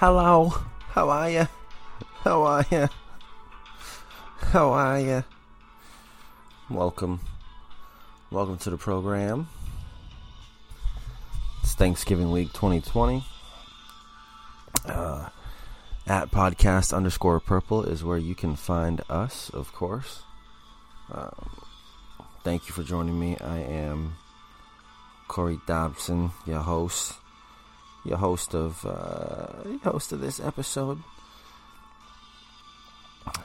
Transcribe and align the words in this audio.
Hello. 0.00 0.48
How 0.92 1.10
are 1.10 1.28
you? 1.28 1.46
How 2.24 2.42
are 2.44 2.64
you? 2.70 2.88
How 4.38 4.70
are 4.70 4.98
you? 4.98 5.24
Welcome. 6.70 7.20
Welcome 8.30 8.56
to 8.56 8.70
the 8.70 8.78
program. 8.78 9.48
It's 11.62 11.74
Thanksgiving 11.74 12.30
week 12.32 12.50
2020. 12.54 13.22
Uh, 14.86 15.28
at 16.06 16.30
podcast 16.30 16.94
underscore 16.96 17.38
purple 17.38 17.84
is 17.84 18.02
where 18.02 18.16
you 18.16 18.34
can 18.34 18.56
find 18.56 19.02
us, 19.10 19.50
of 19.50 19.70
course. 19.74 20.22
Um, 21.12 21.60
thank 22.42 22.68
you 22.68 22.72
for 22.72 22.82
joining 22.82 23.20
me. 23.20 23.36
I 23.36 23.58
am 23.58 24.14
Corey 25.28 25.60
Dobson, 25.66 26.30
your 26.46 26.60
host, 26.60 27.19
your 28.04 28.18
host 28.18 28.54
of 28.54 28.84
uh, 28.84 29.90
host 29.90 30.12
of 30.12 30.20
this 30.20 30.40
episode. 30.40 31.02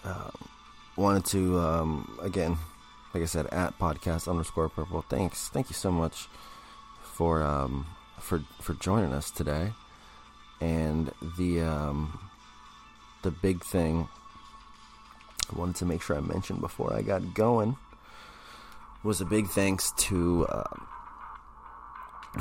Um, 0.03 0.31
wanted 0.95 1.25
to 1.25 1.59
um, 1.59 2.17
again, 2.22 2.58
like 3.14 3.23
I 3.23 3.25
said, 3.25 3.47
at 3.47 3.78
podcast 3.80 4.28
underscore 4.28 4.70
purple. 4.70 5.03
Thanks, 5.09 5.50
thank 5.50 5.70
you 5.70 5.75
so 5.75 5.92
much 5.92 6.28
for 7.02 7.44
um, 7.44 7.86
for 8.20 8.44
for 8.62 8.73
joining 8.75 9.14
us 9.14 9.30
today. 9.31 9.73
And 10.62 11.12
the 11.38 11.62
um, 11.62 12.19
the 13.23 13.31
big 13.31 13.64
thing 13.64 14.08
I 15.53 15.59
wanted 15.59 15.75
to 15.78 15.86
make 15.86 16.02
sure 16.02 16.17
I 16.17 16.22
mentioned 16.22 16.62
before 16.62 16.94
I 16.94 17.02
got 17.02 17.34
going 17.34 17.75
was 19.03 19.22
a 19.22 19.25
big 19.25 19.47
thanks 19.47 19.92
to. 19.97 20.47
Uh, 20.47 20.75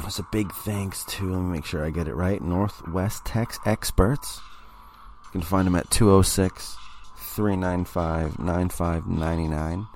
was 0.02 0.18
a 0.18 0.26
big 0.32 0.52
thanks 0.52 1.04
to, 1.04 1.30
let 1.30 1.40
me 1.40 1.52
make 1.52 1.64
sure 1.64 1.84
I 1.84 1.90
get 1.90 2.08
it 2.08 2.14
right, 2.14 2.42
Northwest 2.42 3.24
Tech 3.24 3.54
Experts. 3.64 4.40
You 5.26 5.30
can 5.32 5.42
find 5.42 5.66
them 5.66 5.76
at 5.76 5.90
206 5.90 6.76
395 7.16 8.38
9599. 8.38 9.86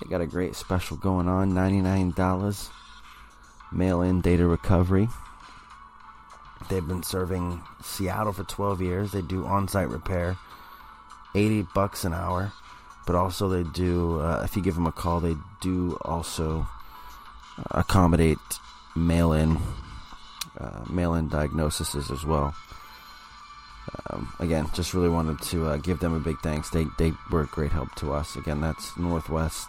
They 0.00 0.10
got 0.10 0.20
a 0.20 0.26
great 0.26 0.54
special 0.54 0.96
going 0.96 1.28
on 1.28 1.52
$99 1.52 2.70
mail 3.72 4.02
in 4.02 4.20
data 4.20 4.46
recovery. 4.46 5.08
They've 6.68 6.86
been 6.86 7.02
serving 7.02 7.62
Seattle 7.82 8.32
for 8.32 8.44
12 8.44 8.82
years. 8.82 9.12
They 9.12 9.22
do 9.22 9.46
on 9.46 9.68
site 9.68 9.88
repair, 9.88 10.36
80 11.34 11.66
bucks 11.74 12.04
an 12.04 12.12
hour. 12.12 12.52
But 13.06 13.16
also, 13.16 13.48
they 13.48 13.62
do, 13.62 14.20
uh, 14.20 14.42
if 14.44 14.56
you 14.56 14.62
give 14.62 14.74
them 14.74 14.86
a 14.86 14.92
call, 14.92 15.20
they 15.20 15.36
do 15.60 15.98
also 16.02 16.66
accommodate 17.72 18.38
mail 18.96 19.32
in 19.32 19.58
uh, 20.58 20.84
mail 20.90 21.14
in 21.14 21.28
diagnoses 21.28 22.10
as 22.10 22.24
well. 22.24 22.54
Um, 24.10 24.32
again, 24.38 24.68
just 24.74 24.94
really 24.94 25.08
wanted 25.08 25.40
to 25.42 25.66
uh, 25.66 25.76
give 25.78 26.00
them 26.00 26.14
a 26.14 26.20
big 26.20 26.38
thanks. 26.40 26.70
They 26.70 26.86
they 26.98 27.12
were 27.30 27.42
a 27.42 27.46
great 27.46 27.72
help 27.72 27.94
to 27.96 28.12
us. 28.12 28.36
Again, 28.36 28.60
that's 28.60 28.96
Northwest 28.96 29.66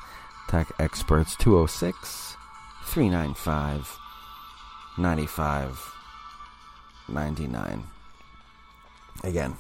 Tech 0.50 0.72
Experts 0.80 1.36
206 1.38 2.36
395 2.86 3.98
95 4.98 5.94
99. 7.08 7.84
Again, 9.24 9.56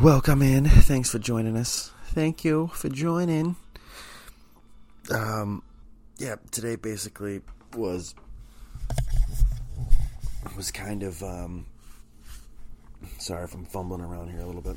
welcome 0.00 0.42
in. 0.42 0.64
Thanks 0.68 1.10
for 1.10 1.18
joining 1.18 1.56
us. 1.56 1.92
Thank 2.06 2.44
you 2.44 2.68
for 2.74 2.88
joining. 2.88 3.56
Um, 5.10 5.62
yeah, 6.18 6.36
today 6.50 6.76
basically 6.76 7.40
was 7.76 8.14
was 10.56 10.70
kind 10.70 11.02
of 11.02 11.22
um, 11.22 11.66
sorry 13.18 13.44
if 13.44 13.54
I'm 13.54 13.64
fumbling 13.64 14.00
around 14.00 14.30
here 14.30 14.40
a 14.40 14.46
little 14.46 14.62
bit. 14.62 14.76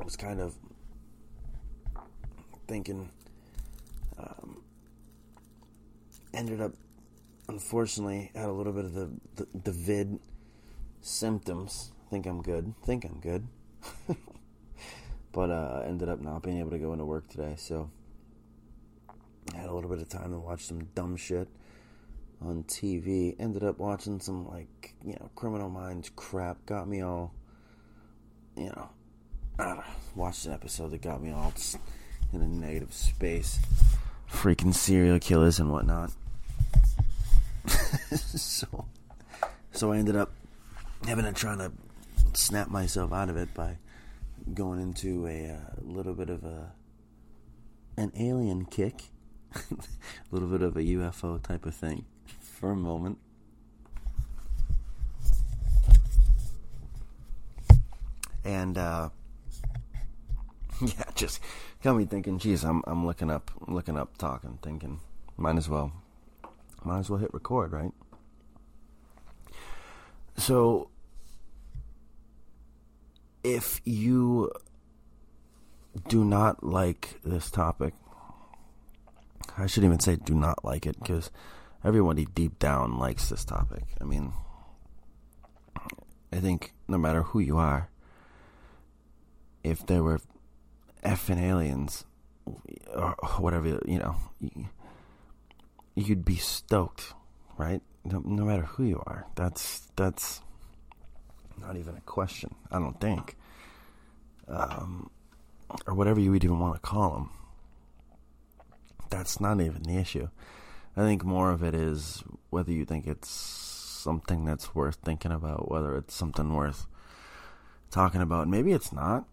I 0.00 0.04
was 0.04 0.16
kind 0.16 0.40
of 0.40 0.54
thinking. 2.66 3.08
Um, 4.18 4.62
ended 6.32 6.60
up, 6.60 6.72
unfortunately, 7.48 8.30
had 8.34 8.48
a 8.48 8.52
little 8.52 8.72
bit 8.72 8.84
of 8.84 8.94
the, 8.94 9.10
the, 9.36 9.46
the 9.64 9.72
vid 9.72 10.18
symptoms. 11.00 11.90
Think 12.10 12.26
I'm 12.26 12.42
good. 12.42 12.74
Think 12.84 13.04
I'm 13.04 13.20
good. 13.20 13.46
but 15.32 15.50
uh, 15.50 15.82
ended 15.84 16.08
up 16.08 16.20
not 16.20 16.42
being 16.42 16.60
able 16.60 16.70
to 16.70 16.78
go 16.78 16.92
into 16.92 17.04
work 17.04 17.28
today, 17.28 17.54
so 17.56 17.90
I 19.52 19.56
had 19.58 19.68
a 19.68 19.74
little 19.74 19.90
bit 19.90 19.98
of 19.98 20.08
time 20.08 20.30
to 20.30 20.38
watch 20.38 20.64
some 20.64 20.84
dumb 20.94 21.16
shit 21.16 21.48
on 22.40 22.64
TV. 22.64 23.34
Ended 23.38 23.64
up 23.64 23.78
watching 23.78 24.20
some 24.20 24.48
like 24.48 24.94
you 25.04 25.12
know 25.14 25.30
Criminal 25.34 25.70
Minds 25.70 26.10
crap. 26.14 26.64
Got 26.66 26.88
me 26.88 27.02
all 27.02 27.32
you 28.56 28.66
know. 28.66 28.88
Watched 30.16 30.46
an 30.46 30.52
episode 30.52 30.90
that 30.90 31.02
got 31.02 31.22
me 31.22 31.30
all 31.30 31.52
in 32.32 32.40
a 32.40 32.46
negative 32.46 32.92
space. 32.92 33.58
Freaking 34.30 34.74
serial 34.74 35.18
killers 35.18 35.60
and 35.60 35.70
whatnot. 35.70 36.12
so, 38.16 38.84
so 39.72 39.92
I 39.92 39.98
ended 39.98 40.16
up 40.16 40.32
having 41.06 41.24
to 41.24 41.32
try 41.32 41.56
to 41.56 41.72
snap 42.32 42.68
myself 42.68 43.12
out 43.12 43.28
of 43.28 43.36
it 43.36 43.54
by 43.54 43.76
going 44.52 44.80
into 44.80 45.26
a 45.26 45.50
uh, 45.50 45.56
little 45.82 46.14
bit 46.14 46.30
of 46.30 46.44
a 46.44 46.72
an 47.96 48.12
alien 48.18 48.64
kick, 48.64 49.04
a 49.54 49.60
little 50.32 50.48
bit 50.48 50.62
of 50.62 50.76
a 50.76 50.80
UFO 50.80 51.40
type 51.40 51.64
of 51.64 51.74
thing 51.74 52.04
for 52.64 52.70
a 52.70 52.76
moment. 52.76 53.18
And 58.42 58.78
uh, 58.78 59.10
yeah, 60.80 61.04
just 61.14 61.40
got 61.82 61.94
me 61.94 62.06
thinking. 62.06 62.38
Geez, 62.38 62.64
I'm 62.64 62.82
I'm 62.86 63.04
looking 63.04 63.30
up, 63.30 63.50
looking 63.68 63.98
up, 63.98 64.16
talking, 64.16 64.58
thinking. 64.62 65.00
Might 65.36 65.56
as 65.56 65.68
well, 65.68 65.92
might 66.82 67.00
as 67.00 67.10
well 67.10 67.18
hit 67.18 67.34
record, 67.34 67.70
right? 67.72 67.92
So, 70.38 70.88
if 73.42 73.82
you 73.84 74.50
do 76.08 76.24
not 76.24 76.64
like 76.64 77.20
this 77.24 77.50
topic, 77.50 77.92
I 79.58 79.66
shouldn't 79.66 79.90
even 79.90 80.00
say 80.00 80.16
do 80.16 80.34
not 80.34 80.64
like 80.64 80.86
it 80.86 80.98
because 80.98 81.30
everybody 81.84 82.26
deep 82.34 82.58
down 82.58 82.98
likes 82.98 83.28
this 83.28 83.44
topic. 83.44 83.84
I 84.00 84.04
mean, 84.04 84.32
I 86.32 86.40
think 86.40 86.72
no 86.88 86.98
matter 86.98 87.22
who 87.22 87.38
you 87.40 87.58
are, 87.58 87.88
if 89.62 89.86
there 89.86 90.02
were 90.02 90.20
effing 91.04 91.40
aliens 91.40 92.04
or 92.94 93.14
whatever, 93.38 93.80
you 93.86 93.98
know, 93.98 94.16
you'd 95.94 96.24
be 96.24 96.36
stoked, 96.36 97.12
right? 97.56 97.82
No, 98.04 98.20
no 98.24 98.44
matter 98.44 98.62
who 98.62 98.84
you 98.84 99.02
are, 99.06 99.26
that's 99.34 99.88
that's 99.96 100.40
not 101.58 101.76
even 101.76 101.96
a 101.96 102.00
question. 102.00 102.54
I 102.70 102.78
don't 102.78 103.00
think, 103.00 103.36
um, 104.48 105.10
or 105.86 105.94
whatever 105.94 106.20
you 106.20 106.30
would 106.32 106.44
even 106.44 106.58
want 106.58 106.74
to 106.74 106.80
call 106.80 107.10
them. 107.12 107.30
That's 109.08 109.40
not 109.40 109.60
even 109.60 109.82
the 109.84 109.96
issue. 109.96 110.28
I 110.96 111.02
think 111.02 111.24
more 111.24 111.50
of 111.50 111.62
it 111.62 111.74
is 111.74 112.22
whether 112.50 112.70
you 112.70 112.84
think 112.84 113.06
it's 113.06 113.28
something 113.28 114.44
that's 114.44 114.74
worth 114.74 114.98
thinking 115.04 115.32
about, 115.32 115.70
whether 115.70 115.96
it's 115.96 116.14
something 116.14 116.52
worth 116.52 116.86
talking 117.90 118.20
about. 118.20 118.48
Maybe 118.48 118.72
it's 118.72 118.92
not. 118.92 119.24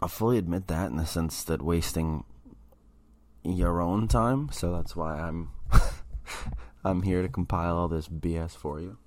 I'll 0.00 0.08
fully 0.08 0.38
admit 0.38 0.66
that 0.68 0.90
in 0.90 0.96
the 0.96 1.06
sense 1.06 1.44
that 1.44 1.62
wasting 1.62 2.24
your 3.42 3.80
own 3.80 4.08
time. 4.08 4.50
So 4.52 4.72
that's 4.72 4.96
why 4.96 5.18
I'm 5.18 5.50
I'm 6.84 7.02
here 7.02 7.22
to 7.22 7.28
compile 7.28 7.76
all 7.76 7.88
this 7.88 8.08
BS 8.08 8.56
for 8.56 8.80
you. 8.80 8.98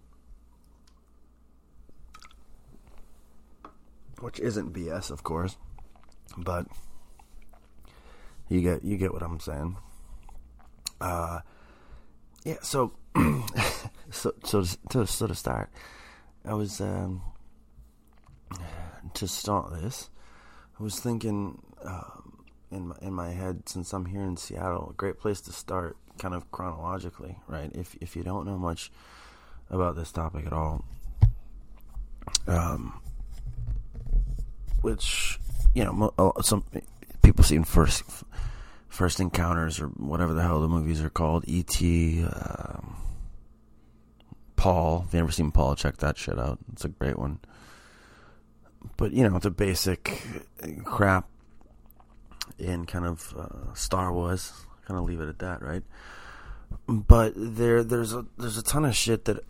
Which 4.19 4.40
isn't 4.40 4.74
BS, 4.74 5.12
of 5.12 5.24
course, 5.24 5.57
but 6.38 6.66
you 8.48 8.62
get 8.62 8.84
you 8.84 8.98
get 8.98 9.13
what 9.13 9.24
I'm 9.24 9.40
saying. 9.40 9.78
Uh, 11.01 11.40
yeah. 12.45 12.57
So, 12.62 12.94
so 14.12 14.34
so 14.44 14.63
to 14.90 15.07
so 15.07 15.28
to 15.28 15.36
start, 15.36 15.69
I 16.45 16.54
was 16.54 16.81
um, 16.81 17.22
to 19.13 19.28
start 19.28 19.74
this. 19.74 20.10
I 20.80 20.84
was 20.84 21.00
thinking 21.00 21.62
um, 21.84 22.44
in 22.72 22.88
my 22.88 22.95
in 23.01 23.13
my 23.13 23.31
head 23.31 23.69
since 23.69 23.94
I'm 23.94 24.06
here 24.06 24.24
in 24.24 24.38
Seattle, 24.38 24.90
a 24.92 24.94
great 24.94 25.19
place 25.19 25.42
to 25.42 25.54
start, 25.54 25.98
kind 26.18 26.34
of 26.34 26.51
chronologically, 26.51 27.38
right? 27.48 27.72
If 27.74 27.95
if 28.01 28.16
you 28.16 28.24
don't 28.24 28.45
know 28.45 28.57
much 28.57 28.92
about 29.69 29.95
this 29.95 30.12
topic 30.12 30.45
at 30.45 30.54
all, 30.54 30.84
um, 32.48 33.00
which 34.81 35.40
you 35.74 35.84
know 35.84 36.34
some 36.42 36.63
people 37.22 37.44
seen 37.44 37.63
first 37.63 38.04
first 38.94 39.19
encounters 39.19 39.80
or 39.81 39.88
whatever 39.88 40.34
the 40.34 40.44
hell 40.44 40.62
the 40.62 40.68
movies 40.68 41.01
are 41.01 41.10
called, 41.10 41.44
E.T., 41.48 42.24
um, 42.24 42.95
Paul. 44.56 45.06
If 45.07 45.13
you 45.13 45.19
ever 45.19 45.31
seen 45.31 45.51
Paul, 45.51 45.75
check 45.75 45.98
that 45.98 46.18
shit 46.18 46.38
out. 46.38 46.60
It's 46.72 46.86
a 46.86 46.90
great 46.90 47.18
one. 47.18 47.40
But 48.95 49.12
you 49.12 49.28
know, 49.28 49.40
the 49.40 49.50
basic 49.50 50.22
crap 50.86 51.28
in 52.60 52.86
kind 52.86 53.06
of 53.06 53.34
uh, 53.38 53.74
Star 53.74 54.13
Wars. 54.13 54.54
Kind 54.86 55.00
of 55.00 55.06
leave 55.06 55.22
it 55.22 55.30
at 55.30 55.40
that, 55.40 55.62
right? 55.62 55.84
But 56.88 57.34
there, 57.36 57.84
there's 57.84 58.13
a 58.13 58.25
there's 58.38 58.57
a 58.57 58.63
ton 58.63 58.86
of 58.86 58.95
shit 58.95 59.25
that 59.25 59.44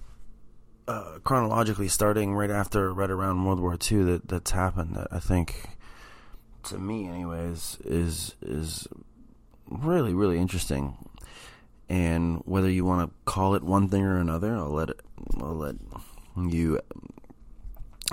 uh, 0.88 1.18
chronologically 1.24 1.88
starting 1.88 2.34
right 2.34 2.52
after, 2.52 2.94
right 2.94 3.10
around 3.10 3.44
World 3.44 3.60
War 3.60 3.74
II, 3.74 4.04
that 4.04 4.28
that's 4.28 4.52
happened. 4.52 4.96
That 4.96 5.08
I 5.12 5.20
think, 5.20 5.78
to 6.66 6.78
me, 6.78 7.08
anyways, 7.08 7.80
is 7.84 8.36
is 8.42 8.88
really 9.70 10.14
really 10.14 10.38
interesting. 10.40 10.98
And 11.90 12.42
whether 12.46 12.70
you 12.70 12.86
want 12.86 13.10
to 13.10 13.16
call 13.26 13.56
it 13.56 13.64
one 13.64 13.90
thing 13.90 14.04
or 14.04 14.18
another, 14.18 14.56
I'll 14.56 14.72
let 14.72 14.90
it, 14.90 15.02
I'll 15.40 15.56
let 15.56 15.76
you 16.36 16.80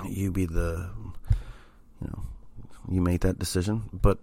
you 0.05 0.31
be 0.31 0.45
the 0.45 0.89
you 2.01 2.07
know 2.07 2.23
you 2.89 3.01
make 3.01 3.21
that 3.21 3.39
decision. 3.39 3.89
But 3.93 4.19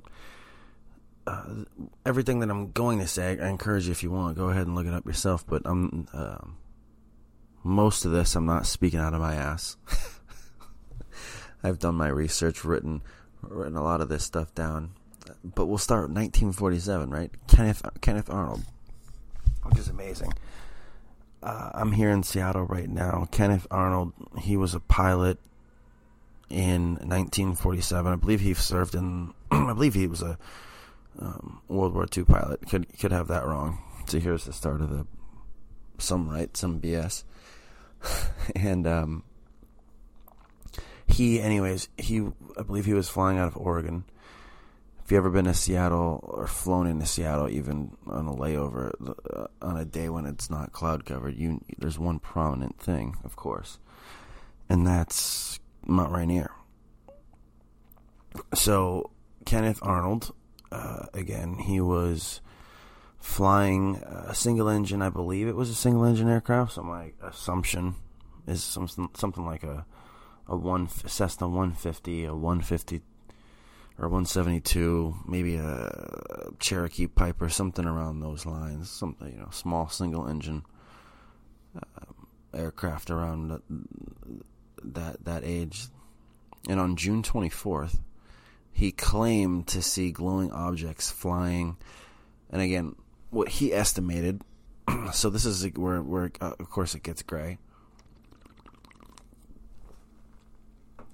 uh, 1.26 1.64
everything 2.06 2.40
that 2.40 2.50
I'm 2.50 2.72
going 2.72 2.98
to 3.00 3.06
say, 3.06 3.38
I 3.40 3.48
encourage 3.48 3.86
you 3.86 3.92
if 3.92 4.02
you 4.02 4.10
want, 4.10 4.36
go 4.36 4.48
ahead 4.48 4.66
and 4.66 4.74
look 4.74 4.86
it 4.86 4.94
up 4.94 5.06
yourself. 5.06 5.46
But 5.46 5.62
I'm 5.64 6.06
uh, 6.12 6.38
most 7.62 8.04
of 8.04 8.12
this, 8.12 8.34
I'm 8.34 8.46
not 8.46 8.66
speaking 8.66 9.00
out 9.00 9.14
of 9.14 9.20
my 9.20 9.34
ass. 9.34 9.76
I've 11.62 11.78
done 11.78 11.96
my 11.96 12.08
research, 12.08 12.64
written 12.64 13.02
written 13.42 13.76
a 13.76 13.82
lot 13.82 14.00
of 14.00 14.08
this 14.08 14.24
stuff 14.24 14.54
down. 14.54 14.92
But 15.44 15.66
we'll 15.66 15.78
start 15.78 16.10
1947, 16.10 17.10
right? 17.10 17.30
Kenneth 17.46 17.82
Kenneth 18.00 18.30
Arnold, 18.30 18.62
which 19.64 19.78
is 19.78 19.88
amazing. 19.88 20.32
Uh, 21.42 21.70
I'm 21.74 21.92
here 21.92 22.10
in 22.10 22.22
Seattle 22.22 22.64
right 22.64 22.88
now. 22.88 23.28
Kenneth 23.30 23.66
Arnold, 23.70 24.12
he 24.40 24.56
was 24.56 24.74
a 24.74 24.80
pilot 24.80 25.38
in 26.50 26.94
1947. 26.94 28.12
I 28.12 28.16
believe 28.16 28.40
he 28.40 28.54
served 28.54 28.94
in. 28.94 29.32
I 29.50 29.72
believe 29.72 29.94
he 29.94 30.06
was 30.06 30.22
a 30.22 30.38
um, 31.18 31.60
World 31.68 31.94
War 31.94 32.06
II 32.16 32.24
pilot. 32.24 32.68
Could 32.68 32.98
could 32.98 33.12
have 33.12 33.28
that 33.28 33.46
wrong. 33.46 33.78
So 34.06 34.18
here's 34.18 34.44
the 34.44 34.52
start 34.52 34.80
of 34.80 34.90
the 34.90 35.06
some 35.98 36.28
right, 36.28 36.56
some 36.56 36.80
BS, 36.80 37.24
and 38.56 38.86
um, 38.86 39.24
he, 41.06 41.40
anyways, 41.40 41.88
he 41.98 42.26
I 42.58 42.62
believe 42.62 42.84
he 42.86 42.94
was 42.94 43.08
flying 43.08 43.38
out 43.38 43.48
of 43.48 43.56
Oregon. 43.56 44.04
If 45.08 45.12
you 45.12 45.16
ever 45.16 45.30
been 45.30 45.46
to 45.46 45.54
Seattle 45.54 46.20
or 46.22 46.46
flown 46.46 46.86
into 46.86 47.06
Seattle, 47.06 47.48
even 47.48 47.96
on 48.06 48.26
a 48.26 48.34
layover 48.34 48.92
uh, 49.32 49.46
on 49.62 49.78
a 49.78 49.86
day 49.86 50.10
when 50.10 50.26
it's 50.26 50.50
not 50.50 50.72
cloud 50.72 51.06
covered, 51.06 51.34
you 51.34 51.64
there's 51.78 51.98
one 51.98 52.18
prominent 52.18 52.78
thing, 52.78 53.16
of 53.24 53.34
course, 53.34 53.78
and 54.68 54.86
that's 54.86 55.60
Mount 55.86 56.12
Rainier. 56.12 56.50
So 58.52 59.08
Kenneth 59.46 59.78
Arnold 59.80 60.34
uh, 60.70 61.06
again, 61.14 61.54
he 61.54 61.80
was 61.80 62.42
flying 63.18 63.96
a 64.04 64.34
single 64.34 64.68
engine, 64.68 65.00
I 65.00 65.08
believe 65.08 65.48
it 65.48 65.56
was 65.56 65.70
a 65.70 65.74
single 65.74 66.04
engine 66.04 66.28
aircraft. 66.28 66.72
So 66.74 66.82
my 66.82 67.12
assumption 67.22 67.94
is 68.46 68.62
something 68.62 69.08
something 69.14 69.46
like 69.46 69.62
a 69.62 69.86
a 70.46 70.54
one 70.54 70.86
Cessna 70.88 71.48
150, 71.48 72.26
a 72.26 72.34
150 72.34 73.00
or 73.98 74.08
172, 74.08 75.16
maybe 75.26 75.56
a 75.56 76.50
Cherokee 76.60 77.08
Piper, 77.08 77.48
something 77.48 77.84
around 77.84 78.20
those 78.20 78.46
lines. 78.46 78.88
Something 78.88 79.32
you 79.32 79.38
know, 79.38 79.48
small 79.50 79.88
single 79.88 80.28
engine 80.28 80.64
uh, 81.76 82.12
aircraft 82.54 83.10
around 83.10 83.60
that 84.84 85.24
that 85.24 85.42
age. 85.44 85.88
And 86.68 86.78
on 86.78 86.96
June 86.96 87.22
24th, 87.22 87.98
he 88.72 88.92
claimed 88.92 89.66
to 89.68 89.82
see 89.82 90.12
glowing 90.12 90.52
objects 90.52 91.10
flying. 91.10 91.76
And 92.50 92.62
again, 92.62 92.94
what 93.30 93.48
he 93.48 93.72
estimated. 93.72 94.42
so 95.12 95.28
this 95.28 95.44
is 95.44 95.66
where, 95.76 96.00
where 96.00 96.30
uh, 96.40 96.52
of 96.58 96.70
course, 96.70 96.94
it 96.94 97.02
gets 97.02 97.22
gray. 97.22 97.58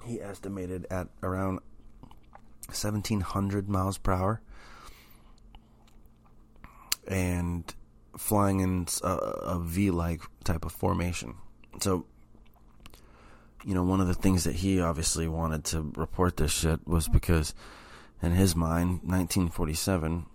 He 0.04 0.20
estimated 0.20 0.86
at 0.90 1.08
around 1.22 1.60
1700 2.68 3.68
miles 3.68 3.98
per 3.98 4.12
hour 4.12 4.40
and 7.06 7.74
flying 8.16 8.60
in 8.60 8.86
a, 9.02 9.08
a 9.08 9.58
V-like 9.60 10.22
type 10.44 10.64
of 10.64 10.72
formation. 10.72 11.34
So 11.80 12.06
you 13.64 13.74
know, 13.74 13.82
one 13.82 14.00
of 14.00 14.06
the 14.06 14.14
things 14.14 14.44
that 14.44 14.56
he 14.56 14.80
obviously 14.80 15.26
wanted 15.26 15.64
to 15.64 15.92
report 15.96 16.36
this 16.36 16.52
shit 16.52 16.86
was 16.86 17.08
because, 17.08 17.54
in 18.22 18.32
his 18.32 18.54
mind, 18.54 19.00
1947, 19.02 20.26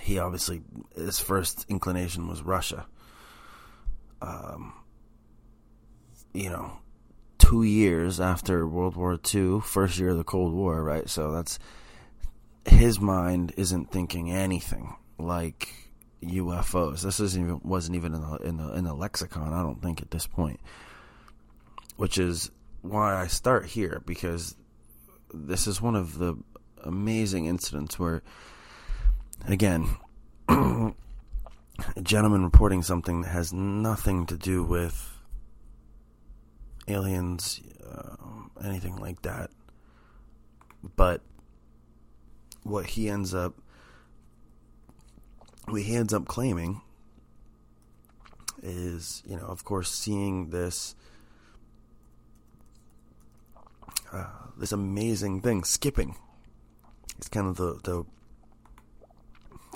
he 0.00 0.18
obviously, 0.18 0.62
his 0.96 1.20
first 1.20 1.66
inclination 1.68 2.26
was 2.26 2.42
Russia. 2.42 2.86
Um, 4.22 4.72
you 6.32 6.48
know, 6.48 6.78
two 7.44 7.62
years 7.62 8.20
after 8.20 8.66
World 8.66 8.96
War 8.96 9.18
II, 9.34 9.60
first 9.60 9.98
year 9.98 10.10
of 10.10 10.18
the 10.18 10.24
Cold 10.24 10.52
War, 10.52 10.82
right? 10.82 11.08
So 11.08 11.32
that's, 11.32 11.58
his 12.66 13.00
mind 13.00 13.52
isn't 13.56 13.90
thinking 13.90 14.30
anything 14.30 14.96
like 15.18 15.72
UFOs. 16.22 17.02
This 17.02 17.20
isn't 17.20 17.42
even, 17.42 17.60
wasn't 17.62 17.96
even 17.96 18.14
in 18.14 18.20
the, 18.20 18.36
in 18.36 18.56
the, 18.56 18.72
in 18.74 18.84
the 18.84 18.94
lexicon, 18.94 19.52
I 19.52 19.62
don't 19.62 19.80
think, 19.82 20.02
at 20.02 20.10
this 20.10 20.26
point 20.26 20.60
which 21.96 22.18
is 22.18 22.50
why 22.82 23.14
I 23.14 23.26
start 23.26 23.66
here 23.66 24.02
because 24.04 24.56
this 25.32 25.66
is 25.66 25.80
one 25.80 25.96
of 25.96 26.18
the 26.18 26.36
amazing 26.82 27.46
incidents 27.46 27.98
where, 27.98 28.22
again, 29.46 29.96
a 30.48 30.92
gentleman 32.02 32.44
reporting 32.44 32.82
something 32.82 33.22
that 33.22 33.30
has 33.30 33.52
nothing 33.52 34.26
to 34.26 34.36
do 34.36 34.62
with 34.62 35.13
aliens, 36.88 37.60
uh, 37.86 38.16
anything 38.62 38.96
like 38.96 39.22
that. 39.22 39.50
But 40.96 41.22
what 42.62 42.86
he 42.86 43.08
ends 43.08 43.34
up, 43.34 43.54
what 45.66 45.82
he 45.82 45.96
ends 45.96 46.12
up 46.12 46.26
claiming 46.26 46.80
is, 48.62 49.22
you 49.26 49.36
know, 49.36 49.46
of 49.46 49.64
course, 49.64 49.90
seeing 49.90 50.50
this 50.50 50.94
uh, 54.12 54.26
this 54.56 54.72
amazing 54.72 55.40
thing, 55.40 55.64
skipping. 55.64 56.16
It's 57.18 57.28
kind 57.28 57.46
of 57.46 57.56
the 57.56 57.80
the 57.82 58.04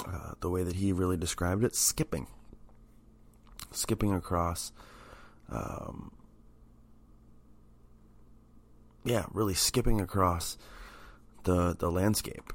uh, 0.07 0.35
the 0.41 0.49
way 0.49 0.62
that 0.62 0.77
he 0.77 0.93
really 0.93 1.17
described 1.17 1.65
it, 1.65 1.75
skipping, 1.75 2.27
skipping 3.73 4.12
across. 4.15 4.73
Um, 5.50 6.12
yeah, 9.09 9.25
really 9.33 9.55
skipping 9.55 10.00
across 10.00 10.59
the 11.45 11.75
the 11.75 11.91
landscape 11.91 12.53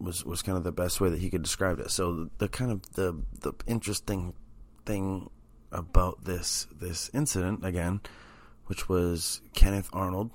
was 0.00 0.24
was 0.24 0.40
kind 0.40 0.56
of 0.56 0.64
the 0.64 0.72
best 0.72 1.00
way 1.00 1.10
that 1.10 1.20
he 1.20 1.28
could 1.28 1.42
describe 1.42 1.78
it. 1.78 1.90
So 1.90 2.14
the, 2.14 2.30
the 2.38 2.48
kind 2.48 2.70
of 2.70 2.94
the 2.94 3.22
the 3.40 3.52
interesting 3.66 4.32
thing 4.86 5.28
about 5.70 6.24
this 6.24 6.66
this 6.74 7.10
incident 7.12 7.64
again, 7.64 8.00
which 8.66 8.88
was 8.88 9.42
Kenneth 9.54 9.90
Arnold 9.92 10.30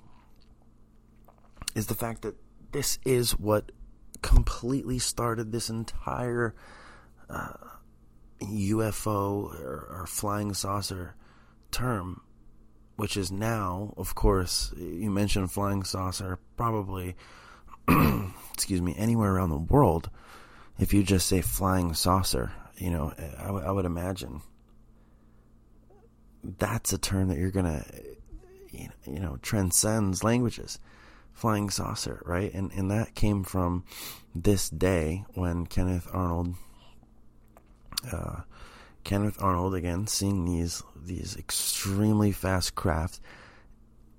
is 1.75 1.87
the 1.87 1.95
fact 1.95 2.21
that 2.21 2.35
this 2.71 2.99
is 3.03 3.31
what 3.31 3.71
completely 4.21 4.99
started 4.99 5.51
this 5.51 5.69
entire 5.69 6.53
uh, 7.29 7.53
UFO 8.41 9.53
or, 9.59 9.87
or 9.89 10.05
flying 10.07 10.53
saucer 10.53 11.15
term, 11.71 12.21
which 12.97 13.15
is 13.15 13.31
now, 13.31 13.93
of 13.95 14.15
course, 14.15 14.73
you 14.77 15.09
mentioned 15.09 15.51
flying 15.51 15.83
saucer, 15.83 16.39
probably, 16.57 17.15
excuse 18.53 18.81
me, 18.81 18.93
anywhere 18.97 19.35
around 19.35 19.49
the 19.49 19.57
world. 19.57 20.09
If 20.79 20.93
you 20.93 21.03
just 21.03 21.27
say 21.27 21.41
flying 21.41 21.93
saucer, 21.93 22.51
you 22.75 22.89
know, 22.89 23.13
I, 23.39 23.45
w- 23.45 23.65
I 23.65 23.71
would 23.71 23.85
imagine 23.85 24.41
that's 26.43 26.93
a 26.93 26.97
term 26.97 27.29
that 27.29 27.37
you're 27.37 27.51
gonna, 27.51 27.85
you 28.71 29.19
know, 29.19 29.37
transcends 29.41 30.23
languages 30.23 30.79
flying 31.37 31.69
saucer, 31.69 32.21
right? 32.25 32.51
And 32.53 32.71
and 32.71 32.89
that 32.89 33.13
came 33.13 33.43
from 33.43 33.83
this 34.33 34.69
day 34.69 35.23
when 35.35 35.67
Kenneth 35.67 36.07
Arnold, 36.11 36.55
uh, 38.11 38.41
Kenneth 39.07 39.41
Arnold 39.41 39.73
again 39.73 40.05
seeing 40.05 40.43
these 40.43 40.83
these 40.93 41.37
extremely 41.37 42.33
fast 42.33 42.75
craft, 42.75 43.21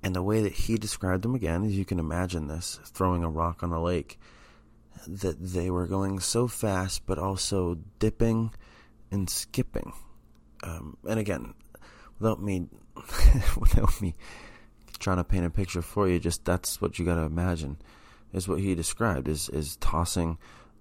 and 0.02 0.16
the 0.16 0.22
way 0.22 0.40
that 0.40 0.54
he 0.54 0.78
described 0.78 1.22
them 1.22 1.34
again, 1.34 1.62
as 1.62 1.76
you 1.76 1.84
can 1.84 1.98
imagine 1.98 2.48
this, 2.48 2.80
throwing 2.86 3.22
a 3.22 3.28
rock 3.28 3.62
on 3.62 3.70
a 3.70 3.82
lake, 3.82 4.18
that 5.06 5.36
they 5.38 5.68
were 5.68 5.86
going 5.86 6.20
so 6.20 6.48
fast, 6.48 7.04
but 7.04 7.18
also 7.18 7.76
dipping 7.98 8.50
and 9.10 9.28
skipping. 9.28 9.92
Um, 10.62 10.96
and 11.06 11.20
again, 11.20 11.52
without 12.18 12.42
me 12.42 12.68
without 13.60 14.00
me 14.00 14.14
trying 14.98 15.18
to 15.18 15.24
paint 15.24 15.44
a 15.44 15.50
picture 15.50 15.82
for 15.82 16.08
you, 16.08 16.18
just 16.18 16.46
that's 16.46 16.80
what 16.80 16.98
you 16.98 17.04
got 17.04 17.16
to 17.16 17.24
imagine 17.24 17.76
is 18.32 18.48
what 18.48 18.60
he 18.60 18.74
described 18.74 19.28
is 19.28 19.50
is 19.50 19.76
tossing 19.76 20.38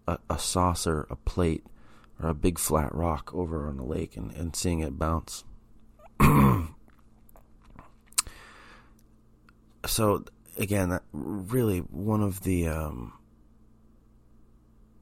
a, 0.08 0.18
a, 0.30 0.40
saucer, 0.40 1.06
a 1.10 1.18
plate, 1.18 1.66
or 2.22 2.30
a 2.30 2.34
big 2.34 2.58
flat 2.60 2.94
rock 2.94 3.34
over 3.34 3.68
on 3.68 3.78
the 3.78 3.84
lake 3.84 4.18
and, 4.18 4.32
and 4.34 4.56
seeing 4.56 4.80
it 4.80 4.98
bounce. 4.98 5.44
so 9.86 10.26
again, 10.58 11.00
really 11.14 11.80
one 11.80 12.22
of 12.22 12.42
the 12.44 12.68
um, 12.68 13.14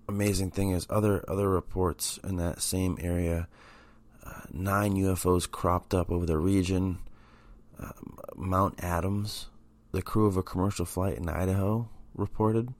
amazing 0.08 0.52
thing 0.52 0.72
is 0.72 0.86
other 0.90 1.24
other 1.30 1.50
reports 1.50 2.20
in 2.24 2.38
that 2.38 2.62
same 2.62 2.98
area. 3.02 3.48
Uh, 4.26 4.42
nine 4.52 4.96
UFOs 4.96 5.50
cropped 5.50 5.94
up 5.94 6.12
over 6.12 6.26
the 6.26 6.38
region. 6.38 7.00
Uh, 7.80 7.92
Mount 8.36 8.84
Adams, 8.84 9.48
the 9.92 10.02
crew 10.02 10.26
of 10.28 10.38
a 10.38 10.44
commercial 10.44 10.86
flight 10.86 11.18
in 11.18 11.28
Idaho 11.30 11.90
reported, 12.14 12.74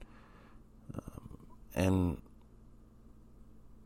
um, 0.94 1.38
and 1.74 2.22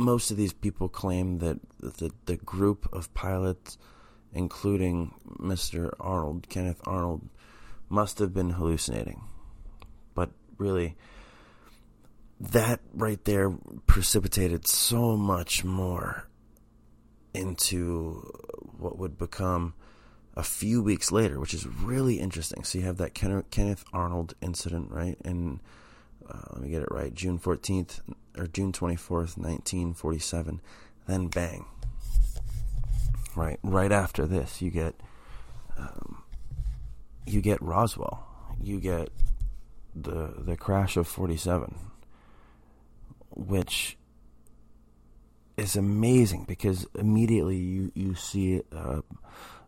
most 0.01 0.31
of 0.31 0.37
these 0.37 0.53
people 0.53 0.89
claim 0.89 1.39
that 1.39 1.59
the 1.79 2.11
the 2.27 2.37
group 2.37 2.89
of 2.93 3.13
pilots, 3.15 3.79
including 4.33 5.15
Mr. 5.39 5.93
Arnold, 6.01 6.49
Kenneth 6.49 6.81
Arnold, 6.87 7.29
must 7.89 8.19
have 8.19 8.33
been 8.33 8.51
hallucinating. 8.51 9.23
But 10.15 10.31
really, 10.59 10.97
that 12.41 12.81
right 12.95 13.23
there 13.25 13.51
precipitated 13.87 14.67
so 14.67 15.17
much 15.17 15.65
more 15.65 16.29
into 17.35 18.33
what 18.79 18.99
would 18.99 19.19
become 19.19 19.75
a 20.35 20.43
few 20.43 20.83
weeks 20.83 21.13
later, 21.13 21.39
which 21.39 21.53
is 21.53 21.67
really 21.67 22.19
interesting. 22.19 22.65
So 22.65 22.79
you 22.79 22.85
have 22.85 22.97
that 22.97 23.15
Kenneth 23.15 23.85
Arnold 23.93 24.35
incident, 24.41 24.91
right? 24.91 25.19
And 25.25 25.61
uh, 26.31 26.39
let 26.53 26.63
me 26.63 26.71
get 26.71 26.83
it 26.83 26.89
right, 26.91 27.15
June 27.15 27.39
14th 27.39 28.01
or 28.37 28.47
June 28.47 28.73
24th, 28.73 29.37
1947. 29.37 30.61
Then 31.07 31.29
bang. 31.29 31.65
Right, 33.35 33.59
right 33.63 33.93
after 33.93 34.27
this, 34.27 34.61
you 34.61 34.71
get 34.71 34.95
um, 35.79 36.23
you 37.27 37.41
get 37.41 37.63
Roswell. 37.63 38.27
You 38.61 38.81
get 38.81 39.11
the 39.95 40.35
the 40.37 40.57
crash 40.57 40.97
of 40.97 41.07
47, 41.07 41.77
which 43.31 43.97
is 45.57 45.77
amazing 45.77 46.45
because 46.47 46.87
immediately 46.95 47.57
you 47.57 47.93
you 47.95 48.15
see 48.15 48.63
uh, 48.75 49.01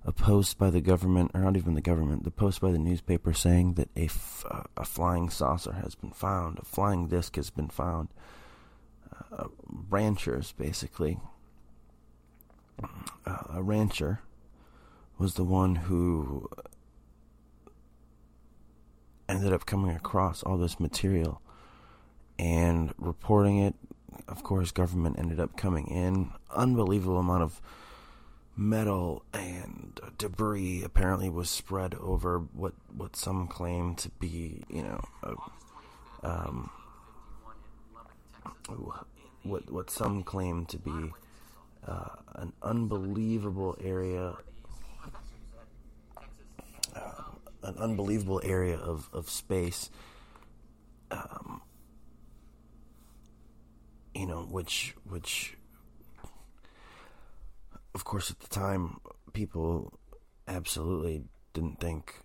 a 0.04 0.12
post 0.12 0.58
by 0.58 0.70
the 0.70 0.80
government, 0.80 1.30
or 1.34 1.40
not 1.40 1.56
even 1.56 1.74
the 1.74 1.80
government, 1.80 2.24
the 2.24 2.30
post 2.30 2.60
by 2.60 2.72
the 2.72 2.78
newspaper 2.78 3.32
saying 3.32 3.74
that 3.74 3.88
a, 3.96 4.04
f- 4.04 4.44
a 4.76 4.84
flying 4.84 5.30
saucer 5.30 5.72
has 5.72 5.94
been 5.94 6.10
found, 6.10 6.58
a 6.58 6.64
flying 6.64 7.08
disc 7.08 7.36
has 7.36 7.50
been 7.50 7.68
found. 7.68 8.08
Uh, 9.30 9.44
ranchers, 9.88 10.52
basically, 10.52 11.18
uh, 12.82 13.36
a 13.50 13.62
rancher 13.62 14.20
was 15.18 15.34
the 15.34 15.44
one 15.44 15.76
who 15.76 16.48
ended 19.28 19.52
up 19.52 19.64
coming 19.64 19.94
across 19.94 20.42
all 20.42 20.56
this 20.56 20.80
material 20.80 21.40
and 22.38 22.92
reporting 22.98 23.58
it. 23.58 23.74
Of 24.26 24.42
course, 24.42 24.72
government 24.72 25.18
ended 25.18 25.38
up 25.38 25.56
coming 25.56 25.86
in. 25.86 26.32
Unbelievable 26.50 27.18
amount 27.18 27.42
of 27.42 27.62
metal 28.56 29.24
and 29.32 29.98
debris 30.18 30.82
apparently 30.84 31.28
was 31.28 31.48
spread 31.48 31.94
over 31.94 32.38
what 32.38 32.74
what 32.94 33.16
some 33.16 33.46
claim 33.48 33.94
to 33.94 34.08
be, 34.10 34.62
you 34.68 34.82
know, 34.82 35.00
a, 35.22 36.26
um, 36.26 36.70
what 39.42 39.70
what 39.70 39.90
some 39.90 40.22
claim 40.22 40.66
to 40.66 40.78
be 40.78 41.12
uh, 41.86 42.08
an 42.36 42.52
unbelievable 42.62 43.76
area, 43.82 44.34
uh, 46.94 47.22
an 47.62 47.76
unbelievable 47.78 48.40
area 48.44 48.76
of 48.76 49.08
of 49.12 49.28
space. 49.28 49.90
Um, 51.10 51.62
you 54.14 54.26
know, 54.26 54.42
which 54.42 54.94
which 55.08 55.56
of 57.94 58.04
course, 58.04 58.30
at 58.30 58.40
the 58.40 58.48
time, 58.48 59.00
people 59.32 59.98
absolutely 60.48 61.24
didn't 61.52 61.80
think. 61.80 62.20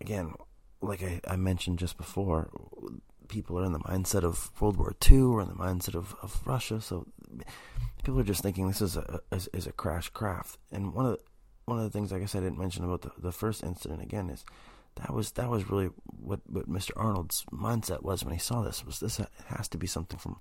Again, 0.00 0.34
like 0.80 1.02
I, 1.02 1.20
I 1.26 1.36
mentioned 1.36 1.78
just 1.78 1.96
before, 1.96 2.50
people 3.28 3.58
are 3.58 3.64
in 3.64 3.72
the 3.72 3.80
mindset 3.80 4.24
of 4.24 4.50
World 4.60 4.76
War 4.76 4.94
II 5.10 5.20
or 5.20 5.42
in 5.42 5.48
the 5.48 5.54
mindset 5.54 5.94
of, 5.94 6.14
of 6.22 6.40
Russia. 6.46 6.80
So 6.80 7.06
people 8.02 8.20
are 8.20 8.24
just 8.24 8.42
thinking 8.42 8.68
this 8.68 8.82
is 8.82 8.96
a 8.96 9.20
is, 9.32 9.48
is 9.52 9.66
a 9.66 9.72
crash 9.72 10.08
craft. 10.10 10.58
And 10.72 10.94
one 10.94 11.06
of 11.06 11.12
the, 11.12 11.18
one 11.66 11.78
of 11.78 11.84
the 11.84 11.90
things, 11.90 12.12
I 12.12 12.18
guess 12.18 12.34
I 12.34 12.40
didn't 12.40 12.58
mention 12.58 12.84
about 12.84 13.02
the, 13.02 13.12
the 13.18 13.32
first 13.32 13.62
incident 13.62 14.02
again 14.02 14.30
is 14.30 14.44
that 14.96 15.12
was 15.12 15.32
that 15.32 15.48
was 15.48 15.70
really 15.70 15.90
what, 16.04 16.40
what 16.48 16.68
Mr. 16.68 16.90
Arnold's 16.96 17.44
mindset 17.52 18.02
was 18.02 18.24
when 18.24 18.32
he 18.32 18.40
saw 18.40 18.62
this 18.62 18.84
was 18.84 19.00
this 19.00 19.20
has 19.46 19.68
to 19.68 19.78
be 19.78 19.86
something 19.86 20.18
from 20.18 20.38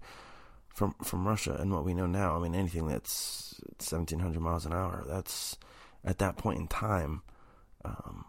from 0.77 0.93
from 1.03 1.27
Russia 1.27 1.57
and 1.60 1.74
what 1.74 1.84
we 1.84 1.96
know 1.96 2.05
now. 2.05 2.36
I 2.36 2.39
mean, 2.39 2.53
anything 2.53 2.88
that's 2.88 3.60
1,700 3.79 4.39
miles 4.39 4.67
an 4.67 4.74
hour, 4.74 5.03
that's 5.07 5.57
at 6.05 6.19
that 6.19 6.38
point 6.38 6.60
in 6.60 6.67
time. 6.67 7.24
Um, 7.84 8.25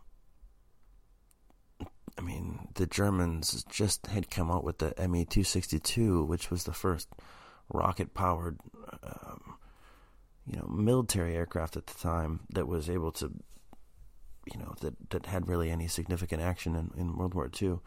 I 2.16 2.22
mean, 2.22 2.68
the 2.74 2.86
Germans 2.86 3.66
just 3.68 4.06
had 4.06 4.30
come 4.30 4.50
out 4.50 4.64
with 4.64 4.78
the 4.78 4.86
Me 5.08 5.26
262, 5.26 6.24
which 6.24 6.50
was 6.50 6.64
the 6.64 6.72
first 6.72 7.08
rocket 7.70 8.14
powered, 8.14 8.58
um, 9.02 9.58
you 10.46 10.58
know, 10.58 10.66
military 10.68 11.36
aircraft 11.36 11.76
at 11.76 11.86
the 11.86 11.98
time 11.98 12.40
that 12.54 12.66
was 12.66 12.88
able 12.88 13.12
to, 13.12 13.30
you 14.50 14.58
know, 14.58 14.74
that, 14.80 15.10
that 15.10 15.26
had 15.26 15.48
really 15.48 15.70
any 15.70 15.86
significant 15.86 16.40
action 16.40 16.74
in, 16.74 16.90
in 16.98 17.16
World 17.18 17.34
War 17.34 17.50
II. 17.60 17.80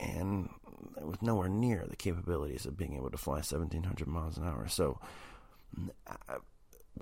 And 0.00 0.48
it 0.96 1.06
was 1.06 1.20
nowhere 1.22 1.48
near 1.48 1.84
the 1.88 1.96
capabilities 1.96 2.66
of 2.66 2.76
being 2.76 2.94
able 2.94 3.10
to 3.10 3.18
fly 3.18 3.34
1700 3.36 4.06
miles 4.06 4.36
an 4.36 4.44
hour. 4.44 4.66
So, 4.68 4.98
uh, 6.06 6.38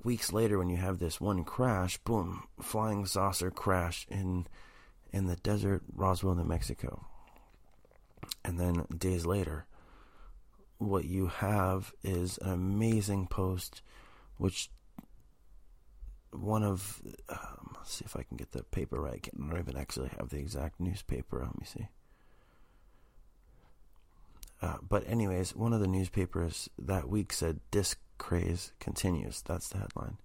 weeks 0.03 0.31
later, 0.31 0.57
when 0.57 0.69
you 0.69 0.77
have 0.77 0.99
this 0.99 1.19
one 1.19 1.43
crash, 1.43 1.97
boom, 1.99 2.43
flying 2.61 3.05
saucer 3.05 3.51
crash 3.51 4.05
in 4.09 4.47
in 5.13 5.27
the 5.27 5.35
desert, 5.37 5.83
Roswell, 5.93 6.35
New 6.35 6.45
Mexico, 6.45 7.05
and 8.45 8.59
then 8.59 8.85
days 8.97 9.25
later, 9.25 9.65
what 10.77 11.05
you 11.05 11.27
have 11.27 11.93
is 12.03 12.37
an 12.37 12.51
amazing 12.51 13.27
post, 13.27 13.81
which 14.37 14.69
one 16.31 16.63
of 16.63 17.01
um, 17.29 17.75
let's 17.75 17.95
see 17.95 18.05
if 18.05 18.15
I 18.15 18.23
can 18.23 18.37
get 18.37 18.51
the 18.51 18.63
paper 18.63 19.01
right. 19.01 19.27
I 19.33 19.49
don't 19.49 19.59
even 19.59 19.77
actually 19.77 20.11
have 20.17 20.29
the 20.29 20.39
exact 20.39 20.79
newspaper. 20.79 21.39
Let 21.43 21.59
me 21.59 21.65
see. 21.65 21.87
Uh, 24.61 24.77
but 24.87 25.03
anyways, 25.07 25.55
one 25.55 25.73
of 25.73 25.79
the 25.79 25.87
newspapers 25.87 26.69
that 26.77 27.09
week 27.09 27.33
said 27.33 27.59
disc 27.71 27.99
craze 28.17 28.73
continues. 28.79 29.41
That's 29.41 29.69
the 29.69 29.79
headline. 29.79 30.17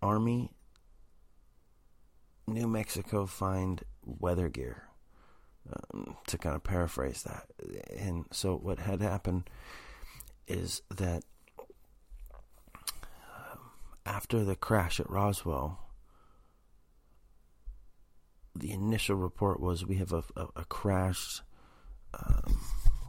Army 0.00 0.52
New 2.46 2.68
Mexico 2.68 3.26
find 3.26 3.82
weather 4.04 4.48
gear. 4.48 4.84
Um, 5.92 6.16
to 6.28 6.38
kind 6.38 6.56
of 6.56 6.64
paraphrase 6.64 7.24
that. 7.24 7.44
And 7.94 8.24
so 8.32 8.56
what 8.56 8.78
had 8.78 9.02
happened 9.02 9.50
is 10.46 10.80
that 10.90 11.24
um, 12.40 13.58
after 14.06 14.44
the 14.44 14.56
crash 14.56 14.98
at 14.98 15.10
Roswell, 15.10 15.78
the 18.54 18.72
initial 18.72 19.16
report 19.16 19.60
was 19.60 19.84
we 19.84 19.96
have 19.96 20.12
a, 20.14 20.24
a, 20.36 20.46
a 20.56 20.64
um, 22.14 22.60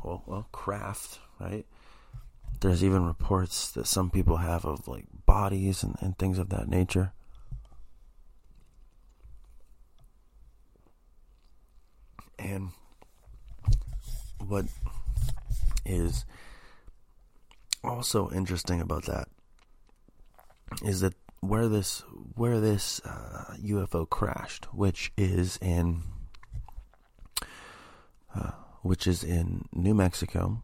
well, 0.03 0.23
well, 0.25 0.47
craft, 0.51 1.19
right? 1.39 1.65
There's 2.61 2.83
even 2.83 3.05
reports 3.05 3.71
that 3.71 3.87
some 3.87 4.09
people 4.09 4.37
have 4.37 4.65
of 4.65 4.87
like 4.87 5.05
bodies 5.25 5.83
and, 5.83 5.95
and 6.01 6.17
things 6.17 6.37
of 6.37 6.49
that 6.49 6.67
nature. 6.67 7.13
And 12.37 12.69
what 14.45 14.65
is 15.85 16.25
also 17.83 18.29
interesting 18.31 18.81
about 18.81 19.05
that 19.05 19.27
is 20.83 21.01
that 21.01 21.13
where 21.41 21.67
this 21.67 22.03
where 22.35 22.59
this 22.59 22.99
uh, 23.05 23.55
UFO 23.63 24.09
crashed, 24.09 24.65
which 24.73 25.11
is 25.17 25.57
in 25.61 26.01
uh, 28.35 28.51
which 28.81 29.07
is 29.07 29.23
in 29.23 29.65
New 29.73 29.93
Mexico, 29.93 30.61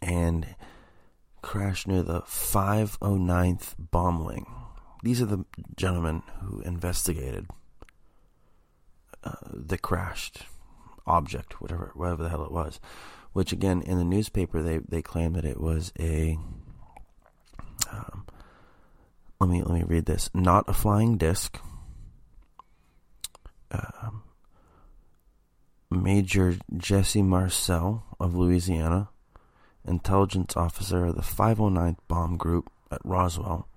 and 0.00 0.54
crashed 1.42 1.88
near 1.88 2.02
the 2.02 2.22
509th 2.22 3.74
bomb 3.78 4.24
wing. 4.24 4.46
These 5.02 5.20
are 5.20 5.26
the 5.26 5.44
gentlemen 5.76 6.22
who 6.40 6.60
investigated 6.60 7.48
uh, 9.24 9.32
the 9.52 9.78
crashed 9.78 10.44
object, 11.06 11.60
whatever, 11.60 11.90
whatever 11.94 12.22
the 12.22 12.28
hell 12.28 12.44
it 12.44 12.52
was. 12.52 12.80
Which 13.32 13.52
again, 13.52 13.82
in 13.82 13.98
the 13.98 14.04
newspaper, 14.04 14.62
they 14.62 14.78
they 14.78 15.00
claimed 15.00 15.36
that 15.36 15.44
it 15.44 15.58
was 15.58 15.92
a. 15.98 16.38
Um, 17.90 18.26
let 19.40 19.48
me 19.48 19.62
let 19.62 19.72
me 19.72 19.84
read 19.84 20.04
this. 20.04 20.28
Not 20.34 20.68
a 20.68 20.74
flying 20.74 21.16
disc. 21.16 21.58
Um, 23.70 24.22
Major 25.92 26.56
Jesse 26.76 27.22
Marcel 27.22 28.04
of 28.18 28.34
Louisiana, 28.34 29.10
intelligence 29.86 30.56
officer 30.56 31.06
of 31.06 31.16
the 31.16 31.22
509th 31.22 31.98
Bomb 32.08 32.36
Group 32.36 32.70
at 32.90 33.00
Roswell, 33.04 33.68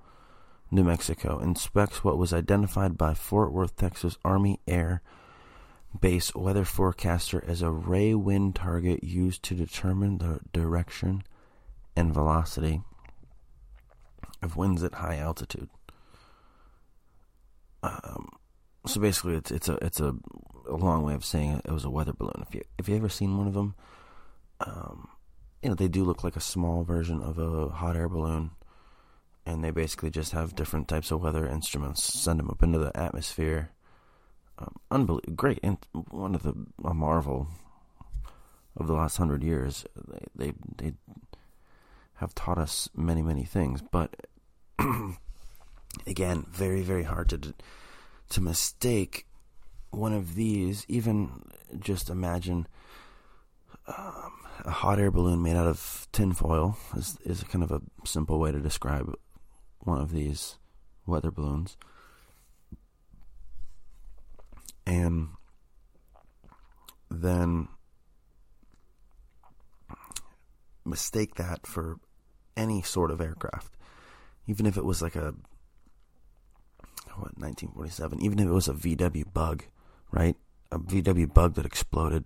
New 0.72 0.84
Mexico, 0.84 1.40
inspects 1.40 2.04
what 2.04 2.18
was 2.18 2.34
identified 2.34 2.98
by 2.98 3.14
Fort 3.14 3.52
Worth, 3.52 3.76
Texas 3.76 4.18
Army 4.24 4.60
Air 4.68 5.02
Base 6.00 6.34
weather 6.36 6.66
forecaster 6.66 7.44
as 7.48 7.62
a 7.62 7.70
ray 7.70 8.14
wind 8.14 8.56
target 8.56 9.04
used 9.04 9.44
to 9.44 9.54
determine 9.54 10.18
the 10.18 10.40
direction 10.52 11.24
and 11.96 12.14
velocity 12.14 12.82
of 14.42 14.58
winds 14.58 14.84
at 14.84 14.96
high 14.96 15.18
altitude. 15.18 15.70
Um, 17.82 18.30
so 18.86 19.00
basically, 19.00 19.36
it's 19.36 19.52
it's 19.52 19.70
a 19.70 19.78
it's 19.82 20.00
a, 20.00 20.16
a 20.82 20.86
long 20.86 21.04
way 21.04 21.14
of 21.14 21.26
saying 21.26 21.62
it, 21.66 21.72
was 21.72 21.86
a 21.86 21.90
weather 21.90 22.14
balloon. 22.14 22.46
If 22.48 22.56
you 22.56 22.62
if 22.78 22.90
you 22.90 22.96
ever 22.96 23.10
seen 23.10 23.38
one 23.38 23.48
of 23.48 23.54
them, 23.54 23.76
um, 24.62 25.10
you 25.62 25.70
know 25.70 25.76
they 25.76 25.88
do 25.88 26.04
look 26.04 26.24
like 26.24 26.36
a 26.36 26.42
small 26.42 26.84
version 26.84 27.22
of 27.22 27.38
a 27.38 27.70
hot 27.70 27.96
air 27.96 28.10
balloon, 28.10 28.52
and 29.46 29.64
they 29.64 29.72
basically 29.72 30.10
just 30.10 30.32
have 30.34 30.56
different 30.56 30.88
types 30.88 31.12
of 31.12 31.22
weather 31.22 31.48
instruments 31.48 32.04
send 32.04 32.40
them 32.40 32.50
up 32.50 32.64
into 32.64 32.80
the 32.80 32.96
atmosphere 32.98 33.72
um, 34.58 34.76
unbelievable, 34.90 35.34
great, 35.36 35.60
and 35.64 35.78
one 36.10 36.36
of 36.36 36.44
the 36.44 36.54
a 36.84 36.94
marvel 36.94 37.48
of 38.78 38.88
the 38.88 38.94
last 38.94 39.18
hundred 39.18 39.44
years. 39.44 39.86
They, 40.36 40.48
they 40.48 40.54
they 40.78 40.94
have 42.16 42.34
taught 42.36 42.58
us 42.58 42.90
many 42.96 43.22
many 43.22 43.44
things, 43.44 43.82
but 43.82 44.28
again, 46.08 46.46
very 46.50 46.82
very 46.82 47.04
hard 47.04 47.30
to 47.30 47.54
to 48.30 48.42
mistake 48.42 49.26
one 49.96 50.14
of 50.14 50.36
these. 50.36 50.86
Even 50.88 51.42
just 51.80 52.10
imagine 52.10 52.68
um, 53.88 54.32
a 54.64 54.72
hot 54.72 55.00
air 55.00 55.12
balloon 55.12 55.42
made 55.42 55.56
out 55.56 55.68
of 55.68 56.08
tinfoil 56.12 56.78
is 56.96 57.18
is 57.26 57.44
kind 57.44 57.64
of 57.64 57.72
a 57.72 57.82
simple 58.06 58.40
way 58.40 58.52
to 58.52 58.60
describe 58.60 59.14
one 59.80 60.02
of 60.02 60.12
these 60.12 60.58
weather 61.06 61.30
balloons 61.30 61.78
and 64.88 65.30
then 67.10 67.68
mistake 70.84 71.36
that 71.36 71.66
for 71.66 71.98
any 72.56 72.82
sort 72.82 73.12
of 73.12 73.20
aircraft, 73.20 73.76
even 74.48 74.66
if 74.66 74.78
it 74.78 74.86
was 74.86 75.02
like 75.02 75.16
a 75.16 75.34
what 77.16 77.38
1947, 77.38 78.22
even 78.22 78.40
if 78.40 78.48
it 78.48 78.52
was 78.52 78.68
a 78.68 78.74
VW 78.74 79.34
Bug, 79.34 79.64
right? 80.12 80.36
A 80.72 80.80
VW 80.80 81.34
Bug 81.34 81.56
that 81.56 81.66
exploded. 81.66 82.26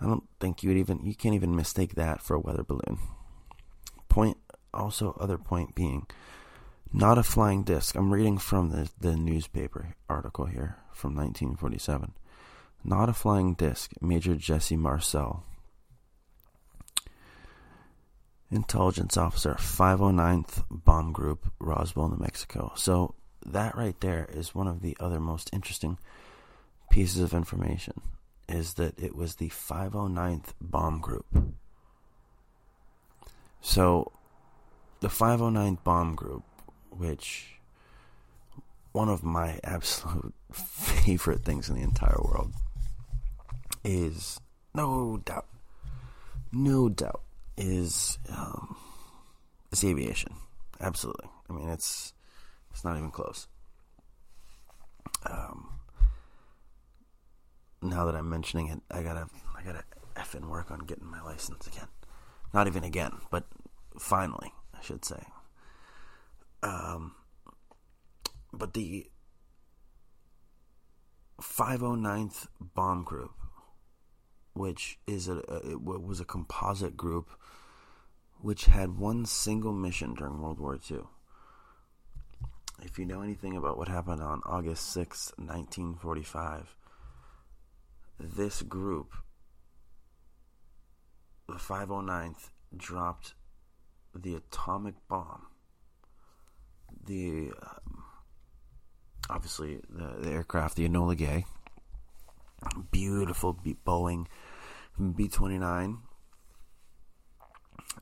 I 0.00 0.06
don't 0.06 0.24
think 0.40 0.62
you 0.62 0.70
would 0.70 0.78
even 0.78 1.04
you 1.04 1.14
can't 1.14 1.34
even 1.34 1.56
mistake 1.56 1.94
that 1.94 2.22
for 2.22 2.34
a 2.34 2.40
weather 2.40 2.62
balloon. 2.62 2.98
Point 4.08 4.38
also 4.72 5.16
other 5.20 5.38
point 5.38 5.74
being 5.74 6.06
not 6.92 7.18
a 7.18 7.22
flying 7.22 7.64
disc. 7.64 7.96
I'm 7.96 8.12
reading 8.12 8.38
from 8.38 8.70
the, 8.70 8.90
the 8.98 9.16
newspaper 9.16 9.94
article 10.08 10.46
here 10.46 10.76
from 10.92 11.14
1947. 11.14 12.12
Not 12.84 13.08
a 13.08 13.12
flying 13.12 13.54
disc, 13.54 13.92
Major 14.00 14.34
Jesse 14.34 14.76
Marcel. 14.76 15.44
Intelligence 18.50 19.18
officer, 19.18 19.54
509th 19.54 20.64
Bomb 20.70 21.12
Group, 21.12 21.52
Roswell, 21.58 22.08
New 22.08 22.16
Mexico. 22.16 22.72
So, 22.76 23.14
that 23.44 23.76
right 23.76 23.98
there 24.00 24.26
is 24.32 24.54
one 24.54 24.66
of 24.66 24.80
the 24.80 24.96
other 24.98 25.20
most 25.20 25.50
interesting 25.52 25.98
pieces 26.90 27.20
of 27.20 27.34
information 27.34 28.00
is 28.48 28.74
that 28.74 28.98
it 28.98 29.14
was 29.14 29.36
the 29.36 29.48
509th 29.48 30.52
Bomb 30.60 31.00
Group. 31.00 31.26
So, 33.60 34.12
the 35.00 35.08
509th 35.08 35.84
Bomb 35.84 36.14
Group, 36.14 36.44
which 36.90 37.58
one 38.92 39.08
of 39.08 39.22
my 39.22 39.60
absolute 39.64 40.34
favorite 40.52 41.44
things 41.44 41.68
in 41.68 41.76
the 41.76 41.82
entire 41.82 42.20
world 42.22 42.52
is 43.84 44.40
no 44.74 45.20
doubt, 45.24 45.46
no 46.52 46.88
doubt 46.88 47.22
is 47.56 48.18
um, 48.30 48.76
is 49.72 49.84
aviation. 49.84 50.32
Absolutely. 50.80 51.28
I 51.48 51.52
mean, 51.52 51.68
it's 51.68 52.12
it's 52.70 52.84
not 52.84 52.96
even 52.96 53.10
close. 53.10 53.46
Um, 55.26 55.77
now 57.82 58.04
that 58.06 58.14
I'm 58.14 58.28
mentioning 58.28 58.68
it, 58.68 58.80
I 58.90 59.02
gotta 59.02 59.28
I 59.56 59.62
gotta 59.62 59.84
effing 60.16 60.48
work 60.48 60.70
on 60.70 60.80
getting 60.80 61.10
my 61.10 61.22
license 61.22 61.66
again. 61.66 61.88
Not 62.52 62.66
even 62.66 62.84
again, 62.84 63.12
but 63.30 63.44
finally, 63.98 64.52
I 64.76 64.82
should 64.82 65.04
say. 65.04 65.22
Um, 66.62 67.14
but 68.52 68.74
the 68.74 69.06
509th 71.40 72.48
Bomb 72.60 73.04
Group, 73.04 73.32
which 74.54 74.98
is 75.06 75.28
a, 75.28 75.36
a 75.48 75.70
it 75.70 75.82
was 75.82 76.20
a 76.20 76.24
composite 76.24 76.96
group 76.96 77.30
which 78.40 78.66
had 78.66 78.98
one 78.98 79.26
single 79.26 79.72
mission 79.72 80.14
during 80.14 80.40
World 80.40 80.60
War 80.60 80.78
II. 80.90 81.00
If 82.82 82.98
you 82.98 83.04
know 83.04 83.22
anything 83.22 83.56
about 83.56 83.76
what 83.76 83.88
happened 83.88 84.22
on 84.22 84.40
August 84.46 84.92
6, 84.92 85.32
1945, 85.36 86.76
this 88.18 88.62
group, 88.62 89.12
the 91.48 91.54
509th, 91.54 92.50
dropped 92.76 93.34
the 94.14 94.34
atomic 94.34 94.94
bomb. 95.08 95.46
The 97.06 97.52
um, 97.62 98.04
obviously 99.30 99.80
the, 99.88 100.16
the 100.20 100.30
aircraft, 100.30 100.76
the 100.76 100.88
Enola 100.88 101.16
Gay, 101.16 101.44
beautiful 102.90 103.54
Boeing 103.54 104.26
B 105.14 105.28
twenty 105.28 105.58
nine, 105.58 105.98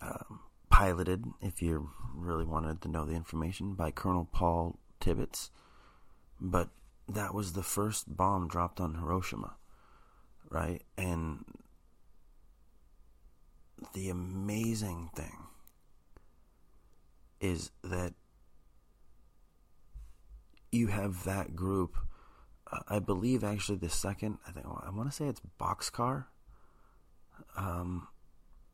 um, 0.01 0.41
piloted, 0.71 1.25
if 1.41 1.61
you 1.63 1.91
really 2.15 2.45
wanted 2.45 2.81
to 2.83 2.89
know 2.89 3.05
the 3.05 3.15
information, 3.15 3.75
by 3.75 3.91
Colonel 3.91 4.29
Paul 4.31 4.79
Tibbets. 5.01 5.51
But 6.41 6.71
that 7.09 7.35
was 7.35 7.53
the 7.53 7.63
first 7.63 8.17
bomb 8.17 8.49
dropped 8.49 8.81
on 8.81 8.95
Hiroshima, 8.95 9.57
right? 10.51 10.83
And 10.97 11.45
the 13.95 14.09
amazing 14.09 15.11
thing 15.15 15.47
is 17.41 17.71
that 17.85 18.15
you 20.73 20.89
have 20.89 21.25
that 21.25 21.55
group. 21.55 21.97
Uh, 22.71 22.81
I 22.89 22.99
believe 22.99 23.45
actually 23.45 23.79
the 23.79 23.91
second. 23.91 24.39
I 24.47 24.53
think 24.53 24.67
I 24.67 24.91
want 24.91 25.11
to 25.11 25.17
say 25.17 25.27
it's 25.27 25.43
Boxcar. 25.61 26.25
Um, 27.57 28.09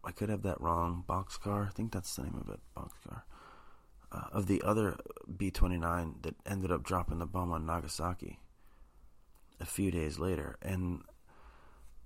I 0.04 0.10
could 0.10 0.28
have 0.28 0.42
that 0.42 0.60
wrong. 0.60 1.04
Boxcar. 1.06 1.66
I 1.66 1.70
think 1.70 1.92
that's 1.92 2.14
the 2.16 2.22
name 2.22 2.40
of 2.40 2.52
it. 2.52 2.60
Boxcar. 2.76 3.22
Uh, 4.10 4.28
of 4.32 4.46
the 4.46 4.62
other 4.62 4.96
B 5.36 5.50
twenty 5.50 5.78
nine 5.78 6.16
that 6.22 6.34
ended 6.46 6.70
up 6.70 6.82
dropping 6.82 7.18
the 7.18 7.26
bomb 7.26 7.50
on 7.50 7.66
Nagasaki 7.66 8.38
a 9.60 9.64
few 9.64 9.90
days 9.90 10.18
later, 10.18 10.56
and 10.60 11.02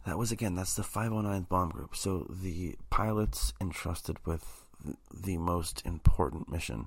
that 0.07 0.17
was 0.17 0.31
again 0.33 0.55
that's 0.55 0.75
the 0.75 0.83
509th 0.83 1.49
bomb 1.49 1.71
group. 1.71 1.97
So 1.97 2.27
the 2.31 2.77
pilots 2.91 3.53
entrusted 3.61 4.19
with 4.25 4.67
the 5.13 5.37
most 5.37 5.83
important 5.85 6.49
mission 6.49 6.87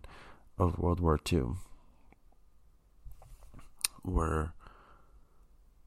of 0.58 0.79
World 0.79 0.99
War 1.01 1.19
II 1.32 1.55
were 4.03 4.53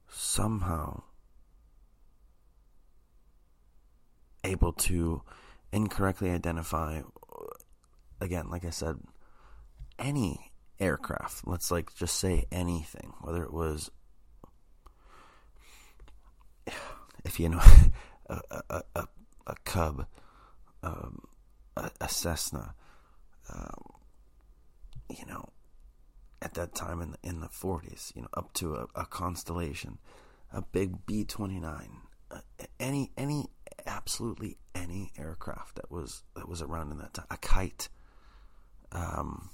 somehow 0.09 1.03
able 4.45 4.73
to 4.73 5.23
incorrectly 5.73 6.31
identify 6.31 7.01
again 8.21 8.51
like 8.51 8.65
i 8.65 8.71
said 8.71 8.97
any 9.99 10.53
aircraft 10.79 11.47
let's 11.47 11.71
like 11.71 11.95
just 11.95 12.19
say 12.19 12.45
anything 12.53 13.15
whether 13.23 13.43
it 13.43 13.53
was 13.53 13.91
if 17.25 17.39
you 17.41 17.49
know 17.49 17.61
a, 18.29 18.41
a, 18.51 18.83
a, 18.97 19.09
a 19.47 19.55
cub 19.65 20.07
um, 20.83 21.23
a, 21.77 21.91
a 22.01 22.09
cessna 22.09 22.75
you 25.19 25.27
know, 25.27 25.49
at 26.41 26.55
that 26.55 26.75
time 26.75 27.01
in 27.01 27.13
the, 27.13 27.19
in 27.23 27.41
the 27.41 27.49
40s, 27.49 28.15
you 28.17 28.23
know, 28.23 28.29
up 28.35 28.53
to 28.55 28.75
a, 28.75 28.87
a 28.95 29.07
Constellation, 29.07 29.99
a 30.53 30.63
big 30.63 31.07
B 31.07 31.25
29, 31.25 31.89
uh, 32.31 32.39
any, 32.81 33.11
any, 33.17 33.47
absolutely 33.87 34.59
any 34.75 35.13
aircraft 35.19 35.77
that 35.77 35.91
was, 35.91 36.23
that 36.35 36.49
was 36.49 36.63
around 36.63 36.91
in 36.93 36.99
that 36.99 37.15
time, 37.15 37.27
a 37.31 37.37
kite, 37.37 37.89
um, 38.93 39.51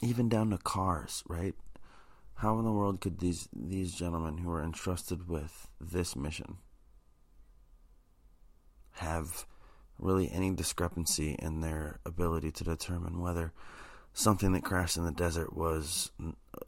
even 0.00 0.28
down 0.28 0.50
to 0.50 0.58
cars, 0.58 1.22
right? 1.28 1.54
How 2.36 2.58
in 2.58 2.64
the 2.64 2.72
world 2.72 3.00
could 3.00 3.20
these 3.20 3.48
these 3.54 3.94
gentlemen 3.94 4.38
who 4.38 4.48
were 4.48 4.62
entrusted 4.62 5.28
with 5.28 5.68
this 5.80 6.16
mission 6.16 6.58
have 8.92 9.46
really 9.98 10.30
any 10.30 10.50
discrepancy 10.50 11.36
in 11.38 11.60
their 11.60 12.00
ability 12.04 12.50
to 12.50 12.64
determine 12.64 13.20
whether 13.20 13.52
something 14.12 14.52
that 14.52 14.64
crashed 14.64 14.96
in 14.96 15.04
the 15.04 15.12
desert 15.12 15.56
was 15.56 16.10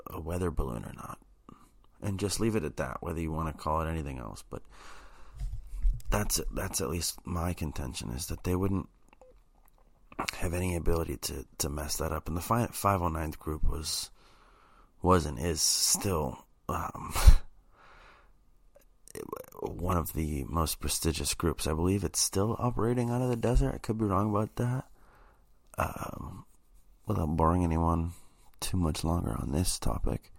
a 0.08 0.20
weather 0.20 0.50
balloon 0.50 0.84
or 0.84 0.92
not? 0.94 1.18
And 2.02 2.20
just 2.20 2.40
leave 2.40 2.56
it 2.56 2.64
at 2.64 2.76
that, 2.76 2.98
whether 3.00 3.20
you 3.20 3.32
want 3.32 3.48
to 3.48 3.62
call 3.62 3.80
it 3.80 3.88
anything 3.88 4.18
else. 4.18 4.44
But 4.48 4.62
that's 6.10 6.40
that's 6.52 6.80
at 6.80 6.90
least 6.90 7.18
my 7.26 7.52
contention 7.52 8.10
is 8.10 8.26
that 8.26 8.44
they 8.44 8.54
wouldn't 8.54 8.88
have 10.34 10.54
any 10.54 10.76
ability 10.76 11.16
to, 11.16 11.44
to 11.58 11.68
mess 11.68 11.96
that 11.96 12.12
up. 12.12 12.28
And 12.28 12.36
the 12.36 12.40
509th 12.40 13.38
group 13.38 13.68
was 13.68 14.10
was 15.06 15.24
and 15.24 15.38
is 15.38 15.62
still 15.62 16.44
um, 16.68 17.14
one 19.62 19.96
of 19.96 20.12
the 20.14 20.44
most 20.48 20.80
prestigious 20.80 21.32
groups. 21.32 21.68
I 21.68 21.74
believe 21.74 22.02
it's 22.02 22.20
still 22.20 22.56
operating 22.58 23.10
out 23.10 23.22
of 23.22 23.30
the 23.30 23.36
desert. 23.36 23.72
I 23.72 23.78
could 23.78 23.98
be 23.98 24.04
wrong 24.04 24.30
about 24.30 24.56
that. 24.56 24.86
Um, 25.78 26.44
without 27.06 27.36
boring 27.36 27.62
anyone 27.62 28.12
too 28.58 28.76
much 28.76 29.04
longer 29.04 29.30
on 29.30 29.52
this 29.52 29.78
topic. 29.78 30.32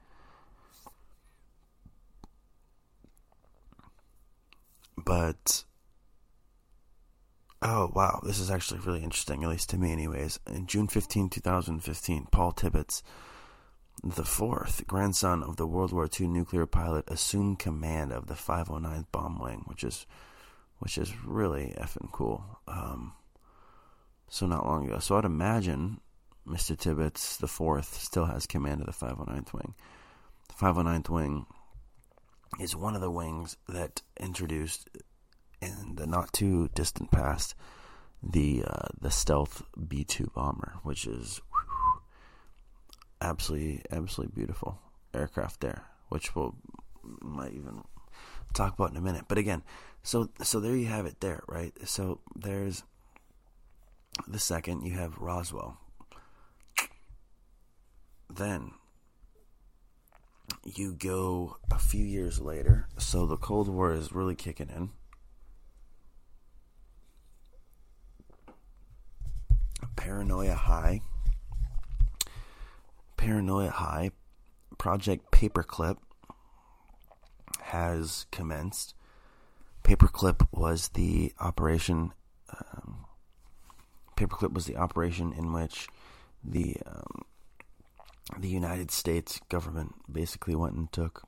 But 4.97 5.63
oh 7.62 7.89
wow, 7.95 8.19
this 8.23 8.39
is 8.39 8.51
actually 8.51 8.82
really 8.82 9.01
interesting, 9.01 9.43
at 9.43 9.49
least 9.49 9.69
to 9.69 9.77
me, 9.77 9.93
anyways. 9.93 10.41
In 10.45 10.67
June 10.67 10.89
15, 10.89 11.30
2015, 11.30 12.27
Paul 12.32 12.51
Tibbets 12.51 13.01
the 14.03 14.23
fourth, 14.23 14.86
grandson 14.88 15.43
of 15.43 15.57
the 15.57 15.67
World 15.67 15.91
War 15.91 16.07
II 16.19 16.27
nuclear 16.27 16.65
pilot, 16.65 17.05
assumed 17.07 17.60
command 17.60 18.12
of 18.12 18.27
the 18.27 18.36
509th 18.36 19.05
Bomb 19.12 19.39
Wing, 19.39 19.63
which 19.65 19.83
is 19.83 20.05
which 20.79 20.97
is 20.99 21.12
really 21.25 21.73
effing 21.79 22.12
cool. 22.12 22.43
Um, 22.67 23.13
so 24.29 24.45
not 24.45 24.65
long 24.65 24.86
ago. 24.86 24.99
So 24.99 25.17
I'd 25.17 25.25
imagine 25.25 25.99
Mr. 26.47 26.77
Tibbets 26.77 27.38
the 27.38 27.47
fourth 27.47 27.95
still 27.95 28.25
has 28.25 28.45
command 28.45 28.81
of 28.81 28.86
the 28.86 29.05
509th 29.05 29.53
Wing. 29.53 29.73
The 30.49 30.53
509th 30.53 31.10
Wing 31.10 31.45
is 32.60 32.75
one 32.75 32.95
of 32.95 33.01
the 33.01 33.12
wings 33.12 33.57
that 33.67 34.01
introduced 34.19 34.88
in 35.62 35.95
the 35.95 36.05
not 36.05 36.31
too 36.31 36.69
distant 36.75 37.12
past 37.12 37.55
the 38.21 38.63
uh, 38.65 38.88
the 38.99 39.12
stealth 39.12 39.63
B 39.88 40.03
two 40.03 40.31
bomber, 40.33 40.73
which 40.83 41.05
is 41.05 41.41
absolutely, 43.21 43.84
absolutely 43.91 44.36
beautiful 44.36 44.80
aircraft 45.13 45.62
there, 45.62 45.86
which 46.10 46.36
we'll 46.36 46.56
might 47.21 47.53
even 47.53 47.84
talk 48.53 48.73
about 48.73 48.91
in 48.91 48.97
a 48.97 49.01
minute. 49.01 49.25
But 49.27 49.38
again, 49.38 49.63
so 50.03 50.30
so 50.41 50.60
there 50.60 50.75
you 50.75 50.88
have 50.88 51.06
it 51.06 51.19
there, 51.19 51.43
right? 51.47 51.73
So 51.88 52.19
there's 52.36 52.84
the 54.27 54.39
second 54.39 54.84
you 54.84 54.93
have 54.93 55.17
Roswell. 55.17 55.77
Then 58.30 58.71
you 60.63 60.93
go 60.93 61.58
a 61.71 61.80
few 61.80 62.06
years 62.06 62.39
later, 62.39 62.88
so 62.97 63.25
the 63.25 63.38
Cold 63.38 63.69
War 63.69 63.93
is 63.93 64.12
really 64.12 64.36
kicking 64.36 64.69
in. 64.69 64.89
Paranoia 69.95 70.56
High 70.56 71.01
Paranoia 73.17 73.69
High, 73.69 74.12
Project 74.77 75.32
Paperclip 75.32 75.97
has 77.63 78.25
commenced. 78.32 78.93
Paperclip 79.84 80.47
was 80.51 80.89
the 80.89 81.34
operation. 81.39 82.13
Um, 82.49 83.06
Paperclip 84.15 84.53
was 84.53 84.65
the 84.65 84.77
operation 84.77 85.34
in 85.34 85.51
which 85.51 85.88
the 86.43 86.77
um, 86.86 87.25
the 88.38 88.49
United 88.49 88.91
States 88.91 89.39
government 89.49 89.95
basically 90.12 90.56
went 90.56 90.75
and 90.75 90.91
took 90.91 91.23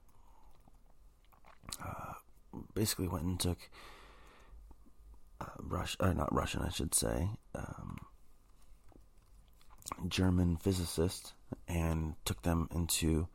uh, 1.84 2.14
basically 2.74 3.08
went 3.08 3.26
and 3.26 3.40
took 3.40 3.70
uh, 5.42 5.46
Rush 5.60 5.96
or 6.00 6.14
not 6.14 6.34
Russian, 6.34 6.62
I 6.62 6.70
should 6.70 6.94
say, 6.94 7.30
um, 7.56 8.00
German 10.08 10.58
physicists 10.58 11.34
and 11.68 12.16
took 12.26 12.42
them 12.44 12.68
into 12.72 13.28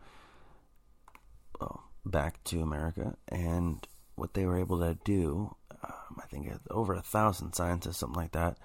well, 1.61 1.85
back 2.05 2.43
to 2.45 2.61
America. 2.61 3.17
And 3.29 3.87
what 4.17 4.35
they 4.35 4.47
were 4.47 4.59
able 4.59 4.81
to 4.81 4.99
do, 5.05 5.57
um, 5.71 6.21
I 6.23 6.27
think 6.27 6.49
over 6.71 6.95
a 6.95 7.03
thousand 7.03 7.55
scientists, 7.55 7.99
something 7.99 8.21
like 8.21 8.33
that. 8.33 8.59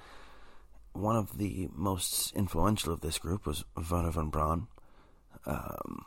One 0.93 1.15
of 1.15 1.38
the 1.38 1.69
most 1.73 2.36
influential 2.36 2.91
of 2.91 3.02
this 3.02 3.19
group 3.19 3.45
was 3.45 3.63
Wernher 3.75 4.12
von 4.12 4.30
Braun. 4.30 4.67
Um, 5.45 6.06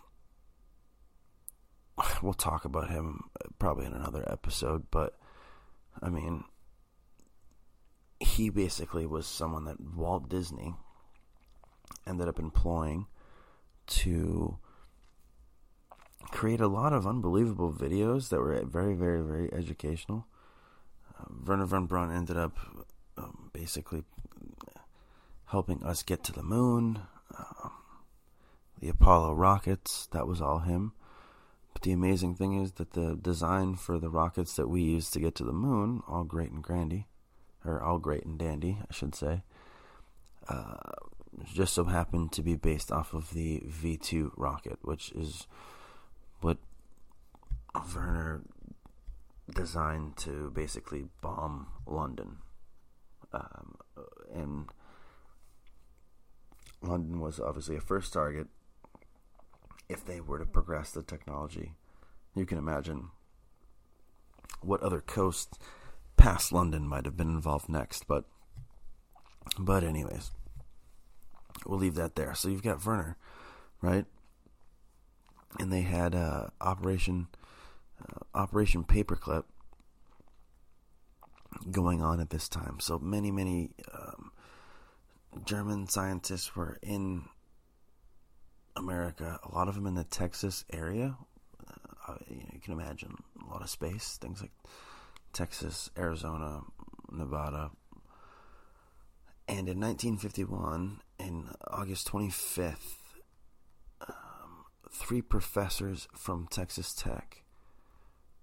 we'll 2.22 2.34
talk 2.34 2.64
about 2.64 2.90
him 2.90 3.24
probably 3.58 3.86
in 3.86 3.92
another 3.92 4.24
episode, 4.30 4.84
but 4.90 5.18
I 6.00 6.08
mean, 6.08 6.44
he 8.20 8.50
basically 8.50 9.06
was 9.06 9.26
someone 9.26 9.64
that 9.64 9.80
Walt 9.80 10.28
Disney 10.28 10.74
ended 12.06 12.28
up 12.28 12.38
employing 12.38 13.06
to 13.86 14.58
create 16.30 16.60
a 16.60 16.68
lot 16.68 16.92
of 16.92 17.06
unbelievable 17.06 17.72
videos 17.72 18.28
that 18.30 18.40
were 18.40 18.62
very, 18.64 18.94
very, 18.94 19.22
very 19.22 19.52
educational. 19.52 20.26
Uh, 21.18 21.24
Wernher 21.44 21.66
von 21.66 21.86
Braun 21.86 22.14
ended 22.14 22.36
up 22.36 22.56
um, 23.18 23.50
basically 23.52 24.04
helping 25.46 25.82
us 25.82 26.02
get 26.02 26.24
to 26.24 26.32
the 26.32 26.42
moon. 26.42 27.00
Um, 27.36 27.72
the 28.80 28.88
Apollo 28.88 29.34
rockets, 29.34 30.08
that 30.12 30.26
was 30.26 30.40
all 30.40 30.60
him. 30.60 30.92
But 31.72 31.82
the 31.82 31.92
amazing 31.92 32.34
thing 32.34 32.60
is 32.60 32.72
that 32.72 32.92
the 32.92 33.14
design 33.14 33.76
for 33.76 33.98
the 33.98 34.08
rockets 34.10 34.56
that 34.56 34.68
we 34.68 34.82
used 34.82 35.12
to 35.12 35.20
get 35.20 35.34
to 35.36 35.44
the 35.44 35.52
moon, 35.52 36.02
all 36.08 36.24
great 36.24 36.50
and 36.50 36.62
grandy, 36.62 37.06
or 37.64 37.82
all 37.82 37.98
great 37.98 38.24
and 38.24 38.38
dandy, 38.38 38.78
I 38.80 38.92
should 38.92 39.14
say, 39.14 39.42
uh, 40.48 40.76
just 41.52 41.74
so 41.74 41.84
happened 41.84 42.32
to 42.32 42.42
be 42.42 42.56
based 42.56 42.90
off 42.90 43.14
of 43.14 43.30
the 43.30 43.62
V 43.66 43.96
2 43.96 44.32
rocket, 44.36 44.78
which 44.82 45.12
is 45.12 45.46
what 46.40 46.58
Wernher 47.94 48.42
designed 49.54 50.16
to 50.18 50.50
basically 50.50 51.06
bomb 51.20 51.68
London. 51.86 52.38
Um, 53.32 53.76
and 54.34 54.68
London 56.82 57.20
was 57.20 57.40
obviously 57.40 57.76
a 57.76 57.80
first 57.80 58.12
target. 58.12 58.48
If 59.88 60.04
they 60.04 60.20
were 60.20 60.38
to 60.38 60.46
progress 60.46 60.90
the 60.90 61.02
technology, 61.02 61.74
you 62.34 62.46
can 62.46 62.58
imagine 62.58 63.10
what 64.60 64.82
other 64.82 65.00
coast 65.00 65.58
past 66.16 66.52
London 66.52 66.86
might 66.86 67.04
have 67.04 67.16
been 67.16 67.28
involved 67.28 67.68
next. 67.68 68.06
But, 68.06 68.24
but 69.58 69.84
anyways, 69.84 70.30
we'll 71.66 71.78
leave 71.78 71.94
that 71.96 72.16
there. 72.16 72.34
So 72.34 72.48
you've 72.48 72.62
got 72.62 72.84
Wernher, 72.84 73.16
right? 73.80 74.06
And 75.58 75.72
they 75.72 75.82
had 75.82 76.14
uh, 76.14 76.48
Operation 76.60 77.28
uh, 78.00 78.38
Operation 78.38 78.84
Paperclip 78.84 79.44
going 81.70 82.02
on 82.02 82.20
at 82.20 82.30
this 82.30 82.48
time. 82.48 82.80
So 82.80 82.98
many, 82.98 83.30
many 83.30 83.70
um, 83.92 84.32
German 85.44 85.88
scientists 85.88 86.56
were 86.56 86.78
in 86.82 87.24
America. 88.76 89.38
A 89.42 89.54
lot 89.54 89.68
of 89.68 89.74
them 89.74 89.86
in 89.86 89.94
the 89.94 90.04
Texas 90.04 90.64
area. 90.72 91.16
Uh, 92.08 92.14
you, 92.28 92.36
know, 92.36 92.50
you 92.52 92.60
can 92.60 92.72
imagine 92.72 93.16
a 93.46 93.50
lot 93.50 93.62
of 93.62 93.70
space. 93.70 94.18
Things 94.20 94.40
like 94.40 94.52
Texas, 95.32 95.90
Arizona, 95.96 96.62
Nevada. 97.10 97.70
And 99.52 99.68
in 99.68 99.78
1951, 99.80 101.02
in 101.20 101.50
August 101.68 102.10
25th, 102.10 102.96
um, 104.00 104.64
three 104.90 105.20
professors 105.20 106.08
from 106.14 106.48
Texas 106.50 106.94
Tech. 106.94 107.42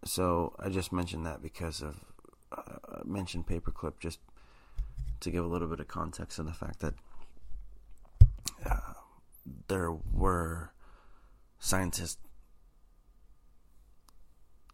So 0.05 0.53
I 0.59 0.69
just 0.69 0.93
mentioned 0.93 1.25
that 1.25 1.41
because 1.41 1.81
of 1.81 2.05
uh, 2.55 3.01
mentioned 3.05 3.47
paperclip 3.47 3.93
just 3.99 4.19
to 5.21 5.31
give 5.31 5.43
a 5.43 5.47
little 5.47 5.67
bit 5.67 5.79
of 5.79 5.87
context 5.87 6.39
on 6.39 6.45
the 6.45 6.53
fact 6.53 6.79
that 6.81 6.93
there 9.67 9.91
were 9.91 10.73
scientists 11.57 12.19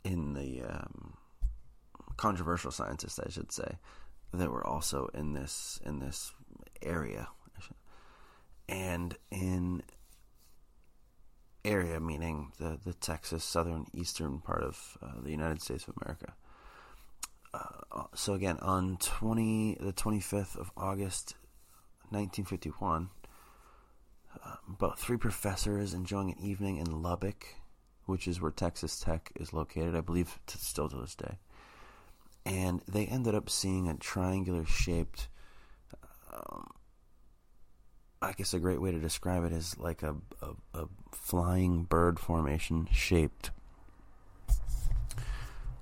in 0.04 0.34
the 0.34 0.64
um, 0.64 1.14
controversial 2.18 2.72
scientists, 2.72 3.20
I 3.26 3.30
should 3.30 3.54
say, 3.54 3.78
that 4.38 4.52
were 4.52 4.66
also 4.66 5.10
in 5.14 5.34
this 5.34 5.80
in 5.86 6.00
this 6.00 6.34
area, 6.82 7.28
and 8.68 9.18
in 9.32 9.84
area 11.64 12.00
meaning 12.00 12.52
the 12.60 12.80
the 12.86 12.94
Texas 12.94 13.44
southern 13.44 13.86
eastern 13.94 14.40
part 14.40 14.64
of 14.64 14.98
uh, 15.02 15.22
the 15.22 15.32
United 15.32 15.62
States 15.62 15.88
of 15.88 15.96
America. 16.02 16.34
Uh, 17.54 18.04
so 18.14 18.34
again, 18.34 18.58
on 18.62 18.98
twenty 18.98 19.78
the 19.80 19.94
twenty 19.94 20.20
fifth 20.20 20.56
of 20.56 20.72
August, 20.78 21.36
nineteen 22.12 22.46
fifty 22.46 22.70
one. 22.70 23.10
Uh, 24.44 24.56
about 24.68 25.00
three 25.00 25.18
professors 25.18 25.94
enjoying 25.94 26.30
an 26.30 26.40
evening 26.40 26.76
in 26.76 27.02
Lubbock, 27.02 27.56
which 28.06 28.28
is 28.28 28.42
where 28.42 28.52
Texas 28.52 29.00
Tech 29.00 29.32
is 29.40 29.54
located, 29.54 29.96
I 29.96 30.02
believe, 30.02 30.38
to, 30.48 30.58
still 30.58 30.90
to 30.90 30.98
this 30.98 31.16
day 31.16 31.38
and 32.46 32.82
they 32.88 33.06
ended 33.06 33.36
up 33.36 33.50
seeing 33.50 33.88
a 33.88 33.96
triangular 33.96 34.66
shaped. 34.66 35.28
Um, 36.32 36.68
I 38.22 38.34
guess 38.34 38.54
a 38.54 38.60
great 38.60 38.82
way 38.82 38.92
to 38.92 39.00
describe 39.00 39.44
it 39.44 39.52
is 39.52 39.78
like 39.78 40.04
a, 40.04 40.16
a, 40.42 40.80
a 40.80 40.86
flying 41.12 41.84
bird 41.84 42.20
formation 42.20 42.88
shaped 42.92 43.52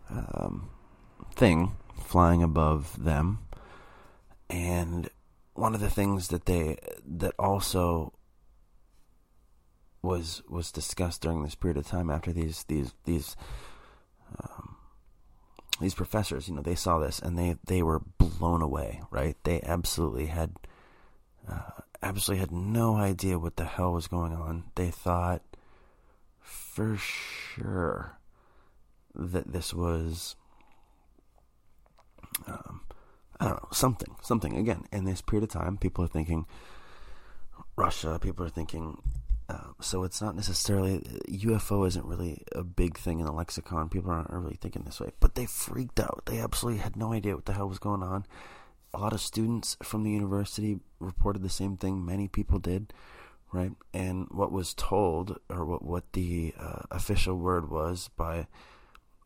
um, 0.10 0.69
thing 1.36 1.76
flying 2.06 2.43
above 2.43 3.04
them, 3.04 3.39
and 4.49 5.10
one 5.54 5.73
of 5.73 5.82
the 5.82 5.89
things 5.89 6.28
that 6.30 6.45
they 6.45 6.78
that 7.06 7.34
also 7.39 8.13
was 10.02 10.43
was 10.49 10.71
discussed 10.71 11.21
during 11.21 11.43
this 11.43 11.56
period 11.56 11.78
of 11.78 11.88
time 11.88 12.10
after 12.10 12.32
these 12.32 12.63
these 12.65 12.93
these 13.06 13.36
um, 14.39 14.72
these 15.79 15.95
professors, 15.95 16.47
you 16.47 16.55
know, 16.55 16.62
they 16.62 16.75
saw 16.75 16.99
this 16.99 17.19
and 17.19 17.38
they 17.38 17.55
they 17.65 17.83
were 17.83 18.01
blown 18.17 18.62
away, 18.62 19.01
right? 19.12 19.36
They 19.43 19.62
absolutely 19.62 20.27
had 20.27 20.55
uh, 21.49 21.81
absolutely 22.01 22.39
had 22.39 22.51
no 22.51 22.95
idea 22.95 23.39
what 23.39 23.55
the 23.55 23.65
hell 23.65 23.93
was 23.93 24.07
going 24.07 24.33
on. 24.33 24.65
They 24.75 24.91
thought 24.91 25.41
for 26.39 26.97
sure 26.97 28.17
that 29.15 29.51
this 29.51 29.73
was 29.73 30.36
um, 32.47 32.81
I 33.39 33.45
don't 33.45 33.62
know 33.62 33.69
something 33.71 34.15
something 34.21 34.57
again 34.57 34.86
in 34.91 35.05
this 35.05 35.21
period 35.21 35.43
of 35.43 35.49
time. 35.49 35.77
People 35.77 36.03
are 36.03 36.09
thinking 36.09 36.45
Russia. 37.75 38.19
People 38.21 38.45
are 38.45 38.49
thinking 38.49 39.01
um, 39.54 39.76
so 39.80 40.04
it's 40.04 40.22
not 40.22 40.36
necessarily 40.36 41.00
UFO 41.30 41.88
isn't 41.88 42.06
really 42.06 42.42
a 42.54 42.63
big 42.63 42.98
thing 42.98 43.20
in 43.20 43.26
the 43.26 43.32
lexicon. 43.32 43.89
People 43.89 44.12
aren't 44.12 44.30
really 44.32 44.58
thinking 44.60 44.84
this 44.84 45.00
way, 45.00 45.12
but 45.20 45.36
they 45.36 45.46
freaked 45.46 46.00
out. 46.00 46.24
They 46.26 46.39
absolutely 46.39 46.82
had 46.82 46.96
no 46.96 47.13
idea 47.13 47.36
what 47.36 47.46
the 47.46 47.54
hell 47.54 47.70
was 47.70 47.80
going 47.80 48.02
on. 48.02 48.26
A 48.94 49.00
lot 49.00 49.13
of 49.13 49.22
students 49.22 49.78
from 49.84 50.04
the 50.04 50.12
university 50.12 50.80
reported 51.00 51.44
the 51.44 51.50
same 51.50 51.78
thing. 51.78 52.06
Many 52.06 52.28
people 52.28 52.58
did, 52.58 52.94
right? 53.52 53.72
And 53.94 54.28
what 54.32 54.52
was 54.52 54.74
told, 54.74 55.39
or 55.50 55.66
what 55.66 55.84
what 55.84 56.12
the 56.13 56.54
uh, 56.60 56.84
official 56.92 57.36
word 57.38 57.70
was 57.70 58.10
by 58.16 58.48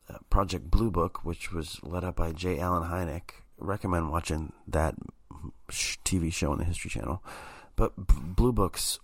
uh, 0.10 0.18
Project 0.30 0.70
Blue 0.70 0.92
Book, 0.92 1.24
which 1.24 1.52
was 1.52 1.80
led 1.84 2.04
up 2.04 2.16
by 2.16 2.32
J. 2.32 2.60
Allen 2.60 2.90
Hynek. 2.90 3.44
Recommend 3.58 4.12
watching 4.12 4.54
that 4.68 4.96
TV 5.70 6.32
show 6.32 6.52
on 6.52 6.60
the 6.60 6.66
History 6.66 6.90
Channel. 6.90 7.24
But 7.76 7.94
Blue 7.96 8.54
Book's 8.54 9.00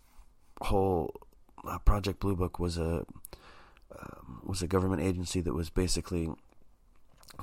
whole 0.64 1.14
uh, 1.68 1.78
Project 1.80 2.20
Blue 2.20 2.36
Book 2.36 2.60
was 2.60 2.78
a 2.78 3.06
um, 3.98 4.42
was 4.44 4.62
a 4.62 4.68
government 4.68 5.02
agency 5.02 5.42
that 5.42 5.54
was 5.54 5.70
basically 5.70 6.30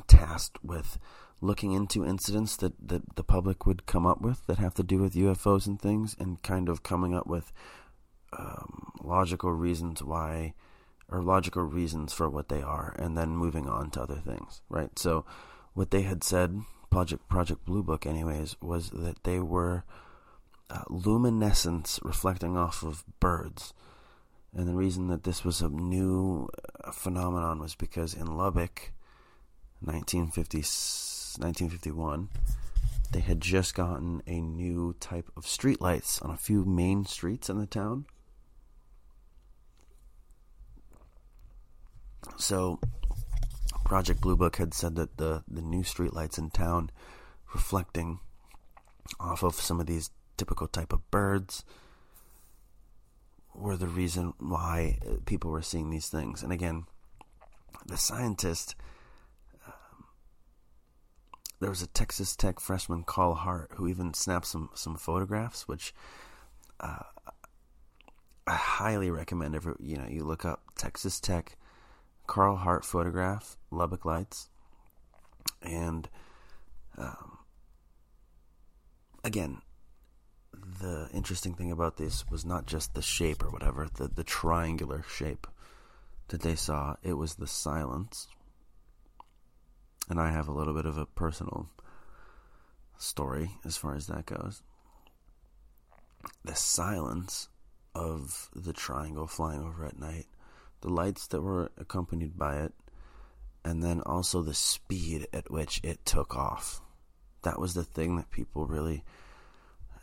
tasked 0.07 0.63
with 0.65 0.99
looking 1.41 1.73
into 1.73 2.05
incidents 2.05 2.57
that, 2.57 2.73
that 2.87 3.17
the 3.17 3.25
public 3.25 3.67
would 3.67 3.87
come 3.87 4.07
up 4.07 4.21
with 4.21 4.47
that 4.47 4.59
have 4.59 4.75
to 4.75 4.83
do 4.83 4.99
with 4.99 5.15
UFOs 5.15 5.67
and 5.67 5.81
things, 5.81 6.15
and 6.19 6.43
kind 6.43 6.69
of 6.69 6.83
coming 6.83 7.15
up 7.15 7.27
with 7.27 7.53
um, 8.37 8.93
logical 9.03 9.53
reasons 9.53 10.03
why, 10.03 10.55
or 11.09 11.23
logical 11.23 11.63
reasons 11.63 12.13
for 12.13 12.29
what 12.29 12.49
they 12.49 12.63
are, 12.63 12.95
and 12.99 13.17
then 13.17 13.31
moving 13.31 13.69
on 13.69 13.91
to 13.91 14.03
other 14.03 14.21
things, 14.25 14.61
right? 14.69 14.99
So, 14.99 15.25
what 15.73 15.91
they 15.91 16.03
had 16.03 16.23
said, 16.23 16.63
Project 16.91 17.29
Project 17.29 17.65
Blue 17.65 17.83
Book, 17.83 18.07
anyways, 18.07 18.57
was 18.61 18.91
that 18.91 19.23
they 19.25 19.39
were 19.39 19.85
uh, 20.71 20.85
luminescence 20.89 21.99
reflecting 22.03 22.57
off 22.57 22.83
of 22.83 23.05
birds. 23.19 23.75
And 24.55 24.67
the 24.67 24.75
reason 24.75 25.09
that 25.09 25.25
this 25.25 25.45
was 25.45 25.61
a 25.61 25.69
new 25.69 26.49
uh, 26.83 26.93
phenomenon 26.93 27.61
was 27.61 27.75
because 27.75 28.15
in 28.15 28.27
Lubbock, 28.27 28.93
1950, 29.81 30.59
1951, 30.59 32.29
they 33.13 33.21
had 33.21 33.41
just 33.41 33.75
gotten 33.75 34.23
a 34.27 34.41
new 34.41 34.95
type 35.01 35.31
of 35.37 35.45
streetlights 35.45 36.25
on 36.25 36.31
a 36.31 36.37
few 36.37 36.65
main 36.65 37.05
streets 37.05 37.49
in 37.49 37.59
the 37.59 37.67
town. 37.67 38.07
So, 42.37 42.79
Project 43.85 44.21
Blue 44.21 44.37
Book 44.37 44.57
had 44.57 44.75
said 44.75 44.95
that 44.97 45.17
the, 45.17 45.43
the 45.49 45.63
new 45.63 45.83
streetlights 45.83 46.39
in 46.39 46.51
town 46.51 46.91
reflecting 47.53 48.21
off 49.19 49.43
of 49.43 49.55
some 49.55 49.81
of 49.81 49.87
these 49.87 50.11
typical 50.41 50.67
type 50.67 50.95
of 50.95 51.11
birds 51.11 51.65
were 53.55 53.77
the 53.77 53.87
reason 53.87 54.33
why 54.39 54.99
uh, 55.07 55.17
people 55.27 55.51
were 55.51 55.61
seeing 55.61 55.91
these 55.91 56.09
things. 56.09 56.43
And 56.43 56.51
again, 56.51 56.87
the 57.85 57.99
scientist, 57.99 58.75
um, 59.67 60.05
there 61.61 61.69
was 61.69 61.83
a 61.83 61.87
Texas 61.89 62.35
Tech 62.35 62.59
freshman, 62.59 63.03
Carl 63.03 63.35
Hart, 63.35 63.73
who 63.75 63.87
even 63.87 64.15
snapped 64.15 64.47
some 64.47 64.71
some 64.73 64.97
photographs, 64.97 65.69
which 65.69 65.93
uh, 66.81 67.05
I 68.47 68.55
highly 68.55 69.11
recommend. 69.11 69.55
If 69.55 69.67
you 69.79 69.99
know, 69.99 70.07
you 70.09 70.25
look 70.25 70.47
up 70.47 70.63
Texas 70.75 71.21
Tech, 71.21 71.59
Carl 72.27 72.57
Hart 72.57 72.87
photograph, 72.87 73.59
Lubbock 73.71 74.07
Lights, 74.07 74.49
and 75.61 76.09
um, 76.97 77.41
again, 79.23 79.61
the 80.81 81.09
interesting 81.13 81.55
thing 81.55 81.71
about 81.71 81.97
this 81.97 82.25
was 82.31 82.45
not 82.45 82.67
just 82.67 82.95
the 82.95 83.03
shape 83.03 83.45
or 83.45 83.51
whatever, 83.51 83.89
the, 83.95 84.09
the 84.09 84.25
triangular 84.25 85.05
shape 85.09 85.47
that 86.29 86.41
they 86.43 86.55
saw, 86.55 86.97
it 87.03 87.13
was 87.15 87.35
the 87.35 87.47
silence. 87.47 88.29
And 90.09 90.21
I 90.21 90.31
have 90.31 90.49
a 90.49 90.53
little 90.53 90.75
bit 90.75 90.87
of 90.87 90.97
a 90.97 91.07
personal 91.07 91.69
story 92.99 93.53
as 93.65 93.77
far 93.77 93.95
as 93.95 94.07
that 94.07 94.27
goes. 94.27 94.63
The 96.45 96.55
silence 96.55 97.49
of 97.95 98.49
the 98.55 98.73
triangle 98.73 99.27
flying 99.27 99.63
over 99.63 99.85
at 99.85 99.99
night, 99.99 100.27
the 100.81 100.89
lights 100.89 101.27
that 101.29 101.43
were 101.43 101.71
accompanied 101.77 102.39
by 102.39 102.57
it, 102.57 102.73
and 103.65 103.83
then 103.83 104.01
also 104.03 104.43
the 104.43 104.55
speed 104.55 105.27
at 105.33 105.51
which 105.51 105.81
it 105.83 106.05
took 106.07 106.35
off. 106.35 106.81
That 107.43 107.61
was 107.61 107.75
the 107.75 107.85
thing 107.85 108.17
that 108.17 108.31
people 108.31 108.67
really 108.67 109.05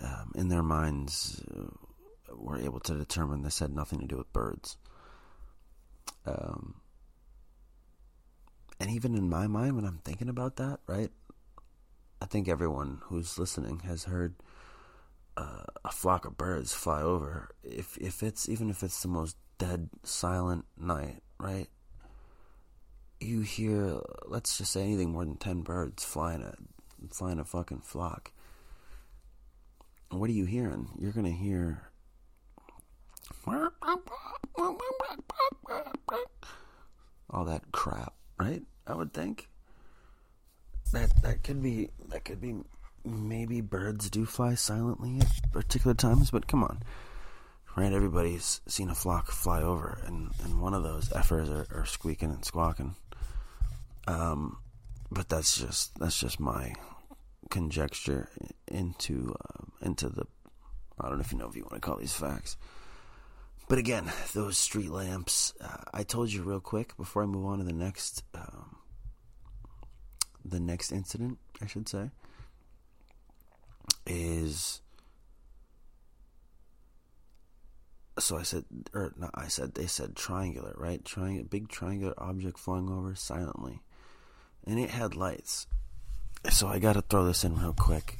um, 0.02 0.32
in 0.36 0.50
their 0.50 0.64
minds, 0.64 1.42
uh, 1.56 2.36
were 2.36 2.60
able 2.60 2.80
to 2.82 2.94
determine 2.96 3.42
this 3.42 3.60
had 3.60 3.74
nothing 3.74 4.00
to 4.00 4.06
do 4.06 4.18
with 4.18 4.32
birds. 4.34 4.78
Um, 6.26 6.76
and 8.80 8.92
even 8.92 9.16
in 9.16 9.30
my 9.30 9.48
mind, 9.48 9.76
when 9.76 9.86
I'm 9.86 10.02
thinking 10.04 10.30
about 10.30 10.58
that, 10.58 10.80
right, 10.88 11.10
I 12.22 12.26
think 12.26 12.48
everyone 12.48 13.00
who's 13.04 13.38
listening 13.38 13.80
has 13.80 14.04
heard 14.04 14.36
uh, 15.36 15.66
a 15.86 15.92
flock 15.92 16.26
of 16.26 16.38
birds 16.38 16.74
fly 16.74 17.02
over. 17.02 17.50
If 17.64 17.98
if 17.98 18.24
it's 18.24 18.50
even 18.50 18.70
if 18.70 18.84
it's 18.84 19.02
the 19.02 19.08
most 19.08 19.38
dead, 19.58 19.90
silent 20.04 20.66
night, 20.78 21.22
right? 21.40 21.68
You 23.20 23.42
hear, 23.42 24.00
let's 24.26 24.58
just 24.58 24.72
say 24.72 24.84
anything 24.84 25.12
more 25.12 25.26
than 25.26 25.38
ten 25.38 25.62
birds 25.62 26.04
flying 26.04 26.44
a 26.44 26.56
flying 27.12 27.40
a 27.40 27.46
fucking 27.46 27.82
flock 27.82 28.32
what 30.10 30.30
are 30.30 30.34
you 30.34 30.46
hearing? 30.46 30.90
You're 31.00 31.12
going 31.12 31.26
to 31.26 31.32
hear 31.32 31.82
all 37.30 37.46
that 37.46 37.64
crap, 37.72 38.14
right? 38.40 38.62
I 38.86 38.94
would 38.96 39.14
think 39.14 39.48
that 40.94 41.22
that 41.22 41.44
could 41.44 41.62
be 41.62 41.90
that 42.10 42.26
could 42.26 42.42
be 42.42 42.56
maybe 43.04 43.62
birds 43.62 44.10
do 44.10 44.26
fly 44.26 44.56
silently 44.56 45.20
at 45.20 45.52
particular 45.52 45.94
times, 45.94 46.32
but 46.32 46.48
come 46.48 46.64
on, 46.64 46.82
right? 47.76 47.92
Everybody's 47.92 48.62
seen 48.68 48.90
a 48.90 48.96
flock 48.96 49.32
fly 49.32 49.62
over, 49.62 50.02
and 50.06 50.32
and 50.44 50.62
one 50.62 50.74
of 50.74 50.84
those 50.84 51.10
effers 51.10 51.50
are, 51.50 51.68
are 51.78 51.86
squeaking 51.86 52.32
and 52.32 52.46
squawking. 52.46 52.96
Um, 54.08 54.58
but 55.12 55.28
that's 55.30 55.58
just 55.58 55.98
that's 56.00 56.20
just 56.20 56.40
my 56.40 56.74
conjecture 57.50 58.30
into 58.70 59.36
uh, 59.40 59.86
into 59.86 60.10
the 60.10 60.26
I 61.00 61.10
don't 61.10 61.18
know 61.18 61.24
if 61.24 61.32
you 61.32 61.38
know 61.38 61.48
if 61.48 61.56
you 61.56 61.64
want 61.64 61.76
to 61.76 61.80
call 61.80 61.98
these 61.98 62.14
facts. 62.14 62.58
but 63.70 63.78
again, 63.78 64.12
those 64.34 64.58
street 64.58 64.90
lamps. 64.90 65.54
Uh, 65.62 65.84
I 65.94 66.04
told 66.04 66.32
you 66.32 66.42
real 66.42 66.60
quick 66.60 66.98
before 66.98 67.24
I 67.24 67.26
move 67.26 67.46
on 67.46 67.60
to 67.60 67.64
the 67.64 67.74
next, 67.74 68.24
um, 68.34 68.78
the 70.44 70.60
next 70.60 70.92
incident, 70.92 71.38
I 71.62 71.68
should 71.68 71.88
say, 71.88 72.10
is. 74.06 74.82
So 78.20 78.36
I 78.36 78.42
said, 78.42 78.66
or 78.96 79.14
not, 79.16 79.30
I 79.36 79.48
said, 79.48 79.76
they 79.76 79.86
said 79.86 80.16
triangular, 80.16 80.74
right? 80.76 81.06
Triangular, 81.06 81.48
big 81.48 81.70
triangular 81.70 82.16
object 82.18 82.58
flying 82.58 82.90
over 82.90 83.14
silently, 83.14 83.84
and 84.66 84.80
it 84.80 84.90
had 84.90 85.16
lights. 85.16 85.68
So 86.50 86.68
I 86.68 86.80
got 86.80 86.94
to 86.94 87.04
throw 87.04 87.26
this 87.26 87.44
in 87.44 87.60
real 87.60 87.74
quick. 87.74 88.18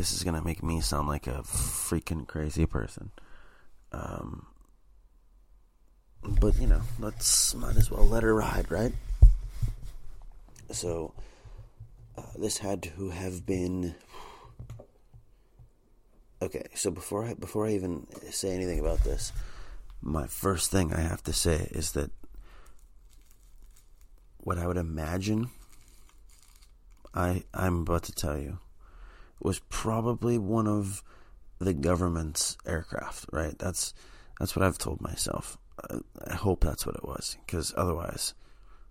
This 0.00 0.12
is 0.12 0.24
gonna 0.24 0.42
make 0.42 0.62
me 0.62 0.80
sound 0.80 1.08
like 1.08 1.26
a 1.26 1.42
freaking 1.42 2.26
crazy 2.26 2.64
person. 2.64 3.10
Um, 3.92 4.46
but 6.22 6.56
you 6.56 6.66
know, 6.66 6.80
let's 6.98 7.54
might 7.54 7.76
as 7.76 7.90
well 7.90 8.08
let 8.08 8.22
her 8.22 8.34
ride, 8.34 8.70
right? 8.70 8.94
So 10.70 11.12
uh, 12.16 12.22
this 12.38 12.56
had 12.56 12.82
to 12.84 13.10
have 13.10 13.44
been 13.44 13.94
okay. 16.40 16.64
So 16.74 16.90
before 16.90 17.26
I 17.26 17.34
before 17.34 17.66
I 17.66 17.72
even 17.72 18.06
say 18.30 18.52
anything 18.52 18.80
about 18.80 19.04
this, 19.04 19.34
my 20.00 20.26
first 20.26 20.70
thing 20.70 20.94
I 20.94 21.00
have 21.00 21.22
to 21.24 21.34
say 21.34 21.68
is 21.72 21.92
that 21.92 22.10
what 24.38 24.56
I 24.56 24.66
would 24.66 24.78
imagine 24.78 25.50
I 27.12 27.42
I'm 27.52 27.82
about 27.82 28.04
to 28.04 28.12
tell 28.12 28.38
you 28.38 28.60
was 29.40 29.60
probably 29.68 30.38
one 30.38 30.66
of 30.66 31.02
the 31.58 31.74
government's 31.74 32.56
aircraft, 32.66 33.26
right? 33.32 33.58
That's 33.58 33.94
that's 34.38 34.56
what 34.56 34.64
I've 34.64 34.78
told 34.78 35.00
myself. 35.00 35.58
I 36.26 36.34
hope 36.34 36.62
that's 36.62 36.84
what 36.86 36.94
it 36.94 37.04
was, 37.04 37.36
because 37.46 37.72
otherwise, 37.76 38.34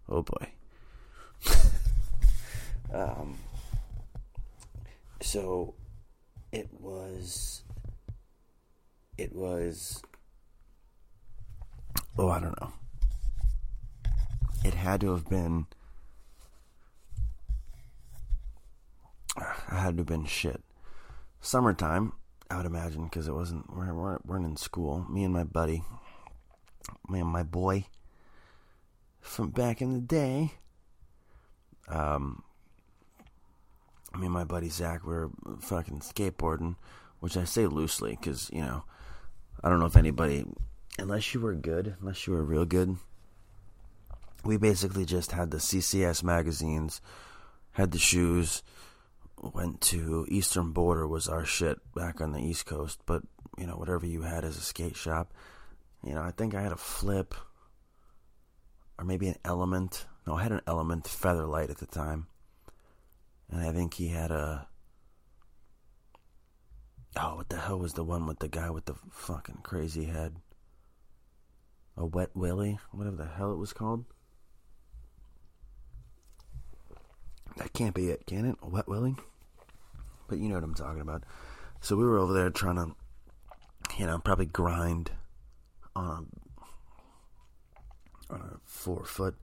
oh 0.07 0.23
boy. 0.23 0.49
um, 2.93 3.38
so 5.21 5.75
it 6.51 6.69
was. 6.79 7.63
It 9.17 9.35
was. 9.35 10.01
Oh, 12.17 12.29
I 12.29 12.39
don't 12.39 12.59
know. 12.59 12.71
It 14.63 14.73
had 14.73 15.01
to 15.01 15.12
have 15.12 15.29
been. 15.29 15.67
I 19.71 19.80
had 19.80 19.97
to 19.97 20.02
have 20.02 20.08
been 20.08 20.25
shit. 20.25 20.62
Summertime, 21.41 22.13
I 22.49 22.58
would 22.58 22.65
imagine, 22.65 23.06
because 23.06 23.28
it 23.28 23.34
wasn't. 23.34 23.69
We 23.75 23.91
weren't, 23.91 24.25
weren't 24.25 24.45
in 24.45 24.58
school. 24.58 25.06
Me 25.10 25.23
and 25.23 25.34
my 25.34 25.43
buddy, 25.43 25.84
man, 27.08 27.28
my 27.28 27.43
boy 27.43 27.86
from 29.21 29.49
back 29.49 29.82
in 29.82 29.93
the 29.93 29.99
day. 29.99 30.54
Um, 31.88 32.43
me 34.17 34.25
and 34.25 34.34
my 34.34 34.43
buddy 34.43 34.69
Zach 34.69 35.06
were 35.06 35.30
fucking 35.60 35.99
skateboarding, 35.99 36.75
which 37.19 37.38
I 37.38 37.43
say 37.43 37.67
loosely 37.67 38.17
because 38.19 38.49
you 38.52 38.62
know, 38.62 38.84
I 39.63 39.69
don't 39.69 39.80
know 39.80 39.86
if 39.86 39.97
anybody, 39.97 40.45
unless 40.97 41.34
you 41.34 41.39
were 41.39 41.56
good, 41.56 41.95
unless 41.99 42.28
you 42.28 42.34
were 42.34 42.43
real 42.43 42.65
good. 42.65 42.97
We 44.43 44.58
basically 44.58 45.06
just 45.06 45.34
had 45.34 45.52
the 45.52 45.58
CCS 45.58 46.23
magazines, 46.23 47.02
had 47.73 47.91
the 47.91 47.97
shoes, 47.97 48.63
went 49.41 49.82
to 49.82 50.25
Eastern 50.30 50.71
Boarder 50.71 51.08
was 51.08 51.28
our 51.28 51.45
shit 51.45 51.78
back 51.93 52.21
on 52.21 52.32
the 52.32 52.41
East 52.41 52.65
Coast, 52.65 52.99
but 53.06 53.23
you 53.58 53.65
know 53.65 53.75
whatever 53.75 54.06
you 54.06 54.21
had 54.21 54.43
as 54.43 54.58
a 54.58 54.62
skate 54.62 54.95
shop 54.95 55.34
you 56.04 56.13
know, 56.13 56.21
I 56.21 56.32
think 56.32 56.56
I 56.56 56.62
had 56.62 56.71
a 56.71 56.78
flip 56.78 57.36
or 58.97 59.06
maybe 59.06 59.28
an 59.28 59.38
element. 59.43 60.06
No, 60.25 60.36
I 60.36 60.43
had 60.43 60.52
an 60.52 60.62
element 60.67 61.06
featherlight 61.06 61.69
at 61.69 61.78
the 61.78 61.86
time. 61.86 62.28
And 63.49 63.62
I 63.62 63.71
think 63.71 63.95
he 63.95 64.10
had 64.10 64.32
a 64.32 64.67
Oh, 67.17 67.38
what 67.38 67.49
the 67.49 67.58
hell 67.58 67.80
was 67.80 67.93
the 67.93 68.04
one 68.04 68.28
with 68.28 68.39
the 68.39 68.47
guy 68.47 68.69
with 68.69 68.86
the 68.86 68.93
fucking 69.10 69.60
crazy 69.63 70.06
head? 70.06 70.36
A 71.97 72.06
wet 72.06 72.30
willy, 72.36 72.80
whatever 72.91 73.15
the 73.15 73.25
hell 73.25 73.52
it 73.52 73.58
was 73.58 73.73
called. 73.73 74.06
That 77.57 77.73
can't 77.73 77.95
be 77.95 78.09
it, 78.09 78.25
can 78.25 78.45
it? 78.45 78.55
Wet 78.62 78.88
willy? 78.88 79.15
But 80.27 80.38
you 80.38 80.47
know 80.47 80.55
what 80.55 80.63
I'm 80.63 80.75
talking 80.75 81.01
about. 81.01 81.23
So 81.81 81.95
we 81.95 82.03
were 82.03 82.17
over 82.19 82.33
there 82.33 82.49
trying 82.49 82.75
to, 82.75 82.95
you 83.97 84.05
know, 84.05 84.19
probably 84.19 84.45
grind 84.45 85.12
on 85.95 86.27
a, 88.29 88.33
on 88.33 88.41
a 88.41 88.59
four 88.65 89.03
foot. 89.05 89.35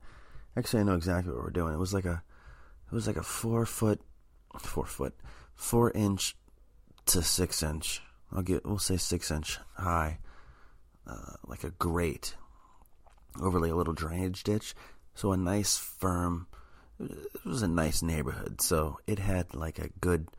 Actually, 0.55 0.81
I 0.81 0.83
know 0.83 0.95
exactly 0.95 1.33
what 1.33 1.43
we're 1.43 1.49
doing. 1.51 1.73
It 1.73 1.79
was 1.79 1.93
like 1.93 2.05
a, 2.05 2.23
it 2.91 2.95
was 2.95 3.05
like 3.07 3.17
a 3.17 3.23
four 3.23 3.65
foot, 3.65 4.01
four 4.59 4.85
foot, 4.85 5.13
four 5.53 5.91
inch 5.91 6.35
to 7.07 7.21
six 7.21 7.61
inch. 7.61 8.01
I'll 8.31 8.41
get, 8.41 8.65
we'll 8.65 8.79
say 8.79 8.97
six 8.97 9.29
inch 9.29 9.59
high, 9.75 10.19
uh, 11.05 11.33
like 11.45 11.63
a 11.63 11.71
grate, 11.71 12.35
overlay 13.41 13.69
a 13.69 13.75
little 13.75 13.93
drainage 13.93 14.43
ditch. 14.43 14.73
So 15.15 15.31
a 15.31 15.37
nice 15.37 15.77
firm. 15.77 16.47
It 16.99 17.45
was 17.45 17.61
a 17.61 17.67
nice 17.67 18.01
neighborhood, 18.01 18.61
so 18.61 18.99
it 19.05 19.19
had 19.19 19.53
like 19.53 19.77
a 19.77 19.89
good, 20.01 20.29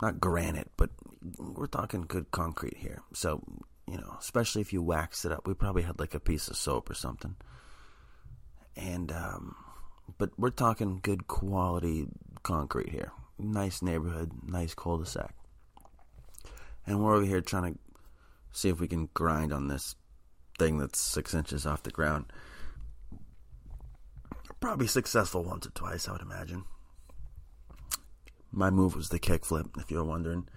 not 0.00 0.20
granite, 0.20 0.70
but 0.76 0.90
we're 1.38 1.66
talking 1.66 2.02
good 2.02 2.30
concrete 2.32 2.76
here. 2.76 3.02
So 3.12 3.42
you 3.88 3.96
know, 3.96 4.16
especially 4.18 4.62
if 4.62 4.72
you 4.72 4.82
wax 4.82 5.24
it 5.24 5.32
up. 5.32 5.46
We 5.46 5.54
probably 5.54 5.82
had 5.82 5.98
like 5.98 6.14
a 6.14 6.20
piece 6.20 6.48
of 6.48 6.56
soap 6.56 6.90
or 6.90 6.94
something. 6.94 7.36
And, 8.76 9.12
um, 9.12 9.56
but 10.18 10.30
we're 10.38 10.50
talking 10.50 11.00
good 11.02 11.26
quality 11.26 12.06
concrete 12.42 12.90
here. 12.90 13.12
Nice 13.38 13.82
neighborhood, 13.82 14.30
nice 14.46 14.74
cul 14.74 14.98
de 14.98 15.06
sac. 15.06 15.34
And 16.86 17.02
we're 17.02 17.16
over 17.16 17.26
here 17.26 17.40
trying 17.40 17.74
to 17.74 17.78
see 18.52 18.68
if 18.68 18.80
we 18.80 18.88
can 18.88 19.08
grind 19.14 19.52
on 19.52 19.68
this 19.68 19.94
thing 20.58 20.78
that's 20.78 21.00
six 21.00 21.34
inches 21.34 21.66
off 21.66 21.82
the 21.82 21.90
ground. 21.90 22.26
Probably 24.62 24.86
successful 24.86 25.42
once 25.42 25.66
or 25.66 25.70
twice, 25.70 26.06
I 26.06 26.12
would 26.12 26.22
imagine. 26.22 26.62
My 28.52 28.70
move 28.70 28.94
was 28.94 29.08
the 29.08 29.18
kickflip, 29.18 29.76
if 29.76 29.90
you're 29.90 30.04
wondering. 30.04 30.48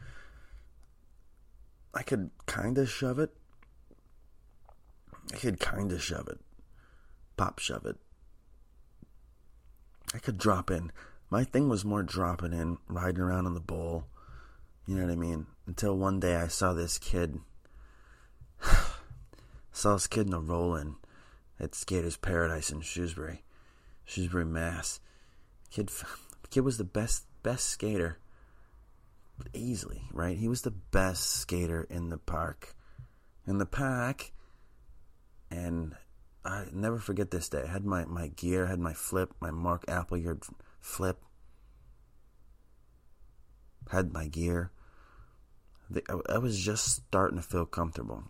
I 1.91 2.03
could 2.03 2.29
kind 2.45 2.77
of 2.77 2.87
shove 2.87 3.17
it. 3.17 3.31
I 5.33 5.37
could 5.37 5.59
kind 5.59 5.91
of 5.91 6.03
shove 6.03 6.27
it. 6.27 6.37
Pop 7.35 7.57
shove 7.57 7.87
it. 7.87 7.95
I 10.13 10.19
could 10.19 10.38
drop 10.38 10.69
in. 10.69 10.91
My 11.32 11.43
thing 11.43 11.67
was 11.67 11.84
more 11.84 12.03
dropping 12.03 12.53
in, 12.53 12.77
riding 12.88 13.21
around 13.21 13.47
on 13.47 13.55
the 13.55 13.59
bowl. 13.59 14.05
You 14.86 14.97
know 14.97 15.05
what 15.05 15.13
I 15.13 15.15
mean? 15.15 15.47
Until 15.65 15.97
one 15.97 16.19
day 16.19 16.36
I 16.36 16.47
saw 16.47 16.73
this 16.73 16.99
kid. 16.99 17.39
saw 19.71 19.93
this 19.93 20.05
kid 20.05 20.27
in 20.27 20.34
a 20.34 20.39
roll 20.39 20.75
in 20.75 20.97
at 21.59 21.73
Skaters 21.73 22.17
Paradise 22.17 22.69
in 22.69 22.82
Shrewsbury. 22.82 23.41
Shrewsbury, 24.06 24.45
Mass. 24.45 24.99
Kid 25.72 25.91
kid 26.49 26.62
was 26.62 26.78
the 26.78 26.84
best 26.84 27.26
best 27.43 27.68
skater 27.68 28.18
easily, 29.53 30.01
right? 30.14 30.38
He 30.38 30.47
was 30.47 30.62
the 30.62 30.72
best 30.72 31.24
skater 31.24 31.86
in 31.89 32.10
the 32.10 32.18
park. 32.18 32.76
In 33.47 33.58
the 33.58 33.66
pack. 33.66 34.32
And 35.51 35.95
I 36.43 36.66
never 36.72 36.97
forget 36.97 37.32
this 37.32 37.49
day. 37.49 37.64
I 37.64 37.72
had 37.72 37.86
my, 37.86 38.06
my 38.06 38.28
gear, 38.28 38.66
I 38.66 38.70
had 38.70 38.80
my 38.80 38.93
flip, 38.93 39.34
my 39.39 39.51
Mark 39.51 39.86
Appleyard 39.88 40.43
flip. 40.80 41.22
Had 43.91 44.14
my 44.14 44.28
gear. 44.28 44.72
I 46.30 46.39
was 46.39 46.60
just 46.60 46.95
starting 46.95 47.38
to 47.38 47.43
feel 47.43 47.66
comfortable. 47.66 48.24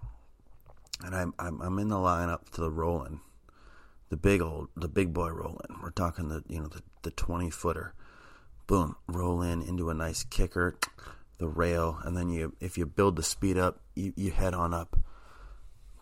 And 1.03 1.15
I'm, 1.15 1.33
I'm, 1.39 1.61
I'm 1.61 1.79
in 1.79 1.89
the 1.89 1.95
lineup 1.95 2.49
to 2.51 2.61
the 2.61 2.71
rolling. 2.71 3.21
The 4.15 4.21
big 4.21 4.41
old, 4.41 4.69
the 4.77 4.87
big 4.87 5.13
boy 5.13 5.27
rolling. 5.27 5.77
We're 5.83 5.89
talking 5.89 6.29
the, 6.29 6.41
you 6.47 6.61
know, 6.61 6.67
the, 6.67 6.81
the 7.01 7.11
20 7.11 7.49
footer 7.49 7.93
boom, 8.65 8.95
roll 9.09 9.41
in 9.41 9.61
into 9.61 9.89
a 9.89 9.93
nice 9.93 10.23
kicker, 10.23 10.77
the 11.37 11.49
rail, 11.49 11.99
and 12.05 12.15
then 12.15 12.29
you 12.29 12.55
if 12.61 12.77
you 12.77 12.85
build 12.85 13.17
the 13.17 13.23
speed 13.23 13.57
up, 13.57 13.81
you, 13.93 14.13
you 14.15 14.31
head 14.31 14.53
on 14.53 14.73
up 14.73 14.97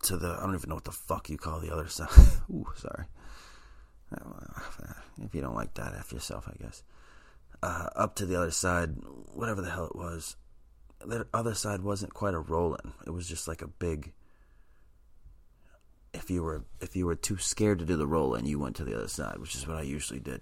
to 0.04 0.16
the 0.16 0.28
I 0.28 0.42
don't 0.42 0.54
even 0.54 0.70
know 0.70 0.76
what 0.76 0.84
the 0.84 0.92
fuck 0.92 1.28
you 1.28 1.40
call 1.40 1.60
the 1.60 1.74
other 1.74 1.88
side. 1.88 2.08
Ooh, 2.52 2.68
sorry. 2.76 3.06
If 5.20 5.34
you 5.34 5.42
don't 5.42 5.56
like 5.56 5.74
that, 5.74 5.96
F 5.98 6.14
yourself, 6.14 6.48
I 6.48 6.64
guess. 6.64 6.84
Uh, 7.64 7.90
up 7.96 8.14
to 8.18 8.28
the 8.28 8.36
other 8.36 8.52
side, 8.52 8.92
whatever 9.34 9.64
the 9.64 9.72
hell 9.72 9.86
it 9.86 9.96
was. 9.96 10.36
The 11.04 11.26
other 11.34 11.56
side 11.56 11.82
wasn't 11.82 12.14
quite 12.14 12.36
a 12.36 12.40
rolling. 12.40 12.94
It 13.08 13.10
was 13.10 13.28
just 13.28 13.48
like 13.48 13.64
a 13.64 13.68
big. 13.68 14.14
If 16.14 16.30
you 16.30 16.44
were 16.44 16.66
if 16.80 16.96
you 16.96 17.06
were 17.06 17.16
too 17.16 17.38
scared 17.38 17.80
to 17.80 17.86
do 17.86 17.98
the 17.98 18.08
roll 18.08 18.36
and 18.36 18.48
you 18.48 18.60
went 18.60 18.76
to 18.78 18.84
the 18.84 18.96
other 18.96 19.08
side, 19.08 19.38
which 19.40 19.56
is 19.56 19.68
what 19.68 19.78
I 19.78 19.82
usually 19.82 20.20
did. 20.20 20.42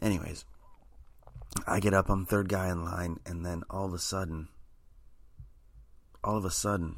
Anyways, 0.00 0.44
I 1.66 1.80
get 1.80 1.94
up, 1.94 2.08
I'm 2.08 2.24
third 2.24 2.48
guy 2.48 2.68
in 2.70 2.84
line, 2.84 3.20
and 3.26 3.44
then 3.44 3.62
all 3.68 3.86
of 3.86 3.92
a 3.92 3.98
sudden, 3.98 4.48
all 6.24 6.36
of 6.36 6.44
a 6.44 6.50
sudden, 6.50 6.96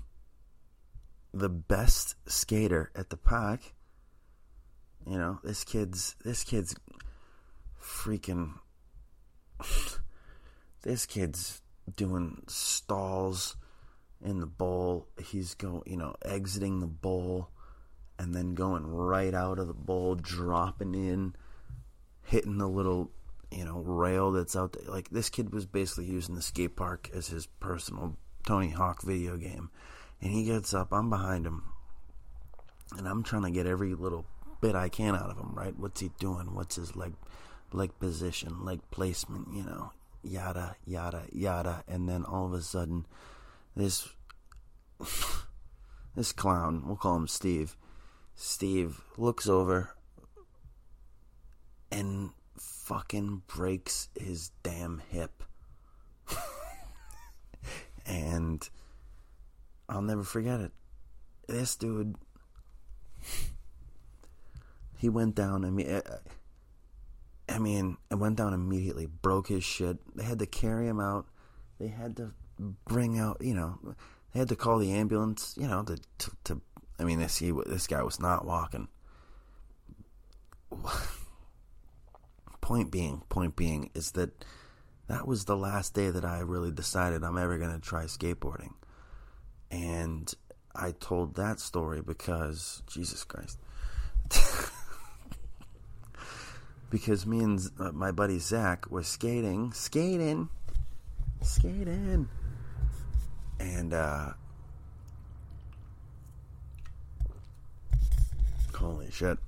the 1.33 1.49
best 1.49 2.15
skater 2.27 2.91
at 2.95 3.11
the 3.11 3.17
park. 3.17 3.61
You 5.07 5.19
know, 5.19 5.41
this 5.43 5.65
kid's 5.65 6.15
this 6.25 6.45
kid's 6.45 6.77
freaking 7.83 8.55
this 10.83 11.07
kid's 11.07 11.63
doing 11.97 12.43
stalls 12.47 13.57
in 14.25 14.41
the 14.41 14.47
bowl. 14.47 15.09
He's 15.21 15.55
going, 15.55 15.83
you 15.87 15.97
know, 15.97 16.15
exiting 16.25 16.81
the 16.81 16.87
bowl 16.87 17.51
and 18.23 18.35
then 18.35 18.55
going 18.55 18.87
right 18.87 19.35
out 19.35 19.59
of 19.59 19.67
the 19.67 19.75
bowl, 19.75 20.15
dropping 20.15 20.95
in, 20.95 21.35
hitting 22.23 22.59
the 22.59 22.69
little, 22.69 23.11
you 23.51 23.65
know, 23.65 23.81
rail 23.81 24.31
that's 24.31 24.55
out 24.55 24.73
there. 24.73 24.89
Like 24.91 25.11
this 25.11 25.29
kid 25.29 25.53
was 25.53 25.67
basically 25.67 26.05
using 26.05 26.37
the 26.37 26.43
skate 26.43 26.77
park 26.77 27.11
as 27.13 27.27
his 27.27 27.47
personal 27.47 28.17
Tony 28.47 28.71
Hawk 28.71 29.03
video 29.03 29.37
game. 29.37 29.71
And 30.21 30.31
he 30.31 30.45
gets 30.45 30.73
up, 30.73 30.93
I'm 30.93 31.11
behind 31.11 31.45
him, 31.45 31.65
and 32.97 33.09
I'm 33.09 33.25
trying 33.25 33.43
to 33.43 33.51
get 33.51 33.67
every 33.67 33.95
little 33.95 34.25
bit 34.61 34.77
I 34.77 34.89
can 34.89 35.17
out 35.17 35.31
of 35.31 35.37
him, 35.37 35.53
right? 35.53 35.77
What's 35.77 36.01
he 36.01 36.13
doing? 36.21 36.55
What's 36.55 36.77
his 36.77 36.95
leg 36.95 37.15
leg 37.73 37.91
position, 37.99 38.65
leg 38.65 38.81
placement, 38.93 39.49
you 39.53 39.65
know, 39.65 39.91
yada 40.23 40.77
yada 40.87 41.25
yada 41.33 41.83
and 41.89 42.09
then 42.09 42.25
all 42.25 42.47
of 42.47 42.53
a 42.53 42.63
sudden 42.63 43.05
this 43.75 44.09
this 46.15 46.31
clown, 46.31 46.85
we'll 46.87 46.95
call 46.95 47.17
him 47.17 47.27
Steve. 47.27 47.77
Steve 48.45 49.01
looks 49.17 49.49
over 49.49 49.95
and 51.93 52.31
fucking 52.59 53.43
breaks 53.47 54.09
his 54.19 54.51
damn 54.65 55.01
hip. 55.11 55.45
and 58.05 58.69
I'll 59.89 60.03
never 60.03 60.25
forget 60.25 60.59
it. 60.59 60.73
This 61.47 61.77
dude, 61.77 62.17
he 64.99 65.09
went 65.09 65.37
down. 65.37 65.65
I 65.65 65.71
mean, 65.71 66.03
I 67.49 67.59
mean, 67.61 67.97
it 68.11 68.17
went 68.17 68.39
down 68.39 68.55
immediately. 68.55 69.07
Broke 69.07 69.47
his 69.47 69.63
shit. 69.63 69.99
They 70.17 70.25
had 70.25 70.41
to 70.41 70.47
carry 70.47 70.89
him 70.89 70.99
out. 70.99 71.27
They 71.79 71.87
had 71.87 72.17
to 72.17 72.33
bring 72.87 73.21
out, 73.21 73.37
you 73.41 73.55
know, 73.55 73.79
they 74.33 74.41
had 74.41 74.49
to 74.49 74.57
call 74.57 74.81
the 74.81 74.91
ambulance. 74.91 75.55
You 75.57 75.69
know, 75.69 75.85
to 75.85 75.97
to. 76.19 76.31
to 76.43 76.61
I 77.03 77.05
mean, 77.05 77.19
this 77.19 77.39
he 77.39 77.53
this 77.67 77.89
guy 77.89 78.03
was 78.03 78.21
not 78.21 78.47
walking. 78.47 78.87
point 82.61 82.93
being, 82.93 83.23
point 83.29 83.57
being 83.57 83.91
is 83.93 84.13
that 84.13 84.45
that 85.09 85.27
was 85.27 85.45
the 85.45 85.57
last 85.57 85.95
day 85.95 86.11
that 86.11 86.25
I 86.25 86.39
really 86.39 86.71
decided 86.71 87.25
I'm 87.25 87.37
ever 87.37 87.59
going 87.59 87.75
to 87.75 87.81
try 87.81 88.05
skateboarding. 88.05 88.75
And 89.71 90.33
I 90.77 90.93
told 90.93 91.35
that 91.35 91.59
story 91.59 92.03
because, 92.03 92.85
Jesus 92.87 93.25
Christ. 93.25 93.59
because 96.91 97.27
me 97.27 97.41
and 97.41 97.61
uh, 97.81 97.91
my 97.91 98.13
buddy 98.13 98.39
Zach 98.39 98.91
was 98.91 99.09
skating, 99.09 99.73
skating, 99.73 100.49
skating. 101.43 102.29
And, 103.59 103.93
uh, 103.93 104.35
holy 108.83 109.11
shit. 109.11 109.39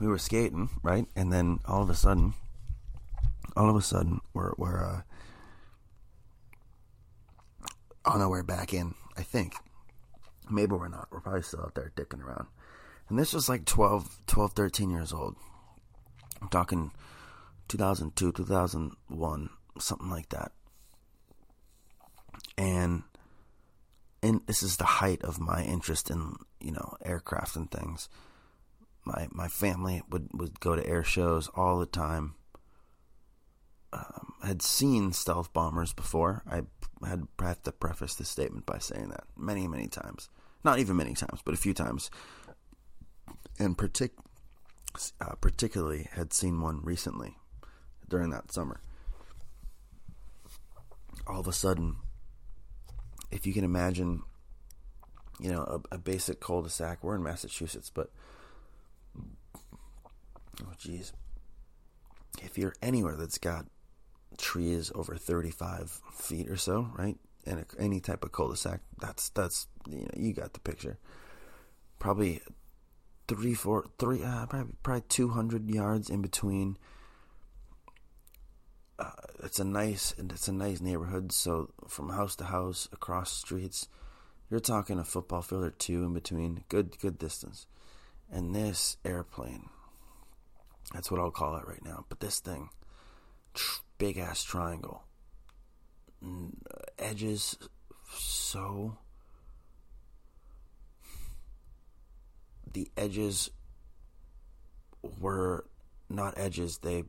We 0.00 0.06
were 0.06 0.18
skating, 0.18 0.70
right? 0.82 1.06
And 1.16 1.32
then 1.32 1.60
all 1.66 1.82
of 1.82 1.90
a 1.90 1.94
sudden, 1.94 2.34
all 3.56 3.70
of 3.70 3.76
a 3.76 3.82
sudden, 3.82 4.20
we're, 4.32 4.52
we're, 4.56 4.84
uh, 4.84 5.02
on 8.04 8.20
our 8.20 8.28
way 8.28 8.42
back 8.42 8.74
in 8.74 8.94
I 9.16 9.22
think. 9.22 9.54
Maybe 10.50 10.74
we're 10.74 10.88
not. 10.88 11.08
We're 11.10 11.20
probably 11.20 11.42
still 11.42 11.60
out 11.60 11.74
there 11.74 11.92
dicking 11.96 12.22
around. 12.22 12.46
And 13.08 13.18
this 13.18 13.32
was 13.32 13.48
like 13.48 13.64
12, 13.64 14.26
12 14.26 14.52
13 14.52 14.90
years 14.90 15.12
old. 15.12 15.36
I'm 16.40 16.48
talking 16.48 16.90
2002, 17.68 18.32
2001, 18.32 19.50
something 19.78 20.10
like 20.10 20.28
that. 20.30 20.52
And 22.58 23.04
and 24.22 24.40
this 24.46 24.62
is 24.62 24.78
the 24.78 24.84
height 24.84 25.22
of 25.22 25.38
my 25.38 25.62
interest 25.62 26.10
in, 26.10 26.36
you 26.58 26.72
know, 26.72 26.96
aircraft 27.04 27.56
and 27.56 27.70
things. 27.70 28.08
My 29.04 29.28
my 29.30 29.48
family 29.48 30.02
would, 30.10 30.28
would 30.32 30.60
go 30.60 30.74
to 30.74 30.86
air 30.86 31.04
shows 31.04 31.48
all 31.54 31.78
the 31.78 31.86
time. 31.86 32.34
Um, 33.92 34.34
had 34.42 34.60
seen 34.60 35.12
stealth 35.12 35.52
bombers 35.52 35.92
before. 35.92 36.42
I 36.50 36.62
had 37.06 37.28
have 37.40 37.62
to 37.62 37.72
preface 37.72 38.14
this 38.14 38.28
statement 38.28 38.66
by 38.66 38.78
saying 38.78 39.10
that 39.10 39.24
many, 39.36 39.68
many 39.68 39.88
times. 39.88 40.28
Not 40.64 40.78
even 40.78 40.96
many 40.96 41.14
times, 41.14 41.40
but 41.44 41.54
a 41.54 41.58
few 41.58 41.74
times. 41.74 42.10
And 43.58 43.76
partic- 43.76 44.18
uh, 45.20 45.34
particularly 45.40 46.08
had 46.12 46.32
seen 46.32 46.60
one 46.60 46.80
recently 46.82 47.36
during 48.08 48.30
that 48.30 48.50
summer. 48.50 48.80
All 51.26 51.40
of 51.40 51.46
a 51.46 51.52
sudden, 51.52 51.96
if 53.30 53.46
you 53.46 53.52
can 53.52 53.64
imagine, 53.64 54.22
you 55.38 55.52
know, 55.52 55.82
a, 55.92 55.96
a 55.96 55.98
basic 55.98 56.40
cul-de-sac. 56.40 57.02
We're 57.02 57.16
in 57.16 57.22
Massachusetts, 57.22 57.90
but 57.90 58.10
oh, 60.62 60.72
jeez, 60.78 61.12
if 62.42 62.58
you're 62.58 62.74
anywhere 62.82 63.16
that's 63.16 63.38
got 63.38 63.66
trees 64.38 64.90
over 64.94 65.16
35 65.16 66.00
feet 66.12 66.48
or 66.48 66.56
so, 66.56 66.90
right? 66.96 67.16
And 67.46 67.64
any 67.78 68.00
type 68.00 68.24
of 68.24 68.32
cul-de-sac, 68.32 68.80
that's 68.98 69.28
that's 69.30 69.66
you 69.88 70.00
know 70.00 70.10
you 70.16 70.32
got 70.32 70.54
the 70.54 70.60
picture. 70.60 70.98
Probably 71.98 72.40
three, 73.28 73.54
four, 73.54 73.84
three, 73.98 74.22
uh, 74.22 74.46
probably 74.46 74.72
probably 74.82 75.04
200 75.08 75.70
yards 75.70 76.10
in 76.10 76.22
between. 76.22 76.78
Uh, 78.98 79.10
it's 79.42 79.58
a 79.58 79.64
nice 79.64 80.14
it's 80.18 80.48
a 80.48 80.52
nice 80.52 80.80
neighborhood. 80.80 81.32
So 81.32 81.70
from 81.86 82.10
house 82.10 82.36
to 82.36 82.44
house, 82.44 82.88
across 82.92 83.32
streets, 83.32 83.88
you're 84.50 84.60
talking 84.60 84.98
a 84.98 85.04
football 85.04 85.42
field 85.42 85.64
or 85.64 85.70
two 85.70 86.04
in 86.04 86.14
between. 86.14 86.64
Good 86.68 86.98
good 86.98 87.18
distance. 87.18 87.66
And 88.30 88.54
this 88.54 88.96
airplane, 89.04 89.68
that's 90.92 91.10
what 91.10 91.20
I'll 91.20 91.30
call 91.30 91.56
it 91.56 91.66
right 91.66 91.84
now. 91.84 92.04
But 92.08 92.20
this 92.20 92.40
thing 92.40 92.68
big 93.98 94.18
ass 94.18 94.42
triangle. 94.42 95.04
Edges 96.98 97.56
so. 98.12 98.98
The 102.72 102.88
edges 102.96 103.50
were 105.20 105.64
not 106.08 106.34
edges, 106.36 106.78
they 106.78 107.04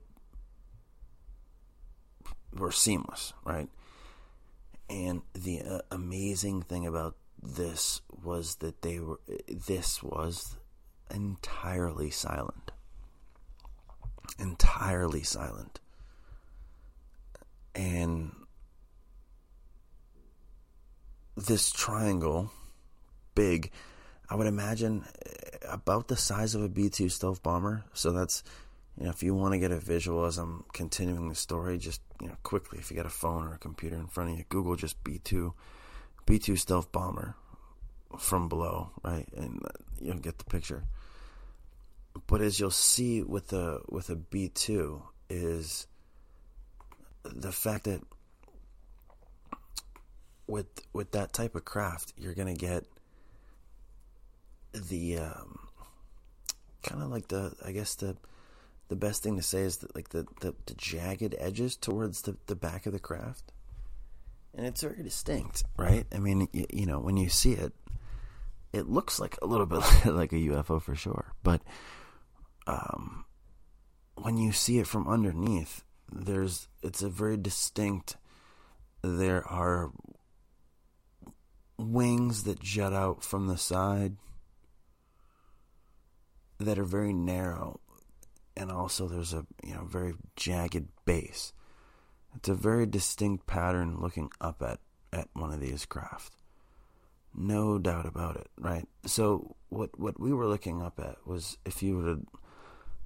were 2.54 2.72
seamless, 2.72 3.34
right? 3.44 3.70
And 4.90 5.22
the 5.34 5.62
uh, 5.62 5.80
amazing 5.92 6.62
thing 6.62 6.86
about 6.86 7.16
this 7.42 8.02
was 8.24 8.56
that 8.58 8.82
they 8.82 9.00
were, 9.00 9.20
this 9.50 10.04
was 10.04 10.58
entirely 11.14 12.12
silent. 12.12 12.65
Entirely 14.40 15.24
silent 15.24 15.80
and 17.76 18.32
this 21.36 21.72
triangle, 21.72 22.52
big, 23.36 23.72
I 24.30 24.36
would 24.36 24.48
imagine 24.48 25.04
eh, 25.26 25.58
about 25.70 26.08
the 26.08 26.16
size 26.16 26.56
of 26.56 26.64
a 26.64 26.70
B 26.70 26.90
2 26.90 27.10
stealth 27.10 27.44
bomber. 27.44 27.84
So 27.94 28.12
that's, 28.12 28.44
you 28.98 29.04
know, 29.04 29.10
if 29.10 29.22
you 29.22 29.36
want 29.36 29.54
to 29.54 29.60
get 29.60 29.72
a 29.72 29.80
visual 29.80 30.26
as 30.26 30.38
I'm 30.38 30.64
continuing 30.74 31.28
the 31.28 31.36
story, 31.36 31.78
just, 31.78 32.02
you 32.22 32.28
know, 32.28 32.38
quickly, 32.44 32.80
if 32.80 32.90
you 32.90 32.98
got 32.98 33.06
a 33.06 33.10
phone 33.10 33.46
or 33.46 33.54
a 33.54 33.60
computer 33.60 33.98
in 33.98 34.08
front 34.08 34.32
of 34.32 34.38
you, 34.38 34.46
Google 34.48 34.78
just 34.78 35.04
B 35.04 35.20
2, 35.24 35.54
B 36.26 36.40
2 36.40 36.56
stealth 36.56 36.92
bomber 36.92 37.36
from 38.18 38.48
below, 38.48 38.92
right? 39.04 39.28
And 39.36 39.62
uh, 39.66 39.70
you'll 40.02 40.18
get 40.18 40.38
the 40.38 40.46
picture. 40.46 40.86
But 42.28 42.42
as 42.42 42.60
you'll 42.60 42.72
see 42.72 43.22
with 43.22 43.54
a 43.54 43.82
with 43.90 44.10
a 44.10 44.16
B 44.16 44.50
two 44.50 45.04
is 45.30 45.88
the 47.24 47.52
fact 47.52 47.86
that 47.86 48.02
with 50.48 50.68
with 50.94 51.12
that 51.12 51.34
type 51.34 51.56
of 51.56 51.66
craft, 51.66 52.14
you're 52.18 52.34
gonna 52.34 52.56
get 52.56 52.86
the 54.74 55.20
um, 55.20 55.60
kind 56.84 57.02
of 57.02 57.10
like 57.10 57.28
the 57.28 57.54
I 57.66 57.72
guess 57.72 57.96
the 57.96 58.16
the 58.88 58.96
best 58.96 59.24
thing 59.24 59.36
to 59.38 59.42
say 59.42 59.62
is 59.62 59.78
that 59.78 59.96
like 59.96 60.10
the, 60.10 60.28
the, 60.42 60.54
the 60.68 60.76
jagged 60.76 61.36
edges 61.40 61.76
towards 61.76 62.22
the, 62.22 62.38
the 62.46 62.56
back 62.56 62.86
of 62.86 62.94
the 62.94 63.00
craft, 63.00 63.52
and 64.54 64.66
it's 64.66 64.82
very 64.82 65.02
distinct, 65.02 65.64
right? 65.78 66.06
I 66.14 66.20
mean, 66.20 66.48
you, 66.54 66.66
you 66.72 66.86
know, 66.86 67.00
when 67.00 67.18
you 67.18 67.30
see 67.30 67.54
it, 67.54 67.74
it 68.74 68.88
looks 68.88 69.20
like 69.20 69.38
a 69.42 69.48
little 69.48 69.66
bit 69.66 69.80
like 70.06 70.34
a 70.34 70.36
UFO 70.36 70.82
for 70.82 70.96
sure, 70.96 71.34
but 71.44 71.62
um, 72.68 73.26
when 74.16 74.38
you 74.38 74.52
see 74.52 74.80
it 74.80 74.88
from 74.88 75.08
underneath, 75.08 75.84
there's 76.12 76.68
it's 76.82 77.02
a 77.02 77.10
very 77.10 77.38
distinct 77.38 78.16
there 79.02 79.46
are 79.48 79.92
wings 81.78 82.44
that 82.44 82.60
jut 82.60 82.94
out 82.94 83.24
from 83.24 83.48
the 83.48 83.58
side 83.58 84.16
that 86.60 86.80
are 86.80 86.86
very 86.86 87.14
narrow 87.14 87.80
and 88.58 88.72
also 88.72 89.08
there's 89.08 89.34
a 89.34 89.46
you 89.64 89.74
know 89.74 89.86
very 89.86 90.14
jagged 90.36 90.88
base. 91.06 91.54
It's 92.36 92.50
a 92.50 92.54
very 92.56 92.86
distinct 92.86 93.48
pattern 93.48 94.00
looking 94.00 94.30
up 94.42 94.62
at 94.62 94.80
at 95.12 95.30
one 95.34 95.52
of 95.52 95.60
these 95.60 95.86
craft. 95.86 96.34
No 97.34 97.78
doubt 97.78 98.06
about 98.06 98.38
it, 98.38 98.48
right? 98.58 98.88
So 99.06 99.56
what 99.70 100.00
what 100.00 100.20
we 100.20 100.34
were 100.34 100.48
looking 100.48 100.82
up 100.82 101.00
at 101.00 101.18
was 101.26 101.58
if 101.66 101.84
you 101.84 101.98
were 101.98 102.16
to 102.16 102.26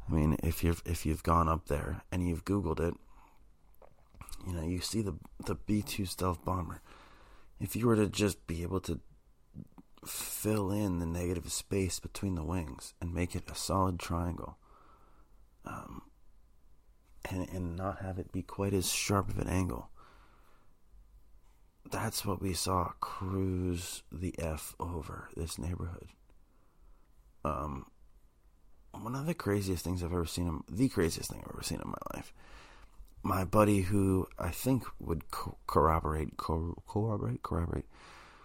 I 0.09 0.13
mean, 0.13 0.37
if 0.43 0.63
you've 0.63 0.81
if 0.85 1.05
you've 1.05 1.23
gone 1.23 1.47
up 1.47 1.67
there 1.67 2.01
and 2.11 2.27
you've 2.27 2.45
googled 2.45 2.79
it, 2.79 2.95
you 4.47 4.53
know, 4.53 4.63
you 4.63 4.79
see 4.79 5.01
the 5.01 5.15
the 5.45 5.55
B2 5.55 6.07
stealth 6.07 6.43
bomber. 6.43 6.81
If 7.59 7.75
you 7.75 7.87
were 7.87 7.95
to 7.95 8.07
just 8.07 8.47
be 8.47 8.63
able 8.63 8.79
to 8.81 8.99
fill 10.05 10.71
in 10.71 10.99
the 10.99 11.05
negative 11.05 11.51
space 11.51 11.99
between 11.99 12.35
the 12.35 12.43
wings 12.43 12.93
and 13.01 13.13
make 13.13 13.35
it 13.35 13.51
a 13.51 13.55
solid 13.55 13.99
triangle, 13.99 14.57
um, 15.65 16.03
and 17.29 17.47
and 17.49 17.75
not 17.75 17.99
have 17.99 18.17
it 18.17 18.31
be 18.31 18.41
quite 18.41 18.73
as 18.73 18.91
sharp 18.91 19.29
of 19.29 19.37
an 19.37 19.47
angle. 19.47 19.89
That's 21.91 22.25
what 22.25 22.41
we 22.41 22.53
saw 22.53 22.91
cruise 22.99 24.03
the 24.11 24.35
f 24.39 24.75
over 24.79 25.29
this 25.35 25.57
neighborhood. 25.57 26.09
Um, 27.43 27.85
one 28.91 29.15
of 29.15 29.25
the 29.25 29.33
craziest 29.33 29.83
things 29.83 30.03
I've 30.03 30.13
ever 30.13 30.25
seen, 30.25 30.47
in, 30.47 30.63
the 30.69 30.89
craziest 30.89 31.29
thing 31.29 31.41
I've 31.43 31.53
ever 31.53 31.63
seen 31.63 31.81
in 31.83 31.89
my 31.89 31.97
life. 32.15 32.33
My 33.21 33.43
buddy, 33.43 33.81
who 33.81 34.27
I 34.37 34.49
think 34.49 34.85
would 34.99 35.29
co- 35.31 35.57
corroborate, 35.67 36.37
co- 36.37 36.81
corroborate, 36.87 37.43
corroborate, 37.43 37.85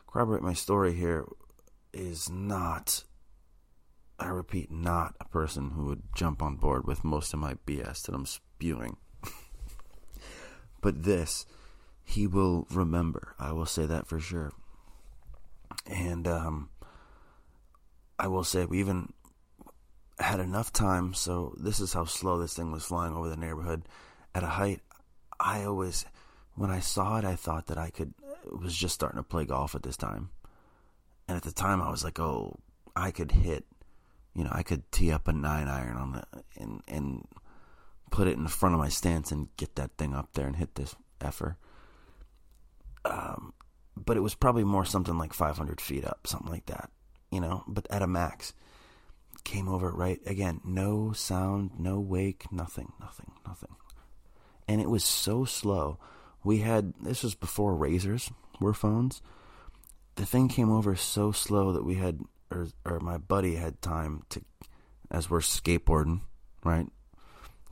corroborate 0.07 0.43
my 0.43 0.53
story 0.55 0.95
here, 0.95 1.27
is 1.93 2.29
not 2.29 3.05
I 4.19 4.29
repeat, 4.29 4.71
not 4.71 5.17
a 5.21 5.25
person 5.25 5.71
who 5.71 5.87
would 5.87 6.03
jump 6.15 6.41
on 6.41 6.57
board 6.57 6.87
with 6.87 7.05
most 7.05 7.33
of 7.33 7.41
my 7.41 7.55
BS 7.67 8.03
that 8.03 8.15
I'm 8.15 8.27
spewing. 8.27 8.97
but 10.81 11.03
this, 11.03 11.47
he 12.05 12.27
will 12.27 12.67
remember. 12.71 13.35
I 13.39 13.53
will 13.53 13.67
say 13.67 13.87
that 13.87 14.07
for 14.07 14.21
sure. 14.21 14.53
And 15.87 16.29
um, 16.29 16.71
I 18.19 18.29
will 18.29 18.45
say 18.45 18.65
we 18.65 18.79
even 18.79 19.13
had 20.19 20.41
enough 20.41 20.73
time. 20.73 21.15
So 21.15 21.55
this 21.59 21.81
is 21.81 21.93
how 21.93 22.05
slow 22.05 22.39
this 22.39 22.55
thing 22.55 22.73
was 22.73 22.85
flying 22.85 23.15
over 23.15 23.29
the 23.29 23.37
neighborhood 23.37 23.83
at 24.35 24.43
a 24.43 24.49
height. 24.49 24.81
I 25.39 25.65
always, 25.65 26.05
when 26.55 26.71
I 26.71 26.81
saw 26.81 27.19
it, 27.19 27.25
I 27.25 27.37
thought 27.37 27.67
that 27.67 27.79
I 27.79 27.91
could. 27.91 28.15
It 28.47 28.61
was 28.61 28.77
just 28.77 28.95
starting 28.95 29.19
to 29.19 29.25
play 29.25 29.45
golf 29.45 29.75
at 29.75 29.83
this 29.83 29.97
time, 29.97 30.31
and 31.27 31.37
at 31.37 31.43
the 31.43 31.53
time 31.53 31.81
I 31.81 31.91
was 31.91 32.05
like, 32.05 32.21
"Oh, 32.21 32.59
I 32.95 33.11
could 33.11 33.33
hit 33.33 33.65
you 34.35 34.43
know, 34.43 34.51
I 34.53 34.63
could 34.63 34.91
tee 34.91 35.13
up 35.13 35.29
a 35.29 35.33
nine 35.33 35.69
iron 35.69 35.97
on 35.97 36.13
the 36.13 36.25
and 36.57 36.83
and 36.89 37.27
put 38.11 38.27
it 38.27 38.37
in 38.37 38.45
the 38.45 38.51
front 38.51 38.75
of 38.75 38.81
my 38.81 38.89
stance 38.89 39.33
and 39.33 39.49
get 39.57 39.77
that 39.77 39.93
thing 39.97 40.15
up 40.15 40.31
there 40.35 40.47
and 40.47 40.57
hit 40.57 40.75
this 40.75 40.95
effer. 41.21 41.57
Um, 43.05 43.55
but 43.97 44.17
it 44.17 44.21
was 44.21 44.35
probably 44.35 44.65
more 44.65 44.85
something 44.85 45.19
like 45.19 45.33
500 45.33 45.81
feet 45.81 46.05
up, 46.05 46.27
something 46.27 46.51
like 46.51 46.67
that, 46.67 46.91
you 47.31 47.41
know. 47.41 47.65
But 47.69 47.87
at 47.91 48.03
a 48.03 48.07
max, 48.07 48.55
came 49.45 49.69
over 49.69 49.91
right 49.91 50.21
again. 50.27 50.61
No 50.65 51.13
sound, 51.13 51.73
no 51.79 52.01
wake, 52.01 52.51
nothing, 52.51 52.93
nothing, 53.01 53.33
nothing. 53.47 53.77
And 54.67 54.81
it 54.81 54.89
was 54.89 55.05
so 55.05 55.45
slow. 55.45 55.99
We 56.43 56.59
had 56.59 56.95
this 57.01 57.23
was 57.23 57.35
before 57.35 57.75
razors 57.77 58.31
were 58.61 58.75
phones. 58.75 59.23
The 60.17 60.27
thing 60.27 60.49
came 60.49 60.71
over 60.71 60.97
so 60.97 61.33
slow 61.33 61.73
that 61.73 61.85
we 61.85 61.95
had 61.95 62.21
or 62.51 62.69
or 62.85 63.01
my 63.01 63.19
buddy 63.19 63.57
had 63.57 63.81
time 63.83 64.23
to 64.31 64.43
as 65.11 65.29
we're 65.29 65.41
skateboarding, 65.41 66.23
right? 66.65 66.87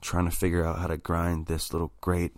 Trying 0.01 0.25
to 0.25 0.35
figure 0.35 0.65
out 0.65 0.79
how 0.79 0.87
to 0.87 0.97
grind 0.97 1.47
this 1.47 1.73
little 1.73 1.93
grate. 2.01 2.35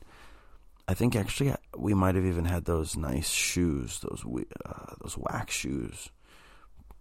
I 0.88 0.94
think 0.94 1.16
actually 1.16 1.54
we 1.76 1.94
might 1.94 2.16
have 2.16 2.26
even 2.26 2.46
had 2.46 2.66
those 2.66 2.96
nice 2.96 3.30
shoes, 3.30 4.00
those 4.00 4.24
uh, 4.66 4.94
those 5.02 5.18
wax 5.18 5.54
shoes. 5.54 6.10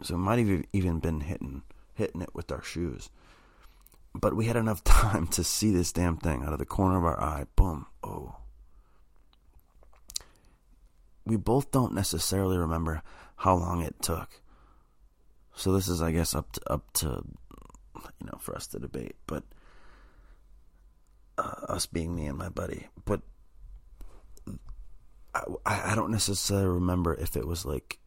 So 0.02 0.14
it 0.14 0.18
might 0.18 0.40
have 0.40 0.64
even 0.72 0.98
been 0.98 1.20
hitting 1.20 1.62
hitting 1.94 2.22
it 2.22 2.34
with 2.34 2.50
our 2.52 2.62
shoes. 2.62 3.10
But 4.14 4.36
we 4.36 4.46
had 4.46 4.56
enough 4.56 4.84
time 4.84 5.26
to 5.28 5.44
see 5.44 5.70
this 5.72 5.92
damn 5.92 6.16
thing 6.16 6.44
out 6.44 6.52
of 6.52 6.58
the 6.58 6.64
corner 6.64 6.98
of 6.98 7.04
our 7.04 7.20
eye. 7.20 7.46
Boom. 7.56 7.86
Oh. 8.02 8.36
We 11.24 11.36
both 11.36 11.70
don't 11.70 11.94
necessarily 11.94 12.58
remember 12.58 13.02
how 13.36 13.54
long 13.54 13.82
it 13.82 14.00
took. 14.02 14.40
So 15.56 15.72
this 15.72 15.88
is, 15.88 16.02
I 16.02 16.10
guess, 16.10 16.34
up 16.34 16.52
to 16.52 16.72
up 16.72 16.92
to 16.94 17.24
you 18.20 18.26
know 18.26 18.38
for 18.40 18.54
us 18.56 18.66
to 18.68 18.78
debate, 18.78 19.16
but 19.26 19.44
uh, 21.38 21.66
us 21.68 21.86
being 21.86 22.14
me 22.14 22.26
and 22.26 22.36
my 22.36 22.48
buddy. 22.48 22.88
But 23.04 23.22
I, 25.34 25.92
I 25.92 25.94
don't 25.94 26.10
necessarily 26.10 26.68
remember 26.68 27.14
if 27.14 27.36
it 27.36 27.46
was 27.46 27.64
like, 27.64 27.98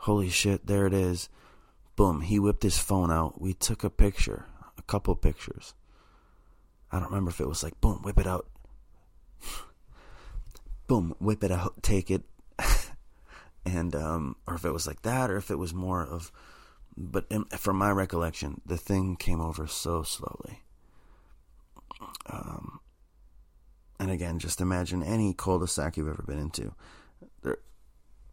holy 0.00 0.28
shit, 0.28 0.66
there 0.66 0.86
it 0.86 0.94
is. 0.94 1.28
Boom, 1.96 2.22
he 2.22 2.38
whipped 2.38 2.62
his 2.62 2.78
phone 2.78 3.10
out. 3.10 3.40
We 3.40 3.52
took 3.52 3.84
a 3.84 3.90
picture, 3.90 4.46
a 4.78 4.82
couple 4.82 5.14
pictures. 5.14 5.74
I 6.90 6.98
don't 6.98 7.08
remember 7.08 7.30
if 7.30 7.40
it 7.40 7.48
was 7.48 7.62
like, 7.62 7.80
boom, 7.80 8.00
whip 8.02 8.18
it 8.18 8.26
out. 8.26 8.48
boom, 10.86 11.14
whip 11.20 11.44
it 11.44 11.52
out, 11.52 11.82
take 11.82 12.10
it, 12.10 12.22
and 13.64 13.94
um, 13.94 14.36
or 14.46 14.54
if 14.54 14.64
it 14.64 14.72
was 14.72 14.86
like 14.86 15.02
that, 15.02 15.30
or 15.30 15.36
if 15.36 15.50
it 15.50 15.58
was 15.58 15.74
more 15.74 16.02
of. 16.04 16.32
But 16.96 17.26
in, 17.30 17.44
from 17.44 17.76
my 17.76 17.90
recollection, 17.90 18.60
the 18.66 18.76
thing 18.76 19.16
came 19.16 19.40
over 19.40 19.66
so 19.66 20.02
slowly. 20.02 20.64
Um, 22.26 22.80
and 23.98 24.10
again, 24.10 24.38
just 24.38 24.60
imagine 24.60 25.02
any 25.02 25.34
cul-de-sac 25.34 25.96
you've 25.96 26.08
ever 26.08 26.24
been 26.26 26.38
into, 26.38 26.74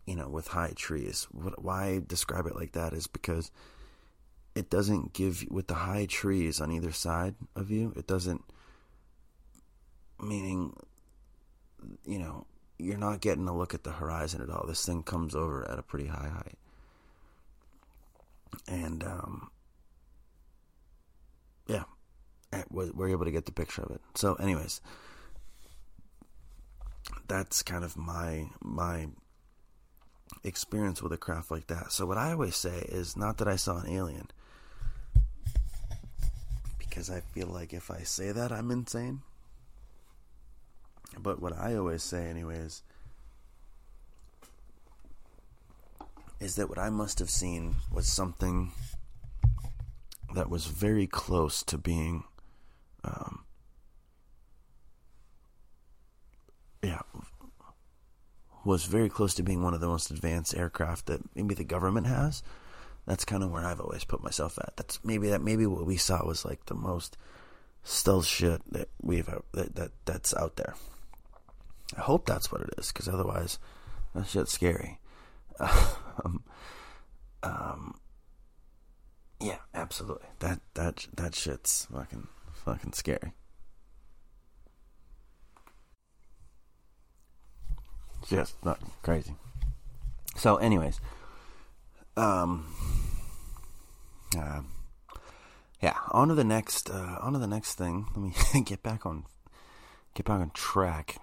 you 0.07 0.15
know, 0.15 0.29
with 0.29 0.47
high 0.47 0.71
trees. 0.75 1.27
What, 1.31 1.61
why 1.61 1.83
I 1.83 2.01
describe 2.05 2.47
it 2.47 2.55
like 2.55 2.71
that 2.71 2.93
is 2.93 3.05
because 3.05 3.51
it 4.55 4.71
doesn't 4.71 5.13
give 5.13 5.43
you, 5.43 5.49
with 5.51 5.67
the 5.67 5.75
high 5.75 6.07
trees 6.07 6.59
on 6.59 6.71
either 6.71 6.93
side 6.93 7.35
of 7.55 7.69
you. 7.69 7.93
It 7.95 8.07
doesn't 8.07 8.43
meaning, 10.19 10.75
you 12.05 12.17
know, 12.17 12.47
you're 12.79 12.97
not 12.97 13.21
getting 13.21 13.47
a 13.47 13.55
look 13.55 13.73
at 13.73 13.83
the 13.83 13.91
horizon 13.91 14.41
at 14.41 14.49
all. 14.49 14.65
This 14.65 14.85
thing 14.85 15.03
comes 15.03 15.35
over 15.35 15.69
at 15.69 15.77
a 15.77 15.83
pretty 15.83 16.07
high 16.07 16.29
height. 16.29 16.57
And, 18.67 19.03
um, 19.03 19.51
yeah, 21.67 21.83
we're 22.71 23.09
able 23.09 23.25
to 23.25 23.31
get 23.31 23.45
the 23.45 23.51
picture 23.51 23.81
of 23.81 23.91
it. 23.91 24.01
So, 24.15 24.35
anyways, 24.35 24.79
that's 27.27 27.61
kind 27.61 27.83
of 27.83 27.97
my, 27.97 28.47
my 28.61 29.07
experience 30.47 31.01
with 31.01 31.11
a 31.11 31.17
craft 31.17 31.51
like 31.51 31.67
that. 31.67 31.91
So, 31.91 32.05
what 32.05 32.17
I 32.17 32.31
always 32.31 32.55
say 32.55 32.85
is 32.89 33.15
not 33.17 33.37
that 33.37 33.47
I 33.47 33.55
saw 33.55 33.79
an 33.79 33.89
alien, 33.89 34.29
because 36.79 37.09
I 37.09 37.19
feel 37.19 37.47
like 37.47 37.73
if 37.73 37.91
I 37.91 37.99
say 37.99 38.31
that, 38.31 38.51
I'm 38.51 38.71
insane. 38.71 39.21
But 41.19 41.41
what 41.41 41.53
I 41.53 41.75
always 41.75 42.03
say, 42.03 42.27
anyways, 42.27 42.83
is 46.39 46.55
that 46.55 46.69
what 46.69 46.77
I 46.77 46.89
must 46.89 47.19
have 47.19 47.29
seen 47.29 47.75
was 47.91 48.07
something 48.07 48.71
that 50.35 50.49
was 50.49 50.65
very 50.67 51.07
close 51.07 51.63
to 51.63 51.77
being, 51.77 52.23
um, 53.03 53.43
yeah, 56.83 57.01
was 58.67 58.83
very 58.83 59.07
close 59.07 59.33
to 59.35 59.43
being 59.43 59.63
one 59.63 59.73
of 59.73 59.79
the 59.79 59.87
most 59.87 60.11
advanced 60.11 60.53
aircraft 60.53 61.05
that 61.05 61.21
maybe 61.35 61.55
the 61.55 61.63
government 61.63 62.05
has. 62.05 62.43
That's 63.05 63.23
kind 63.23 63.41
of 63.41 63.49
where 63.49 63.63
I've 63.65 63.79
always 63.79 64.03
put 64.03 64.21
myself 64.21 64.59
at. 64.59 64.75
That's 64.75 64.99
maybe 65.05 65.29
that 65.29 65.41
maybe 65.41 65.65
what 65.65 65.85
we 65.85 65.95
saw 65.95 66.25
was 66.25 66.43
like 66.43 66.65
the 66.65 66.75
most 66.75 67.17
stealth 67.83 68.25
shit 68.25 68.61
that 68.73 68.89
we've 69.01 69.25
that, 69.53 69.75
that 69.75 69.91
that's 70.03 70.35
out 70.35 70.57
there. 70.57 70.75
I 71.97 72.01
hope 72.01 72.25
that's 72.25 72.51
what 72.51 72.61
it 72.61 72.69
is, 72.77 72.91
because 72.91 73.07
otherwise, 73.07 73.57
that 74.13 74.27
shit's 74.27 74.51
scary. 74.51 74.99
um, 75.59 76.43
um, 77.41 77.95
yeah, 79.39 79.59
absolutely. 79.73 80.27
That 80.39 80.59
that 80.73 81.07
that 81.15 81.35
shit's 81.35 81.87
fucking 81.89 82.27
fucking 82.65 82.91
scary. 82.91 83.31
Just 88.27 88.63
not 88.63 88.79
crazy. 89.03 89.35
So, 90.35 90.57
anyways, 90.57 90.99
um, 92.15 92.73
uh, 94.37 94.61
yeah. 95.81 95.95
On 96.11 96.27
to 96.27 96.35
the 96.35 96.43
next. 96.43 96.89
Uh, 96.89 97.17
on 97.21 97.33
to 97.33 97.39
the 97.39 97.47
next 97.47 97.75
thing. 97.75 98.07
Let 98.15 98.53
me 98.55 98.61
get 98.65 98.83
back 98.83 99.05
on. 99.05 99.23
Get 100.13 100.25
back 100.25 100.39
on 100.39 100.51
track 100.51 101.17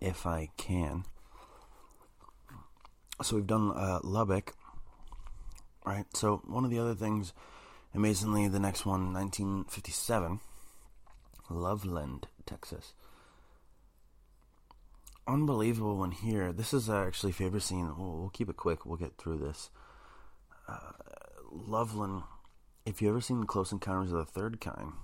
if 0.00 0.26
I 0.26 0.50
can. 0.56 1.04
So 3.22 3.36
we've 3.36 3.46
done 3.46 3.70
uh, 3.70 4.00
Lubbock, 4.02 4.54
right? 5.86 6.04
So 6.14 6.42
one 6.46 6.64
of 6.64 6.70
the 6.70 6.80
other 6.80 6.94
things, 6.94 7.32
amazingly, 7.94 8.48
the 8.48 8.58
next 8.58 8.84
one, 8.84 9.12
1957, 9.12 10.40
Levelland, 11.48 12.24
Texas. 12.46 12.94
Unbelievable 15.26 15.96
one 15.96 16.10
here. 16.10 16.52
This 16.52 16.74
is 16.74 16.90
actually 16.90 17.32
favorite 17.32 17.62
scene. 17.62 17.94
We'll, 17.96 18.18
we'll 18.18 18.30
keep 18.30 18.48
it 18.48 18.56
quick. 18.56 18.84
We'll 18.84 18.96
get 18.96 19.18
through 19.18 19.38
this. 19.38 19.70
Uh, 20.68 20.92
Levelland. 21.52 22.24
If 22.84 23.00
you 23.00 23.08
ever 23.08 23.20
seen 23.20 23.44
Close 23.44 23.70
Encounters 23.70 24.10
of 24.10 24.18
the 24.18 24.24
Third 24.24 24.60
Kind, 24.60 24.94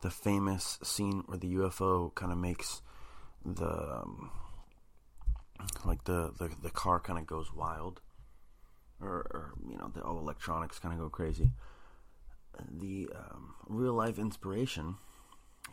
the 0.00 0.10
famous 0.10 0.78
scene 0.82 1.24
where 1.26 1.36
the 1.36 1.54
UFO 1.56 2.14
kind 2.14 2.32
of 2.32 2.38
makes 2.38 2.80
the 3.44 3.68
um, 3.68 4.30
like 5.84 6.04
the, 6.04 6.32
the, 6.38 6.50
the 6.62 6.70
car 6.70 7.00
kind 7.00 7.18
of 7.18 7.26
goes 7.26 7.52
wild, 7.54 8.00
or, 9.00 9.08
or 9.08 9.52
you 9.68 9.76
know, 9.76 9.90
the 9.94 10.02
all 10.02 10.18
electronics 10.18 10.78
kind 10.78 10.94
of 10.94 11.00
go 11.00 11.10
crazy. 11.10 11.52
The 12.70 13.10
um, 13.14 13.54
real 13.68 13.94
life 13.94 14.18
inspiration 14.18 14.96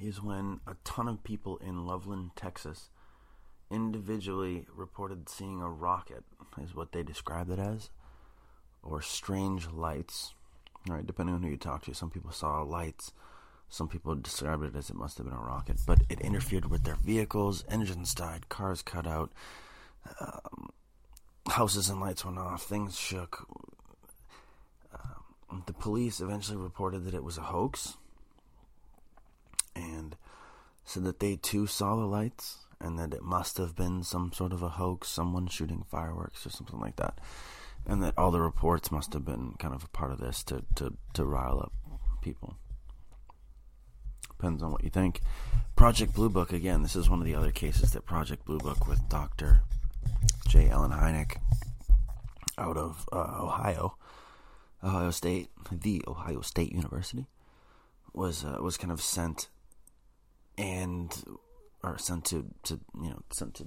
is 0.02 0.22
when 0.22 0.60
a 0.68 0.76
ton 0.84 1.08
of 1.08 1.24
people 1.24 1.58
in 1.58 1.86
Levelland, 1.86 2.32
Texas, 2.36 2.90
individually 3.72 4.66
reported 4.76 5.30
seeing 5.30 5.62
a 5.62 5.70
rocket, 5.70 6.24
is 6.62 6.76
what 6.76 6.92
they 6.92 7.04
described 7.04 7.52
it 7.52 7.60
as, 7.60 7.90
or 8.84 9.02
strange 9.02 9.70
lights. 9.70 10.34
Right, 10.88 11.06
depending 11.06 11.36
on 11.36 11.44
who 11.44 11.50
you 11.50 11.58
talk 11.58 11.84
to, 11.86 11.94
some 11.94 12.10
people 12.10 12.32
saw 12.32 12.62
lights. 12.62 13.12
Some 13.68 13.90
people 13.90 14.16
described 14.16 14.64
it 14.64 14.76
as 14.76 14.90
it 14.90 14.96
must 14.96 15.18
have 15.18 15.28
been 15.28 15.36
a 15.36 15.42
rocket, 15.42 15.78
but 15.86 16.02
it 16.10 16.22
interfered 16.22 16.72
with 16.72 16.84
their 16.84 16.96
vehicles, 16.96 17.64
engines 17.70 18.16
died, 18.16 18.50
cars 18.50 18.82
cut 18.82 19.06
out, 19.06 19.32
um, 20.20 20.70
houses 21.48 21.90
and 21.90 22.00
lights 22.00 22.26
went 22.26 22.40
off, 22.40 22.64
things 22.64 22.98
shook. 22.98 23.46
Um, 24.94 25.64
the 25.68 25.74
police 25.74 26.20
eventually 26.22 26.58
reported 26.58 27.06
that 27.06 27.14
it 27.14 27.24
was 27.24 27.38
a 27.38 27.42
hoax 27.42 27.98
said 30.90 31.04
that 31.04 31.20
they 31.20 31.36
too 31.36 31.68
saw 31.68 31.96
the 31.96 32.06
lights 32.06 32.66
and 32.82 32.98
that 32.98 33.14
it 33.14 33.22
must 33.22 33.58
have 33.58 33.76
been 33.76 34.02
some 34.02 34.34
sort 34.34 34.52
of 34.52 34.64
a 34.64 34.70
hoax, 34.70 35.08
someone 35.08 35.48
shooting 35.48 35.86
fireworks 35.88 36.48
or 36.48 36.50
something 36.50 36.80
like 36.80 36.96
that. 36.96 37.20
And 37.86 38.02
that 38.02 38.18
all 38.18 38.32
the 38.32 38.42
reports 38.42 38.92
must 38.92 39.14
have 39.14 39.24
been 39.24 39.54
kind 39.60 39.76
of 39.76 39.84
a 39.84 39.88
part 39.90 40.12
of 40.12 40.20
this 40.20 40.44
to, 40.46 40.64
to, 40.76 40.96
to 41.14 41.26
rile 41.26 41.60
up 41.60 41.74
people. 42.24 42.56
Depends 44.30 44.64
on 44.64 44.72
what 44.72 44.84
you 44.84 44.90
think. 44.90 45.22
Project 45.76 46.16
Blue 46.16 46.30
Book, 46.30 46.52
again, 46.52 46.82
this 46.82 46.96
is 46.96 47.08
one 47.08 47.20
of 47.20 47.26
the 47.26 47.36
other 47.36 47.52
cases 47.52 47.92
that 47.92 48.06
Project 48.06 48.46
Blue 48.46 48.58
Book 48.58 48.88
with 48.88 49.08
Dr. 49.10 49.62
J. 50.48 50.70
Allen 50.70 50.92
Hynek 50.92 51.38
out 52.58 52.78
of 52.78 53.08
uh, 53.14 53.38
Ohio, 53.44 53.96
Ohio 54.84 55.12
State, 55.12 55.50
the 55.72 56.02
Ohio 56.08 56.42
State 56.42 56.72
University, 56.72 57.28
was 58.12 58.44
uh, 58.44 58.58
was 58.60 58.76
kind 58.76 58.92
of 58.92 59.02
sent 59.02 59.50
and 60.60 61.24
or 61.82 61.98
sent 61.98 62.26
to 62.26 62.46
to 62.64 62.80
you 63.02 63.10
know 63.10 63.22
sent 63.32 63.56
to 63.56 63.66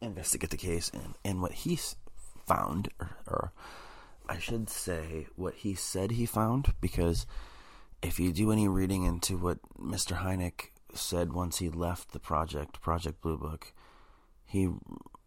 investigate 0.00 0.50
the 0.50 0.56
case 0.56 0.90
and 0.94 1.14
and 1.24 1.42
what 1.42 1.52
he 1.52 1.78
found 2.46 2.88
or, 2.98 3.10
or 3.26 3.52
I 4.28 4.38
should 4.38 4.70
say 4.70 5.26
what 5.36 5.54
he 5.54 5.74
said 5.74 6.12
he 6.12 6.24
found 6.24 6.72
because 6.80 7.26
if 8.02 8.18
you 8.18 8.32
do 8.32 8.50
any 8.50 8.66
reading 8.68 9.04
into 9.04 9.36
what 9.36 9.58
Mr. 9.80 10.18
Hynek 10.18 10.70
said 10.94 11.32
once 11.32 11.58
he 11.58 11.68
left 11.70 12.12
the 12.12 12.18
project, 12.18 12.80
Project 12.80 13.20
Blue 13.20 13.38
Book, 13.38 13.72
he 14.44 14.68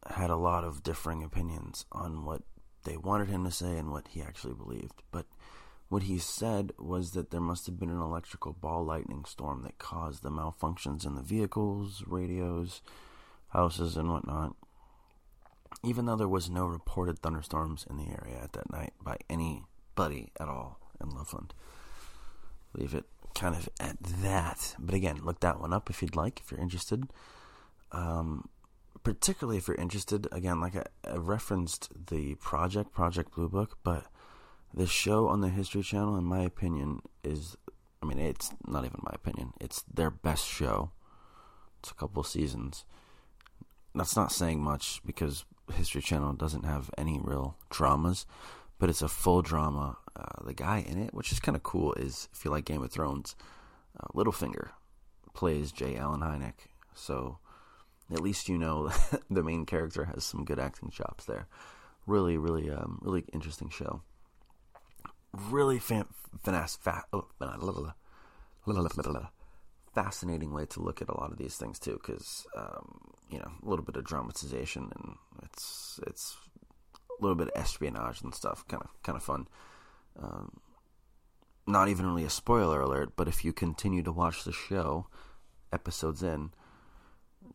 had 0.07 0.29
a 0.29 0.35
lot 0.35 0.63
of 0.63 0.83
differing 0.83 1.23
opinions 1.23 1.85
on 1.91 2.25
what 2.25 2.41
they 2.83 2.97
wanted 2.97 3.29
him 3.29 3.45
to 3.45 3.51
say 3.51 3.77
and 3.77 3.91
what 3.91 4.09
he 4.09 4.21
actually 4.21 4.53
believed. 4.53 5.01
But 5.11 5.25
what 5.89 6.03
he 6.03 6.17
said 6.17 6.71
was 6.79 7.11
that 7.11 7.31
there 7.31 7.41
must 7.41 7.65
have 7.67 7.79
been 7.79 7.89
an 7.89 8.01
electrical 8.01 8.53
ball 8.53 8.83
lightning 8.83 9.23
storm 9.25 9.63
that 9.63 9.77
caused 9.77 10.23
the 10.23 10.31
malfunctions 10.31 11.05
in 11.05 11.15
the 11.15 11.21
vehicles, 11.21 12.03
radios, 12.07 12.81
houses, 13.49 13.95
and 13.95 14.11
whatnot. 14.11 14.55
Even 15.83 16.05
though 16.05 16.15
there 16.15 16.27
was 16.27 16.49
no 16.49 16.65
reported 16.65 17.19
thunderstorms 17.19 17.85
in 17.89 17.97
the 17.97 18.07
area 18.07 18.39
at 18.41 18.53
that 18.53 18.71
night 18.71 18.93
by 19.01 19.17
anybody 19.29 20.31
at 20.39 20.47
all 20.47 20.79
in 21.01 21.09
Levelland 21.09 21.51
leave 22.77 22.93
it 22.93 23.05
kind 23.33 23.55
of 23.55 23.69
at 23.79 23.97
that. 24.01 24.75
But 24.79 24.95
again, 24.95 25.19
look 25.23 25.39
that 25.41 25.59
one 25.59 25.73
up 25.73 25.89
if 25.89 26.01
you'd 26.01 26.15
like, 26.15 26.41
if 26.43 26.51
you're 26.51 26.61
interested. 26.61 27.05
Um, 27.91 28.49
particularly 29.03 29.57
if 29.57 29.67
you're 29.67 29.77
interested, 29.77 30.27
again, 30.31 30.59
like 30.59 30.75
I, 30.75 30.83
I, 31.05 31.15
referenced 31.15 31.89
the 32.07 32.35
project, 32.35 32.91
Project 32.93 33.35
Blue 33.35 33.49
Book, 33.49 33.77
but 33.83 34.05
the 34.75 34.85
show 34.85 35.27
on 35.27 35.41
the 35.41 35.49
History 35.49 35.81
Channel, 35.81 36.17
in 36.17 36.25
my 36.25 36.41
opinion, 36.41 37.01
is, 37.23 37.55
I 38.03 38.05
mean, 38.05 38.19
it's 38.19 38.51
not 38.67 38.83
even 38.83 38.99
my 39.01 39.13
opinion, 39.13 39.53
it's 39.59 39.83
their 39.91 40.11
best 40.11 40.45
show. 40.45 40.91
It's 41.79 41.91
a 41.91 41.95
couple 41.95 42.23
seasons. 42.23 42.83
That's 43.93 44.15
not 44.15 44.31
saying 44.31 44.61
much 44.61 45.01
because 45.05 45.45
History 45.73 46.01
Channel 46.01 46.33
doesn't 46.33 46.65
have 46.65 46.91
any 46.97 47.19
real 47.23 47.55
dramas, 47.69 48.25
but 48.77 48.89
it's 48.89 49.01
a 49.01 49.07
full 49.07 49.41
drama 49.41 49.97
uh, 50.17 50.45
the 50.45 50.53
guy 50.53 50.79
in 50.87 50.97
it, 50.97 51.13
which 51.13 51.31
is 51.31 51.39
kind 51.39 51.55
of 51.55 51.63
cool, 51.63 51.93
is 51.93 52.29
if 52.33 52.45
you 52.45 52.51
like 52.51 52.65
Game 52.65 52.83
of 52.83 52.91
Thrones, 52.91 53.35
uh, 53.99 54.07
Littlefinger 54.13 54.69
plays 55.33 55.71
J. 55.71 55.97
Allen 55.97 56.21
Hynek. 56.21 56.67
So 56.93 57.39
at 58.11 58.21
least 58.21 58.47
you 58.49 58.57
know 58.57 58.91
the 59.29 59.43
main 59.43 59.65
character 59.65 60.05
has 60.05 60.23
some 60.23 60.45
good 60.45 60.59
acting 60.59 60.89
chops 60.89 61.25
there. 61.25 61.47
Really, 62.07 62.37
really, 62.37 62.69
um, 62.69 62.99
really 63.01 63.25
interesting 63.33 63.69
show. 63.69 64.01
Really 65.49 65.79
fan, 65.79 66.05
finesse, 66.43 66.77
fa- 66.77 67.05
oh, 67.11 67.27
fascinating 69.93 70.53
way 70.53 70.65
to 70.65 70.81
look 70.81 71.01
at 71.01 71.09
a 71.09 71.17
lot 71.17 71.31
of 71.31 71.37
these 71.37 71.55
things 71.55 71.79
too, 71.79 71.99
because 72.01 72.45
um, 72.55 72.99
you 73.29 73.39
know 73.39 73.51
a 73.63 73.69
little 73.69 73.85
bit 73.85 73.95
of 73.95 74.03
dramatization 74.03 74.91
and 74.95 75.15
it's 75.43 75.99
it's 76.07 76.37
a 77.19 77.21
little 77.23 77.35
bit 77.35 77.47
of 77.47 77.61
espionage 77.61 78.21
and 78.21 78.33
stuff, 78.35 78.65
kind 78.67 78.83
of 78.83 78.89
kind 79.03 79.15
of 79.15 79.23
fun. 79.23 79.47
Um, 80.21 80.59
not 81.67 81.89
even 81.89 82.05
really 82.05 82.25
a 82.25 82.29
spoiler 82.29 82.81
alert, 82.81 83.13
but 83.15 83.27
if 83.27 83.43
you 83.43 83.51
continue 83.51 84.03
to 84.03 84.11
watch 84.11 84.43
the 84.43 84.51
show, 84.51 85.07
episodes 85.73 86.21
in, 86.21 86.51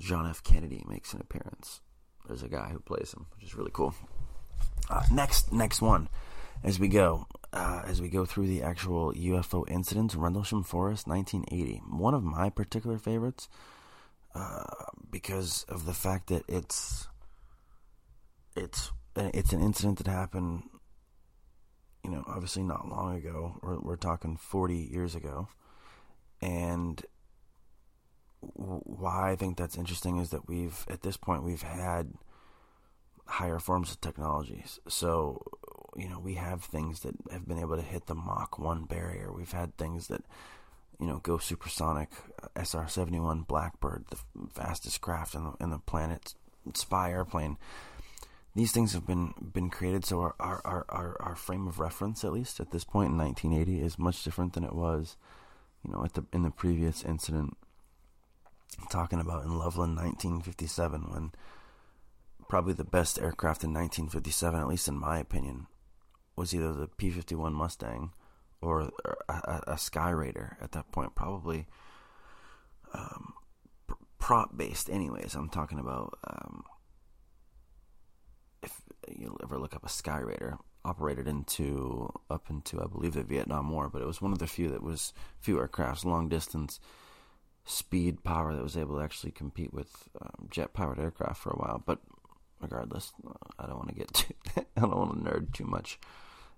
John 0.00 0.28
F. 0.28 0.42
Kennedy 0.42 0.84
makes 0.88 1.12
an 1.12 1.20
appearance. 1.20 1.80
There's 2.26 2.42
a 2.42 2.48
guy 2.48 2.70
who 2.70 2.80
plays 2.80 3.12
him, 3.12 3.26
which 3.34 3.44
is 3.44 3.54
really 3.54 3.70
cool. 3.72 3.94
Uh, 4.88 5.02
next, 5.12 5.52
next 5.52 5.80
one, 5.80 6.08
as 6.62 6.78
we 6.78 6.88
go, 6.88 7.26
uh, 7.52 7.82
as 7.86 8.00
we 8.00 8.08
go 8.08 8.24
through 8.24 8.46
the 8.46 8.62
actual 8.62 9.12
UFO 9.12 9.68
incidents, 9.68 10.14
Rendlesham 10.14 10.62
Forest, 10.62 11.06
1980. 11.06 11.82
One 11.88 12.14
of 12.14 12.22
my 12.22 12.50
particular 12.50 12.98
favorites, 12.98 13.48
uh, 14.34 14.64
because 15.10 15.64
of 15.68 15.86
the 15.86 15.94
fact 15.94 16.28
that 16.28 16.44
it's 16.48 17.08
it's 18.56 18.92
it's 19.16 19.52
an 19.52 19.60
incident 19.60 19.98
that 19.98 20.06
happened 20.06 20.62
you 22.04 22.10
know, 22.10 22.24
obviously 22.26 22.62
not 22.62 22.88
long 22.88 23.16
ago. 23.16 23.58
We're, 23.62 23.78
we're 23.78 23.96
talking 23.96 24.36
40 24.36 24.74
years 24.74 25.14
ago. 25.14 25.48
And 26.40 27.04
why 28.40 29.32
I 29.32 29.36
think 29.36 29.56
that's 29.56 29.76
interesting 29.76 30.18
is 30.18 30.30
that 30.30 30.48
we've, 30.48 30.86
at 30.88 31.02
this 31.02 31.16
point, 31.16 31.42
we've 31.42 31.62
had 31.62 32.14
higher 33.26 33.58
forms 33.58 33.92
of 33.92 34.00
technologies. 34.00 34.80
So, 34.88 35.42
you 35.96 36.08
know, 36.08 36.18
we 36.18 36.34
have 36.34 36.62
things 36.62 37.00
that 37.00 37.14
have 37.30 37.46
been 37.46 37.58
able 37.58 37.76
to 37.76 37.82
hit 37.82 38.06
the 38.06 38.14
Mach 38.14 38.58
1 38.58 38.84
barrier. 38.84 39.32
We've 39.32 39.52
had 39.52 39.76
things 39.76 40.08
that, 40.08 40.22
you 40.98 41.06
know, 41.06 41.18
go 41.18 41.38
supersonic. 41.38 42.10
Uh, 42.42 42.48
SR 42.62 42.88
71 42.88 43.42
Blackbird, 43.42 44.04
the 44.10 44.18
fastest 44.52 45.00
craft 45.00 45.34
in 45.34 45.44
the, 45.44 45.52
in 45.60 45.70
the 45.70 45.78
planet, 45.78 46.34
spy 46.74 47.10
airplane 47.10 47.56
these 48.54 48.72
things 48.72 48.92
have 48.92 49.06
been 49.06 49.32
been 49.52 49.70
created 49.70 50.04
so 50.04 50.20
our, 50.20 50.34
our, 50.40 50.84
our, 50.88 51.16
our, 51.20 51.36
frame 51.36 51.68
of 51.68 51.78
reference 51.78 52.24
at 52.24 52.32
least 52.32 52.60
at 52.60 52.70
this 52.70 52.84
point 52.84 53.10
in 53.10 53.18
1980 53.18 53.80
is 53.80 53.98
much 53.98 54.22
different 54.24 54.54
than 54.54 54.64
it 54.64 54.74
was 54.74 55.16
you 55.84 55.92
know 55.92 56.04
at 56.04 56.14
the 56.14 56.24
in 56.32 56.42
the 56.42 56.50
previous 56.50 57.04
incident 57.04 57.56
talking 58.90 59.20
about 59.20 59.44
in 59.44 59.50
Levelland 59.50 59.96
1957 59.96 61.10
when 61.10 61.32
probably 62.48 62.72
the 62.72 62.84
best 62.84 63.18
aircraft 63.18 63.62
in 63.62 63.72
1957 63.72 64.60
at 64.60 64.68
least 64.68 64.88
in 64.88 64.98
my 64.98 65.18
opinion 65.18 65.66
was 66.40 66.54
either 66.54 66.72
the 66.72 66.88
P51 66.88 67.52
Mustang 67.52 68.12
or 68.62 68.90
a, 69.28 69.60
a, 69.66 69.78
Sky 69.78 70.08
Raider 70.08 70.56
at 70.60 70.72
that 70.72 70.90
point 70.90 71.14
probably 71.14 71.66
um, 72.94 73.34
prop 74.18 74.56
based 74.56 74.88
anyways 74.88 75.34
I'm 75.34 75.50
talking 75.50 75.78
about 75.78 76.18
um, 76.24 76.64
if 78.62 78.80
you 79.08 79.36
ever 79.42 79.58
look 79.58 79.76
up 79.76 79.84
a 79.84 79.88
Skyraider, 79.88 80.56
operated 80.82 81.28
into 81.28 82.10
up 82.30 82.48
into 82.48 82.80
I 82.80 82.86
believe 82.86 83.12
the 83.12 83.22
Vietnam 83.22 83.70
War, 83.70 83.90
but 83.90 84.00
it 84.00 84.06
was 84.06 84.22
one 84.22 84.32
of 84.32 84.38
the 84.38 84.46
few 84.46 84.70
that 84.70 84.82
was 84.82 85.12
few 85.40 85.56
aircrafts 85.56 86.06
long 86.06 86.28
distance. 86.30 86.80
speed 87.66 88.24
power 88.24 88.54
that 88.54 88.62
was 88.62 88.78
able 88.78 88.96
to 88.96 89.04
actually 89.04 89.32
compete 89.32 89.74
with 89.74 90.08
um, 90.22 90.48
jet 90.50 90.72
powered 90.72 90.98
aircraft 90.98 91.42
for 91.42 91.50
a 91.50 91.56
while. 91.58 91.82
But 91.84 92.00
regardless, 92.60 93.12
I 93.58 93.66
don't 93.66 93.76
want 93.76 93.88
to 93.88 93.94
get 93.94 94.14
too, 94.14 94.34
I 94.76 94.80
don't 94.80 94.96
want 94.96 95.24
to 95.24 95.30
nerd 95.30 95.52
too 95.52 95.66
much 95.66 95.98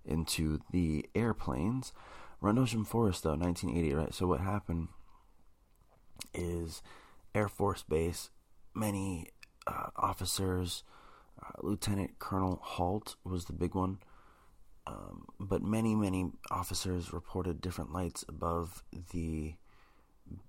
into 0.05 0.61
the 0.71 1.07
airplanes. 1.15 1.93
Rendlesham 2.41 2.85
Forest, 2.85 3.23
though, 3.23 3.37
1980, 3.37 3.95
right? 3.95 4.15
So 4.15 4.27
what 4.27 4.41
happened 4.41 4.89
is 6.35 6.83
Air 7.35 7.49
Force 7.49 7.83
Base, 7.83 8.31
many 8.75 9.29
uh, 9.67 9.89
officers, 9.97 10.83
uh, 11.41 11.53
Lieutenant 11.63 12.19
Colonel 12.19 12.59
Halt 12.63 13.17
was 13.25 13.45
the 13.47 13.53
big 13.53 13.75
one, 13.75 13.99
um, 14.87 15.27
but 15.39 15.63
many, 15.63 15.95
many 15.95 16.31
officers 16.51 17.13
reported 17.13 17.61
different 17.61 17.93
lights 17.93 18.25
above 18.29 18.83
the 19.13 19.55